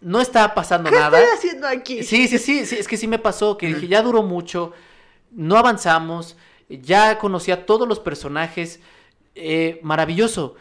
no 0.00 0.20
estaba 0.20 0.54
pasando 0.54 0.90
nada. 0.90 1.18
¿Qué 1.18 1.24
estoy 1.24 1.38
haciendo 1.38 1.68
aquí? 1.68 2.02
Sí, 2.02 2.28
sí, 2.28 2.38
sí, 2.38 2.66
sí, 2.66 2.76
es 2.78 2.86
que 2.86 2.96
sí 2.96 3.06
me 3.06 3.18
pasó, 3.18 3.56
que 3.56 3.66
dije, 3.66 3.88
ya 3.88 4.02
duró 4.02 4.22
mucho, 4.22 4.72
no 5.30 5.56
avanzamos, 5.56 6.36
ya 6.68 7.18
conocí 7.18 7.50
a 7.50 7.66
todos 7.66 7.88
los 7.88 7.98
personajes, 8.00 8.80
eh, 9.34 9.80
maravilloso. 9.82 10.56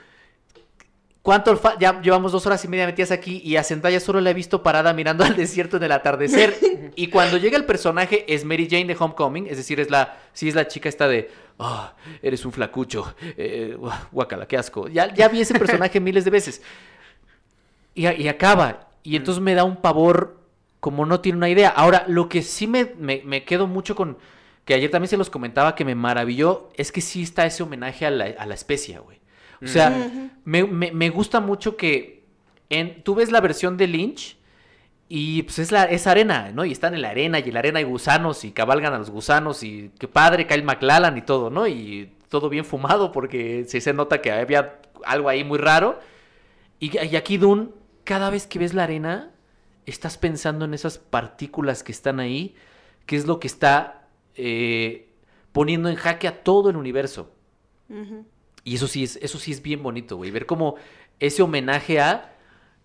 ¿Cuánto 1.22 1.60
ya 1.78 2.00
llevamos 2.02 2.32
dos 2.32 2.46
horas 2.46 2.64
y 2.64 2.70
media 2.70 2.86
metidas 2.86 3.12
aquí 3.12 3.42
y 3.44 3.58
a 3.58 3.64
Zendaya 3.64 4.00
solo 4.00 4.22
la 4.22 4.30
he 4.30 4.34
visto 4.34 4.64
parada 4.64 4.94
mirando 4.94 5.24
al 5.26 5.36
desierto 5.36 5.76
en 5.76 5.84
el 5.84 5.92
atardecer. 5.92 6.56
y 6.96 7.08
cuando 7.08 7.38
llega 7.38 7.58
el 7.58 7.66
personaje 7.66 8.24
es 8.34 8.46
Mary 8.46 8.68
Jane 8.70 8.86
de 8.86 8.96
Homecoming, 8.98 9.48
es 9.48 9.58
decir, 9.58 9.80
es 9.82 9.90
la, 9.90 10.18
sí 10.32 10.48
es 10.48 10.56
la 10.56 10.70
chica 10.70 10.88
esta 10.88 11.08
de, 11.08 11.30
oh, 11.58 11.92
eres 12.22 12.46
un 12.46 12.54
flacucho, 12.54 13.14
eh, 13.22 13.78
guacala, 14.12 14.48
qué 14.48 14.58
asco. 14.58 14.88
Ya, 14.88 15.14
ya 15.14 15.28
vi 15.28 15.42
ese 15.42 15.60
personaje 15.60 16.00
miles 16.00 16.24
de 16.24 16.32
veces. 16.32 16.62
Y, 17.94 18.08
y 18.08 18.30
acaba, 18.30 18.87
y 19.08 19.16
entonces 19.16 19.42
me 19.42 19.56
da 19.56 19.64
un 19.64 19.78
pavor 19.78 20.36
como 20.82 21.06
no 21.06 21.22
tiene 21.22 21.38
una 21.38 21.48
idea. 21.48 21.70
Ahora, 21.70 22.04
lo 22.10 22.28
que 22.28 22.42
sí 22.42 22.68
me, 22.68 22.92
me, 22.98 23.46
quedo 23.46 23.66
mucho 23.66 23.96
con, 23.96 24.18
que 24.66 24.74
ayer 24.74 24.92
también 24.92 25.08
se 25.08 25.16
los 25.16 25.30
comentaba 25.30 25.76
que 25.76 25.86
me 25.86 25.96
maravilló, 25.96 26.68
es 26.76 26.92
que 26.92 27.00
sí 27.00 27.24
está 27.24 27.46
ese 27.46 27.64
homenaje 27.64 28.06
a 28.06 28.12
la, 28.12 28.26
a 28.38 28.46
la 28.46 28.54
especia, 28.54 29.00
güey. 29.00 29.22
O 29.64 29.68
sea, 29.68 30.30
me, 30.44 31.10
gusta 31.10 31.40
mucho 31.40 31.78
que 31.78 32.26
en, 32.70 33.02
tú 33.04 33.16
ves 33.16 33.32
la 33.32 33.40
versión 33.40 33.78
de 33.78 33.88
Lynch 33.88 34.36
y 35.08 35.44
pues 35.44 35.60
es, 35.60 35.72
la, 35.72 35.86
es 35.86 36.06
arena, 36.06 36.52
¿no? 36.54 36.66
Y 36.66 36.74
están 36.74 36.94
en 36.94 37.02
la 37.02 37.12
arena 37.12 37.40
y 37.40 37.44
en 37.44 37.54
la 37.54 37.60
arena 37.60 37.80
hay 37.80 37.86
gusanos 37.86 38.44
y 38.44 38.52
cabalgan 38.52 38.94
a 38.94 38.98
los 38.98 39.10
gusanos 39.10 39.64
y 39.64 39.90
qué 40.00 40.10
padre, 40.10 40.48
Kyle 40.48 40.64
McLallan 40.64 41.18
y 41.18 41.22
todo, 41.22 41.50
¿no? 41.50 41.66
Y 41.66 42.12
todo 42.28 42.50
bien 42.50 42.66
fumado 42.66 43.14
porque 43.14 43.64
sí 43.70 43.80
se 43.80 43.94
nota 43.94 44.22
que 44.22 44.34
había 44.34 44.82
algo 45.06 45.30
ahí 45.30 45.46
muy 45.46 45.60
raro. 45.60 45.98
Y, 46.82 46.92
y 47.08 47.16
aquí 47.16 47.38
Dune 47.38 47.70
cada 48.08 48.30
vez 48.30 48.48
que 48.48 48.58
ves 48.58 48.74
la 48.74 48.84
arena, 48.84 49.32
estás 49.86 50.18
pensando 50.18 50.64
en 50.64 50.74
esas 50.74 50.98
partículas 50.98 51.84
que 51.84 51.92
están 51.92 52.22
ahí, 52.22 52.56
que 53.06 53.18
es 53.18 53.28
lo 53.28 53.38
que 53.42 53.48
está 53.48 54.08
eh, 54.36 55.10
poniendo 55.52 55.90
en 55.90 55.98
jaque 55.98 56.30
a 56.30 56.42
todo 56.42 56.70
el 56.70 56.78
universo. 56.78 57.34
Y 58.64 58.76
eso 58.76 58.88
sí 58.88 59.04
es, 59.04 59.18
eso 59.22 59.40
sí 59.40 59.52
es 59.52 59.62
bien 59.62 59.84
bonito, 59.84 60.16
güey. 60.16 60.32
Ver 60.32 60.46
cómo 60.46 60.76
ese 61.20 61.42
homenaje 61.42 62.00
a 62.00 62.34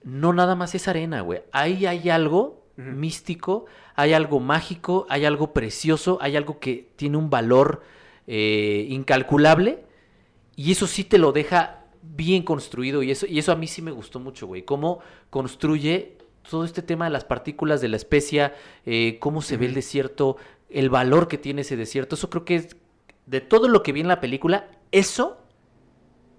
no 0.03 0.32
nada 0.32 0.57
más 0.57 0.74
es 0.74 0.89
arena, 0.89 1.20
güey. 1.20 1.43
Ahí 1.53 1.86
hay 1.86 2.11
algo 2.11 2.66
místico, 2.74 3.66
hay 3.94 4.15
algo 4.15 4.40
mágico, 4.40 5.07
hay 5.09 5.24
algo 5.24 5.53
precioso, 5.53 6.19
hay 6.20 6.35
algo 6.36 6.59
que 6.59 6.90
tiene 6.97 7.16
un 7.16 7.31
valor 7.31 7.85
eh, 8.27 8.86
incalculable. 8.89 9.85
Y 10.57 10.73
eso 10.73 10.89
sí 10.89 11.05
te 11.05 11.19
lo 11.19 11.31
deja 11.31 11.81
bien 12.02 12.42
construido 12.42 13.02
y 13.02 13.10
eso, 13.10 13.26
y 13.26 13.38
eso 13.38 13.52
a 13.52 13.56
mí 13.56 13.66
sí 13.66 13.80
me 13.80 13.90
gustó 13.90 14.20
mucho, 14.20 14.46
güey. 14.46 14.62
Cómo 14.62 15.00
construye 15.30 16.18
todo 16.48 16.64
este 16.64 16.82
tema 16.82 17.04
de 17.04 17.10
las 17.10 17.24
partículas 17.24 17.80
de 17.80 17.88
la 17.88 17.96
especia, 17.96 18.54
eh, 18.84 19.18
cómo 19.20 19.42
se 19.42 19.56
ve 19.56 19.66
el 19.66 19.74
desierto, 19.74 20.36
el 20.68 20.90
valor 20.90 21.28
que 21.28 21.38
tiene 21.38 21.62
ese 21.62 21.76
desierto. 21.76 22.16
Eso 22.16 22.30
creo 22.30 22.44
que 22.44 22.56
es, 22.56 22.76
de 23.26 23.40
todo 23.40 23.68
lo 23.68 23.82
que 23.82 23.92
vi 23.92 24.00
en 24.00 24.08
la 24.08 24.20
película, 24.20 24.68
eso 24.90 25.38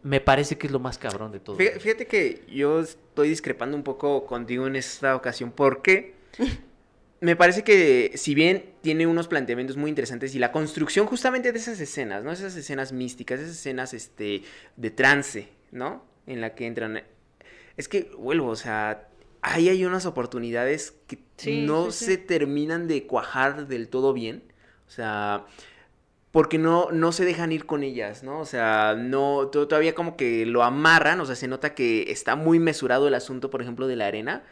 me 0.03 0.19
parece 0.19 0.57
que 0.57 0.67
es 0.67 0.73
lo 0.73 0.79
más 0.79 0.97
cabrón 0.97 1.31
de 1.31 1.39
todo. 1.39 1.55
Fíjate 1.55 2.07
que 2.07 2.43
yo 2.51 2.81
estoy 2.81 3.29
discrepando 3.29 3.77
un 3.77 3.83
poco 3.83 4.25
contigo 4.25 4.67
en 4.67 4.75
esta 4.75 5.15
ocasión 5.15 5.51
porque 5.51 6.15
me 7.23 7.37
parece 7.37 7.63
que 7.63 8.11
si 8.15 8.35
bien 8.35 8.65
tiene 8.81 9.07
unos 9.07 9.29
planteamientos 9.29 9.77
muy 9.77 9.87
interesantes 9.87 10.35
y 10.35 10.39
la 10.39 10.51
construcción 10.51 11.05
justamente 11.05 11.53
de 11.53 11.57
esas 11.57 11.79
escenas, 11.79 12.21
¿no? 12.21 12.33
Esas 12.33 12.53
escenas 12.57 12.91
místicas, 12.91 13.39
esas 13.39 13.55
escenas 13.55 13.93
este, 13.93 14.43
de 14.75 14.91
trance, 14.91 15.47
¿no? 15.71 16.03
En 16.27 16.41
la 16.41 16.53
que 16.53 16.67
entran... 16.67 17.01
Es 17.77 17.87
que 17.87 18.11
vuelvo, 18.17 18.49
o 18.49 18.57
sea, 18.57 19.07
ahí 19.41 19.69
hay 19.69 19.85
unas 19.85 20.05
oportunidades 20.05 20.95
que 21.07 21.17
no 21.61 21.91
se 21.91 22.17
terminan 22.17 22.89
de 22.89 23.07
cuajar 23.07 23.67
del 23.67 23.87
todo 23.87 24.11
bien. 24.11 24.43
O 24.85 24.91
sea, 24.91 25.45
porque 26.31 26.57
no, 26.57 26.91
no 26.91 27.13
se 27.13 27.23
dejan 27.23 27.53
ir 27.53 27.65
con 27.65 27.83
ellas, 27.83 28.23
¿no? 28.23 28.41
O 28.41 28.45
sea, 28.45 28.95
no, 28.99 29.47
todavía 29.47 29.95
como 29.95 30.17
que 30.17 30.45
lo 30.45 30.61
amarran, 30.61 31.21
o 31.21 31.25
sea, 31.25 31.35
se 31.35 31.47
nota 31.47 31.73
que 31.73 32.11
está 32.11 32.35
muy 32.35 32.59
mesurado 32.59 33.07
el 33.07 33.13
asunto, 33.13 33.49
por 33.49 33.61
ejemplo, 33.61 33.87
de 33.87 33.95
la 33.95 34.07
arena 34.07 34.43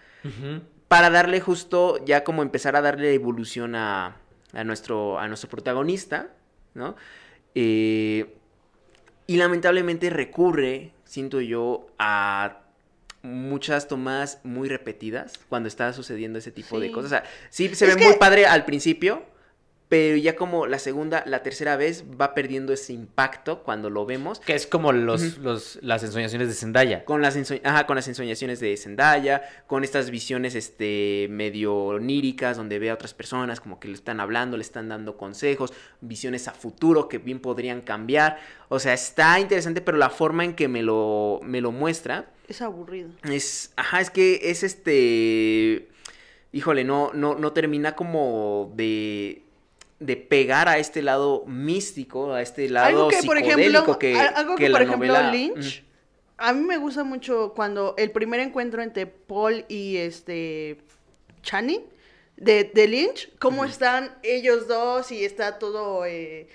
para 0.91 1.09
darle 1.09 1.39
justo, 1.39 2.03
ya 2.03 2.26
como 2.26 2.41
empezar 2.41 2.76
a 2.76 2.81
darle 2.81 3.13
evolución 3.13 3.76
a, 3.76 4.18
nuestro, 4.65 5.18
a 5.18 5.30
nuestro 5.30 5.49
protagonista, 5.49 6.27
¿no? 6.73 6.97
Eh, 7.55 8.35
y 9.26 9.38
lamentablemente 9.38 10.09
recurre, 10.09 10.91
siento 11.05 11.39
yo, 11.39 11.88
a 11.97 12.63
muchas 13.22 13.88
tomas 13.88 14.41
muy 14.43 14.68
repetidas 14.68 15.39
cuando 15.47 15.69
está 15.69 15.93
sucediendo 15.93 16.39
ese 16.39 16.51
tipo 16.51 16.77
de 16.77 16.91
cosas. 16.91 17.05
O 17.05 17.09
sea, 17.09 17.23
sí 17.49 17.73
se 17.73 17.85
ve 17.85 17.95
muy 17.95 18.18
padre 18.18 18.45
al 18.45 18.65
principio, 18.65 19.23
pero 19.91 20.15
ya 20.15 20.38
como 20.38 20.68
la 20.68 20.80
segunda, 20.80 21.22
la 21.26 21.43
tercera 21.43 21.76
vez 21.76 22.05
va 22.09 22.34
perdiendo 22.34 22.72
ese 22.72 22.93
impacto 22.93 23.61
cuando 23.61 23.89
lo 23.89 24.05
vemos. 24.05 24.39
Que 24.39 24.55
es 24.55 24.65
como 24.65 24.93
los, 24.93 25.38
los, 25.39 25.80
las 25.81 26.01
ensoñaciones 26.01 26.47
de 26.47 26.53
Zendaya. 26.53 27.03
Con 27.03 27.22
las, 27.22 27.35
Ajá, 27.65 27.85
con 27.85 27.97
las 27.97 28.07
ensoñaciones 28.07 28.61
de 28.61 28.77
Zendaya, 28.77 29.41
con 29.68 29.84
estas 29.84 30.09
visiones 30.09 30.55
este, 30.55 31.27
medio 31.30 31.76
oníricas 31.76 32.55
donde 32.55 32.80
ve 32.80 32.89
a 32.89 32.93
otras 32.93 33.13
personas 33.13 33.59
como 33.59 33.81
que 33.81 33.89
le 33.89 33.95
están 33.95 34.22
hablando, 34.22 34.55
le 34.55 34.63
están 34.63 34.88
dando 34.88 35.18
consejos, 35.18 35.73
visiones 35.99 36.47
a 36.47 36.53
futuro 36.53 37.09
que 37.09 37.18
bien 37.18 37.41
podrían 37.41 37.81
cambiar. 37.81 38.39
O 38.69 38.80
sea, 38.80 38.93
está 38.93 39.41
interesante, 39.41 39.81
pero 39.81 39.97
la 39.97 40.09
forma 40.09 40.45
en 40.45 40.55
que 40.55 40.69
me 40.69 40.84
lo, 40.84 41.41
me 41.43 41.59
lo 41.59 41.73
muestra... 41.73 42.31
Es 42.47 42.61
aburrido. 42.61 43.09
Es, 43.23 43.73
ajá, 43.76 43.99
es 43.99 44.09
que 44.09 44.39
es 44.41 44.63
este 44.63 45.89
híjole, 46.53 46.85
no, 46.85 47.11
no, 47.13 47.35
no 47.35 47.51
termina 47.53 47.95
como 47.95 48.72
de, 48.76 49.43
de 50.02 50.18
pegar 50.18 50.68
a 50.68 50.80
este 50.80 51.03
lado 51.03 51.45
místico, 51.45 52.34
a 52.34 52.41
este 52.41 52.68
lado 52.68 52.88
algo 52.88 53.07
que, 53.07 53.22
por 53.23 53.38
ejemplo, 53.38 53.99
que, 53.99 54.15
algo 54.19 54.56
que, 54.56 54.69
por 54.72 54.82
ejemplo, 54.82 55.07
novela- 55.07 55.32
Lynch, 55.32 55.84
a 56.38 56.53
mí 56.53 56.65
me 56.65 56.78
gusta 56.78 57.03
mucho 57.03 57.53
cuando 57.56 57.94
el 57.99 58.10
primer 58.10 58.40
encuentro 58.40 58.82
entre 58.82 59.06
Paul 59.06 59.64
y 59.69 59.98
este 59.98 60.80
Channing 61.44 61.84
de, 62.36 62.64
de 62.73 62.88
Lynch, 62.88 63.30
cómo 63.38 63.64
están 63.64 64.18
ellos 64.23 64.68
dos 64.68 65.11
y 65.11 65.23
está 65.23 65.60
todo, 65.60 66.03
eh, 66.07 66.48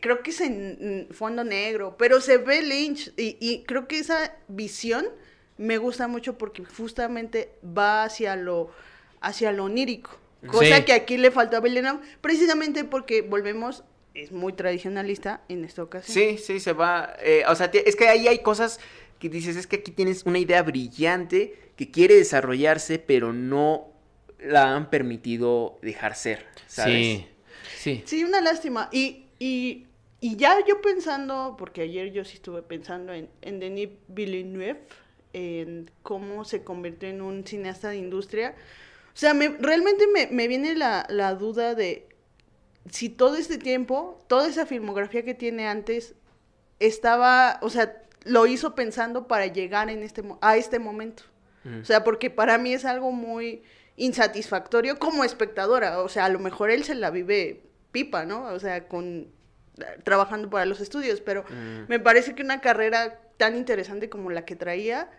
creo 0.00 0.22
que 0.22 0.30
es 0.30 0.40
en 0.40 1.08
mm, 1.10 1.12
fondo 1.12 1.42
negro, 1.42 1.96
pero 1.98 2.20
se 2.20 2.38
ve 2.38 2.62
Lynch 2.62 3.12
y, 3.16 3.36
y 3.40 3.64
creo 3.64 3.88
que 3.88 3.98
esa 3.98 4.36
visión 4.46 5.04
me 5.58 5.78
gusta 5.78 6.06
mucho 6.06 6.38
porque 6.38 6.64
justamente 6.64 7.50
va 7.76 8.04
hacia 8.04 8.36
lo, 8.36 8.70
hacia 9.20 9.50
lo 9.50 9.64
onírico. 9.64 10.10
Cosa 10.46 10.78
Sí. 10.78 10.84
que 10.84 10.92
aquí 10.92 11.16
le 11.16 11.30
faltó 11.30 11.56
a 11.56 11.60
Villeneuve, 11.60 12.00
precisamente 12.20 12.84
porque 12.84 13.22
volvemos, 13.22 13.84
es 14.14 14.30
muy 14.32 14.52
tradicionalista 14.52 15.42
en 15.48 15.64
esta 15.64 15.82
ocasión. 15.82 16.14
Sí, 16.14 16.38
sí, 16.38 16.60
se 16.60 16.72
va. 16.72 17.14
eh, 17.20 17.42
o 17.48 17.54
sea, 17.54 17.70
es 17.72 17.96
que 17.96 18.08
ahí 18.08 18.28
hay 18.28 18.38
cosas 18.40 18.78
que 19.18 19.28
dices, 19.28 19.56
es 19.56 19.66
que 19.66 19.76
aquí 19.76 19.90
tienes 19.90 20.24
una 20.24 20.38
idea 20.38 20.62
brillante 20.62 21.54
que 21.76 21.90
quiere 21.90 22.14
desarrollarse, 22.14 22.98
pero 22.98 23.32
no 23.32 23.88
la 24.38 24.74
han 24.76 24.90
permitido 24.90 25.78
dejar 25.82 26.14
ser, 26.14 26.44
¿sabes? 26.66 26.94
Sí, 26.94 27.26
sí. 27.78 28.02
Sí, 28.04 28.24
una 28.24 28.40
lástima. 28.40 28.88
Y, 28.92 29.24
y, 29.38 29.86
y 30.20 30.36
ya 30.36 30.58
yo 30.66 30.80
pensando, 30.82 31.56
porque 31.58 31.82
ayer 31.82 32.12
yo 32.12 32.24
sí 32.24 32.34
estuve 32.34 32.62
pensando 32.62 33.12
en, 33.14 33.28
en 33.42 33.58
Denis 33.60 33.88
Villeneuve, 34.08 34.82
en 35.32 35.90
cómo 36.02 36.44
se 36.44 36.62
convirtió 36.62 37.08
en 37.08 37.22
un 37.22 37.44
cineasta 37.46 37.88
de 37.88 37.96
industria. 37.96 38.54
O 39.14 39.16
sea, 39.16 39.32
me- 39.34 39.56
realmente 39.60 40.06
me, 40.08 40.26
me 40.26 40.48
viene 40.48 40.74
la, 40.74 41.06
la 41.08 41.34
duda 41.34 41.74
de 41.74 42.08
si 42.90 43.08
todo 43.08 43.36
este 43.36 43.58
tiempo, 43.58 44.22
toda 44.26 44.48
esa 44.48 44.66
filmografía 44.66 45.22
que 45.24 45.34
tiene 45.34 45.66
antes, 45.68 46.14
estaba, 46.80 47.58
o 47.62 47.70
sea, 47.70 48.02
lo 48.24 48.46
hizo 48.46 48.74
pensando 48.74 49.26
para 49.28 49.46
llegar 49.46 49.88
en 49.90 50.02
este, 50.02 50.22
a 50.40 50.56
este 50.56 50.78
momento. 50.78 51.22
Ujú. 51.64 51.78
O 51.80 51.84
sea, 51.84 52.04
porque 52.04 52.30
para 52.30 52.58
mí 52.58 52.74
es 52.74 52.84
algo 52.84 53.12
muy 53.12 53.62
insatisfactorio 53.96 54.98
como 54.98 55.24
espectadora. 55.24 56.00
O 56.00 56.08
sea, 56.08 56.24
a 56.26 56.28
lo 56.28 56.38
mejor 56.40 56.70
él 56.70 56.84
se 56.84 56.94
la 56.94 57.10
vive 57.10 57.62
pipa, 57.92 58.24
¿no? 58.24 58.44
O 58.46 58.58
sea, 58.58 58.88
con 58.88 59.28
trabajando 60.04 60.50
para 60.50 60.66
los 60.66 60.80
estudios, 60.80 61.20
pero 61.20 61.42
Mm. 61.50 61.86
me 61.88 61.98
parece 61.98 62.34
que 62.36 62.42
una 62.42 62.60
carrera 62.60 63.20
tan 63.38 63.56
interesante 63.56 64.08
como 64.08 64.30
la 64.30 64.44
que 64.44 64.54
traía, 64.54 65.10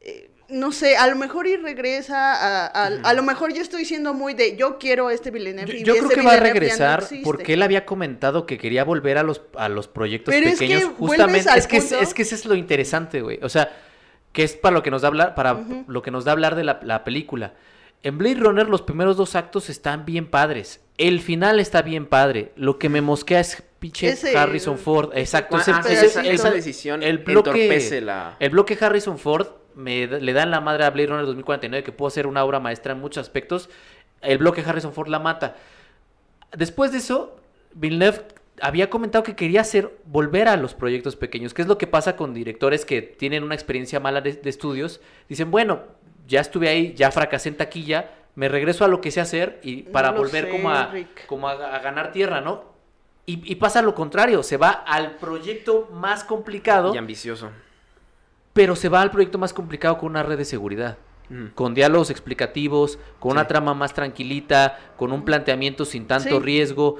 eh, 0.00 0.30
no 0.48 0.72
sé, 0.72 0.96
a 0.96 1.06
lo 1.08 1.16
mejor 1.16 1.46
y 1.46 1.56
regresa, 1.56 2.32
a, 2.32 2.66
a, 2.66 2.86
a 2.86 3.12
lo 3.14 3.22
mejor 3.22 3.52
yo 3.52 3.60
estoy 3.60 3.84
siendo 3.84 4.14
muy 4.14 4.32
de, 4.32 4.56
yo 4.56 4.78
quiero 4.78 5.10
este 5.10 5.30
Villeneuve. 5.30 5.70
Yo, 5.72 5.78
y 5.78 5.82
yo 5.82 5.92
creo 5.94 6.04
este 6.04 6.14
que 6.20 6.26
va 6.26 6.32
a 6.32 6.36
no 6.38 6.42
regresar 6.42 7.04
porque 7.22 7.52
él 7.52 7.62
había 7.62 7.84
comentado 7.84 8.46
que 8.46 8.56
quería 8.56 8.82
volver 8.84 9.18
a 9.18 9.22
los, 9.22 9.42
a 9.56 9.68
los 9.68 9.88
proyectos 9.88 10.32
Pero 10.34 10.48
es 10.48 10.58
que 10.58 10.66
pequeños. 10.68 10.92
justamente, 10.96 11.50
al 11.50 11.58
es 11.58 11.66
que, 11.66 11.76
es, 11.76 11.84
punto- 11.84 12.00
es 12.02 12.14
que 12.14 12.22
eso 12.22 12.34
es 12.34 12.46
lo 12.46 12.54
interesante, 12.54 13.20
güey. 13.20 13.38
O 13.42 13.48
sea, 13.50 13.70
que 14.32 14.42
es 14.42 14.54
para 14.54 14.72
lo 14.74 14.82
que 14.82 14.90
nos 14.90 15.02
da 15.02 15.08
hablar, 15.08 15.34
para 15.34 15.58
lo 15.86 16.00
que 16.00 16.10
nos 16.10 16.24
da 16.24 16.32
hablar 16.32 16.54
de 16.54 16.64
la, 16.64 16.80
la 16.82 17.04
película. 17.04 17.52
En 18.02 18.16
Blade 18.16 18.36
Runner 18.36 18.68
los 18.68 18.80
primeros 18.82 19.16
dos 19.16 19.34
actos 19.34 19.68
están 19.68 20.04
bien 20.06 20.26
padres. 20.30 20.80
El 20.98 21.20
final 21.20 21.60
está 21.60 21.82
bien 21.82 22.06
padre. 22.06 22.52
Lo 22.56 22.78
que 22.78 22.88
me 22.88 23.00
mosquea 23.02 23.40
es 23.40 23.62
pinche 23.80 24.08
Ese- 24.08 24.36
Harrison 24.38 24.78
Ford. 24.78 25.10
Exacto. 25.14 25.56
Ah, 25.56 25.60
ese- 25.60 25.72
ah, 25.72 25.80
ese- 25.80 26.06
esa, 26.06 26.20
ese- 26.22 26.32
esa 26.32 26.50
decisión 26.52 27.02
el 27.02 27.18
bloque, 27.18 27.50
entorpece 27.50 28.00
la... 28.00 28.36
el 28.38 28.50
bloque 28.50 28.78
Harrison 28.80 29.18
Ford 29.18 29.48
me, 29.78 30.08
le 30.08 30.32
da 30.32 30.42
en 30.42 30.50
la 30.50 30.60
madre 30.60 30.84
a 30.84 30.90
Blade 30.90 31.06
Runner 31.06 31.24
2049, 31.24 31.84
que 31.84 31.92
pudo 31.92 32.10
ser 32.10 32.26
una 32.26 32.44
obra 32.44 32.58
maestra 32.58 32.92
en 32.92 33.00
muchos 33.00 33.22
aspectos. 33.22 33.70
El 34.20 34.38
bloque 34.38 34.62
Harrison 34.66 34.92
Ford 34.92 35.08
la 35.08 35.20
mata. 35.20 35.56
Después 36.52 36.90
de 36.90 36.98
eso, 36.98 37.36
Villeneuve 37.74 38.22
había 38.60 38.90
comentado 38.90 39.22
que 39.22 39.36
quería 39.36 39.60
hacer 39.60 39.96
volver 40.04 40.48
a 40.48 40.56
los 40.56 40.74
proyectos 40.74 41.14
pequeños, 41.14 41.54
que 41.54 41.62
es 41.62 41.68
lo 41.68 41.78
que 41.78 41.86
pasa 41.86 42.16
con 42.16 42.34
directores 42.34 42.84
que 42.84 43.02
tienen 43.02 43.44
una 43.44 43.54
experiencia 43.54 44.00
mala 44.00 44.20
de, 44.20 44.32
de 44.32 44.50
estudios. 44.50 45.00
Dicen, 45.28 45.52
bueno, 45.52 45.82
ya 46.26 46.40
estuve 46.40 46.68
ahí, 46.68 46.92
ya 46.94 47.12
fracasé 47.12 47.50
en 47.50 47.56
taquilla, 47.56 48.10
me 48.34 48.48
regreso 48.48 48.84
a 48.84 48.88
lo 48.88 49.00
que 49.00 49.12
sé 49.12 49.20
hacer 49.20 49.60
y 49.62 49.82
para 49.82 50.10
volver 50.10 50.46
sé, 50.46 50.50
como, 50.50 50.70
a, 50.70 50.86
Rick. 50.86 51.26
como 51.26 51.48
a, 51.48 51.52
a 51.52 51.78
ganar 51.78 52.10
tierra, 52.10 52.40
¿no? 52.40 52.64
Y, 53.26 53.52
y 53.52 53.54
pasa 53.56 53.80
lo 53.80 53.94
contrario, 53.94 54.42
se 54.42 54.56
va 54.56 54.70
al 54.70 55.16
proyecto 55.18 55.88
más 55.92 56.24
complicado, 56.24 56.92
Y 56.92 56.98
ambicioso. 56.98 57.50
Pero 58.58 58.74
se 58.74 58.88
va 58.88 59.02
al 59.02 59.12
proyecto 59.12 59.38
más 59.38 59.52
complicado 59.54 59.98
con 59.98 60.10
una 60.10 60.24
red 60.24 60.36
de 60.36 60.44
seguridad 60.44 60.98
Mm. 61.30 61.48
con 61.54 61.74
diálogos 61.74 62.10
explicativos, 62.10 62.98
con 63.20 63.32
una 63.32 63.46
trama 63.46 63.72
más 63.74 63.94
tranquilita, 63.94 64.76
con 64.96 65.12
un 65.12 65.24
planteamiento 65.24 65.84
sin 65.84 66.06
tanto 66.08 66.38
Sí. 66.40 66.44
riesgo. 66.44 66.96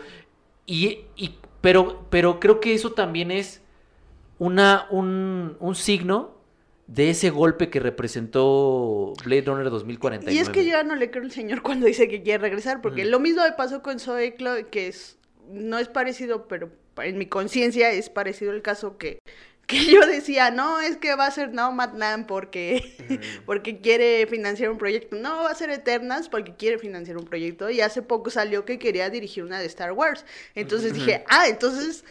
Y, 0.67 1.01
y- 1.17 1.37
pero, 1.63 2.05
pero 2.11 2.39
creo 2.39 2.61
que 2.61 2.75
eso 2.75 2.93
también 2.93 3.31
es 3.33 3.61
una, 4.39 4.87
un, 4.91 5.57
un 5.59 5.75
signo 5.75 6.37
de 6.87 7.11
ese 7.11 7.31
golpe 7.31 7.71
que 7.71 7.81
representó 7.81 9.15
Blade 9.25 9.43
Runner 9.47 9.71
2049. 9.71 10.33
Y 10.33 10.39
es 10.39 10.49
que 10.51 10.65
yo 10.65 10.73
ya 10.73 10.85
no 10.85 10.95
le 10.95 11.11
creo 11.11 11.25
al 11.25 11.33
señor 11.33 11.63
cuando 11.63 11.87
dice 11.87 12.07
que 12.07 12.23
quiere 12.23 12.39
regresar, 12.39 12.81
porque 12.83 13.03
Ujú. 13.03 13.11
lo 13.11 13.21
mismo 13.21 13.43
me 13.43 13.53
pasó 13.53 13.83
con 13.83 13.99
Zoe 13.99 14.37
Chloe, 14.37 14.67
que 14.69 14.87
es, 14.89 15.19
no 15.51 15.79
es 15.79 15.89
parecido, 15.89 16.47
pero 16.49 16.71
en 17.03 17.19
mi 17.19 17.27
conciencia 17.27 17.91
es 17.91 18.11
parecido 18.11 18.53
el 18.53 18.61
caso 18.63 18.99
que, 18.99 19.19
que 19.69 19.85
yo 19.85 20.01
decía, 20.07 20.51
no, 20.51 20.81
es 20.81 20.97
que 20.97 21.15
va 21.15 21.27
a 21.27 21.31
ser 21.31 21.53
Nomadland 21.55 22.27
porque, 22.27 22.97
porque 23.47 23.81
quiere 23.81 24.27
financiar 24.27 24.71
un 24.71 24.79
proyecto, 24.79 25.15
no, 25.17 25.45
va 25.45 25.51
a 25.51 25.55
ser 25.55 25.71
Eternas 25.71 26.29
porque 26.29 26.57
quiere 26.57 26.79
financiar 26.79 27.17
un 27.19 27.27
proyecto, 27.27 27.71
y 27.71 27.81
hace 27.81 28.03
poco 28.03 28.31
salió 28.31 28.65
que 28.65 28.79
quería 28.81 29.11
dirigir 29.11 29.45
una 29.45 29.61
de 29.61 29.67
Star 29.67 29.93
Wars, 29.93 30.25
entonces 30.57 30.95
dije, 30.95 31.23
ah, 31.29 31.47
entonces, 31.49 32.05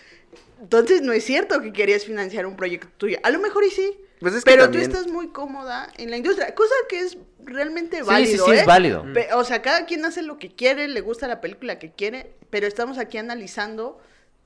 entonces 0.62 1.02
no 1.02 1.12
es 1.12 1.26
cierto 1.26 1.62
que 1.62 1.74
querías 1.74 2.06
financiar 2.06 2.46
un 2.46 2.56
proyecto 2.56 2.88
tuyo, 2.98 3.18
a 3.24 3.30
lo 3.32 3.40
mejor 3.40 3.64
y 3.66 3.72
sí, 3.72 3.98
Pues 4.20 4.34
es 4.36 4.44
que 4.46 4.52
pero 4.52 4.64
también- 4.66 4.90
tú 4.92 4.98
estás 4.98 5.12
muy 5.12 5.30
cómoda 5.30 5.92
en 5.98 6.12
la 6.12 6.18
industria, 6.18 6.54
cosa 6.56 6.74
que 6.88 7.00
es 7.00 7.18
realmente 7.44 7.98
Sí, 7.98 8.04
válido. 8.04 8.46
sí, 8.46 8.52
sí, 8.52 8.58
¿eh? 8.58 8.60
es 8.62 8.66
válido. 8.68 9.04
Pe- 9.14 9.30
O 9.34 9.44
sea, 9.44 9.62
cada 9.62 9.86
quien 9.86 10.06
hace 10.06 10.22
lo 10.22 10.38
que 10.38 10.50
quiere, 10.50 10.88
le 10.88 11.02
gusta 11.02 11.28
la 11.28 11.42
película 11.42 11.80
que 11.80 11.92
quiere, 11.92 12.34
pero 12.50 12.68
estamos 12.68 12.98
aquí 12.98 13.18
analizando 13.18 14.00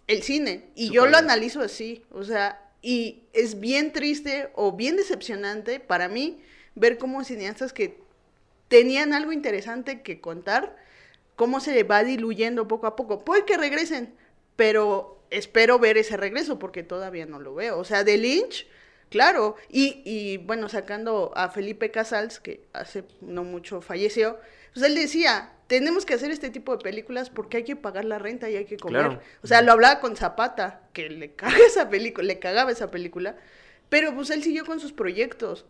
el 0.08 0.22
cine. 0.24 0.70
Y 0.76 0.92
yo 0.92 1.08
lo 1.08 1.18
analizo 1.18 1.62
así. 1.62 2.04
O 2.12 2.24
sea, 2.24 2.62
y 2.82 3.24
es 3.34 3.60
bien 3.60 3.94
triste 3.94 4.50
o 4.56 4.72
bien 4.72 4.96
decepcionante 4.98 5.80
para 5.80 6.08
mí 6.08 6.42
ver 6.76 6.98
cómo 6.98 7.24
cineastas 7.24 7.74
que 7.74 8.00
tenían 8.68 9.14
algo 9.14 9.32
interesante 9.32 10.02
que 10.02 10.22
contar, 10.22 10.76
cómo 11.36 11.60
se 11.60 11.84
va 11.84 12.04
diluyendo 12.04 12.68
poco 12.68 12.88
a 12.88 12.96
poco. 12.96 13.24
Puede 13.24 13.46
que 13.46 13.58
regresen, 13.58 14.14
pero 14.56 15.22
espero 15.30 15.78
ver 15.78 15.98
ese 15.98 16.18
regreso 16.18 16.58
porque 16.58 16.84
todavía 16.84 17.26
no 17.26 17.40
lo 17.40 17.54
veo. 17.54 17.78
O 17.78 17.84
sea, 17.84 18.04
de 18.04 18.18
Lynch, 18.18 18.68
claro. 19.10 19.56
Y, 19.70 20.02
y 20.06 20.38
bueno, 20.38 20.70
sacando 20.70 21.32
a 21.36 21.50
Felipe 21.50 21.92
Casals, 21.92 22.40
que 22.40 22.64
hace 22.74 23.04
no 23.20 23.44
mucho 23.44 23.82
falleció, 23.82 24.40
pues 24.74 24.86
él 24.86 24.96
decía, 24.96 25.52
tenemos 25.72 26.06
que 26.06 26.14
hacer 26.16 26.32
este 26.32 26.50
tipo 26.50 26.76
de 26.76 26.84
películas 26.84 27.30
porque 27.30 27.56
hay 27.56 27.64
que 27.64 27.78
pagar 27.78 28.04
la 28.04 28.20
renta 28.20 28.50
y 28.50 28.58
hay 28.58 28.66
que 28.66 28.76
comer. 28.76 29.06
Claro. 29.06 29.22
O 29.42 29.48
sea, 29.48 29.62
lo 29.62 29.72
hablaba 29.72 30.02
con 30.02 30.18
Zapata, 30.18 30.82
que 30.92 31.10
le 31.10 31.32
caga 31.32 31.56
esa 31.66 31.90
película, 31.90 32.28
le 32.28 32.40
cagaba 32.40 32.72
esa 32.72 32.92
película, 32.92 33.38
pero 33.88 34.14
pues 34.14 34.32
él 34.32 34.44
siguió 34.44 34.66
con 34.66 34.82
sus 34.82 34.92
proyectos. 34.92 35.66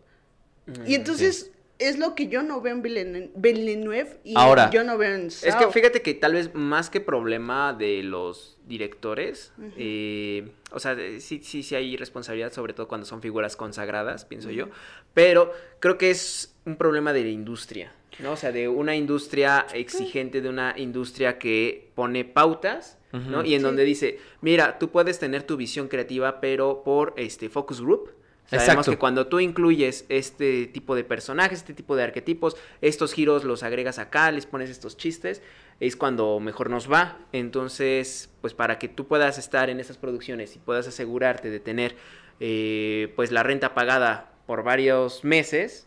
Mm, 0.66 0.86
Y 0.88 0.94
entonces 0.96 1.52
es 1.78 2.00
lo 2.00 2.16
que 2.16 2.26
yo 2.26 2.42
no 2.42 2.60
veo 2.60 2.74
en 2.74 2.82
Villen- 2.82 3.30
Villeneuve 3.36 4.18
y 4.24 4.34
Ahora, 4.36 4.70
yo 4.70 4.82
no 4.82 4.98
veo 4.98 5.14
en 5.14 5.28
Es 5.28 5.40
que 5.40 5.50
Sao. 5.52 5.70
fíjate 5.70 6.02
que 6.02 6.14
tal 6.14 6.32
vez 6.34 6.52
más 6.52 6.90
que 6.90 7.00
problema 7.00 7.72
de 7.72 8.02
los 8.02 8.58
directores, 8.66 9.52
eh, 9.76 10.50
o 10.72 10.80
sea, 10.80 10.96
sí, 11.20 11.42
sí, 11.44 11.62
sí 11.62 11.74
hay 11.76 11.96
responsabilidad, 11.96 12.52
sobre 12.52 12.72
todo 12.74 12.88
cuando 12.88 13.06
son 13.06 13.22
figuras 13.22 13.54
consagradas, 13.54 14.24
pienso 14.24 14.50
yo, 14.50 14.68
pero 15.14 15.52
creo 15.78 15.96
que 15.96 16.10
es 16.10 16.56
un 16.64 16.74
problema 16.76 17.12
de 17.12 17.22
la 17.22 17.30
industria, 17.30 17.92
¿no? 18.22 18.32
O 18.32 18.36
sea, 18.36 18.52
de 18.52 18.68
una 18.68 18.94
industria 18.96 19.66
exigente, 19.74 20.40
de 20.40 20.48
una 20.48 20.74
industria 20.76 21.38
que 21.38 21.90
pone 21.94 22.24
pautas, 22.24 22.98
¿no? 23.12 23.44
Y 23.44 23.52
en 23.54 23.60
Sí. 23.60 23.64
donde 23.64 23.84
dice, 23.84 24.18
mira, 24.40 24.78
tú 24.78 24.90
puedes 24.90 25.18
tener 25.18 25.42
tu 25.42 25.56
visión 25.58 25.88
creativa, 25.88 26.40
pero 26.40 26.82
por 26.84 27.12
este 27.16 27.48
focus 27.50 27.80
group. 27.82 28.10
Sabemos 28.46 28.68
Exacto. 28.68 28.90
que 28.90 28.98
cuando 28.98 29.26
tú 29.28 29.38
incluyes 29.40 30.04
este 30.08 30.66
tipo 30.66 30.94
de 30.94 31.04
personajes, 31.04 31.58
este 31.60 31.74
tipo 31.74 31.94
de 31.96 32.02
arquetipos, 32.02 32.56
estos 32.80 33.12
giros 33.14 33.44
los 33.44 33.62
agregas 33.62 33.98
acá, 33.98 34.30
les 34.30 34.46
pones 34.46 34.68
estos 34.70 34.96
chistes, 34.96 35.42
es 35.80 35.96
cuando 35.96 36.38
mejor 36.40 36.68
nos 36.70 36.90
va. 36.90 37.18
Entonces, 37.32 38.30
pues 38.40 38.54
para 38.54 38.78
que 38.78 38.88
tú 38.88 39.06
puedas 39.06 39.38
estar 39.38 39.68
en 39.70 39.78
estas 39.80 39.96
producciones 39.98 40.56
y 40.56 40.58
puedas 40.58 40.86
asegurarte 40.88 41.50
de 41.50 41.60
tener 41.60 41.94
eh, 42.40 43.12
pues 43.14 43.30
la 43.30 43.42
renta 43.42 43.74
pagada 43.74 44.32
por 44.46 44.64
varios 44.64 45.22
meses, 45.22 45.86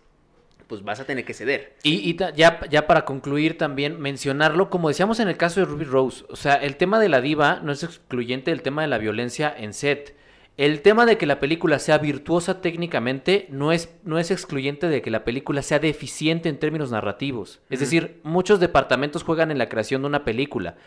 pues 0.68 0.84
vas 0.84 1.00
a 1.00 1.06
tener 1.06 1.26
que 1.26 1.34
ceder. 1.34 1.76
Y, 1.84 2.08
y 2.10 2.14
ta- 2.16 2.34
ya, 2.34 2.60
ya 2.70 2.88
para 2.88 3.06
concluir 3.06 3.58
también, 3.58 4.00
mencionarlo, 4.00 4.70
como 4.70 4.90
decíamos 4.90 5.20
en 5.20 5.28
el 5.28 5.38
caso 5.38 5.60
de 5.60 5.66
Ruby 5.66 5.86
Rose, 5.86 6.26
o 6.30 6.36
sea, 6.36 6.56
el 6.56 6.76
tema 6.78 7.00
de 7.00 7.10
la 7.10 7.22
diva 7.22 7.60
no 7.64 7.72
es 7.72 7.84
excluyente 7.84 8.52
del 8.52 8.62
tema 8.62 8.82
de 8.82 8.88
la 8.88 8.98
violencia 8.98 9.54
en 9.58 9.74
set. 9.74 10.16
el 10.58 10.82
tema 10.82 11.06
de 11.06 11.18
que 11.18 11.26
la 11.26 11.42
película 11.42 11.80
sea 11.80 11.98
virtuosa 11.98 12.62
técnicamente 12.62 13.46
no 13.50 13.74
es, 13.74 13.90
no 14.06 14.20
es 14.20 14.32
excluyente 14.32 14.88
de 14.88 15.02
que 15.02 15.12
la 15.12 15.26
película 15.26 15.62
sea 15.62 15.80
deficiente 15.80 16.48
en 16.48 16.58
términos 16.60 16.92
narrativos. 16.92 17.60
Es 17.70 17.82
decir, 17.82 18.22
muchos 18.24 18.62
departamentos 18.62 19.24
juegan 19.24 19.52
en 19.52 19.58
la 19.58 19.68
creación 19.68 20.02
de 20.02 20.08
una 20.08 20.24
película. 20.24 20.78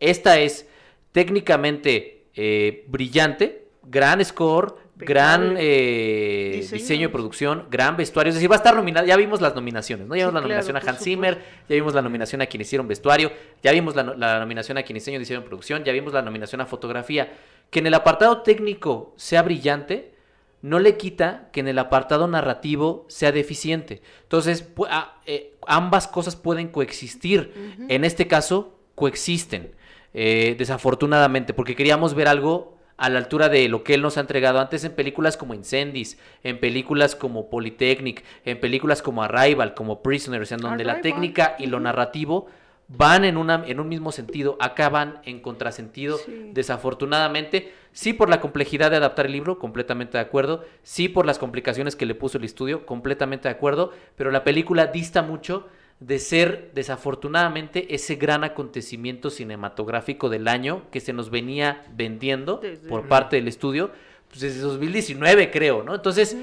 Esta 0.00 0.40
es 0.40 0.68
técnicamente 1.12 2.26
eh, 2.34 2.84
brillante, 2.88 3.68
gran 3.84 4.24
score, 4.24 4.76
gran 4.96 5.56
eh, 5.58 6.52
Diseño. 6.56 6.80
diseño. 6.80 7.08
de 7.08 7.12
producción, 7.12 7.64
gran 7.70 7.96
vestuario. 7.96 8.28
Es 8.30 8.34
decir, 8.36 8.50
va 8.50 8.54
a 8.54 8.58
estar 8.58 8.74
nominada. 8.76 9.06
Ya 9.06 9.16
vimos 9.16 9.40
las 9.40 9.54
nominaciones, 9.54 10.06
¿no? 10.06 10.14
Ya 10.14 10.20
Sí, 10.20 10.26
vimos 10.26 10.34
la 10.34 10.40
claro, 10.40 10.48
nominación 10.62 10.76
a 10.76 10.80
Hans 10.90 11.02
Zimmer, 11.02 11.38
ya 11.68 11.74
vimos 11.76 11.94
la 11.94 12.02
nominación 12.02 12.42
a 12.42 12.46
quien 12.46 12.60
hicieron 12.60 12.86
vestuario, 12.88 13.32
ya 13.62 13.72
vimos 13.72 13.96
la, 13.96 14.02
no- 14.04 14.14
la 14.14 14.38
nominación 14.38 14.78
a 14.78 14.82
quien 14.82 14.96
hicieron 14.96 15.20
diseño 15.20 15.40
de 15.40 15.46
producción, 15.46 15.84
ya 15.84 15.92
vimos 15.92 16.12
la 16.12 16.22
nominación 16.22 16.60
a 16.60 16.66
fotografía. 16.66 17.32
Que 17.70 17.80
en 17.80 17.86
el 17.88 17.94
apartado 17.94 18.42
técnico 18.42 19.14
sea 19.16 19.42
brillante, 19.42 20.14
no 20.62 20.78
le 20.78 20.96
quita 20.96 21.48
que 21.52 21.60
en 21.60 21.68
el 21.68 21.78
apartado 21.78 22.26
narrativo 22.28 23.04
sea 23.08 23.32
deficiente. 23.32 24.00
Entonces, 24.22 24.74
pu- 24.74 24.86
a- 24.88 25.20
eh, 25.26 25.54
ambas 25.66 26.06
cosas 26.08 26.36
pueden 26.36 26.68
coexistir. 26.68 27.52
En 27.88 28.04
este 28.04 28.26
caso, 28.28 28.78
coexisten, 28.94 29.72
eh, 30.14 30.54
desafortunadamente, 30.56 31.52
porque 31.52 31.74
queríamos 31.74 32.14
ver 32.14 32.28
algo 32.28 32.73
a 32.96 33.08
la 33.10 33.18
altura 33.18 33.48
de 33.48 33.68
lo 33.68 33.82
que 33.82 33.94
él 33.94 34.02
nos 34.02 34.16
ha 34.16 34.20
entregado 34.20 34.60
antes 34.60 34.84
en 34.84 34.92
películas 34.92 35.36
como 35.36 35.54
Incendies, 35.54 36.18
en 36.42 36.60
películas 36.60 37.16
como 37.16 37.50
Polytechnic, 37.50 38.22
en 38.44 38.60
películas 38.60 39.02
como 39.02 39.22
Arrival, 39.24 39.74
como 39.74 40.02
Prisoners, 40.02 40.52
en 40.52 40.58
donde 40.60 40.84
la 40.84 41.00
técnica 41.00 41.56
y 41.58 41.66
lo 41.66 41.80
narrativo 41.80 42.46
van 42.86 43.24
en, 43.24 43.38
una, 43.38 43.64
en 43.66 43.80
un 43.80 43.88
mismo 43.88 44.12
sentido, 44.12 44.58
acá 44.60 44.90
van 44.90 45.20
en 45.24 45.40
contrasentido, 45.40 46.18
Sí. 46.18 46.50
desafortunadamente. 46.52 47.72
Sí 47.92 48.12
por 48.12 48.28
la 48.28 48.40
complejidad 48.40 48.90
de 48.90 48.96
adaptar 48.98 49.26
el 49.26 49.32
libro, 49.32 49.58
completamente 49.58 50.18
de 50.18 50.22
acuerdo. 50.22 50.64
Sí 50.82 51.08
por 51.08 51.26
las 51.26 51.38
complicaciones 51.38 51.96
que 51.96 52.06
le 52.06 52.14
puso 52.14 52.38
el 52.38 52.44
estudio, 52.44 52.84
completamente 52.86 53.48
de 53.48 53.54
acuerdo. 53.54 53.92
Pero 54.16 54.30
la 54.30 54.44
película 54.44 54.86
dista 54.88 55.22
mucho 55.22 55.66
de 56.00 56.18
ser, 56.18 56.72
desafortunadamente, 56.74 57.94
ese 57.94 58.16
gran 58.16 58.44
acontecimiento 58.44 59.30
cinematográfico 59.30 60.28
del 60.28 60.48
año 60.48 60.90
que 60.90 61.00
se 61.00 61.12
nos 61.12 61.30
venía 61.30 61.86
vendiendo 61.94 62.60
por 62.88 63.08
parte 63.08 63.36
del 63.36 63.48
estudio, 63.48 63.90
pues 64.28 64.40
desde 64.40 64.60
2019 64.60 65.50
creo, 65.50 65.82
¿no? 65.82 65.94
Entonces, 65.94 66.36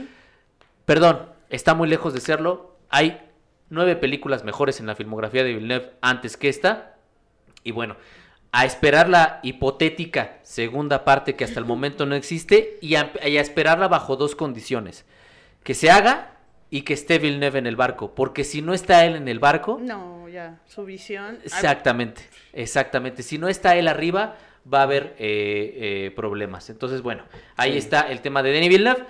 perdón, 0.86 1.28
está 1.50 1.74
muy 1.74 1.88
lejos 1.88 2.14
de 2.14 2.22
serlo. 2.22 2.78
Hay 2.90 3.22
nueve 3.70 3.96
películas 3.96 4.44
mejores 4.44 4.80
en 4.80 4.88
la 4.88 4.96
filmografía 4.96 5.44
de 5.44 5.54
Villeneuve 5.54 5.92
antes 6.02 6.38
que 6.38 6.50
esta. 6.50 6.96
Y 7.64 7.72
bueno, 7.72 7.98
a 8.52 8.66
esperar 8.66 9.10
la 9.10 9.40
hipotética 9.44 10.40
segunda 10.44 11.04
parte 11.04 11.36
que 11.36 11.44
hasta 11.44 11.60
el 11.60 11.66
momento 11.66 12.06
no 12.06 12.16
existe 12.16 12.78
y 12.82 12.96
a, 12.96 13.12
y 13.26 13.38
a 13.38 13.42
esperarla 13.42 13.88
bajo 13.88 14.16
dos 14.16 14.36
condiciones. 14.36 15.06
Que 15.64 15.74
se 15.74 15.92
haga 15.92 16.38
y 16.72 16.82
que 16.82 16.94
esté 16.94 17.20
Villeneuve 17.20 17.60
en 17.60 17.68
el 17.68 17.76
barco. 17.76 18.16
Porque 18.16 18.44
si 18.44 18.62
no 18.64 18.74
está 18.74 19.06
él 19.06 19.16
en 19.16 19.28
el 19.28 19.38
barco, 19.40 19.78
No, 19.80 20.28
ya, 20.30 20.60
su 20.66 20.84
visión. 20.86 21.38
Exactamente, 21.44 22.24
exactamente. 22.54 23.22
Si 23.22 23.38
no 23.38 23.48
está 23.50 23.76
él 23.76 23.88
arriba, 23.88 24.38
va 24.72 24.80
a 24.80 24.84
haber 24.84 25.16
eh, 25.20 26.08
eh, 26.08 26.12
problemas. 26.16 26.70
Entonces, 26.70 27.02
bueno, 27.02 27.24
ahí 27.58 27.74
Sí. 27.74 27.78
está 27.80 28.02
el 28.10 28.22
tema 28.22 28.42
de 28.42 28.52
Denis 28.52 28.70
Villeneuve. 28.70 29.04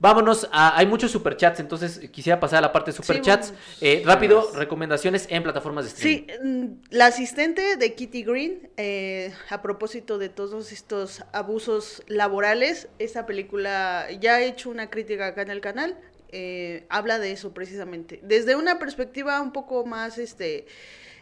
Vámonos 0.00 0.48
a. 0.52 0.78
Hay 0.78 0.86
muchos 0.86 1.10
superchats, 1.10 1.58
entonces 1.58 2.08
quisiera 2.12 2.38
pasar 2.38 2.58
a 2.58 2.60
la 2.68 2.72
parte 2.72 2.92
de 2.92 2.96
superchats. 2.96 3.50
bueno, 3.50 3.64
Eh, 3.80 4.02
rápido, 4.06 4.52
recomendaciones 4.54 5.26
en 5.28 5.42
plataformas 5.42 5.86
de 5.86 5.90
streaming. 5.90 6.26
Sí, 6.28 6.48
mm, 6.48 6.66
la 6.90 7.06
asistente 7.06 7.76
de 7.76 7.94
Kitty 7.96 8.22
Green, 8.22 8.70
eh, 8.76 9.32
a 9.50 9.60
propósito 9.60 10.18
de 10.18 10.28
todos 10.28 10.70
estos 10.70 11.24
abusos 11.32 12.04
laborales, 12.06 12.88
esta 13.00 13.26
película 13.26 14.06
ya 14.20 14.40
he 14.40 14.46
hecho 14.46 14.70
una 14.70 14.88
crítica 14.88 15.26
acá 15.26 15.42
en 15.42 15.50
el 15.50 15.60
canal, 15.60 15.96
eh, 16.30 16.86
habla 16.88 17.18
de 17.18 17.32
eso 17.32 17.54
precisamente, 17.54 18.20
desde 18.22 18.56
una 18.56 18.78
perspectiva 18.78 19.40
un 19.40 19.52
poco 19.52 19.86
más 19.86 20.18
este 20.18 20.66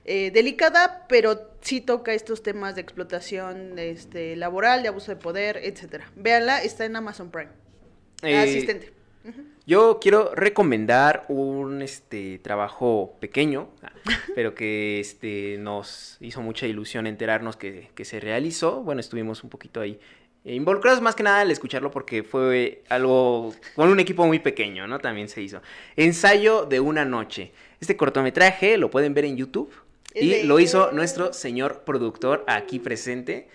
eh, 0.09 0.31
delicada, 0.31 1.05
pero 1.09 1.51
sí 1.63 1.81
toca 1.81 2.13
estos 2.13 2.41
temas 2.43 2.77
de 2.77 2.81
explotación 2.81 3.77
este, 3.77 4.37
laboral, 4.37 4.83
de 4.83 4.89
abuso 4.89 5.11
de 5.11 5.17
poder, 5.17 5.59
etcétera. 5.63 6.13
Véanla, 6.15 6.63
está 6.63 6.85
en 6.85 6.95
Amazon 6.95 7.33
Prime. 7.33 7.51
Eh, 8.23 8.37
asistente. 8.37 8.93
Yo 9.67 9.99
quiero 10.01 10.33
recomendar 10.33 11.25
un 11.27 11.83
este 11.83 12.39
trabajo 12.39 13.17
pequeño, 13.19 13.69
pero 14.37 14.55
que 14.55 15.01
este 15.01 15.59
nos 15.59 16.19
hizo 16.21 16.41
mucha 16.41 16.69
ilusión 16.69 17.09
enterarnos 17.09 17.57
que, 17.57 17.91
que 17.97 18.05
se 18.05 18.21
realizó. 18.21 18.83
Bueno, 18.83 19.01
estuvimos 19.01 19.43
un 19.43 19.51
poquito 19.51 19.81
ahí 19.81 19.99
involucrados 20.55 21.01
más 21.01 21.15
que 21.15 21.23
nada 21.23 21.41
al 21.41 21.51
escucharlo 21.51 21.91
porque 21.91 22.23
fue 22.23 22.83
algo 22.89 23.55
con 23.75 23.89
un 23.89 23.99
equipo 23.99 24.27
muy 24.27 24.39
pequeño, 24.39 24.87
¿no? 24.87 24.99
También 24.99 25.29
se 25.29 25.43
hizo. 25.43 25.61
Ensayo 25.97 26.67
de 26.67 26.81
una 26.81 27.05
noche. 27.05 27.53
Este 27.81 27.97
cortometraje 27.97 28.79
lo 28.79 28.91
pueden 28.91 29.13
ver 29.13 29.25
en 29.25 29.37
YouTube 29.37 29.73
y 30.15 30.43
lo 30.45 30.61
hizo 30.61 30.93
nuestro 30.93 31.33
señor 31.33 31.83
productor 31.85 32.45
aquí 32.47 32.79
presente. 32.79 33.49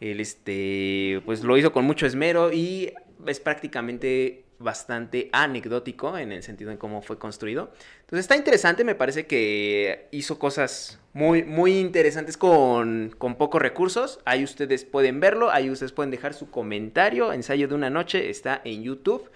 Él 0.00 0.20
este 0.20 1.20
pues 1.24 1.42
lo 1.42 1.56
hizo 1.56 1.72
con 1.72 1.84
mucho 1.84 2.06
esmero 2.06 2.52
y 2.52 2.92
es 3.26 3.40
prácticamente 3.40 4.44
bastante 4.58 5.28
anecdótico 5.32 6.18
en 6.18 6.32
el 6.32 6.42
sentido 6.42 6.70
en 6.70 6.78
cómo 6.78 7.00
fue 7.02 7.18
construido. 7.18 7.70
Entonces 8.00 8.20
está 8.20 8.36
interesante, 8.36 8.84
me 8.84 8.94
parece 8.94 9.26
que 9.26 10.08
hizo 10.10 10.38
cosas 10.38 10.98
muy, 11.12 11.44
muy 11.44 11.78
interesantes 11.78 12.36
con, 12.36 13.14
con 13.18 13.36
pocos 13.36 13.62
recursos. 13.62 14.20
Ahí 14.24 14.44
ustedes 14.44 14.84
pueden 14.84 15.20
verlo, 15.20 15.50
ahí 15.50 15.70
ustedes 15.70 15.92
pueden 15.92 16.10
dejar 16.10 16.34
su 16.34 16.50
comentario. 16.50 17.32
Ensayo 17.32 17.68
de 17.68 17.74
una 17.74 17.90
noche 17.90 18.30
está 18.30 18.60
en 18.64 18.82
YouTube. 18.82 19.30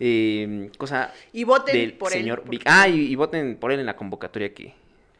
Eh, 0.00 0.70
cosa 0.78 1.12
Y 1.32 1.44
voten 1.44 1.74
del 1.74 1.94
por 1.94 2.12
señor 2.12 2.40
él. 2.40 2.44
porque-. 2.44 2.64
Ah, 2.66 2.88
y, 2.88 3.00
y 3.06 3.14
voten 3.16 3.56
por 3.56 3.72
él 3.72 3.80
en 3.80 3.86
la 3.86 3.96
convocatoria 3.96 4.54
que, 4.54 4.74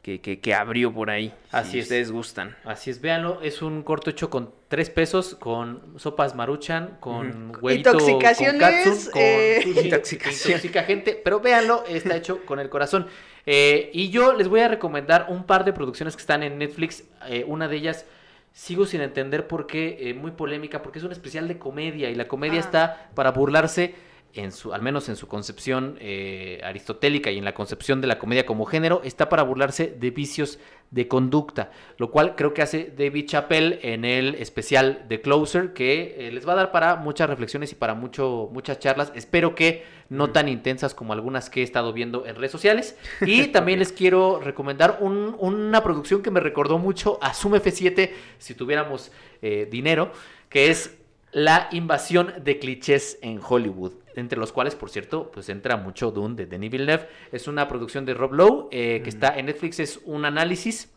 que, 0.09 0.21
que- 0.23 0.41
que 0.41 0.55
abrió 0.55 0.93
por 0.93 1.11
ahí. 1.11 1.35
Así 1.53 1.73
si 1.73 1.79
es. 1.81 1.85
ustedes 1.85 2.11
gustan. 2.11 2.57
Así 2.65 2.89
es, 2.91 3.01
véanlo. 3.03 3.41
Es 3.43 3.61
un 3.61 3.83
corto 3.83 4.09
hecho 4.09 4.31
con 4.31 4.51
tres 4.69 4.89
pesos, 4.89 5.35
con 5.35 5.83
sopas 5.99 6.35
maruchan, 6.35 6.97
con 7.01 7.53
huevito 7.61 7.93
con 7.99 8.19
katsun, 8.19 8.59
con 8.59 9.21
eh, 9.23 9.61
sushi, 9.63 9.81
Intoxicación. 9.81 10.51
intoxica 10.53 10.83
gente. 10.85 11.21
Pero 11.23 11.41
véanlo, 11.41 11.85
está 11.87 12.17
hecho 12.17 12.45
con 12.47 12.59
el 12.59 12.71
corazón. 12.71 13.07
Eh, 13.45 13.91
y 13.93 14.09
yo 14.11 14.33
les 14.33 14.49
voy 14.49 14.61
a 14.61 14.69
recomendar 14.69 15.27
un 15.29 15.45
par 15.45 15.65
de 15.65 15.73
producciones 15.75 16.17
que 16.17 16.21
están 16.21 16.43
en 16.43 16.59
Netflix. 16.59 17.05
Eh, 17.29 17.45
una 17.47 17.69
de 17.69 17.77
ellas 17.77 18.07
sigo 18.53 18.87
sin 18.87 19.01
entender 19.03 19.47
por 19.47 19.67
qué, 19.67 19.99
eh, 20.01 20.15
muy 20.15 20.31
polémica, 20.33 20.83
porque 20.83 20.99
es 20.99 21.05
un 21.05 21.13
especial 21.13 21.49
de 21.49 21.59
comedia 21.59 22.11
y 22.11 22.15
la 22.15 22.27
comedia 22.29 22.57
Ah. 22.57 22.61
está 22.61 23.11
para 23.15 23.31
burlarse. 23.33 23.95
En 24.35 24.53
su, 24.53 24.73
al 24.75 24.83
menos 24.83 25.09
en 25.09 25.17
su 25.17 25.27
concepción 25.27 25.97
eh, 26.01 26.61
aristotélica 26.63 27.31
y 27.31 27.39
en 27.39 27.45
la 27.45 27.55
concepción 27.55 28.01
de 28.01 28.07
la 28.07 28.19
comedia 28.19 28.45
como 28.47 28.67
género, 28.67 29.01
está 29.03 29.29
para 29.29 29.43
burlarse 29.43 29.87
de 29.99 30.11
vicios 30.11 30.59
de 30.91 31.09
conducta, 31.09 31.71
lo 31.97 32.11
cual 32.11 32.35
creo 32.37 32.55
que 32.55 32.63
hace 32.63 32.93
David 32.97 33.27
Chappelle 33.27 33.79
en 33.83 34.05
el 34.05 34.35
especial 34.37 35.05
de 35.09 35.21
Closer, 35.23 35.73
que 35.73 36.29
eh, 36.29 36.31
les 36.33 36.47
va 36.47 36.53
a 36.53 36.57
dar 36.57 36.73
para 36.73 36.97
muchas 36.97 37.29
reflexiones 37.29 37.73
y 37.73 37.75
para 37.75 37.95
mucho, 37.95 38.49
muchas 38.53 38.79
charlas. 38.79 39.13
Espero 39.15 39.55
que 39.55 39.85
no 40.09 40.31
tan 40.31 40.49
intensas 40.49 40.95
como 40.95 41.15
algunas 41.15 41.51
que 41.51 41.61
he 41.61 41.65
estado 41.65 41.93
viendo 41.93 42.25
en 42.27 42.37
redes 42.37 42.53
sociales. 42.53 42.97
Y 43.27 43.49
también 43.49 43.79
les 43.79 43.93
quiero 43.93 44.41
recomendar 44.41 44.99
un- 45.01 45.37
una 45.39 45.83
producción 45.83 46.23
que 46.23 46.31
me 46.31 46.41
recordó 46.41 46.79
mucho 46.79 47.19
a 47.23 47.33
Zoom 47.35 47.55
F7, 47.55 48.11
si 48.39 48.55
tuviéramos 48.55 49.11
eh, 49.43 49.67
dinero, 49.71 50.13
que 50.49 50.71
es 50.71 50.98
la 51.33 51.69
invasión 51.73 52.33
de 52.43 52.59
clichés 52.59 53.19
en 53.23 53.41
Hollywood, 53.47 53.93
entre 54.15 54.39
los 54.39 54.53
cuales, 54.53 54.75
por 54.75 54.91
cierto, 54.91 55.31
pues 55.31 55.49
entra 55.49 55.77
mucho 55.77 56.11
Dune 56.11 56.35
de 56.35 56.47
Denis 56.47 56.71
Villeneuve. 56.71 57.09
Es 57.33 57.49
una 57.49 57.69
producción 57.69 58.05
de 58.05 58.15
Rob 58.15 58.33
Lowe 58.33 58.69
eh, 58.71 59.01
que 59.03 59.11
está 59.11 59.39
en 59.39 59.47
Netflix, 59.47 59.81
es 59.81 60.01
un 60.05 60.25
análisis 60.25 60.91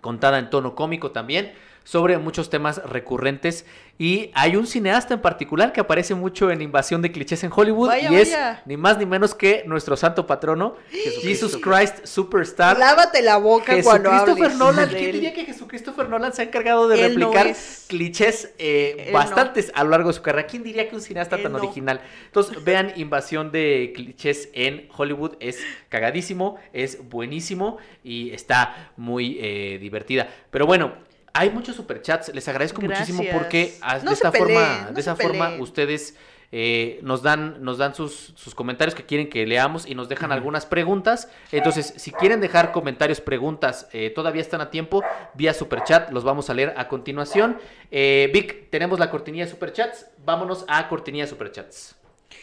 contada 0.00 0.38
en 0.38 0.50
tono 0.50 0.74
cómico 0.74 1.10
también 1.10 1.52
sobre 1.90 2.18
muchos 2.18 2.50
temas 2.50 2.80
recurrentes 2.84 3.66
y 3.98 4.30
hay 4.32 4.54
un 4.54 4.68
cineasta 4.68 5.14
en 5.14 5.20
particular 5.20 5.72
que 5.72 5.80
aparece 5.80 6.14
mucho 6.14 6.52
en 6.52 6.62
Invasión 6.62 7.02
de 7.02 7.10
clichés 7.10 7.42
en 7.42 7.50
Hollywood 7.52 7.88
Vaya, 7.88 8.12
y 8.12 8.14
es 8.14 8.36
ni 8.64 8.76
más 8.76 8.96
ni 8.96 9.06
menos 9.06 9.34
que 9.34 9.64
nuestro 9.66 9.96
santo 9.96 10.24
patrono 10.24 10.76
Jesus 10.90 11.56
Christ 11.56 12.06
Superstar 12.06 12.78
Lávate 12.78 13.22
la 13.22 13.38
boca 13.38 13.74
cuando 13.82 14.08
hables. 14.12 14.56
Nolan, 14.56 14.88
de 14.88 14.96
¿quién 14.96 15.12
diría 15.12 15.34
que 15.34 15.44
Jesucristopher 15.44 16.08
Nolan 16.08 16.32
se 16.32 16.42
ha 16.42 16.44
encargado 16.44 16.86
de 16.86 16.94
Él 16.94 17.14
replicar 17.16 17.56
clichés 17.88 18.54
eh, 18.58 19.10
bastantes 19.12 19.72
a 19.74 19.82
lo 19.82 19.90
largo 19.90 20.10
de 20.10 20.14
su 20.14 20.22
carrera? 20.22 20.46
¿Quién 20.46 20.62
diría 20.62 20.88
que 20.88 20.94
un 20.94 21.02
cineasta 21.02 21.36
Él 21.36 21.42
tan 21.42 21.52
no. 21.52 21.58
original? 21.58 22.00
Entonces, 22.26 22.62
vean 22.62 22.92
Invasión 22.94 23.50
de 23.50 23.92
clichés 23.96 24.48
en 24.52 24.88
Hollywood, 24.96 25.32
es 25.40 25.58
cagadísimo, 25.88 26.56
es 26.72 27.08
buenísimo 27.08 27.78
y 28.04 28.30
está 28.30 28.92
muy 28.96 29.38
eh, 29.40 29.78
divertida. 29.80 30.28
Pero 30.50 30.66
bueno, 30.66 31.09
hay 31.32 31.50
muchos 31.50 31.76
superchats, 31.76 32.34
les 32.34 32.46
agradezco 32.48 32.80
muchísimo 32.80 33.22
porque 33.32 33.74
No 34.02 34.10
de 34.10 34.14
esta 34.14 34.30
peleen, 34.30 34.58
forma, 34.58 34.84
no 34.86 34.92
de 34.92 35.00
esa 35.00 35.16
forma 35.16 35.50
ustedes 35.58 36.16
eh, 36.52 36.98
nos 37.02 37.22
dan, 37.22 37.62
nos 37.62 37.78
dan 37.78 37.94
sus, 37.94 38.32
sus, 38.34 38.56
comentarios 38.56 38.96
que 38.96 39.04
quieren 39.04 39.30
que 39.30 39.46
leamos 39.46 39.86
y 39.86 39.94
nos 39.94 40.08
dejan 40.08 40.32
algunas 40.32 40.66
preguntas. 40.66 41.30
Entonces, 41.52 41.94
si 41.96 42.10
quieren 42.10 42.40
dejar 42.40 42.72
comentarios, 42.72 43.20
preguntas, 43.20 43.88
eh, 43.92 44.10
todavía 44.10 44.42
están 44.42 44.60
a 44.60 44.70
tiempo 44.70 45.04
vía 45.34 45.54
Superchat, 45.54 46.10
los 46.10 46.24
vamos 46.24 46.50
a 46.50 46.54
leer 46.54 46.74
a 46.76 46.88
continuación. 46.88 47.58
Eh, 47.92 48.30
Vic, 48.34 48.68
tenemos 48.70 48.98
la 48.98 49.10
cortinilla 49.10 49.44
de 49.44 49.50
Superchats, 49.52 50.06
vámonos 50.24 50.64
a 50.66 50.88
cortinilla 50.88 51.24
de 51.24 51.30
Superchats. 51.30 51.94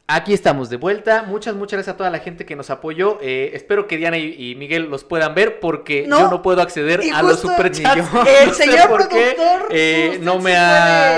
Aquí 0.10 0.34
estamos 0.34 0.70
de 0.70 0.78
vuelta. 0.78 1.24
Muchas, 1.24 1.54
muchas 1.56 1.80
gracias 1.80 1.94
a 1.94 1.98
toda 1.98 2.10
la 2.10 2.20
gente 2.20 2.46
que 2.46 2.56
nos 2.56 2.70
apoyó. 2.70 3.18
Eh, 3.22 3.52
espero 3.54 3.88
que 3.88 3.98
Diana 3.98 4.18
y, 4.18 4.56
Miguel 4.56 4.84
los 4.84 5.04
puedan 5.04 5.36
ver 5.36 5.60
porque 5.60 6.06
yo 6.08 6.30
no 6.30 6.42
puedo 6.42 6.62
acceder 6.62 7.02
a 7.14 7.22
los 7.22 7.42
superchats. 7.42 8.08
El 8.42 8.54
señor 8.54 8.88
productor 8.88 9.68
eh, 9.70 10.18
no, 10.22 10.40
me 10.40 10.56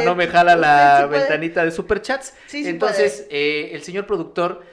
no 0.03 0.16
me 0.16 0.26
jala 0.28 0.56
la 0.56 1.06
ventanita 1.06 1.64
de 1.64 1.70
superchats. 1.70 2.34
Entonces, 2.52 3.28
eh, 3.30 3.70
el 3.74 3.84
señor 3.84 4.07
productor 4.07 4.64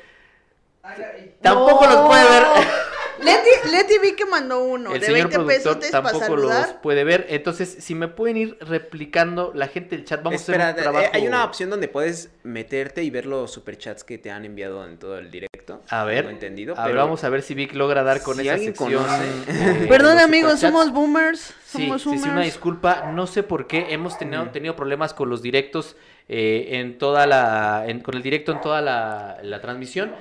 tampoco 1.42 1.86
los 1.86 2.06
puede 2.06 2.24
ver. 2.24 2.42
Leti, 3.18 3.70
Leti 3.70 3.98
vi 3.98 4.12
que 4.14 4.26
mandó 4.26 4.62
uno 4.62 4.92
el 4.92 5.00
de 5.00 5.06
señor 5.06 5.28
20 5.28 5.46
pesos 5.46 5.78
tampoco 5.90 6.36
los 6.36 6.66
puede 6.82 7.04
ver. 7.04 7.26
Entonces, 7.28 7.76
si 7.80 7.94
me 7.94 8.08
pueden 8.08 8.36
ir 8.36 8.58
replicando 8.60 9.52
la 9.54 9.68
gente 9.68 9.96
del 9.96 10.04
chat, 10.04 10.22
vamos 10.22 10.40
a 10.40 10.42
hacer 10.42 10.60
un 10.60 10.82
trabajo. 10.82 11.06
Eh, 11.06 11.10
hay 11.12 11.26
una 11.26 11.44
opción 11.44 11.70
donde 11.70 11.88
puedes 11.88 12.30
meterte 12.42 13.02
y 13.02 13.10
ver 13.10 13.26
los 13.26 13.50
superchats 13.50 14.04
que 14.04 14.18
te 14.18 14.30
han 14.30 14.44
enviado 14.44 14.86
en 14.86 14.98
todo 14.98 15.18
el 15.18 15.30
directo. 15.30 15.82
A 15.88 16.04
ver, 16.04 16.26
entendido, 16.26 16.78
a 16.78 16.86
ver, 16.86 16.96
vamos 16.96 17.24
a 17.24 17.28
ver 17.28 17.42
si 17.42 17.54
Vic 17.54 17.74
logra 17.74 18.02
dar 18.02 18.22
con 18.22 18.38
esa 18.40 18.58
sección. 18.58 19.04
Perdón, 19.88 20.18
amigos, 20.18 20.60
somos 20.60 20.92
boomers. 20.92 21.54
Somos 21.66 22.02
sí, 22.02 22.08
boomers. 22.08 22.24
Sí, 22.24 22.30
una 22.30 22.42
disculpa. 22.42 23.10
No 23.12 23.26
sé 23.26 23.42
por 23.42 23.66
qué 23.66 23.86
hemos 23.90 24.18
tenido, 24.18 24.48
tenido 24.50 24.76
problemas 24.76 25.14
con 25.14 25.28
los 25.28 25.42
directos 25.42 25.96
eh, 26.28 26.78
en 26.80 26.98
toda 26.98 27.26
la, 27.26 27.84
con 28.02 28.16
el 28.16 28.22
directo 28.22 28.52
en 28.52 28.60
toda 28.60 28.80
la, 28.80 29.38
la 29.42 29.60
transmisión. 29.60 30.12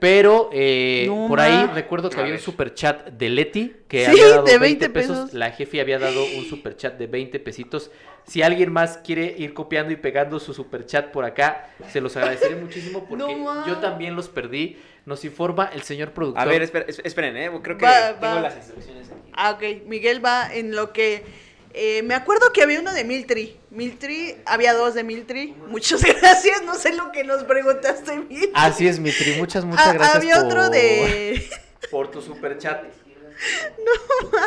Pero 0.00 0.50
eh, 0.52 1.06
por 1.28 1.40
ahí 1.40 1.66
recuerdo 1.74 2.10
que 2.10 2.20
había 2.20 2.34
un 2.34 2.40
super 2.40 2.74
chat 2.74 3.08
de 3.08 3.30
Leti 3.30 3.76
que 3.88 4.06
había 4.06 4.28
dado 4.28 4.44
de 4.44 4.58
20, 4.58 4.90
pesos. 4.90 5.32
La 5.32 5.50
jefe 5.50 5.80
había 5.80 5.98
dado 5.98 6.24
un 6.36 6.44
super 6.44 6.76
chat 6.76 6.98
de 6.98 7.06
20 7.06 7.40
pesitos. 7.40 7.90
Si 8.26 8.42
alguien 8.42 8.72
más 8.72 8.98
quiere 8.98 9.34
ir 9.38 9.54
copiando 9.54 9.92
y 9.92 9.96
pegando 9.96 10.40
su 10.40 10.54
super 10.54 10.86
chat 10.86 11.10
por 11.10 11.24
acá, 11.24 11.68
se 11.90 12.00
los 12.00 12.16
agradeceré 12.16 12.56
muchísimo 12.56 13.04
porque 13.08 13.36
yo 13.66 13.78
también 13.78 14.16
los 14.16 14.28
perdí. 14.28 14.78
Nos 15.06 15.22
informa 15.26 15.70
el 15.74 15.82
señor 15.82 16.12
productor. 16.12 16.42
A 16.42 16.46
ver, 16.46 16.62
esperen, 16.62 17.36
¿eh? 17.36 17.50
creo 17.62 17.76
que 17.76 17.86
tengo 18.20 18.40
las 18.40 18.56
instrucciones 18.56 19.10
aquí. 19.10 19.30
Ah, 19.34 19.50
ok. 19.50 19.86
Miguel 19.86 20.24
va 20.24 20.54
en 20.54 20.74
lo 20.74 20.94
que 20.94 21.24
eh, 21.74 22.02
me 22.04 22.14
acuerdo 22.14 22.52
que 22.52 22.62
había 22.62 22.78
uno 22.80 22.92
de 22.92 23.02
Miltri. 23.02 23.58
Miltri, 23.70 24.36
había 24.46 24.72
dos 24.74 24.94
de 24.94 25.02
Miltri. 25.02 25.56
Muchas 25.68 26.02
gracias, 26.20 26.62
no 26.62 26.74
sé 26.74 26.94
lo 26.94 27.10
que 27.10 27.24
nos 27.24 27.42
preguntaste, 27.42 28.16
Miltri. 28.16 28.52
Así 28.54 28.86
es, 28.86 29.00
Miltri, 29.00 29.34
muchas, 29.34 29.64
muchas 29.64 29.88
ah, 29.88 29.92
gracias. 29.92 30.16
Había 30.16 30.40
otro 30.40 30.70
de. 30.70 31.48
Por 31.90 32.10
tu 32.10 32.22
super 32.22 32.56
chat. 32.58 32.84
No, 33.84 34.38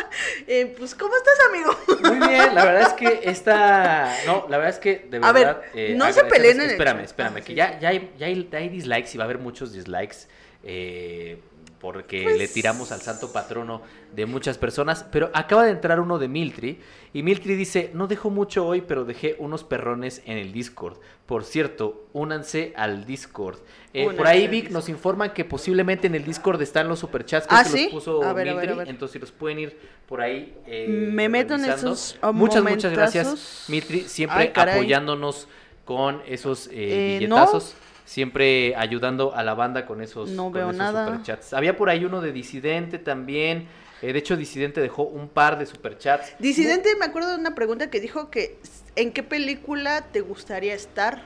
eh, 0.46 0.74
pues, 0.76 0.94
¿cómo 0.94 1.12
estás, 1.14 1.34
amigo? 1.50 1.78
Muy 2.08 2.26
bien, 2.26 2.54
la 2.54 2.64
verdad 2.64 2.88
es 2.88 2.92
que 2.94 3.20
esta. 3.30 4.16
No, 4.24 4.46
la 4.48 4.56
verdad 4.56 4.74
es 4.74 4.80
que, 4.80 5.06
de 5.10 5.18
verdad. 5.18 5.28
A 5.28 5.32
ver, 5.32 5.56
eh, 5.74 5.94
no 5.94 6.10
se 6.10 6.24
peleen 6.24 6.62
en 6.62 6.70
Espérame, 6.70 7.00
espérame, 7.00 7.36
ah, 7.36 7.40
que 7.42 7.54
ya, 7.54 7.78
ya, 7.78 7.90
hay, 7.90 8.10
ya 8.18 8.26
hay 8.26 8.68
dislikes 8.70 9.10
y 9.12 9.18
va 9.18 9.24
a 9.24 9.26
haber 9.26 9.38
muchos 9.38 9.74
dislikes. 9.74 10.26
Eh 10.64 11.38
porque 11.80 12.24
le 12.24 12.36
pues 12.36 12.52
tiramos 12.52 12.92
al 12.92 13.00
santo 13.00 13.32
patrono 13.32 13.82
de 14.14 14.26
muchas 14.26 14.58
personas, 14.58 15.04
pero 15.12 15.30
acaba 15.32 15.64
de 15.64 15.70
entrar 15.70 16.00
uno 16.00 16.18
de 16.18 16.28
Miltri 16.28 16.80
y 17.12 17.22
Miltri 17.22 17.54
dice, 17.54 17.90
no 17.94 18.06
dejo 18.06 18.30
mucho 18.30 18.66
hoy, 18.66 18.80
pero 18.80 19.04
dejé 19.04 19.36
unos 19.38 19.64
perrones 19.64 20.22
en 20.26 20.38
el 20.38 20.52
Discord. 20.52 20.98
Por 21.26 21.44
cierto, 21.44 22.06
únanse 22.12 22.72
al 22.76 23.06
Discord. 23.06 23.58
Eh, 23.94 24.10
por 24.10 24.26
ahí 24.26 24.48
Vic 24.48 24.70
nos 24.70 24.88
informan 24.88 25.32
que 25.32 25.44
posiblemente 25.44 26.06
en 26.06 26.14
el 26.14 26.24
Discord 26.24 26.60
están 26.62 26.88
los 26.88 26.98
superchats 26.98 27.46
que 27.46 27.54
¿Ah, 27.54 27.62
los 27.62 27.80
puso 27.90 28.34
Miltri, 28.34 28.70
entonces 28.86 29.12
si 29.12 29.18
los 29.18 29.30
pueden 29.30 29.60
ir 29.60 29.78
por 30.08 30.20
ahí. 30.20 30.54
Eh, 30.66 30.86
Me 30.88 31.28
meto 31.28 31.54
en 31.54 31.64
esos 31.64 32.18
Muchas, 32.32 32.62
muchas 32.62 32.92
gracias 32.92 33.66
Miltri, 33.68 34.00
siempre 34.02 34.52
apoyándonos 34.54 35.48
con 35.84 36.22
esos 36.26 36.68
eh, 36.72 37.18
billetazos 37.20 37.74
siempre 38.08 38.74
ayudando 38.74 39.34
a 39.34 39.44
la 39.44 39.52
banda 39.52 39.84
con 39.84 40.00
esos, 40.00 40.30
no 40.30 40.50
veo 40.50 40.72
nada. 40.72 41.04
superchats. 41.04 41.52
Había 41.52 41.76
por 41.76 41.90
ahí 41.90 42.06
uno 42.06 42.22
de 42.22 42.32
Disidente 42.32 42.98
también. 42.98 43.68
Eh, 44.00 44.14
de 44.14 44.18
hecho, 44.18 44.34
Disidente 44.34 44.80
dejó 44.80 45.02
un 45.02 45.28
par 45.28 45.58
de 45.58 45.66
superchats. 45.66 46.34
Disidente, 46.38 46.96
me 46.98 47.04
acuerdo 47.04 47.28
de 47.28 47.36
una 47.36 47.54
pregunta 47.54 47.90
que 47.90 48.00
dijo 48.00 48.30
que 48.30 48.58
¿en 48.96 49.12
qué 49.12 49.22
película 49.22 50.06
te 50.10 50.22
gustaría 50.22 50.72
estar? 50.72 51.20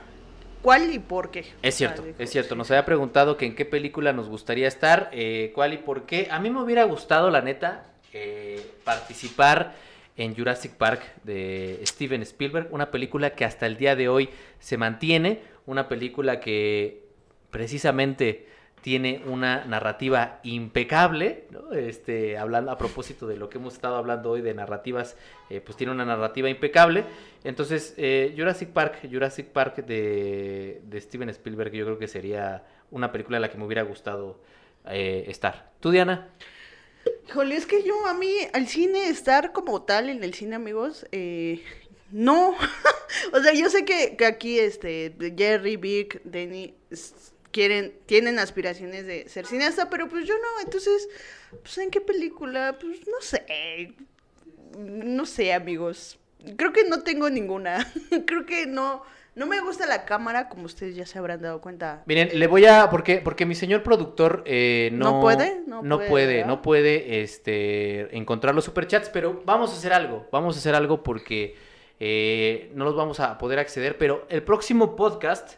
¿Cuál 0.61 0.93
y 0.93 0.99
por 0.99 1.31
qué? 1.31 1.45
Es 1.61 1.75
cierto, 1.75 2.03
es 2.19 2.29
cierto. 2.29 2.53
Nos 2.55 2.69
había 2.69 2.83
preguntado 2.83 3.37
que 3.37 3.45
en 3.45 3.55
qué 3.55 3.63
película 3.63 4.11
nos 4.11 4.27
gustaría 4.27 4.67
estar, 4.67 5.09
eh, 5.13 5.53
cuál 5.55 5.73
y 5.73 5.77
por 5.77 6.03
qué. 6.03 6.27
A 6.31 6.39
mí 6.39 6.49
me 6.49 6.61
hubiera 6.61 6.83
gustado, 6.83 7.29
la 7.31 7.41
neta, 7.41 7.85
eh, 8.11 8.61
participar 8.83 9.73
en 10.17 10.35
Jurassic 10.35 10.73
Park 10.73 11.01
de 11.23 11.79
Steven 11.85 12.21
Spielberg, 12.23 12.67
una 12.71 12.91
película 12.91 13.31
que 13.31 13.45
hasta 13.45 13.65
el 13.67 13.77
día 13.77 13.95
de 13.95 14.09
hoy 14.09 14.29
se 14.59 14.77
mantiene, 14.77 15.41
una 15.65 15.87
película 15.87 16.39
que 16.39 17.05
precisamente 17.51 18.47
tiene 18.81 19.23
una 19.25 19.63
narrativa 19.63 20.41
impecable, 20.43 21.45
este, 21.71 22.37
hablando 22.37 22.69
a 22.69 22.77
propósito 22.77 23.27
de 23.27 23.37
lo 23.37 23.49
que 23.49 23.57
hemos 23.57 23.75
estado 23.75 23.95
hablando 23.95 24.29
hoy 24.31 24.41
de 24.41 24.53
narrativas, 24.53 25.15
eh, 25.49 25.61
pues 25.61 25.77
tiene 25.77 25.93
una 25.93 26.03
narrativa 26.03 26.49
impecable. 26.49 27.05
Entonces, 27.45 27.93
eh, 27.95 28.33
Jurassic 28.37 28.69
Park, 28.69 29.07
Jurassic 29.09 29.47
Park 29.47 29.85
de, 29.85 30.81
de, 30.83 31.01
Steven 31.01 31.29
Spielberg, 31.29 31.71
yo 31.71 31.85
creo 31.85 31.97
que 31.97 32.09
sería 32.09 32.65
una 32.91 33.13
película 33.13 33.37
en 33.37 33.43
la 33.43 33.49
que 33.49 33.57
me 33.57 33.65
hubiera 33.65 33.83
gustado 33.83 34.41
eh, 34.89 35.23
estar. 35.27 35.71
¿Tú, 35.79 35.91
Diana? 35.91 36.29
Híjole, 37.27 37.55
es 37.55 37.65
que 37.65 37.83
yo 37.83 38.05
a 38.05 38.13
mí, 38.13 38.33
al 38.53 38.67
cine, 38.67 39.07
estar 39.07 39.53
como 39.53 39.83
tal 39.83 40.09
en 40.09 40.23
el 40.23 40.33
cine, 40.33 40.55
amigos, 40.55 41.05
eh, 41.11 41.63
no. 42.13 42.51
o 43.33 43.39
sea, 43.41 43.53
yo 43.53 43.69
sé 43.69 43.83
que, 43.83 44.15
aquí, 44.25 44.59
este, 44.59 45.13
Jerry, 45.35 45.77
Vic, 45.77 46.21
Denny, 46.23 46.75
quieren, 47.51 47.93
tienen 48.05 48.39
aspiraciones 48.39 49.05
de 49.05 49.27
ser 49.27 49.45
cineasta, 49.47 49.89
pero 49.89 50.07
pues 50.07 50.25
yo 50.27 50.35
no, 50.35 50.63
entonces, 50.63 51.09
pues 51.49 51.77
¿en 51.79 51.89
qué 51.89 51.99
película? 51.99 52.77
Pues 52.79 53.07
no 53.07 53.19
sé, 53.19 53.93
no 54.77 55.25
sé, 55.25 55.53
amigos. 55.53 56.19
Creo 56.55 56.71
que 56.71 56.83
no 56.83 57.01
tengo 57.01 57.29
ninguna. 57.29 57.91
Creo 58.27 58.45
que 58.45 58.67
no, 58.67 59.03
no 59.33 59.47
me 59.47 59.59
gusta 59.61 59.87
la 59.87 60.05
cámara, 60.05 60.49
como 60.49 60.65
ustedes 60.65 60.95
ya 60.95 61.05
se 61.05 61.17
habrán 61.17 61.41
dado 61.41 61.61
cuenta. 61.61 62.03
Miren, 62.05 62.37
le 62.37 62.47
voy 62.47 62.65
a. 62.65 62.89
Porque, 62.89 63.21
porque 63.23 63.45
mi 63.45 63.55
señor 63.55 63.81
productor 63.81 64.43
eh, 64.45 64.89
no, 64.93 65.13
no, 65.13 65.21
puede. 65.21 65.61
No, 65.65 65.81
puede, 65.99 66.45
no 66.45 66.61
puede 66.61 67.21
este, 67.23 68.15
encontrar 68.15 68.53
los 68.53 68.65
superchats, 68.65 69.09
pero 69.09 69.41
vamos 69.45 69.71
a 69.71 69.77
hacer 69.77 69.93
algo. 69.93 70.27
Vamos 70.31 70.55
a 70.55 70.59
hacer 70.59 70.75
algo 70.75 71.01
porque 71.01 71.55
eh, 72.05 72.69
no 72.75 72.83
los 72.83 72.97
vamos 72.97 73.21
a 73.21 73.37
poder 73.37 73.59
acceder. 73.59 73.97
Pero 73.97 74.27
el 74.27 74.43
próximo 74.43 74.97
podcast 74.97 75.53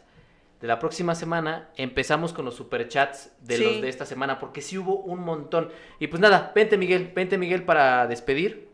de 0.60 0.68
la 0.68 0.78
próxima 0.78 1.16
semana 1.16 1.70
empezamos 1.76 2.32
con 2.32 2.44
los 2.44 2.54
superchats 2.54 3.32
de 3.40 3.58
los 3.58 3.80
de 3.80 3.88
esta 3.88 4.06
semana, 4.06 4.38
porque 4.38 4.60
sí 4.60 4.78
hubo 4.78 4.94
un 5.00 5.24
montón. 5.24 5.70
Y 5.98 6.06
pues 6.06 6.20
nada, 6.20 6.52
vente 6.54 6.78
Miguel, 6.78 7.10
vente 7.12 7.36
Miguel 7.36 7.64
para 7.64 8.06
despedir. 8.06 8.65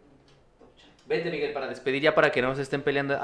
Vente, 1.05 1.33
Miguel, 1.33 1.53
para 1.53 1.67
despedir 1.67 2.01
ya 2.01 2.15
para 2.15 2.31
que 2.31 2.41
no 2.41 2.55
se 2.55 2.63
estén 2.63 2.83
peleando 2.83 3.19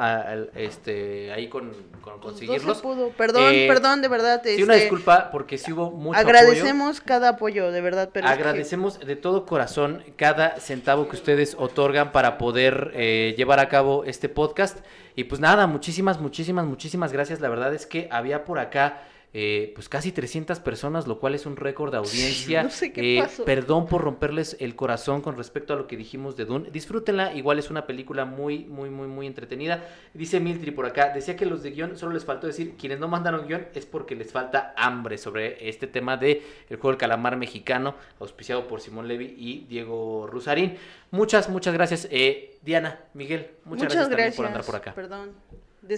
este, 0.56 1.30
ahí 1.32 1.48
con, 1.48 1.70
con 2.00 2.20
pues 2.20 2.32
conseguirlos. 2.32 2.82
Perdón, 3.16 3.55
eh, 3.55 3.68
perdón, 3.68 4.02
de 4.02 4.09
verdad. 4.09 4.42
Sí, 4.44 4.62
una 4.62 4.74
este, 4.74 4.86
disculpa 4.86 5.30
porque 5.30 5.59
sí 5.59 5.72
hubo 5.72 5.92
mucho 5.92 6.18
Agradecemos 6.18 7.00
cada 7.00 7.30
apoyo, 7.30 7.70
de 7.70 7.80
verdad. 7.80 8.10
Pero 8.12 8.26
Agradecemos 8.26 8.98
de 8.98 9.14
todo 9.14 9.46
corazón 9.46 10.02
cada 10.16 10.59
centavo 10.59 11.09
que 11.09 11.14
ustedes 11.14 11.55
otorgan 11.56 12.10
para 12.10 12.36
poder 12.36 12.90
eh, 12.94 13.34
llevar 13.36 13.60
a 13.60 13.68
cabo 13.68 14.05
este 14.05 14.28
podcast. 14.28 14.78
Y 15.14 15.24
pues 15.24 15.40
nada, 15.40 15.68
muchísimas, 15.68 16.20
muchísimas, 16.20 16.66
muchísimas 16.66 17.12
gracias. 17.12 17.40
La 17.40 17.48
verdad 17.48 17.72
es 17.74 17.86
que 17.86 18.09
había 18.10 18.44
por 18.44 18.59
acá 18.59 19.02
eh, 19.34 19.72
pues 19.74 19.88
casi 19.88 20.10
300 20.10 20.59
personas, 20.60 21.06
lo 21.06 21.20
cual 21.20 21.34
es 21.34 21.44
un 21.46 21.56
récord 21.56 21.90
de 21.92 21.98
audiencia. 21.98 22.62
No 22.62 22.70
sé 22.70 22.92
qué 22.92 23.18
Eh, 23.18 23.22
pasó. 23.22 23.44
Perdón 23.44 23.86
por 23.86 24.00
romperles 24.02 24.56
el 24.60 24.74
corazón 24.74 25.20
con 25.20 25.36
respecto 25.36 25.74
a 25.74 25.76
lo 25.76 25.86
que 25.86 25.96
dijimos 25.96 26.36
de 26.36 26.46
Dune. 26.46 26.70
Disfrútenla, 26.70 27.34
igual 27.34 27.59
es 27.59 27.70
una 27.70 27.86
película 27.86 28.24
muy, 28.24 28.64
muy, 28.64 28.90
muy, 28.90 29.06
muy 29.06 29.26
entretenida. 29.26 29.84
Dice 30.14 30.40
Miltri 30.40 30.70
por 30.70 30.86
acá, 30.86 31.12
decía 31.14 31.36
que 31.36 31.46
los 31.46 31.62
de 31.62 31.70
guion 31.72 31.96
solo 31.96 32.12
les 32.14 32.24
faltó 32.24 32.46
decir, 32.46 32.74
quienes 32.78 32.98
no 33.00 33.09
mandaron 33.09 33.46
guion 33.46 33.66
es 33.74 33.84
porque 33.86 34.16
les 34.16 34.32
falta 34.32 34.72
hambre 34.76 35.18
sobre 35.18 35.68
este 35.68 35.86
tema 35.86 36.16
de 36.16 36.42
el 36.68 36.76
juego 36.76 36.90
del 36.90 36.98
calamar 36.98 37.36
mexicano, 37.36 37.94
auspiciado 38.20 38.66
por 38.66 38.80
Simón 38.80 39.09
Levy 39.09 39.34
y 39.36 39.66
Diego 39.68 40.26
Rusarín. 40.26 40.76
Muchas, 41.10 41.48
muchas 41.48 41.74
gracias. 41.74 42.09
Eh, 42.10 42.59
Diana, 42.62 43.00
Miguel, 43.14 43.50
muchas, 43.64 43.84
gracias, 43.84 44.09
también 44.09 44.32
por 44.34 44.46
andar 44.46 44.64
por 44.64 44.76
acá. 44.76 44.94
Perdón. 44.94 45.32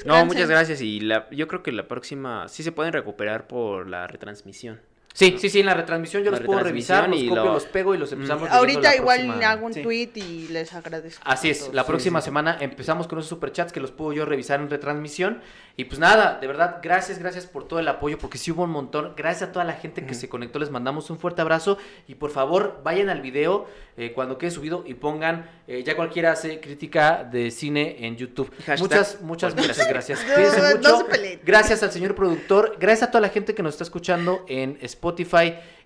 No, 0.05 0.25
muchas 0.27 0.49
gracias. 0.49 0.81
Y 0.81 1.01
la, 1.01 1.29
yo 1.31 1.49
creo 1.49 1.63
que 1.63 1.73
la 1.73 1.89
próxima 1.89 2.49
sí 2.49 2.63
se 2.63 2.73
pueden 2.73 2.93
recuperar 2.93 3.47
por 3.47 3.89
la 3.89 4.07
retransmisión. 4.07 4.81
Sí, 5.13 5.37
sí, 5.39 5.51
sí, 5.51 5.61
en 5.61 5.67
la 5.67 5.75
retransmisión 5.75 6.23
yo 6.23 6.31
La 6.31 6.39
los 6.39 6.47
puedo 6.47 6.61
revisar, 6.61 7.09
los 7.09 7.19
copio, 7.19 7.35
lo- 7.35 7.53
los 7.55 7.65
pego 7.67 7.95
y 7.95 7.99
los 7.99 8.13
empezamos 8.13 8.49
Mm. 8.49 8.53
Ahorita 8.53 8.95
igual 8.97 9.21
próxima- 9.27 9.51
hago 9.51 9.67
un 9.67 9.75
Sí. 9.75 9.83
tweet 9.83 10.11
y 10.15 10.49
les 10.49 10.73
agradezco. 10.73 11.21
Así 11.27 11.51
es, 11.51 11.71
la 11.75 11.85
próxima 11.85 12.21
sí. 12.21 12.27
semana 12.27 12.57
empezamos 12.61 13.07
con 13.09 13.19
esos 13.19 13.29
superchats 13.29 13.73
que 13.73 13.81
los 13.81 13.91
puedo 13.91 14.13
yo 14.13 14.25
revisar 14.25 14.61
en 14.61 14.71
retransmisión. 14.71 15.41
Y 15.77 15.85
pues 15.85 15.99
nada, 15.99 16.39
de 16.41 16.47
verdad, 16.47 16.79
gracias, 16.83 17.19
gracias 17.19 17.47
por 17.47 17.67
todo 17.67 17.81
el 17.81 17.89
apoyo, 17.89 18.19
porque 18.19 18.39
sí 18.39 18.51
hubo 18.51 18.65
un 18.65 18.71
montón. 18.71 19.15
Gracias 19.17 19.49
a 19.49 19.53
toda 19.53 19.65
la 19.65 19.73
gente 19.75 20.05
que 20.07 20.15
se 20.15 20.29
conectó, 20.29 20.59
les 20.59 20.71
mandamos 20.71 21.09
un 21.11 21.19
fuerte 21.19 21.41
abrazo. 21.43 21.79
Y 22.07 22.15
por 22.17 22.31
favor, 22.31 22.81
vayan 22.85 23.09
al 23.09 23.21
video 23.21 23.67
eh, 23.97 24.13
cuando 24.15 24.39
quede 24.39 24.51
subido 24.51 24.83
y 24.87 24.95
pongan, 24.95 25.51
eh, 25.67 25.83
ya 25.85 25.95
cualquiera 25.97 26.33
hace 26.33 26.61
crítica 26.61 27.23
de 27.31 27.51
cine 27.51 27.97
en 28.07 28.17
YouTube. 28.17 28.51
Hashtag 28.65 28.79
muchas, 28.81 29.21
muchas, 29.21 29.55
muchas 29.57 29.89
gracias. 29.89 30.21
No, 30.29 30.35
Cuídense 30.35 30.61
no 30.81 30.97
mucho. 30.99 31.07
Gracias 31.45 31.83
al 31.83 31.93
señor 31.93 32.15
productor, 32.15 32.77
gracias 32.81 33.09
a 33.09 33.11
toda 33.11 33.21
la 33.21 33.29
gente 33.29 33.55
que 33.55 33.63
nos 33.63 33.75
está 33.75 33.85
escuchando 33.85 34.45
en 34.49 34.79
Spotify 34.81 35.00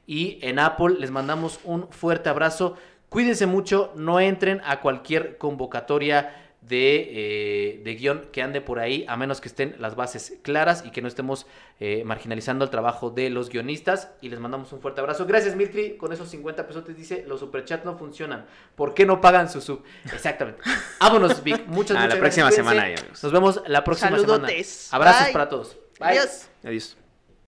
y 0.06 0.38
en 0.42 0.58
Apple. 0.58 0.96
Les 0.98 1.10
mandamos 1.10 1.60
un 1.64 1.90
fuerte 1.90 2.28
abrazo. 2.28 2.76
Cuídense 3.08 3.46
mucho, 3.46 3.92
no 3.94 4.18
entren 4.20 4.60
a 4.64 4.80
cualquier 4.80 5.38
convocatoria 5.38 6.40
de, 6.62 7.10
eh, 7.12 7.80
de 7.84 7.94
guion 7.94 8.28
que 8.32 8.42
ande 8.42 8.60
por 8.62 8.78
ahí, 8.78 9.04
a 9.06 9.16
menos 9.18 9.40
que 9.42 9.48
estén 9.48 9.76
las 9.78 9.96
bases 9.96 10.38
claras 10.42 10.82
y 10.86 10.90
que 10.90 11.02
no 11.02 11.08
estemos 11.08 11.46
eh, 11.78 12.02
marginalizando 12.04 12.64
el 12.64 12.70
trabajo 12.70 13.10
de 13.10 13.28
los 13.30 13.50
guionistas. 13.50 14.10
Y 14.20 14.30
les 14.30 14.40
mandamos 14.40 14.72
un 14.72 14.80
fuerte 14.80 15.00
abrazo. 15.00 15.26
Gracias, 15.26 15.54
Miltri. 15.56 15.96
Con 15.96 16.12
esos 16.12 16.28
50 16.30 16.66
pesos 16.66 16.84
te 16.84 16.94
dice, 16.94 17.24
los 17.28 17.40
superchats 17.40 17.84
no 17.84 17.96
funcionan. 17.98 18.46
¿Por 18.74 18.94
qué 18.94 19.04
no 19.06 19.20
pagan 19.20 19.48
su 19.50 19.60
sub? 19.60 19.82
Exactamente. 20.06 20.62
Vámonos, 21.00 21.42
Vic. 21.44 21.66
Muchas, 21.66 21.96
A 21.98 22.00
la 22.00 22.06
muchas 22.06 22.18
próxima 22.18 22.46
gracias. 22.46 22.66
semana, 22.66 22.82
amigos. 22.86 23.22
Nos 23.22 23.32
vemos 23.32 23.62
la 23.66 23.84
próxima 23.84 24.10
Saludotes. 24.10 24.66
semana. 24.66 24.96
Abrazos 24.96 25.24
Bye. 25.26 25.32
para 25.32 25.48
todos. 25.48 25.76
Bye. 26.00 26.08
Adiós. 26.08 26.48
Adiós. 26.64 27.03